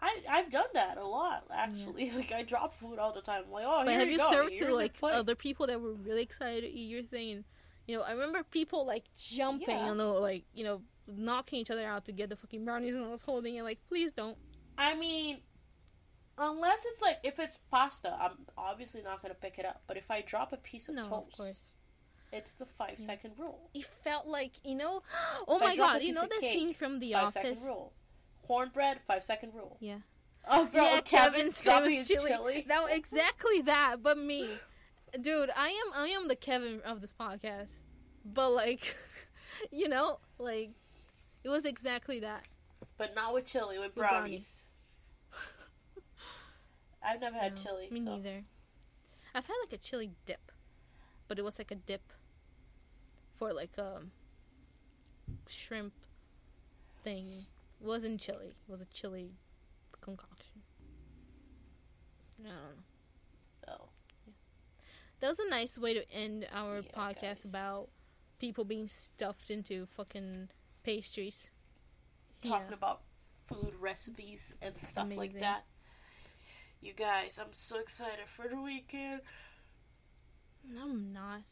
I 0.00 0.22
I've 0.28 0.50
done 0.50 0.68
that 0.74 0.98
a 0.98 1.06
lot 1.06 1.44
actually. 1.52 2.10
Like 2.16 2.32
I 2.32 2.42
drop 2.42 2.74
food 2.74 2.98
all 2.98 3.12
the 3.12 3.22
time. 3.22 3.44
I'm 3.46 3.52
like, 3.52 3.64
oh, 3.66 3.82
but 3.84 3.94
have 3.94 4.06
you 4.06 4.12
you 4.12 4.18
go. 4.18 4.30
served 4.30 4.50
Here's 4.56 4.66
to 4.68 4.74
like 4.74 4.94
plate. 4.98 5.14
other 5.14 5.34
people 5.34 5.66
that 5.68 5.80
were 5.80 5.94
really 5.94 6.22
excited 6.22 6.62
to 6.62 6.68
eat 6.70 6.88
your 6.90 7.02
thing? 7.02 7.30
And 7.32 7.44
you 7.86 7.96
know, 7.96 8.02
I 8.02 8.12
remember 8.12 8.42
people 8.42 8.86
like 8.86 9.04
jumping 9.16 9.70
Yeah. 9.76 9.90
on 9.90 9.96
the 9.98 10.04
like 10.04 10.44
you 10.54 10.64
know 10.64 10.82
knocking 11.08 11.60
each 11.60 11.70
other 11.70 11.86
out 11.86 12.04
to 12.06 12.12
get 12.12 12.28
the 12.28 12.36
fucking 12.36 12.64
brownies, 12.64 12.94
and 12.94 13.04
I 13.04 13.08
was 13.08 13.22
holding 13.22 13.56
it 13.56 13.62
like, 13.62 13.78
please 13.88 14.12
don't. 14.12 14.36
I 14.76 14.94
mean, 14.96 15.38
unless 16.38 16.84
it's 16.86 17.00
like 17.02 17.18
if 17.22 17.38
it's 17.38 17.58
pasta, 17.70 18.16
I'm 18.20 18.46
obviously 18.56 19.02
not 19.02 19.22
gonna 19.22 19.34
pick 19.34 19.58
it 19.58 19.64
up. 19.64 19.82
But 19.86 19.96
if 19.96 20.10
I 20.10 20.20
drop 20.22 20.52
a 20.52 20.56
piece 20.56 20.88
of 20.88 20.94
No, 20.94 21.02
of 21.04 21.08
toast, 21.10 21.36
course. 21.36 21.60
it's 22.32 22.52
the 22.54 22.66
five 22.66 22.98
second 22.98 23.32
rule. 23.38 23.70
It 23.74 23.86
felt 24.04 24.26
like 24.26 24.52
you 24.64 24.74
know, 24.74 25.02
oh 25.48 25.56
If 25.56 25.62
my 25.62 25.76
god, 25.76 26.02
you 26.02 26.12
know 26.12 26.22
of 26.22 26.30
that 26.30 26.40
cake, 26.40 26.52
scene 26.52 26.74
from 26.74 26.98
The 27.00 27.12
Five 27.14 27.32
second 27.32 27.50
Office. 27.52 27.64
rule. 27.64 27.92
Cornbread, 28.46 29.00
five 29.06 29.24
second 29.24 29.52
rule. 29.54 29.76
Yeah. 29.80 29.98
Oh, 30.48 30.66
bro, 30.66 30.80
yeah, 30.84 31.00
Kevin's, 31.00 31.58
Kevin's 31.60 31.92
famous 31.96 32.06
chili. 32.06 32.30
chili. 32.30 32.64
That 32.68 32.86
exactly 32.92 33.62
that, 33.62 33.96
but 34.00 34.16
me, 34.16 34.48
dude. 35.20 35.50
I 35.56 35.70
am 35.70 35.92
I 36.00 36.06
am 36.10 36.28
the 36.28 36.36
Kevin 36.36 36.80
of 36.86 37.00
this 37.00 37.12
podcast, 37.12 37.80
but 38.24 38.50
like, 38.50 38.94
you 39.72 39.88
know, 39.88 40.20
like 40.38 40.70
it 41.42 41.48
was 41.48 41.64
exactly 41.64 42.20
that. 42.20 42.44
But 42.96 43.16
not 43.16 43.34
with 43.34 43.46
chili, 43.46 43.80
with 43.80 43.96
brownies. 43.96 44.62
I've 47.02 47.20
never 47.20 47.36
had 47.38 47.56
No, 47.56 47.62
chili. 47.62 47.88
Me 47.90 48.00
so. 48.04 48.16
neither. 48.16 48.44
I've 49.34 49.46
had 49.46 49.54
like 49.64 49.72
a 49.72 49.78
chili 49.78 50.12
dip, 50.24 50.50
but 51.28 51.38
it 51.38 51.44
was 51.44 51.58
like 51.58 51.70
a 51.70 51.74
dip 51.74 52.12
for 53.34 53.52
like 53.52 53.76
a 53.78 54.00
shrimp 55.48 55.92
thing. 57.04 57.46
It 57.80 57.86
wasn't 57.86 58.20
chili. 58.20 58.56
It 58.68 58.70
was 58.72 58.80
a 58.80 58.86
chili 58.86 59.32
concoction. 60.00 60.62
I 62.40 62.48
don't 62.48 62.54
know. 62.54 62.82
Oh. 63.68 63.88
That 65.20 65.28
was 65.28 65.38
a 65.38 65.48
nice 65.48 65.78
way 65.78 65.94
to 65.94 66.10
end 66.12 66.46
our 66.52 66.80
Yeah, 66.80 66.90
podcast 66.96 67.20
guys. 67.42 67.44
about 67.44 67.88
people 68.38 68.64
being 68.64 68.86
stuffed 68.88 69.50
into 69.50 69.86
fucking 69.86 70.48
pastries. 70.82 71.50
Talking 72.42 72.68
Yeah. 72.68 72.74
about 72.74 73.02
food 73.46 73.74
recipes 73.80 74.54
and 74.60 74.76
stuff 74.76 75.08
like 75.14 75.38
that. 75.40 75.64
You 76.80 76.92
guys, 76.92 77.38
I'm 77.40 77.52
so 77.52 77.78
excited 77.78 78.26
for 78.28 78.48
the 78.48 78.60
weekend. 78.60 79.22
I'm 80.80 81.12
not. 81.12 81.42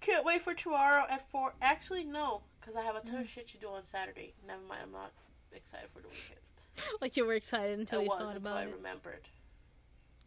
Can't 0.00 0.24
wait 0.24 0.42
for 0.42 0.54
tomorrow 0.54 1.04
at 1.10 1.28
four. 1.30 1.54
Actually, 1.60 2.04
no, 2.04 2.42
because 2.60 2.76
I 2.76 2.82
have 2.82 2.94
a 2.96 3.00
Mm. 3.00 3.06
ton 3.06 3.20
of 3.22 3.28
shit 3.28 3.48
to 3.48 3.58
do 3.58 3.68
on 3.68 3.84
Saturday. 3.84 4.34
Never 4.46 4.62
mind, 4.62 4.82
I'm 4.84 4.92
not 4.92 5.12
excited 5.52 5.90
for 5.90 6.00
the 6.00 6.08
weekend. 6.08 6.40
Like 7.00 7.16
you 7.16 7.24
were 7.26 7.34
excited 7.34 7.76
until 7.80 7.98
I 7.98 8.02
you 8.04 8.08
was 8.08 8.18
thought 8.18 8.36
until 8.36 8.52
about 8.52 8.56
I 8.58 8.62
it. 8.62 8.68
I 8.68 8.70
remembered. 8.72 9.28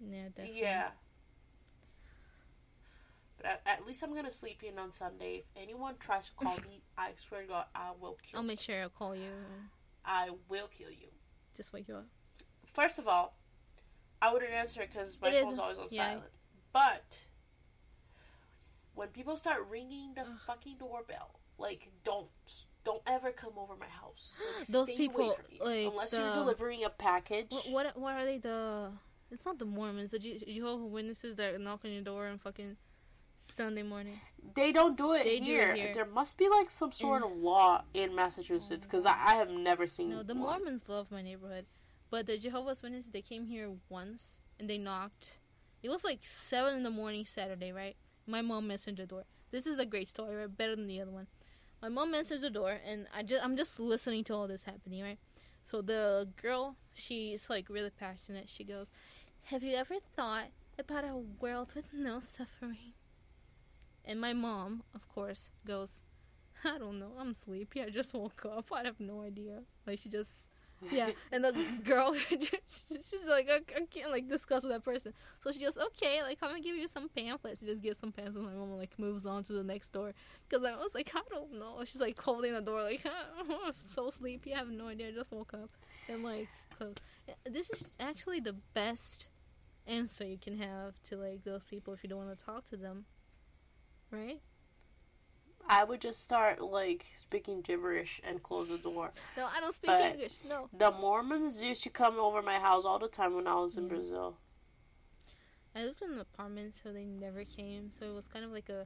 Yeah, 0.01 0.23
definitely. 0.35 0.59
Yeah. 0.59 0.89
But 3.37 3.45
at, 3.45 3.61
at 3.65 3.87
least 3.87 4.03
I'm 4.03 4.13
gonna 4.13 4.29
sleep 4.31 4.61
in 4.61 4.77
on 4.77 4.91
Sunday. 4.91 5.45
If 5.55 5.63
anyone 5.63 5.95
tries 5.97 6.25
to 6.27 6.33
call 6.33 6.55
me, 6.67 6.81
I 6.97 7.11
swear 7.15 7.43
to 7.43 7.47
God, 7.47 7.65
I 7.73 7.91
will 7.97 8.17
kill. 8.21 8.31
You. 8.31 8.37
I'll 8.37 8.41
you. 8.41 8.47
make 8.49 8.59
sure 8.59 8.81
I'll 8.81 8.89
call 8.89 9.15
you. 9.15 9.31
I 10.03 10.31
will 10.49 10.67
kill 10.67 10.91
you. 10.91 11.07
Just 11.55 11.71
wake 11.71 11.87
you 11.87 11.95
up. 11.95 12.07
First 12.73 12.99
of 12.99 13.07
all, 13.07 13.33
I 14.22 14.31
wouldn't 14.34 14.52
answer 14.52 14.81
it 14.81 14.89
because 14.93 15.18
my 15.22 15.30
It 15.30 15.43
phone's 15.43 15.60
always 15.60 15.77
on 15.80 15.88
yeah. 15.91 16.07
silent. 16.10 16.31
But 16.73 17.18
when 18.93 19.07
people 19.10 19.35
start 19.35 19.65
ringing 19.69 20.14
the 20.15 20.26
fucking 20.45 20.76
doorbell, 20.77 21.39
like 21.57 21.89
don't 22.03 22.27
don't 22.84 23.02
ever 23.07 23.31
come 23.31 23.53
over 23.57 23.73
my 23.80 23.88
house. 23.88 24.39
Like, 24.60 24.68
Those 24.68 24.91
people, 24.91 25.26
away 25.31 25.35
from 25.35 25.45
me. 25.52 25.60
like, 25.85 25.91
unless 25.91 26.14
you're 26.14 26.34
delivering 26.34 26.84
a 26.84 26.89
package. 26.89 27.48
What, 27.52 27.69
what 27.72 27.98
what 27.98 28.14
are 28.15 28.26
they? 28.26 28.38
The 28.38 28.89
it's 29.31 29.45
not 29.45 29.60
the 29.60 29.65
Mormons. 29.65 30.11
The 30.11 30.19
Je- 30.19 30.43
Jehovah 30.45 30.85
Witnesses 30.85 31.35
that 31.38 31.60
knock 31.61 31.81
on 31.85 31.91
your 31.91 32.02
door 32.03 32.27
on 32.27 32.38
fucking 32.38 32.76
Sunday 33.38 33.84
morning. 33.84 34.19
They 34.56 34.72
don't 34.72 34.98
do 34.98 35.14
it 35.14 35.23
They 35.23 35.39
do 35.39 35.45
here. 35.45 35.72
it 35.72 35.77
here. 35.77 35.93
There 35.93 36.06
must 36.06 36.38
be 36.38 36.49
like 36.49 36.69
some 36.69 36.91
sort 36.91 37.23
of 37.23 37.31
law 37.31 37.84
in 37.93 38.14
Massachusetts 38.15 38.85
because 38.85 39.06
I, 39.06 39.11
I 39.26 39.34
have 39.35 39.49
never 39.49 39.88
seen. 39.88 40.10
No, 40.10 40.22
the 40.23 40.34
one. 40.34 40.43
Mormons 40.61 40.84
love 40.88 41.11
my 41.11 41.22
neighborhood, 41.22 41.65
but 42.11 42.27
the 42.27 42.38
Jehovah's 42.38 42.83
Witnesses 42.83 43.11
they 43.11 43.21
came 43.21 43.45
here 43.45 43.71
once 43.89 44.38
and 44.59 44.69
they 44.69 44.77
knocked. 44.77 45.39
It 45.81 45.89
was 45.89 46.03
like 46.03 46.19
seven 46.21 46.75
in 46.75 46.83
the 46.83 46.91
morning 46.91 47.25
Saturday, 47.25 47.71
right? 47.71 47.95
My 48.27 48.43
mom 48.43 48.69
answered 48.69 48.97
the 48.97 49.07
door. 49.07 49.23
This 49.49 49.65
is 49.65 49.79
a 49.79 49.85
great 49.85 50.09
story, 50.09 50.35
right? 50.35 50.57
Better 50.57 50.75
than 50.75 50.88
the 50.88 51.01
other 51.01 51.09
one. 51.09 51.27
My 51.81 51.89
mom 51.89 52.13
answers 52.13 52.41
the 52.41 52.51
door, 52.51 52.77
and 52.85 53.07
I 53.15 53.23
just 53.23 53.43
I'm 53.43 53.57
just 53.57 53.79
listening 53.79 54.23
to 54.25 54.35
all 54.35 54.47
this 54.47 54.63
happening, 54.63 55.01
right? 55.01 55.17
So 55.63 55.81
the 55.81 56.29
girl, 56.39 56.75
she's 56.93 57.49
like 57.49 57.69
really 57.69 57.89
passionate. 57.89 58.49
She 58.49 58.63
goes, 58.63 58.91
"Have 59.45 59.63
you 59.63 59.75
ever 59.75 59.95
thought 60.15 60.49
about 60.77 61.05
a 61.05 61.17
world 61.17 61.73
with 61.73 61.91
no 61.91 62.19
suffering?" 62.19 62.93
And 64.05 64.21
my 64.21 64.33
mom, 64.33 64.83
of 64.93 65.07
course, 65.07 65.49
goes, 65.65 66.01
"I 66.63 66.77
don't 66.77 66.99
know. 66.99 67.13
I'm 67.17 67.33
sleepy. 67.33 67.81
I 67.81 67.89
just 67.89 68.13
woke 68.13 68.45
up. 68.45 68.71
I 68.71 68.83
have 68.83 68.99
no 68.99 69.21
idea." 69.21 69.63
Like 69.88 69.97
she 69.99 70.09
just 70.09 70.50
yeah, 70.89 71.11
and 71.31 71.43
the 71.43 71.53
girl, 71.83 72.13
she's 72.29 73.27
like, 73.27 73.49
I, 73.49 73.57
I 73.75 73.85
can't 73.89 74.11
like 74.11 74.27
discuss 74.27 74.63
with 74.63 74.71
that 74.71 74.83
person. 74.83 75.13
So 75.43 75.51
she 75.51 75.59
just 75.59 75.77
okay, 75.77 76.23
like 76.23 76.39
I'm 76.41 76.49
gonna 76.49 76.61
give 76.61 76.75
you 76.75 76.87
some 76.87 77.09
pamphlets. 77.09 77.59
She 77.59 77.65
just 77.65 77.81
gives 77.81 77.99
some 77.99 78.11
pamphlets. 78.11 78.45
My 78.45 78.53
mom 78.53 78.77
like 78.77 78.97
moves 78.97 79.25
on 79.25 79.43
to 79.45 79.53
the 79.53 79.63
next 79.63 79.91
door 79.91 80.13
because 80.47 80.65
I 80.65 80.75
was 80.75 80.95
like, 80.95 81.11
I 81.13 81.21
don't 81.29 81.59
know. 81.59 81.79
She's 81.85 82.01
like 82.01 82.19
holding 82.19 82.53
the 82.53 82.61
door, 82.61 82.83
like 82.83 83.05
I'm 83.39 83.73
so 83.83 84.09
sleepy. 84.09 84.53
I 84.53 84.59
have 84.59 84.69
no 84.69 84.87
idea. 84.87 85.09
I 85.09 85.11
just 85.11 85.31
woke 85.31 85.53
up 85.53 85.69
and 86.07 86.23
like. 86.23 86.47
This 87.47 87.69
is 87.69 87.91
actually 87.99 88.39
the 88.39 88.55
best 88.73 89.27
answer 89.85 90.25
you 90.25 90.37
can 90.37 90.57
have 90.57 90.95
to 91.03 91.17
like 91.17 91.43
those 91.43 91.63
people 91.63 91.93
if 91.93 92.03
you 92.03 92.09
don't 92.09 92.25
want 92.25 92.37
to 92.37 92.45
talk 92.45 92.65
to 92.69 92.77
them, 92.77 93.05
right? 94.09 94.41
I 95.72 95.85
would 95.85 96.02
just 96.02 96.22
start 96.22 96.60
like 96.61 97.06
speaking 97.18 97.61
gibberish 97.61 98.19
and 98.26 98.43
close 98.43 98.68
the 98.68 98.77
door. 98.77 99.11
No, 99.38 99.48
I 99.56 99.61
don't 99.61 99.73
speak 99.73 99.88
But- 99.88 100.02
English. 100.02 100.34
No. 100.48 100.68
The 100.73 100.91
Mormons 100.91 101.61
used 101.61 101.81
to 101.84 101.89
come 101.89 102.19
over 102.19 102.41
my 102.41 102.60
house 102.60 102.84
all 102.84 102.99
the 102.99 103.07
time 103.07 103.35
when 103.35 103.48
I 103.48 103.56
was 103.56 103.77
in 103.77 103.84
Yeah. 103.85 103.89
Brazil. 103.95 104.38
I 105.73 105.84
lived 105.85 106.02
in 106.02 106.11
an 106.11 106.19
apartment, 106.19 106.76
so 106.76 106.91
they 106.91 107.06
never 107.06 107.45
came. 107.45 107.89
So 107.93 108.06
it 108.11 108.14
was 108.14 108.27
kind 108.27 108.43
of 108.43 108.52
like 108.52 108.68
a 108.69 108.85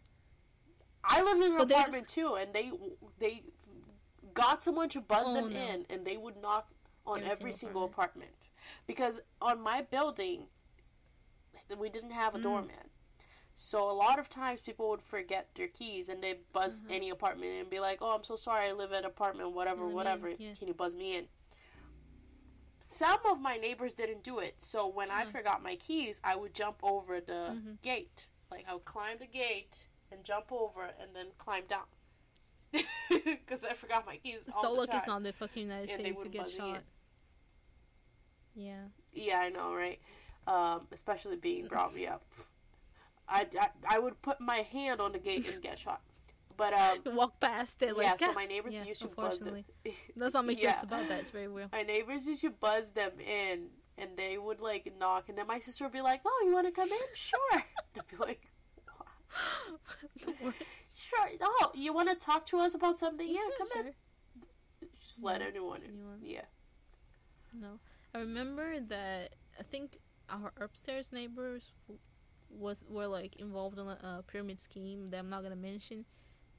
I 1.03 1.21
lived 1.23 1.41
in 1.41 1.53
an 1.53 1.57
But 1.57 1.67
they 1.69 1.73
just- 1.73 1.87
apartment 1.87 2.07
too, 2.07 2.35
and 2.35 2.53
they 2.53 2.71
they 3.17 3.43
got 4.35 4.61
someone 4.61 4.89
to 4.89 5.01
buzz 5.01 5.25
Oh, 5.27 5.33
them 5.33 5.53
no. 5.53 5.59
in, 5.59 5.85
and 5.89 6.05
they 6.05 6.17
would 6.17 6.37
knock 6.37 6.69
on 7.07 7.19
Every 7.19 7.31
every, 7.31 7.51
single 7.53 7.81
single 7.81 7.83
apartment. 7.85 8.31
because 8.85 9.21
on 9.41 9.59
my 9.61 9.81
building 9.81 10.49
we 11.79 11.89
didn't 11.89 12.11
have 12.11 12.35
a 12.35 12.37
Mm. 12.39 12.43
doorman. 12.43 12.89
So 13.57 13.89
a 13.89 13.93
lot 13.93 14.19
of 14.19 14.27
times 14.29 14.59
people 14.59 14.89
would 14.89 15.01
forget 15.01 15.47
their 15.55 15.69
keys 15.69 16.09
and 16.09 16.21
they 16.21 16.39
buzz 16.51 16.81
Mhm. 16.81 16.91
any 16.91 17.09
apartment 17.09 17.51
and 17.53 17.69
be 17.69 17.79
like, 17.79 18.01
"Oh, 18.01 18.11
I'm 18.11 18.23
so 18.25 18.35
sorry, 18.35 18.67
I 18.67 18.73
live 18.73 18.91
at 18.91 19.05
apartment 19.05 19.51
whatever, 19.51 19.87
whatever. 19.87 20.29
yeah. 20.31 20.55
Can 20.55 20.67
you 20.67 20.73
buzz 20.73 20.95
me 20.95 21.15
in?" 21.15 21.29
Some 22.79 23.25
of 23.25 23.39
my 23.39 23.57
neighbors 23.57 23.93
didn't 23.95 24.23
do 24.23 24.39
it, 24.39 24.61
so 24.61 24.85
when 24.87 25.09
I 25.09 25.25
Mhm. 25.25 25.31
forgot 25.31 25.63
my 25.63 25.75
keys, 25.77 26.19
I 26.23 26.35
would 26.35 26.53
jump 26.53 26.77
over 26.83 27.19
the 27.21 27.53
Mhm. 27.55 27.81
gate. 27.81 28.27
Like 28.51 28.67
I 28.67 28.73
would 28.73 28.85
climb 28.85 29.17
the 29.17 29.25
gate 29.25 29.87
and 30.11 30.23
jump 30.23 30.51
over 30.51 30.83
and 30.83 31.15
then 31.15 31.31
climb 31.37 31.65
down 31.65 31.87
because 33.09 33.63
I 33.63 33.73
forgot 33.73 34.05
my 34.05 34.17
keys 34.17 34.47
all 34.53 34.61
so 34.61 34.73
lucky 34.73 34.97
it's 34.97 35.07
not 35.07 35.23
the 35.23 35.33
fucking 35.33 35.63
United 35.63 35.89
And 35.91 35.99
States 36.01 36.23
to 36.23 36.29
get 36.29 36.49
shot. 36.51 36.83
Yeah. 38.53 38.89
Yeah, 39.13 39.39
I 39.39 39.49
know, 39.49 39.73
right? 39.73 39.99
Um, 40.45 40.87
especially 40.91 41.37
being 41.37 41.67
brought 41.67 41.93
me 41.93 42.05
up. 42.05 42.23
I, 43.27 43.47
I, 43.59 43.69
I 43.87 43.99
would 43.99 44.21
put 44.21 44.39
my 44.39 44.57
hand 44.57 45.01
on 45.01 45.11
the 45.11 45.19
gate 45.19 45.51
and 45.53 45.61
get 45.61 45.79
shot. 45.79 46.01
But 46.57 46.73
um, 46.73 46.99
Walk 47.15 47.39
past 47.39 47.81
it 47.81 47.97
like 47.97 48.05
yeah, 48.05 48.15
so 48.15 48.27
"Ah." 48.29 48.33
my 48.33 48.45
neighbors 48.45 48.75
yeah, 48.75 48.85
used 48.85 49.01
to 49.01 49.07
buzz 49.07 49.39
them. 49.39 49.63
Let's 50.15 50.33
not 50.33 50.45
make 50.45 50.61
Yeah. 50.61 50.71
jokes 50.73 50.83
about 50.83 51.07
that. 51.09 51.19
It's 51.19 51.29
very 51.31 51.47
real. 51.47 51.67
My 51.71 51.83
neighbors 51.83 52.25
used 52.25 52.41
to 52.41 52.49
buzz 52.51 52.91
them 52.91 53.11
in, 53.19 53.67
and 53.97 54.11
they 54.15 54.37
would 54.37 54.61
like 54.61 54.91
knock, 54.97 55.27
and 55.29 55.37
then 55.37 55.47
my 55.47 55.59
sister 55.59 55.83
would 55.83 55.91
be 55.93 56.01
like, 56.01 56.21
"Oh, 56.25 56.43
you 56.45 56.53
want 56.53 56.65
to 56.67 56.71
come 56.71 56.89
in? 56.89 56.97
Sure." 57.13 57.39
I'd 57.53 58.07
be 58.09 58.17
like, 58.17 58.47
"Sure. 60.95 61.27
Oh, 61.41 61.71
you 61.73 61.93
want 61.93 62.09
to 62.09 62.15
talk 62.15 62.45
to 62.47 62.57
us 62.59 62.73
about 62.73 62.97
something? 62.97 63.27
Yeah, 63.27 63.41
come 63.57 63.67
sure. 63.73 63.85
in. 63.87 63.93
Just 65.03 65.21
let 65.23 65.41
Yeah. 65.41 65.47
anyone 65.47 65.81
in. 65.81 65.99
Yeah. 66.21 66.41
No, 67.53 67.79
I 68.13 68.19
remember 68.19 68.79
that. 68.79 69.35
I 69.59 69.63
think 69.63 69.97
our 70.29 70.51
upstairs 70.59 71.11
neighbors 71.11 71.71
was 72.57 72.83
were 72.87 73.07
like 73.07 73.35
involved 73.37 73.77
in 73.77 73.87
a 73.87 73.97
uh, 74.03 74.21
pyramid 74.23 74.59
scheme 74.59 75.09
that 75.09 75.19
I'm 75.19 75.29
not 75.29 75.43
gonna 75.43 75.55
mention, 75.55 76.05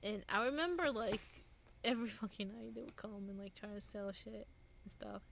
and 0.03 0.25
I 0.29 0.45
remember 0.45 0.91
like 0.91 1.21
every 1.85 2.09
fucking 2.09 2.49
night 2.49 2.75
they 2.75 2.83
would 2.83 2.97
come 2.97 3.29
and 3.29 3.39
like 3.39 3.55
try 3.55 3.71
to 3.71 3.81
sell 3.81 4.13
shit 4.13 4.47
and 4.85 4.93
stuff, 4.93 5.23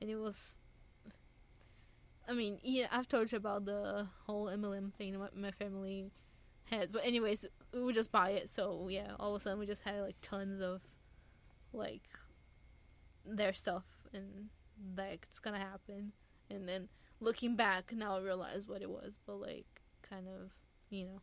and 0.00 0.10
it 0.10 0.16
was. 0.16 0.58
I 2.26 2.32
mean, 2.32 2.58
yeah, 2.62 2.86
I've 2.90 3.06
told 3.06 3.32
you 3.32 3.36
about 3.36 3.66
the 3.66 4.06
whole 4.26 4.46
MLM 4.46 4.94
thing 4.94 5.18
my, 5.18 5.28
my 5.36 5.50
family 5.50 6.10
has, 6.70 6.88
but 6.88 7.04
anyways, 7.04 7.44
we 7.74 7.82
would 7.82 7.94
just 7.94 8.10
buy 8.10 8.30
it. 8.30 8.48
So 8.48 8.88
yeah, 8.88 9.12
all 9.20 9.34
of 9.34 9.40
a 9.40 9.44
sudden 9.44 9.58
we 9.58 9.66
just 9.66 9.82
had 9.82 10.00
like 10.00 10.16
tons 10.22 10.62
of, 10.62 10.80
like, 11.74 12.08
their 13.26 13.52
stuff, 13.52 13.84
and 14.14 14.48
like 14.96 15.26
it's 15.28 15.38
gonna 15.38 15.58
happen. 15.58 16.12
And 16.50 16.68
then 16.68 16.88
looking 17.20 17.56
back, 17.56 17.92
now 17.92 18.16
I 18.16 18.20
realize 18.20 18.66
what 18.66 18.82
it 18.82 18.90
was, 18.90 19.18
but 19.26 19.36
like, 19.36 19.82
kind 20.14 20.28
of, 20.28 20.50
you 20.90 21.06
know, 21.06 21.20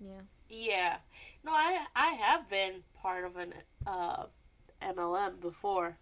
yeah. 0.00 0.20
Yeah. 0.48 0.96
No, 1.44 1.52
I 1.52 1.86
I 1.96 2.10
have 2.12 2.48
been 2.48 2.82
part 3.00 3.24
of 3.24 3.36
an 3.36 3.54
uh, 3.86 4.26
MLM 4.80 5.40
before, 5.40 5.96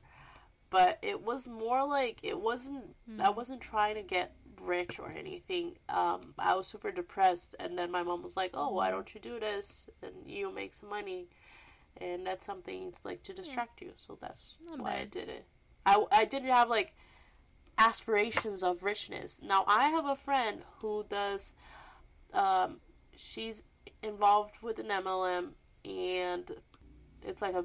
but 0.71 0.99
it 1.03 1.23
was 1.23 1.49
more 1.49 1.87
like 1.87 2.19
it 2.23 2.41
wasn't. 2.41 2.97
I 3.19 3.29
Mm. 3.31 3.37
wasn't 3.37 3.61
trying 3.61 3.95
to 3.97 4.03
get 4.03 4.35
rich 4.61 4.99
or 4.99 5.11
anything. 5.11 5.79
Um, 5.89 6.35
I 6.39 6.55
was 6.55 6.67
super 6.69 6.91
depressed, 6.91 7.55
and 7.61 7.79
then 7.79 7.91
my 7.91 8.03
mom 8.03 8.23
was 8.23 8.37
like, 8.37 8.51
"Oh, 8.55 8.71
why 8.75 8.91
don't 8.91 9.15
you 9.15 9.21
do 9.21 9.39
this 9.41 9.89
and 10.03 10.15
you 10.27 10.51
make 10.53 10.75
some 10.75 10.89
money?" 10.91 11.29
And 11.99 12.27
that's 12.27 12.45
something 12.47 12.95
like 13.05 13.23
to 13.25 13.33
distract 13.35 13.83
you. 13.83 13.93
So 14.07 14.19
that's 14.21 14.55
Not 14.69 14.81
why 14.81 14.99
I 15.01 15.05
did 15.05 15.29
it. 15.29 15.45
I 15.87 16.05
I 16.13 16.25
didn't 16.25 16.51
have 16.51 16.69
like 16.69 16.95
aspirations 17.81 18.63
of 18.63 18.85
richness. 18.85 19.41
Now 19.43 19.65
I 19.67 19.89
have 19.89 20.05
a 20.05 20.15
friend 20.17 20.63
who 20.81 21.05
does. 21.09 21.55
Um, 22.33 22.77
she's 23.17 23.63
involved 24.03 24.55
with 24.63 24.79
an 24.79 24.87
MLM, 24.87 25.51
and 25.85 26.53
it's 27.27 27.43
like 27.43 27.55
a. 27.55 27.65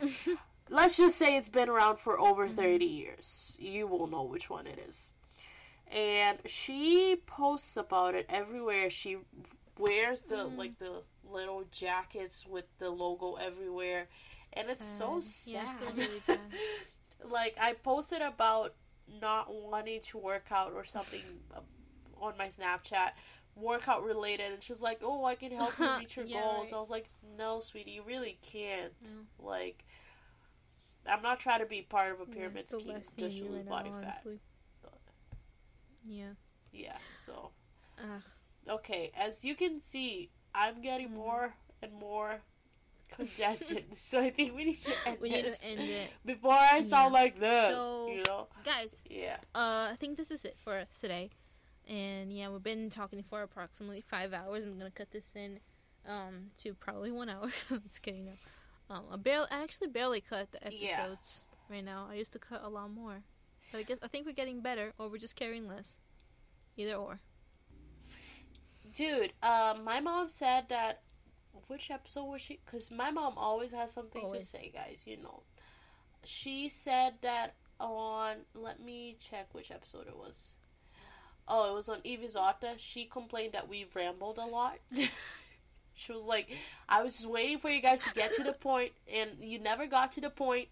Let's 0.70 0.96
just 0.96 1.18
say 1.18 1.36
it's 1.36 1.50
been 1.50 1.68
around 1.68 1.98
for 1.98 2.18
over 2.18 2.48
30 2.48 2.86
years. 2.86 3.56
You 3.58 3.86
will 3.86 4.06
know 4.06 4.22
which 4.22 4.48
one 4.48 4.66
it 4.66 4.78
is. 4.88 5.12
And 5.88 6.38
she 6.46 7.16
posts 7.26 7.76
about 7.76 8.14
it 8.14 8.24
everywhere. 8.30 8.88
She 8.88 9.18
wears 9.78 10.22
the 10.22 10.44
like 10.44 10.78
the 10.78 11.02
little 11.30 11.64
jackets 11.72 12.46
with 12.46 12.64
the 12.78 12.88
logo 12.88 13.34
everywhere. 13.34 14.08
And 14.54 14.70
it's 14.70 14.86
so 14.86 15.20
Sad. 15.20 15.52
Yeah, 15.52 15.74
I 15.80 15.84
sad. 15.84 15.94
feel 15.94 16.06
really 16.06 16.22
bad. 16.26 16.38
like 17.30 17.56
I 17.60 17.72
posted 17.74 18.22
about 18.22 18.74
not 19.20 19.52
wanting 19.52 20.00
to 20.00 20.18
work 20.18 20.46
out 20.50 20.72
or 20.74 20.84
something 20.84 21.22
uh, 21.54 21.60
on 22.20 22.34
my 22.38 22.46
Snapchat, 22.48 23.10
workout 23.56 24.02
related, 24.04 24.52
and 24.52 24.62
she 24.62 24.72
was 24.72 24.82
like, 24.82 25.00
"Oh, 25.02 25.24
I 25.24 25.34
can 25.34 25.52
help 25.52 25.78
you 25.78 25.88
reach 25.98 26.16
your 26.16 26.26
Yeah, 26.26 26.42
goals." 26.42 26.72
right. 26.72 26.76
I 26.76 26.80
was 26.80 26.90
like, 26.90 27.08
"No, 27.36 27.60
sweetie, 27.60 27.92
you 27.92 28.02
really 28.06 28.38
can't." 28.42 28.92
No. 29.04 29.44
Like, 29.44 29.84
I'm 31.06 31.22
not 31.22 31.40
trying 31.40 31.60
to 31.60 31.66
be 31.66 31.82
part 31.82 32.12
of 32.12 32.20
a 32.20 32.26
pyramid 32.26 32.68
the 32.68 32.80
scheme 32.80 33.02
just 33.18 33.38
to 33.38 33.44
lose 33.46 33.64
body 33.66 33.90
fat. 34.00 34.22
honestly. 34.24 34.40
Yeah. 36.04 36.32
Yeah, 36.72 36.98
so 37.12 37.50
Ugh. 37.98 38.22
okay, 38.68 39.12
as 39.16 39.44
you 39.44 39.54
can 39.54 39.80
see, 39.80 40.30
I'm 40.54 40.80
getting 40.82 41.08
Mhm. 41.08 41.14
more 41.14 41.54
and 41.82 41.92
more 41.92 42.42
congestion, 43.16 43.84
so 43.96 44.20
I 44.20 44.30
think 44.30 44.54
we 44.54 44.64
need 44.64 44.78
to 44.80 44.92
end 45.06 45.18
We 45.20 45.30
need 45.30 45.44
this 45.44 45.58
to 45.60 45.66
end 45.66 45.80
it. 45.80 46.10
before 46.24 46.52
I 46.52 46.80
sound 46.80 47.12
Yeah. 47.14 47.20
like 47.20 47.38
this. 47.40 47.74
So- 47.74 48.08
you 48.08 48.22
know? 48.26 48.48
Guys, 48.64 49.02
Yeah. 49.08 49.36
uh, 49.54 49.90
I 49.92 49.96
think 49.98 50.16
this 50.16 50.30
is 50.30 50.44
it 50.44 50.56
for 50.62 50.76
us 50.76 50.88
today. 51.00 51.30
And 51.88 52.32
yeah, 52.32 52.48
we've 52.48 52.62
been 52.62 52.90
talking 52.90 53.22
for 53.22 53.42
approximately 53.42 54.00
five 54.02 54.32
hours. 54.32 54.64
I'm 54.64 54.78
gonna 54.78 54.90
cut 54.90 55.10
this 55.10 55.34
in 55.34 55.58
um, 56.06 56.50
to 56.58 56.74
probably 56.74 57.10
one 57.12 57.28
hour. 57.28 57.50
I'm 57.70 57.82
just 57.82 58.02
kidding. 58.02 58.24
No. 58.26 58.32
Um, 58.90 59.04
I 59.12 59.16
barely, 59.16 59.46
I 59.50 59.62
actually 59.62 59.88
barely 59.88 60.20
cut 60.20 60.52
the 60.52 60.58
episodes 60.66 60.80
Yeah. 60.90 61.06
right 61.68 61.84
now. 61.84 62.06
I 62.10 62.14
used 62.14 62.32
to 62.34 62.38
cut 62.38 62.62
a 62.62 62.68
lot 62.68 62.90
more. 62.90 63.22
But 63.70 63.78
I 63.78 63.82
guess 63.84 63.98
I 64.02 64.08
think 64.08 64.26
we're 64.26 64.32
getting 64.32 64.60
better, 64.60 64.92
or 64.98 65.08
we're 65.08 65.16
just 65.18 65.34
caring 65.34 65.66
less. 65.66 65.96
Either 66.76 66.94
or. 66.94 67.20
Dude, 68.94 69.32
um, 69.42 69.84
my 69.84 70.00
mom 70.00 70.28
said 70.28 70.68
that. 70.68 71.00
Which 71.68 71.90
episode 71.90 72.24
was 72.24 72.40
she? 72.42 72.60
Because 72.64 72.90
my 72.90 73.10
mom 73.10 73.34
always 73.36 73.72
has 73.72 73.92
something 73.92 74.22
Always. 74.24 74.42
to 74.42 74.46
say, 74.58 74.70
guys. 74.74 75.04
You 75.06 75.16
know, 75.18 75.42
she 76.24 76.68
said 76.68 77.14
that 77.22 77.54
on. 77.80 78.36
Let 78.54 78.80
me 78.80 79.16
check 79.20 79.48
which 79.52 79.70
episode 79.70 80.06
it 80.06 80.16
was. 80.16 80.52
Oh, 81.48 81.72
it 81.72 81.74
was 81.74 81.88
on 81.88 82.00
Evizata. 82.02 82.74
She 82.78 83.04
complained 83.04 83.52
that 83.52 83.68
we 83.68 83.86
rambled 83.94 84.38
a 84.38 84.46
lot. 84.46 84.78
she 85.94 86.12
was 86.12 86.24
like, 86.24 86.48
"I 86.88 87.02
was 87.02 87.14
just 87.14 87.28
waiting 87.28 87.58
for 87.58 87.68
you 87.70 87.80
guys 87.82 88.02
to 88.04 88.10
get 88.14 88.34
to 88.36 88.44
the 88.44 88.52
point, 88.52 88.92
and 89.12 89.30
you 89.40 89.58
never 89.58 89.86
got 89.86 90.12
to 90.12 90.20
the 90.20 90.30
point." 90.30 90.68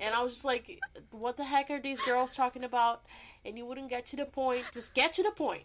And 0.00 0.14
I 0.14 0.22
was 0.22 0.32
just 0.32 0.44
like, 0.44 0.78
"What 1.10 1.36
the 1.36 1.44
heck 1.44 1.70
are 1.70 1.80
these 1.80 2.00
girls 2.00 2.34
talking 2.34 2.64
about?" 2.64 3.02
And 3.44 3.56
you 3.56 3.64
wouldn't 3.66 3.90
get 3.90 4.06
to 4.06 4.16
the 4.16 4.24
point. 4.24 4.64
Just 4.72 4.94
get 4.94 5.12
to 5.14 5.22
the 5.22 5.30
point. 5.30 5.62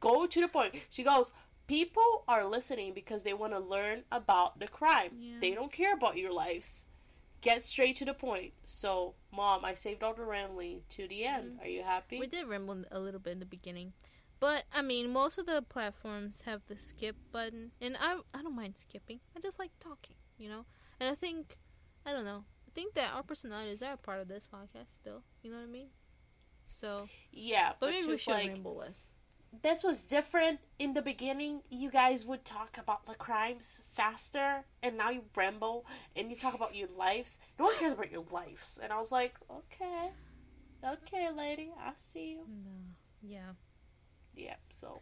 Go 0.00 0.26
to 0.26 0.40
the 0.40 0.48
point. 0.48 0.74
She 0.90 1.02
goes, 1.02 1.30
People 1.66 2.24
are 2.28 2.44
listening 2.44 2.92
because 2.92 3.22
they 3.22 3.32
want 3.32 3.52
to 3.52 3.58
learn 3.58 4.02
about 4.12 4.58
the 4.58 4.68
crime. 4.68 5.10
Yeah. 5.18 5.36
They 5.40 5.52
don't 5.52 5.72
care 5.72 5.94
about 5.94 6.18
your 6.18 6.32
lives. 6.32 6.86
Get 7.40 7.64
straight 7.64 7.96
to 7.96 8.04
the 8.04 8.14
point. 8.14 8.52
So, 8.64 9.14
mom, 9.32 9.64
I 9.64 9.74
saved 9.74 10.02
all 10.02 10.14
the 10.14 10.24
rambling 10.24 10.82
to 10.90 11.08
the 11.08 11.24
end. 11.24 11.52
Mm-hmm. 11.52 11.62
Are 11.62 11.68
you 11.68 11.82
happy? 11.82 12.20
We 12.20 12.26
did 12.26 12.46
ramble 12.46 12.84
a 12.90 12.98
little 13.00 13.20
bit 13.20 13.32
in 13.32 13.40
the 13.40 13.46
beginning, 13.46 13.92
but 14.40 14.64
I 14.72 14.82
mean, 14.82 15.12
most 15.12 15.38
of 15.38 15.46
the 15.46 15.62
platforms 15.62 16.42
have 16.44 16.62
the 16.66 16.76
skip 16.76 17.16
button, 17.32 17.72
and 17.80 17.96
I 18.00 18.18
I 18.32 18.42
don't 18.42 18.56
mind 18.56 18.76
skipping. 18.76 19.20
I 19.36 19.40
just 19.40 19.58
like 19.58 19.70
talking, 19.80 20.16
you 20.38 20.48
know. 20.48 20.64
And 21.00 21.08
I 21.10 21.14
think 21.14 21.58
I 22.06 22.12
don't 22.12 22.24
know. 22.24 22.44
I 22.66 22.70
think 22.74 22.94
that 22.94 23.12
our 23.14 23.22
personalities 23.22 23.82
are 23.82 23.92
a 23.92 23.96
part 23.98 24.20
of 24.20 24.28
this 24.28 24.46
podcast 24.52 24.88
still. 24.90 25.22
You 25.42 25.50
know 25.50 25.58
what 25.58 25.64
I 25.64 25.70
mean? 25.70 25.88
So, 26.66 27.08
yeah, 27.30 27.72
but 27.78 27.86
but 27.86 27.90
maybe 27.90 28.08
we 28.08 28.16
should 28.16 28.32
like, 28.32 28.48
ramble 28.48 28.76
less. 28.76 28.98
This 29.62 29.82
was 29.82 30.04
different 30.04 30.60
in 30.78 30.94
the 30.94 31.02
beginning. 31.02 31.60
You 31.70 31.90
guys 31.90 32.24
would 32.26 32.44
talk 32.44 32.76
about 32.78 33.06
the 33.06 33.14
crimes 33.14 33.80
faster, 33.88 34.64
and 34.82 34.96
now 34.96 35.10
you 35.10 35.22
ramble 35.36 35.86
and 36.16 36.30
you 36.30 36.36
talk 36.36 36.54
about 36.54 36.74
your 36.74 36.88
lives. 36.96 37.38
No 37.58 37.66
one 37.66 37.76
cares 37.78 37.92
about 37.92 38.10
your 38.10 38.24
lives. 38.30 38.78
And 38.82 38.92
I 38.92 38.98
was 38.98 39.12
like, 39.12 39.34
okay, 39.50 40.10
okay, 40.84 41.28
lady, 41.36 41.70
I 41.78 41.92
see 41.94 42.32
you. 42.32 42.38
No. 42.48 42.70
Yeah. 43.22 43.52
Yeah, 44.34 44.56
so. 44.72 45.00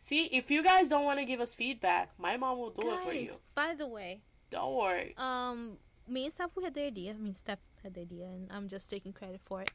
See, 0.00 0.24
if 0.26 0.50
you 0.50 0.62
guys 0.62 0.88
don't 0.88 1.04
want 1.04 1.18
to 1.18 1.24
give 1.24 1.40
us 1.40 1.54
feedback, 1.54 2.10
my 2.18 2.36
mom 2.36 2.58
will 2.58 2.70
do 2.70 2.90
it 2.92 3.00
for 3.04 3.12
you. 3.12 3.32
By 3.54 3.74
the 3.74 3.86
way, 3.86 4.22
Don't 4.50 4.74
worry. 4.74 5.14
um, 5.18 5.76
me 6.06 6.24
and 6.24 6.32
Steph, 6.32 6.50
we 6.56 6.64
had 6.64 6.74
the 6.74 6.84
idea. 6.84 7.10
I 7.10 7.14
mean, 7.18 7.34
Steph 7.34 7.58
had 7.82 7.94
the 7.94 8.00
idea, 8.02 8.24
and 8.26 8.50
I'm 8.50 8.68
just 8.68 8.88
taking 8.88 9.12
credit 9.12 9.40
for 9.44 9.62
it. 9.62 9.70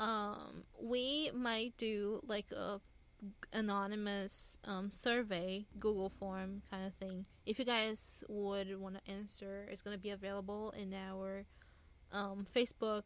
Um, 0.00 0.64
we 0.80 1.30
might 1.34 1.76
do 1.76 2.20
like 2.26 2.50
a 2.50 2.80
anonymous 3.52 4.58
um, 4.64 4.90
survey, 4.90 5.66
Google 5.78 6.10
form 6.10 6.62
kind 6.70 6.86
of 6.86 6.94
thing. 6.94 7.24
If 7.46 7.58
you 7.58 7.64
guys 7.64 8.24
would 8.28 8.78
want 8.78 8.96
to 8.96 9.10
answer, 9.10 9.66
it's 9.70 9.82
gonna 9.82 9.98
be 9.98 10.10
available 10.10 10.74
in 10.76 10.92
our 10.94 11.44
um, 12.12 12.46
Facebook 12.54 13.04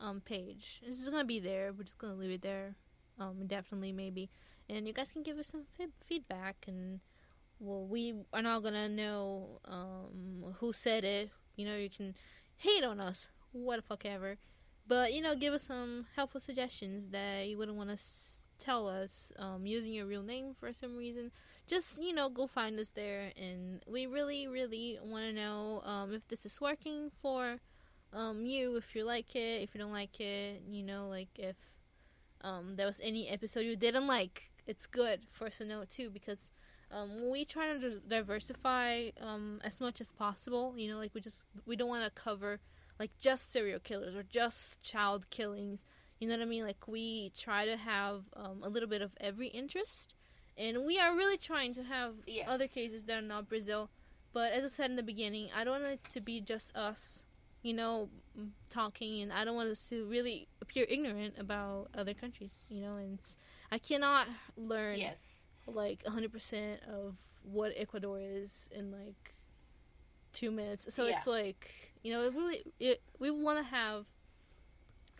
um, 0.00 0.20
page. 0.20 0.80
It's 0.86 0.98
just 0.98 1.10
gonna 1.10 1.24
be 1.24 1.40
there. 1.40 1.72
We're 1.72 1.84
just 1.84 1.98
gonna 1.98 2.14
leave 2.14 2.30
it 2.30 2.42
there, 2.42 2.76
um, 3.18 3.46
definitely 3.46 3.92
maybe, 3.92 4.30
and 4.68 4.86
you 4.86 4.92
guys 4.92 5.10
can 5.10 5.22
give 5.22 5.38
us 5.38 5.48
some 5.48 5.64
fe- 5.76 5.88
feedback 6.04 6.64
and 6.66 7.00
well, 7.58 7.86
we 7.86 8.14
are 8.32 8.42
not 8.42 8.62
gonna 8.62 8.88
know 8.88 9.60
um, 9.64 10.54
who 10.58 10.72
said 10.72 11.04
it. 11.04 11.30
You 11.56 11.64
know, 11.64 11.76
you 11.76 11.88
can 11.88 12.14
hate 12.56 12.84
on 12.84 13.00
us, 13.00 13.28
what 13.52 13.76
the 13.76 13.82
fuck 13.82 14.04
ever, 14.04 14.36
but 14.86 15.12
you 15.12 15.22
know, 15.22 15.34
give 15.34 15.54
us 15.54 15.64
some 15.64 16.06
helpful 16.16 16.40
suggestions 16.40 17.08
that 17.08 17.48
you 17.48 17.58
wouldn't 17.58 17.76
want 17.76 17.90
to 17.90 17.94
s- 17.94 18.40
tell 18.58 18.88
us 18.88 19.32
um, 19.38 19.66
using 19.66 19.92
your 19.92 20.06
real 20.06 20.22
name 20.22 20.54
for 20.54 20.72
some 20.72 20.96
reason. 20.96 21.30
Just 21.66 22.00
you 22.02 22.12
know, 22.14 22.28
go 22.28 22.46
find 22.46 22.78
us 22.78 22.90
there, 22.90 23.32
and 23.36 23.82
we 23.86 24.06
really, 24.06 24.46
really 24.46 24.98
want 25.02 25.24
to 25.24 25.32
know 25.32 25.82
um, 25.84 26.12
if 26.14 26.26
this 26.28 26.46
is 26.46 26.60
working 26.60 27.10
for 27.10 27.58
um, 28.12 28.46
you. 28.46 28.76
If 28.76 28.94
you 28.94 29.04
like 29.04 29.34
it, 29.34 29.62
if 29.62 29.74
you 29.74 29.80
don't 29.80 29.92
like 29.92 30.20
it, 30.20 30.62
you 30.68 30.82
know, 30.82 31.08
like 31.08 31.28
if 31.36 31.56
um, 32.42 32.76
there 32.76 32.86
was 32.86 33.00
any 33.02 33.28
episode 33.28 33.60
you 33.60 33.76
didn't 33.76 34.06
like, 34.06 34.50
it's 34.66 34.86
good 34.86 35.26
for 35.30 35.46
us 35.46 35.58
to 35.58 35.64
know 35.64 35.84
too 35.88 36.10
because 36.10 36.50
um, 36.92 37.30
we 37.30 37.44
try 37.44 37.76
to 37.76 38.00
diversify 38.00 39.10
um, 39.20 39.60
as 39.64 39.80
much 39.80 40.00
as 40.00 40.12
possible. 40.12 40.74
You 40.76 40.90
know, 40.92 40.98
like 40.98 41.12
we 41.14 41.20
just 41.20 41.44
we 41.66 41.76
don't 41.76 41.88
want 41.88 42.04
to 42.04 42.10
cover 42.10 42.60
like 42.98 43.10
just 43.18 43.52
serial 43.52 43.80
killers 43.80 44.14
or 44.14 44.22
just 44.22 44.82
child 44.82 45.28
killings. 45.30 45.84
You 46.18 46.28
know 46.28 46.34
what 46.36 46.42
I 46.42 46.46
mean? 46.46 46.64
Like 46.64 46.86
we 46.88 47.30
try 47.36 47.66
to 47.66 47.76
have 47.76 48.24
um, 48.34 48.60
a 48.62 48.68
little 48.68 48.88
bit 48.88 49.02
of 49.02 49.12
every 49.20 49.48
interest, 49.48 50.14
and 50.56 50.84
we 50.84 50.98
are 50.98 51.14
really 51.14 51.36
trying 51.36 51.74
to 51.74 51.82
have 51.84 52.14
Yes. 52.26 52.48
other 52.48 52.66
cases 52.68 53.04
that 53.04 53.18
are 53.18 53.22
not 53.26 53.48
Brazil. 53.48 53.90
But 54.32 54.52
as 54.52 54.64
I 54.64 54.68
said 54.68 54.90
in 54.90 54.96
the 54.96 55.02
beginning, 55.02 55.48
I 55.54 55.64
don't 55.64 55.80
want 55.82 55.92
it 55.94 56.10
to 56.10 56.20
be 56.20 56.40
just 56.40 56.76
us, 56.76 57.24
you 57.62 57.72
know, 57.74 58.08
talking, 58.70 59.22
and 59.22 59.32
I 59.32 59.44
don't 59.44 59.56
want 59.56 59.70
us 59.70 59.88
to 59.90 60.04
really 60.06 60.48
appear 60.60 60.86
ignorant 60.88 61.34
about 61.38 61.88
other 61.94 62.14
countries. 62.14 62.58
You 62.68 62.82
know, 62.82 62.96
and 62.96 63.18
I 63.70 63.78
cannot 63.78 64.28
learn 64.56 64.98
Yes. 64.98 65.46
like 65.66 66.02
100% 66.04 66.80
of 66.88 67.18
what 67.42 67.72
Ecuador 67.76 68.18
is 68.20 68.68
and 68.76 68.92
like 68.92 69.34
two 70.36 70.50
minutes. 70.50 70.92
So 70.94 71.04
it's 71.04 71.26
like, 71.26 71.92
you 72.02 72.12
know, 72.12 72.22
it 72.26 72.34
really, 72.34 72.62
it, 72.78 73.02
we 73.18 73.30
want 73.30 73.58
to 73.58 73.64
have 73.64 74.06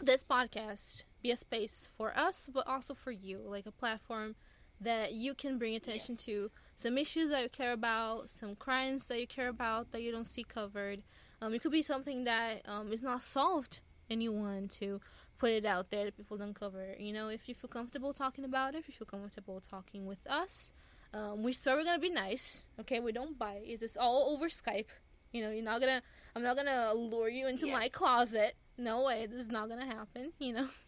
this 0.01 0.23
podcast 0.23 1.05
be 1.23 1.31
a 1.31 1.37
space 1.37 1.89
for 1.97 2.17
us, 2.17 2.49
but 2.53 2.67
also 2.67 2.95
for 2.95 3.11
you, 3.11 3.41
like 3.45 3.67
a 3.67 3.73
platform 3.73 4.37
that 4.81 5.13
you 5.13 5.35
can 5.35 5.59
bring 5.59 5.75
attention 5.75 6.15
Yes. 6.17 6.25
to 6.27 6.51
some 6.77 6.99
issues 6.99 7.31
that 7.31 7.43
you 7.43 7.49
care 7.49 7.73
about, 7.73 8.29
some 8.29 8.55
crimes 8.57 9.07
that 9.09 9.19
you 9.19 9.27
care 9.27 9.49
about 9.49 9.93
that 9.93 10.03
you 10.03 10.13
don't 10.13 10.27
see 10.27 10.45
covered. 10.45 11.03
Um, 11.41 11.55
it 11.55 11.63
could 11.63 11.73
be 11.73 11.83
something 11.83 12.25
that 12.25 12.63
um, 12.69 12.93
is 12.93 13.03
not 13.03 13.23
solved, 13.23 13.81
and 14.11 14.23
you 14.23 14.33
want 14.33 14.71
to 14.73 15.01
put 15.39 15.51
it 15.51 15.65
out 15.65 15.91
there 15.91 16.05
that 16.05 16.17
people 16.17 16.37
don't 16.37 16.55
cover. 16.59 16.95
You 16.99 17.13
know, 17.13 17.29
if 17.29 17.49
you 17.49 17.55
feel 17.55 17.69
comfortable 17.69 18.13
talking 18.13 18.45
about 18.45 18.75
it, 18.75 18.79
if 18.79 18.89
you 18.89 18.95
feel 18.95 19.07
comfortable 19.07 19.61
talking 19.61 20.07
with 20.07 20.27
us, 20.27 20.73
um, 21.15 21.43
we 21.43 21.53
swear 21.55 21.77
we're 21.77 21.85
gonna 21.85 21.99
be 21.99 22.11
nice. 22.11 22.67
Okay, 22.81 23.01
we 23.01 23.13
don't 23.13 23.39
bite. 23.39 23.63
It's 23.65 23.97
all 23.97 24.31
over 24.33 24.49
Skype. 24.49 24.89
You 25.37 25.45
know, 25.45 25.51
you're 25.51 25.65
not 25.65 25.81
gonna. 25.81 26.03
I'm 26.35 26.43
not 26.43 26.57
gonna 26.57 26.95
lure 26.95 27.29
you 27.29 27.47
into 27.47 27.67
my 27.67 27.89
closet. 27.89 28.57
No 28.79 29.05
way. 29.05 29.27
This 29.27 29.41
is 29.47 29.51
not 29.51 29.69
gonna 29.69 29.87
happen. 29.87 30.33
You 30.39 30.53
know. 30.55 30.69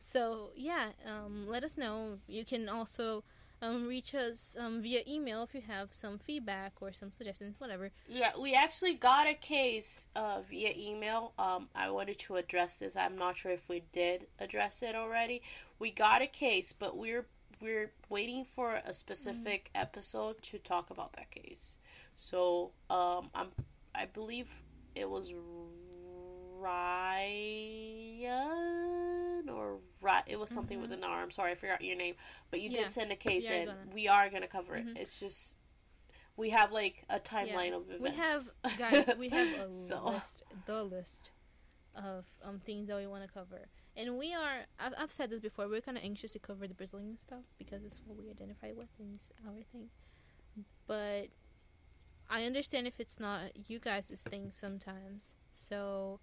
So 0.00 0.50
yeah, 0.54 0.90
um, 1.04 1.48
let 1.48 1.64
us 1.64 1.76
know. 1.76 2.18
You 2.28 2.44
can 2.44 2.68
also 2.68 3.24
um, 3.60 3.88
reach 3.88 4.14
us 4.14 4.56
um, 4.58 4.80
via 4.80 5.02
email 5.08 5.42
if 5.42 5.54
you 5.54 5.60
have 5.66 5.92
some 5.92 6.18
feedback 6.18 6.74
or 6.80 6.92
some 6.92 7.10
suggestions, 7.10 7.56
whatever. 7.58 7.90
Yeah, 8.08 8.30
we 8.40 8.54
actually 8.54 8.94
got 8.94 9.26
a 9.26 9.34
case 9.34 10.06
uh, 10.14 10.40
via 10.48 10.72
email. 10.76 11.32
Um, 11.38 11.68
I 11.74 11.90
wanted 11.90 12.18
to 12.20 12.36
address 12.36 12.76
this. 12.76 12.96
I'm 12.96 13.18
not 13.18 13.36
sure 13.36 13.50
if 13.50 13.68
we 13.68 13.82
did 13.92 14.28
address 14.38 14.82
it 14.82 14.94
already. 14.94 15.42
We 15.80 15.90
got 15.90 16.22
a 16.22 16.26
case, 16.26 16.72
but 16.72 16.96
we're 16.96 17.26
we're 17.60 17.90
waiting 18.08 18.44
for 18.44 18.80
a 18.84 18.94
specific 18.94 19.70
episode 19.74 20.40
to 20.42 20.58
talk 20.58 20.90
about 20.90 21.14
that 21.14 21.32
case. 21.32 21.76
So, 22.14 22.70
um, 22.88 23.30
I'm 23.34 23.48
I 23.98 24.06
believe 24.06 24.48
it 24.94 25.08
was 25.10 25.32
Ryan 28.18 29.48
or 29.48 29.78
Ry- 30.00 30.22
it 30.26 30.38
was 30.38 30.50
something 30.50 30.80
with 30.80 30.92
an 30.92 31.02
R. 31.04 31.22
I'm 31.22 31.30
sorry, 31.30 31.52
I 31.52 31.54
forgot 31.54 31.82
your 31.82 31.96
name, 31.96 32.14
but 32.50 32.60
you 32.60 32.70
Yeah. 32.70 32.82
did 32.84 32.92
send 32.92 33.12
a 33.12 33.16
case, 33.16 33.44
Yeah, 33.44 33.50
I 33.52 33.54
and 33.56 33.66
got 33.86 33.94
we 33.94 34.08
are 34.08 34.28
gonna 34.30 34.48
cover 34.48 34.76
it. 34.76 34.86
Mhm. 34.86 34.96
It's 34.98 35.18
just 35.20 35.56
we 36.36 36.50
have 36.50 36.70
like 36.72 37.04
a 37.10 37.18
timeline 37.18 37.72
of 37.74 37.90
events. 37.90 38.00
We 38.02 38.10
have 38.10 38.78
guys. 38.78 39.16
We 39.18 39.28
have 39.38 39.48
a 39.70 39.74
So- 39.74 40.04
list, 40.04 40.42
the 40.66 40.84
list 40.84 41.30
of 41.94 42.26
um, 42.42 42.60
things 42.60 42.86
that 42.88 42.96
we 42.96 43.06
want 43.08 43.24
to 43.26 43.32
cover, 43.32 43.68
and 43.96 44.16
we 44.18 44.32
are. 44.34 44.66
I've, 44.78 44.94
I've 44.96 45.10
said 45.10 45.30
this 45.30 45.40
before. 45.40 45.66
We're 45.68 45.80
kind 45.80 45.98
of 45.98 46.04
anxious 46.04 46.32
to 46.32 46.38
cover 46.38 46.68
the 46.68 46.74
Brazilian 46.74 47.18
stuff 47.18 47.42
because 47.58 47.82
it's 47.84 48.00
what 48.06 48.16
we 48.16 48.30
identify 48.30 48.72
with 48.72 48.88
and 49.00 49.14
it's 49.16 49.32
our 49.46 49.62
thing. 49.72 49.90
But 50.86 51.30
I 52.30 52.44
understand 52.44 52.86
if 52.86 53.00
it's 53.00 53.18
not 53.18 53.68
you 53.68 53.78
guys' 53.78 54.10
thing 54.28 54.50
sometimes. 54.52 55.34
So 55.54 56.20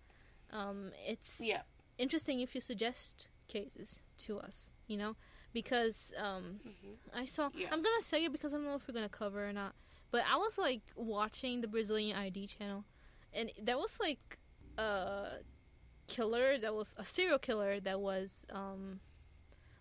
um, 0.52 0.92
it's 1.06 1.42
Yeah. 1.42 1.62
interesting 1.98 2.40
if 2.40 2.54
you 2.56 2.62
suggest 2.62 3.30
cases 3.48 4.02
to 4.20 4.40
us. 4.40 4.72
You 4.88 4.98
know, 4.98 5.16
because 5.52 6.14
um, 6.18 6.60
Mhm. 6.64 6.98
I 7.14 7.26
saw. 7.26 7.50
Yeah. 7.56 7.70
I'm 7.72 7.82
gonna 7.82 8.02
say 8.02 8.24
it 8.26 8.32
because 8.32 8.54
I 8.54 8.58
don't 8.58 8.66
know 8.66 8.76
if 8.76 8.88
we're 8.88 8.94
gonna 8.94 9.10
cover 9.10 9.48
or 9.50 9.54
not. 9.54 9.74
But 10.12 10.24
I 10.32 10.38
was 10.38 10.58
like 10.60 10.82
watching 10.96 11.62
the 11.62 11.68
Brazilian 11.68 12.16
ID 12.16 12.46
channel, 12.48 12.86
and 13.34 13.52
there 13.60 13.78
was 13.78 14.00
like 14.00 14.38
a 14.78 15.40
killer 16.08 16.60
that 16.60 16.76
was 16.76 16.92
a 16.98 17.04
serial 17.04 17.40
killer 17.40 17.80
that 17.80 18.00
was 18.00 18.46
um 18.52 19.00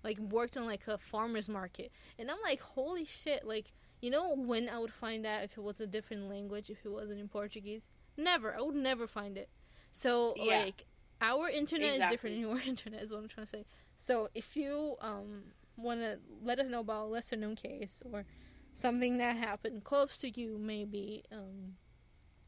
like 0.03 0.19
worked 0.19 0.57
on 0.57 0.65
like 0.65 0.89
a 0.89 0.97
farmer's 0.97 1.49
market, 1.51 1.93
and 2.19 2.31
I'm 2.31 2.41
like, 2.43 2.61
holy 2.61 3.05
shit! 3.05 3.45
Like 3.47 3.73
you 4.05 4.11
know 4.11 4.27
when 4.37 4.65
I 4.69 4.79
would 4.83 4.93
find 5.05 5.25
that 5.25 5.45
if 5.47 5.53
it 5.59 5.63
was 5.71 5.81
a 5.81 5.87
different 5.97 6.29
language, 6.29 6.67
if 6.71 6.81
it 6.85 6.93
wasn't 7.01 7.21
in 7.25 7.29
Portuguese, 7.29 7.85
never. 8.17 8.49
I 8.59 8.61
would 8.67 8.75
never 8.91 9.07
find 9.07 9.35
it. 9.43 9.49
So 9.93 10.35
Yeah. 10.37 10.59
like 10.65 10.85
our 11.21 11.49
internet 11.49 11.95
Exactly. 11.95 12.05
is 12.05 12.11
different 12.13 12.33
than 12.37 12.43
your 12.49 12.61
internet 12.75 13.01
is 13.05 13.11
what 13.13 13.21
i'm 13.23 13.29
trying 13.29 13.47
to 13.47 13.51
say 13.59 13.65
so 13.97 14.29
if 14.35 14.57
you 14.57 14.97
um 15.01 15.45
want 15.77 16.01
to 16.01 16.19
let 16.43 16.59
us 16.59 16.69
know 16.69 16.81
about 16.81 17.05
a 17.05 17.11
lesser 17.17 17.37
known 17.37 17.55
case 17.57 18.03
or 18.13 18.25
something 18.73 19.17
that 19.19 19.37
happened 19.37 19.85
close 19.85 20.19
to 20.19 20.29
you 20.41 20.59
maybe 20.59 21.23
um 21.33 21.77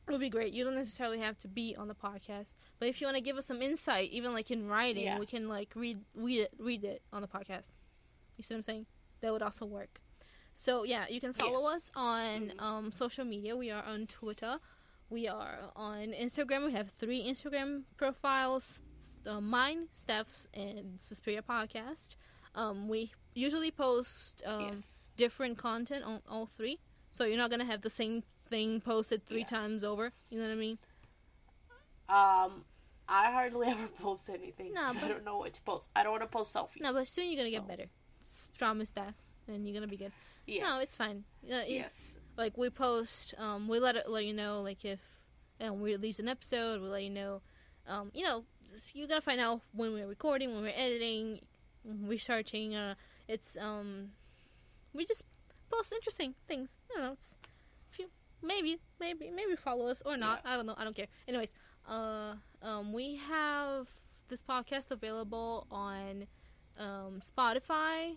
it 0.07 0.11
would 0.13 0.21
be 0.21 0.29
great 0.29 0.53
you 0.53 0.65
don't 0.65 0.75
necessarily 0.75 1.19
have 1.21 1.39
to 1.39 1.49
be 1.49 1.75
on 1.79 1.87
the 1.89 1.95
podcast 1.95 2.55
but 2.79 2.89
if 2.89 3.01
you 3.01 3.07
want 3.07 3.17
to 3.17 3.23
give 3.23 3.37
us 3.37 3.47
some 3.47 3.63
insight 3.63 4.11
even 4.11 4.35
like 4.35 4.51
in 4.51 4.67
writing 4.69 5.05
Yeah. 5.05 5.19
we 5.19 5.27
can 5.27 5.49
like 5.49 5.71
read 5.77 5.99
read 6.15 6.41
it 6.41 6.51
read 6.59 6.83
it 6.85 7.03
on 7.13 7.23
the 7.23 7.29
podcast 7.29 7.69
you 8.37 8.43
see 8.43 8.53
what 8.55 8.59
i'm 8.59 8.63
saying 8.65 8.87
that 9.21 9.33
would 9.33 9.43
also 9.43 9.65
work 9.65 10.01
so 10.59 10.85
yeah 10.85 11.05
you 11.11 11.21
can 11.21 11.33
follow 11.35 11.61
Yes. 11.69 11.77
us 11.77 11.91
on 11.95 12.49
Mhm. 12.51 12.61
um, 12.63 12.93
social 12.93 13.25
media 13.25 13.55
we 13.57 13.71
are 13.71 13.85
on 13.85 14.07
twitter 14.07 14.59
we 15.09 15.29
are 15.29 15.71
on 15.77 16.07
Instagram. 16.25 16.67
We 16.67 16.73
have 16.73 16.91
three 16.91 17.23
Instagram 17.33 17.85
profiles 17.97 18.81
uh, 19.25 19.41
mine, 19.41 19.87
Steph's, 19.93 20.49
and 20.53 21.01
Suspiria 21.01 21.43
Podcast. 21.43 22.17
Um, 22.57 22.89
we 22.89 23.13
usually 23.33 23.71
post 23.71 24.43
um, 24.45 24.63
yes. 24.63 25.09
different 25.17 25.59
content 25.59 26.03
on 26.05 26.23
all 26.29 26.47
three. 26.47 26.81
So 27.13 27.25
you're 27.25 27.37
not 27.39 27.51
going 27.51 27.61
to 27.61 27.67
have 27.73 27.83
the 27.83 27.91
same 28.03 28.25
thing 28.51 28.81
posted 28.81 29.25
three 29.27 29.41
Yeah. 29.47 29.57
times 29.59 29.85
over. 29.85 30.11
You 30.31 30.39
know 30.41 30.47
what 30.49 30.53
I 30.53 30.57
mean? 30.57 30.79
Um, 32.09 32.65
I 33.09 33.31
hardly 33.31 33.69
ever 33.75 33.87
post 34.03 34.29
anything. 34.29 34.73
No, 34.75 34.93
but- 34.93 35.05
I 35.05 35.09
don't 35.09 35.25
know 35.25 35.39
what 35.39 35.55
to 35.55 35.63
post. 35.63 35.91
I 35.95 36.03
don't 36.03 36.11
want 36.13 36.23
to 36.25 36.29
post 36.29 36.53
selfies. 36.53 36.81
No, 36.81 36.93
but 36.93 37.07
soon 37.07 37.27
you're 37.31 37.37
going 37.43 37.51
to 37.53 37.57
So- 37.57 37.61
get 37.63 37.69
better. 37.69 37.89
Promise 38.59 38.91
that. 38.99 39.15
And 39.47 39.65
you're 39.67 39.73
going 39.79 39.89
to 39.89 39.97
be 39.97 39.97
good. 40.05 40.13
Yes. 40.47 40.63
No, 40.69 40.81
it's 40.81 40.97
fine. 40.97 41.25
Uh, 41.45 41.57
it's, 41.67 41.71
Yes. 41.71 42.17
like 42.37 42.57
we 42.57 42.71
post 42.71 43.35
um 43.39 43.69
we 43.69 43.79
let 43.79 43.97
it 43.97 44.09
let 44.09 44.25
you 44.25 44.33
know 44.35 44.61
like 44.63 44.85
if 44.85 45.01
um, 45.61 45.81
we 45.81 45.93
release 45.93 46.19
an 46.19 46.29
episode 46.29 46.83
we 46.83 46.89
let 46.89 47.03
you 47.03 47.11
know 47.11 47.41
um 47.89 48.11
you 48.15 48.23
know 48.25 48.45
you 48.93 49.07
gotta 49.09 49.21
find 49.23 49.41
out 49.41 49.61
when 49.73 49.93
we're 49.95 50.07
recording 50.07 50.53
when 50.55 50.63
we're 50.63 50.73
editing 50.77 51.41
researching 51.85 52.75
uh 52.75 52.95
it's 53.29 53.57
um 53.57 54.11
we 54.93 55.05
just 55.07 55.23
post 55.71 55.93
interesting 55.93 56.35
things 56.47 56.77
i 56.91 56.95
don't 56.99 57.07
know 57.07 57.13
it's 57.13 57.37
if 57.93 57.99
you 57.99 58.07
maybe 58.43 58.79
maybe 59.01 59.31
maybe 59.31 59.57
follow 59.57 59.87
us 59.87 60.03
or 60.05 60.17
not 60.17 60.41
i 60.45 60.57
don't 60.57 60.67
know 60.67 60.75
i 60.77 60.85
don't 60.85 60.97
care 60.97 61.07
anyways 61.27 61.55
uh 61.89 62.35
um 62.63 62.93
we 62.93 63.17
have 63.17 63.89
this 64.29 64.43
podcast 64.43 64.91
available 64.91 65.67
on 65.71 66.27
um 66.79 67.21
spotify 67.23 68.17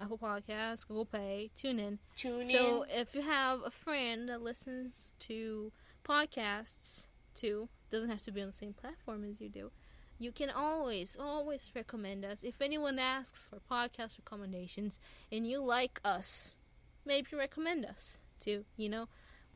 apple 0.00 0.18
Podcasts, 0.18 0.86
google 0.86 1.04
play 1.06 1.50
TuneIn. 1.56 1.98
Tune 2.16 2.40
in. 2.42 2.48
So 2.48 2.82
in. 2.82 2.90
if 3.00 3.14
you 3.14 3.22
have 3.22 3.60
a 3.64 3.70
friend 3.70 4.28
that 4.28 4.42
listens 4.42 5.14
to 5.20 5.72
podcasts 6.04 7.06
too, 7.34 7.68
doesn't 7.90 8.10
have 8.10 8.22
to 8.24 8.32
be 8.32 8.40
on 8.40 8.48
the 8.48 8.52
same 8.52 8.72
platform 8.72 9.24
as 9.28 9.40
you 9.40 9.48
do, 9.48 9.70
you 10.18 10.32
can 10.32 10.50
always, 10.50 11.16
always 11.18 11.70
recommend 11.74 12.24
us. 12.24 12.42
If 12.42 12.60
anyone 12.60 12.98
asks 12.98 13.48
for 13.48 13.60
podcast 13.70 14.18
recommendations 14.18 14.98
and 15.30 15.46
you 15.46 15.60
like 15.60 16.00
us, 16.04 16.54
maybe 17.04 17.28
recommend 17.36 17.84
us 17.84 18.18
too. 18.40 18.64
You 18.76 18.88
know, 18.88 19.08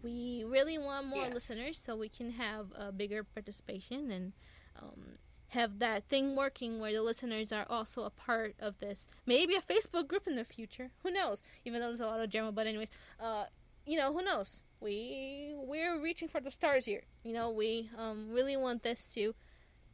we 0.02 0.44
really 0.46 0.78
want 0.78 1.06
more 1.06 1.24
Yes. 1.24 1.34
listeners 1.34 1.78
so 1.78 1.96
we 1.96 2.08
can 2.08 2.32
have 2.32 2.66
a 2.76 2.92
bigger 2.92 3.24
participation 3.24 4.10
and 4.10 4.32
um, 4.80 5.14
have 5.50 5.78
that 5.80 6.04
thing 6.04 6.36
working 6.36 6.78
where 6.78 6.92
the 6.92 7.02
listeners 7.02 7.52
are 7.52 7.66
also 7.68 8.02
a 8.02 8.10
part 8.10 8.54
of 8.58 8.78
this. 8.78 9.08
Maybe 9.26 9.54
a 9.54 9.60
Facebook 9.60 10.06
group 10.08 10.26
in 10.26 10.36
the 10.36 10.44
future. 10.44 10.90
Who 11.02 11.10
knows? 11.10 11.42
Even 11.64 11.80
though 11.80 11.88
there's 11.88 12.00
a 12.00 12.06
lot 12.06 12.20
of 12.20 12.30
drama, 12.30 12.52
but 12.52 12.66
anyways, 12.66 12.90
uh, 13.18 13.46
you 13.84 13.96
know, 13.98 14.12
who 14.12 14.22
knows? 14.22 14.62
We 14.80 15.52
we're 15.56 16.00
reaching 16.00 16.28
for 16.28 16.40
the 16.40 16.50
stars 16.50 16.86
here. 16.86 17.02
You 17.22 17.34
know, 17.34 17.50
we 17.50 17.90
um 17.98 18.30
really 18.30 18.56
want 18.56 18.82
this 18.82 19.12
to 19.14 19.34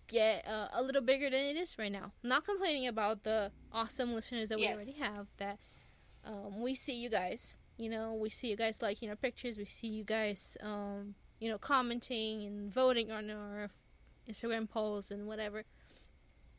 get 0.07 0.47
uh, 0.47 0.69
a 0.73 0.83
little 0.83 1.03
bigger 1.03 1.29
than 1.31 1.41
it 1.41 1.57
is 1.57 1.79
right 1.79 1.91
now. 1.91 2.13
Not 2.23 2.45
complaining 2.45 2.87
about 2.87 3.25
the 3.25 3.51
awesome 3.73 4.15
listeners 4.15 4.51
that 4.51 4.59
we 4.59 4.69
already 4.69 4.93
have. 5.01 5.27
That 5.39 5.59
um, 6.25 6.63
we 6.63 6.75
see 6.75 6.95
you 6.95 7.09
guys. 7.09 7.59
You 7.79 7.91
know, 7.91 8.15
we 8.15 8.31
see 8.31 8.49
you 8.49 8.57
guys 8.57 8.81
liking 8.81 9.09
our 9.11 9.17
pictures. 9.17 9.59
We 9.59 9.65
see 9.65 9.89
you 9.89 10.05
guys, 10.05 10.57
um, 10.63 11.15
you 11.41 11.51
know, 11.51 11.59
commenting 11.59 12.45
and 12.45 12.73
voting 12.73 13.11
on 13.11 13.31
our 13.31 13.71
Instagram 14.29 14.69
polls 14.69 15.11
and 15.11 15.27
whatever. 15.27 15.65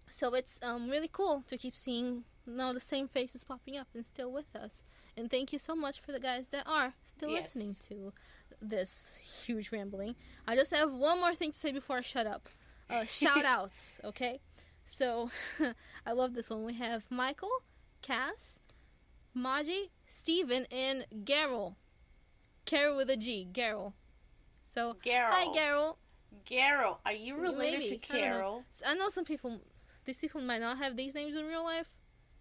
So 0.09 0.33
it's 0.33 0.59
um 0.63 0.89
really 0.89 1.09
cool 1.11 1.43
to 1.47 1.57
keep 1.57 1.75
seeing 1.75 2.23
you 2.45 2.53
know, 2.53 2.71
the 2.73 2.79
same 2.79 3.07
faces 3.09 3.43
popping 3.43 3.75
up 3.77 3.87
and 3.93 4.05
still 4.05 4.31
with 4.31 4.55
us. 4.55 4.85
And 5.17 5.29
thank 5.29 5.51
you 5.51 5.59
so 5.59 5.75
much 5.75 5.99
for 5.99 6.11
the 6.13 6.19
guys 6.19 6.47
that 6.49 6.63
are 6.65 6.93
still 7.03 7.29
Yes. 7.29 7.55
listening 7.55 7.75
to 7.89 8.13
this 8.61 9.13
huge 9.45 9.71
rambling. 9.71 10.15
I 10.47 10.55
just 10.55 10.73
have 10.73 10.93
one 10.93 11.19
more 11.19 11.35
thing 11.35 11.51
to 11.51 11.57
say 11.57 11.71
before 11.73 11.97
I 11.97 12.01
shut 12.01 12.25
up. 12.25 12.47
Uh, 12.89 13.03
shout 13.07 13.43
outs, 13.43 13.99
okay? 14.05 14.39
So 14.85 15.29
I 16.05 16.13
love 16.13 16.33
this 16.35 16.49
one. 16.49 16.63
We 16.63 16.75
have 16.75 17.05
Michael, 17.09 17.51
Cass, 18.01 18.61
Maji, 19.35 19.89
Steven, 20.05 20.65
and 20.71 21.05
Garrel. 21.25 21.75
Carol 22.65 22.95
with 22.95 23.09
a 23.09 23.17
G, 23.17 23.45
Garrel. 23.51 23.91
So 24.63 24.93
Carol. 25.03 25.33
hi 25.33 25.47
Garrel. 25.47 25.95
Carol. 26.47 26.99
Are 27.05 27.13
you 27.13 27.35
related 27.35 27.79
Maybe. 27.81 27.97
to 27.97 28.13
I. 28.13 28.19
Carol? 28.19 28.63
I 28.85 28.93
know 28.95 29.09
some 29.09 29.25
people, 29.25 29.59
these 30.05 30.19
people 30.19 30.41
might 30.41 30.61
not 30.61 30.77
have 30.77 30.95
these 30.95 31.13
names 31.13 31.35
in 31.35 31.45
real 31.45 31.63
life, 31.63 31.87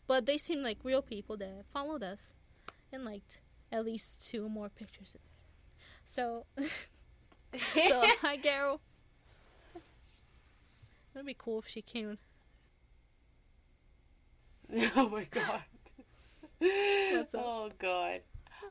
but 0.07 0.27
they 0.27 0.39
seem 0.39 0.63
like 0.63 0.79
real 0.85 1.03
people 1.03 1.37
that 1.39 1.65
followed 1.73 2.03
us 2.03 2.33
and 2.93 3.05
liked 3.05 3.41
at 3.73 3.85
least 3.85 4.21
two 4.27 4.49
more 4.49 4.69
pictures. 4.69 5.15
of 5.15 5.21
So, 6.05 6.47
so 6.59 8.03
hi, 8.23 8.37
Carol. 8.37 8.81
That'd 11.13 11.27
be 11.27 11.35
cool 11.37 11.59
if 11.61 11.69
she 11.69 11.83
came. 11.83 12.19
oh 14.97 15.09
my 15.09 15.25
god. 15.25 15.63
Oh 17.35 17.71
god. 17.79 18.21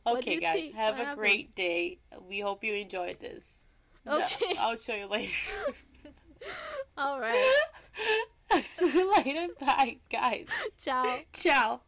Okay, 0.07 0.39
guys, 0.39 0.53
see? 0.55 0.71
have 0.71 0.93
What 0.95 1.01
a 1.01 1.05
happened? 1.05 1.19
great 1.19 1.55
day. 1.55 1.99
We 2.27 2.39
hope 2.39 2.63
you 2.63 2.73
enjoyed 2.75 3.19
this. 3.19 3.64
No, 4.05 4.23
Okay. 4.23 4.55
I'll 4.59 4.77
show 4.77 4.93
you 4.95 5.07
later. 5.07 5.31
All 6.97 7.19
right. 7.19 7.53
See 8.63 8.91
you 8.91 9.11
later. 9.15 9.47
Bye, 9.59 9.97
guys. 10.11 10.45
Ciao. 10.77 11.19
Ciao. 11.33 11.81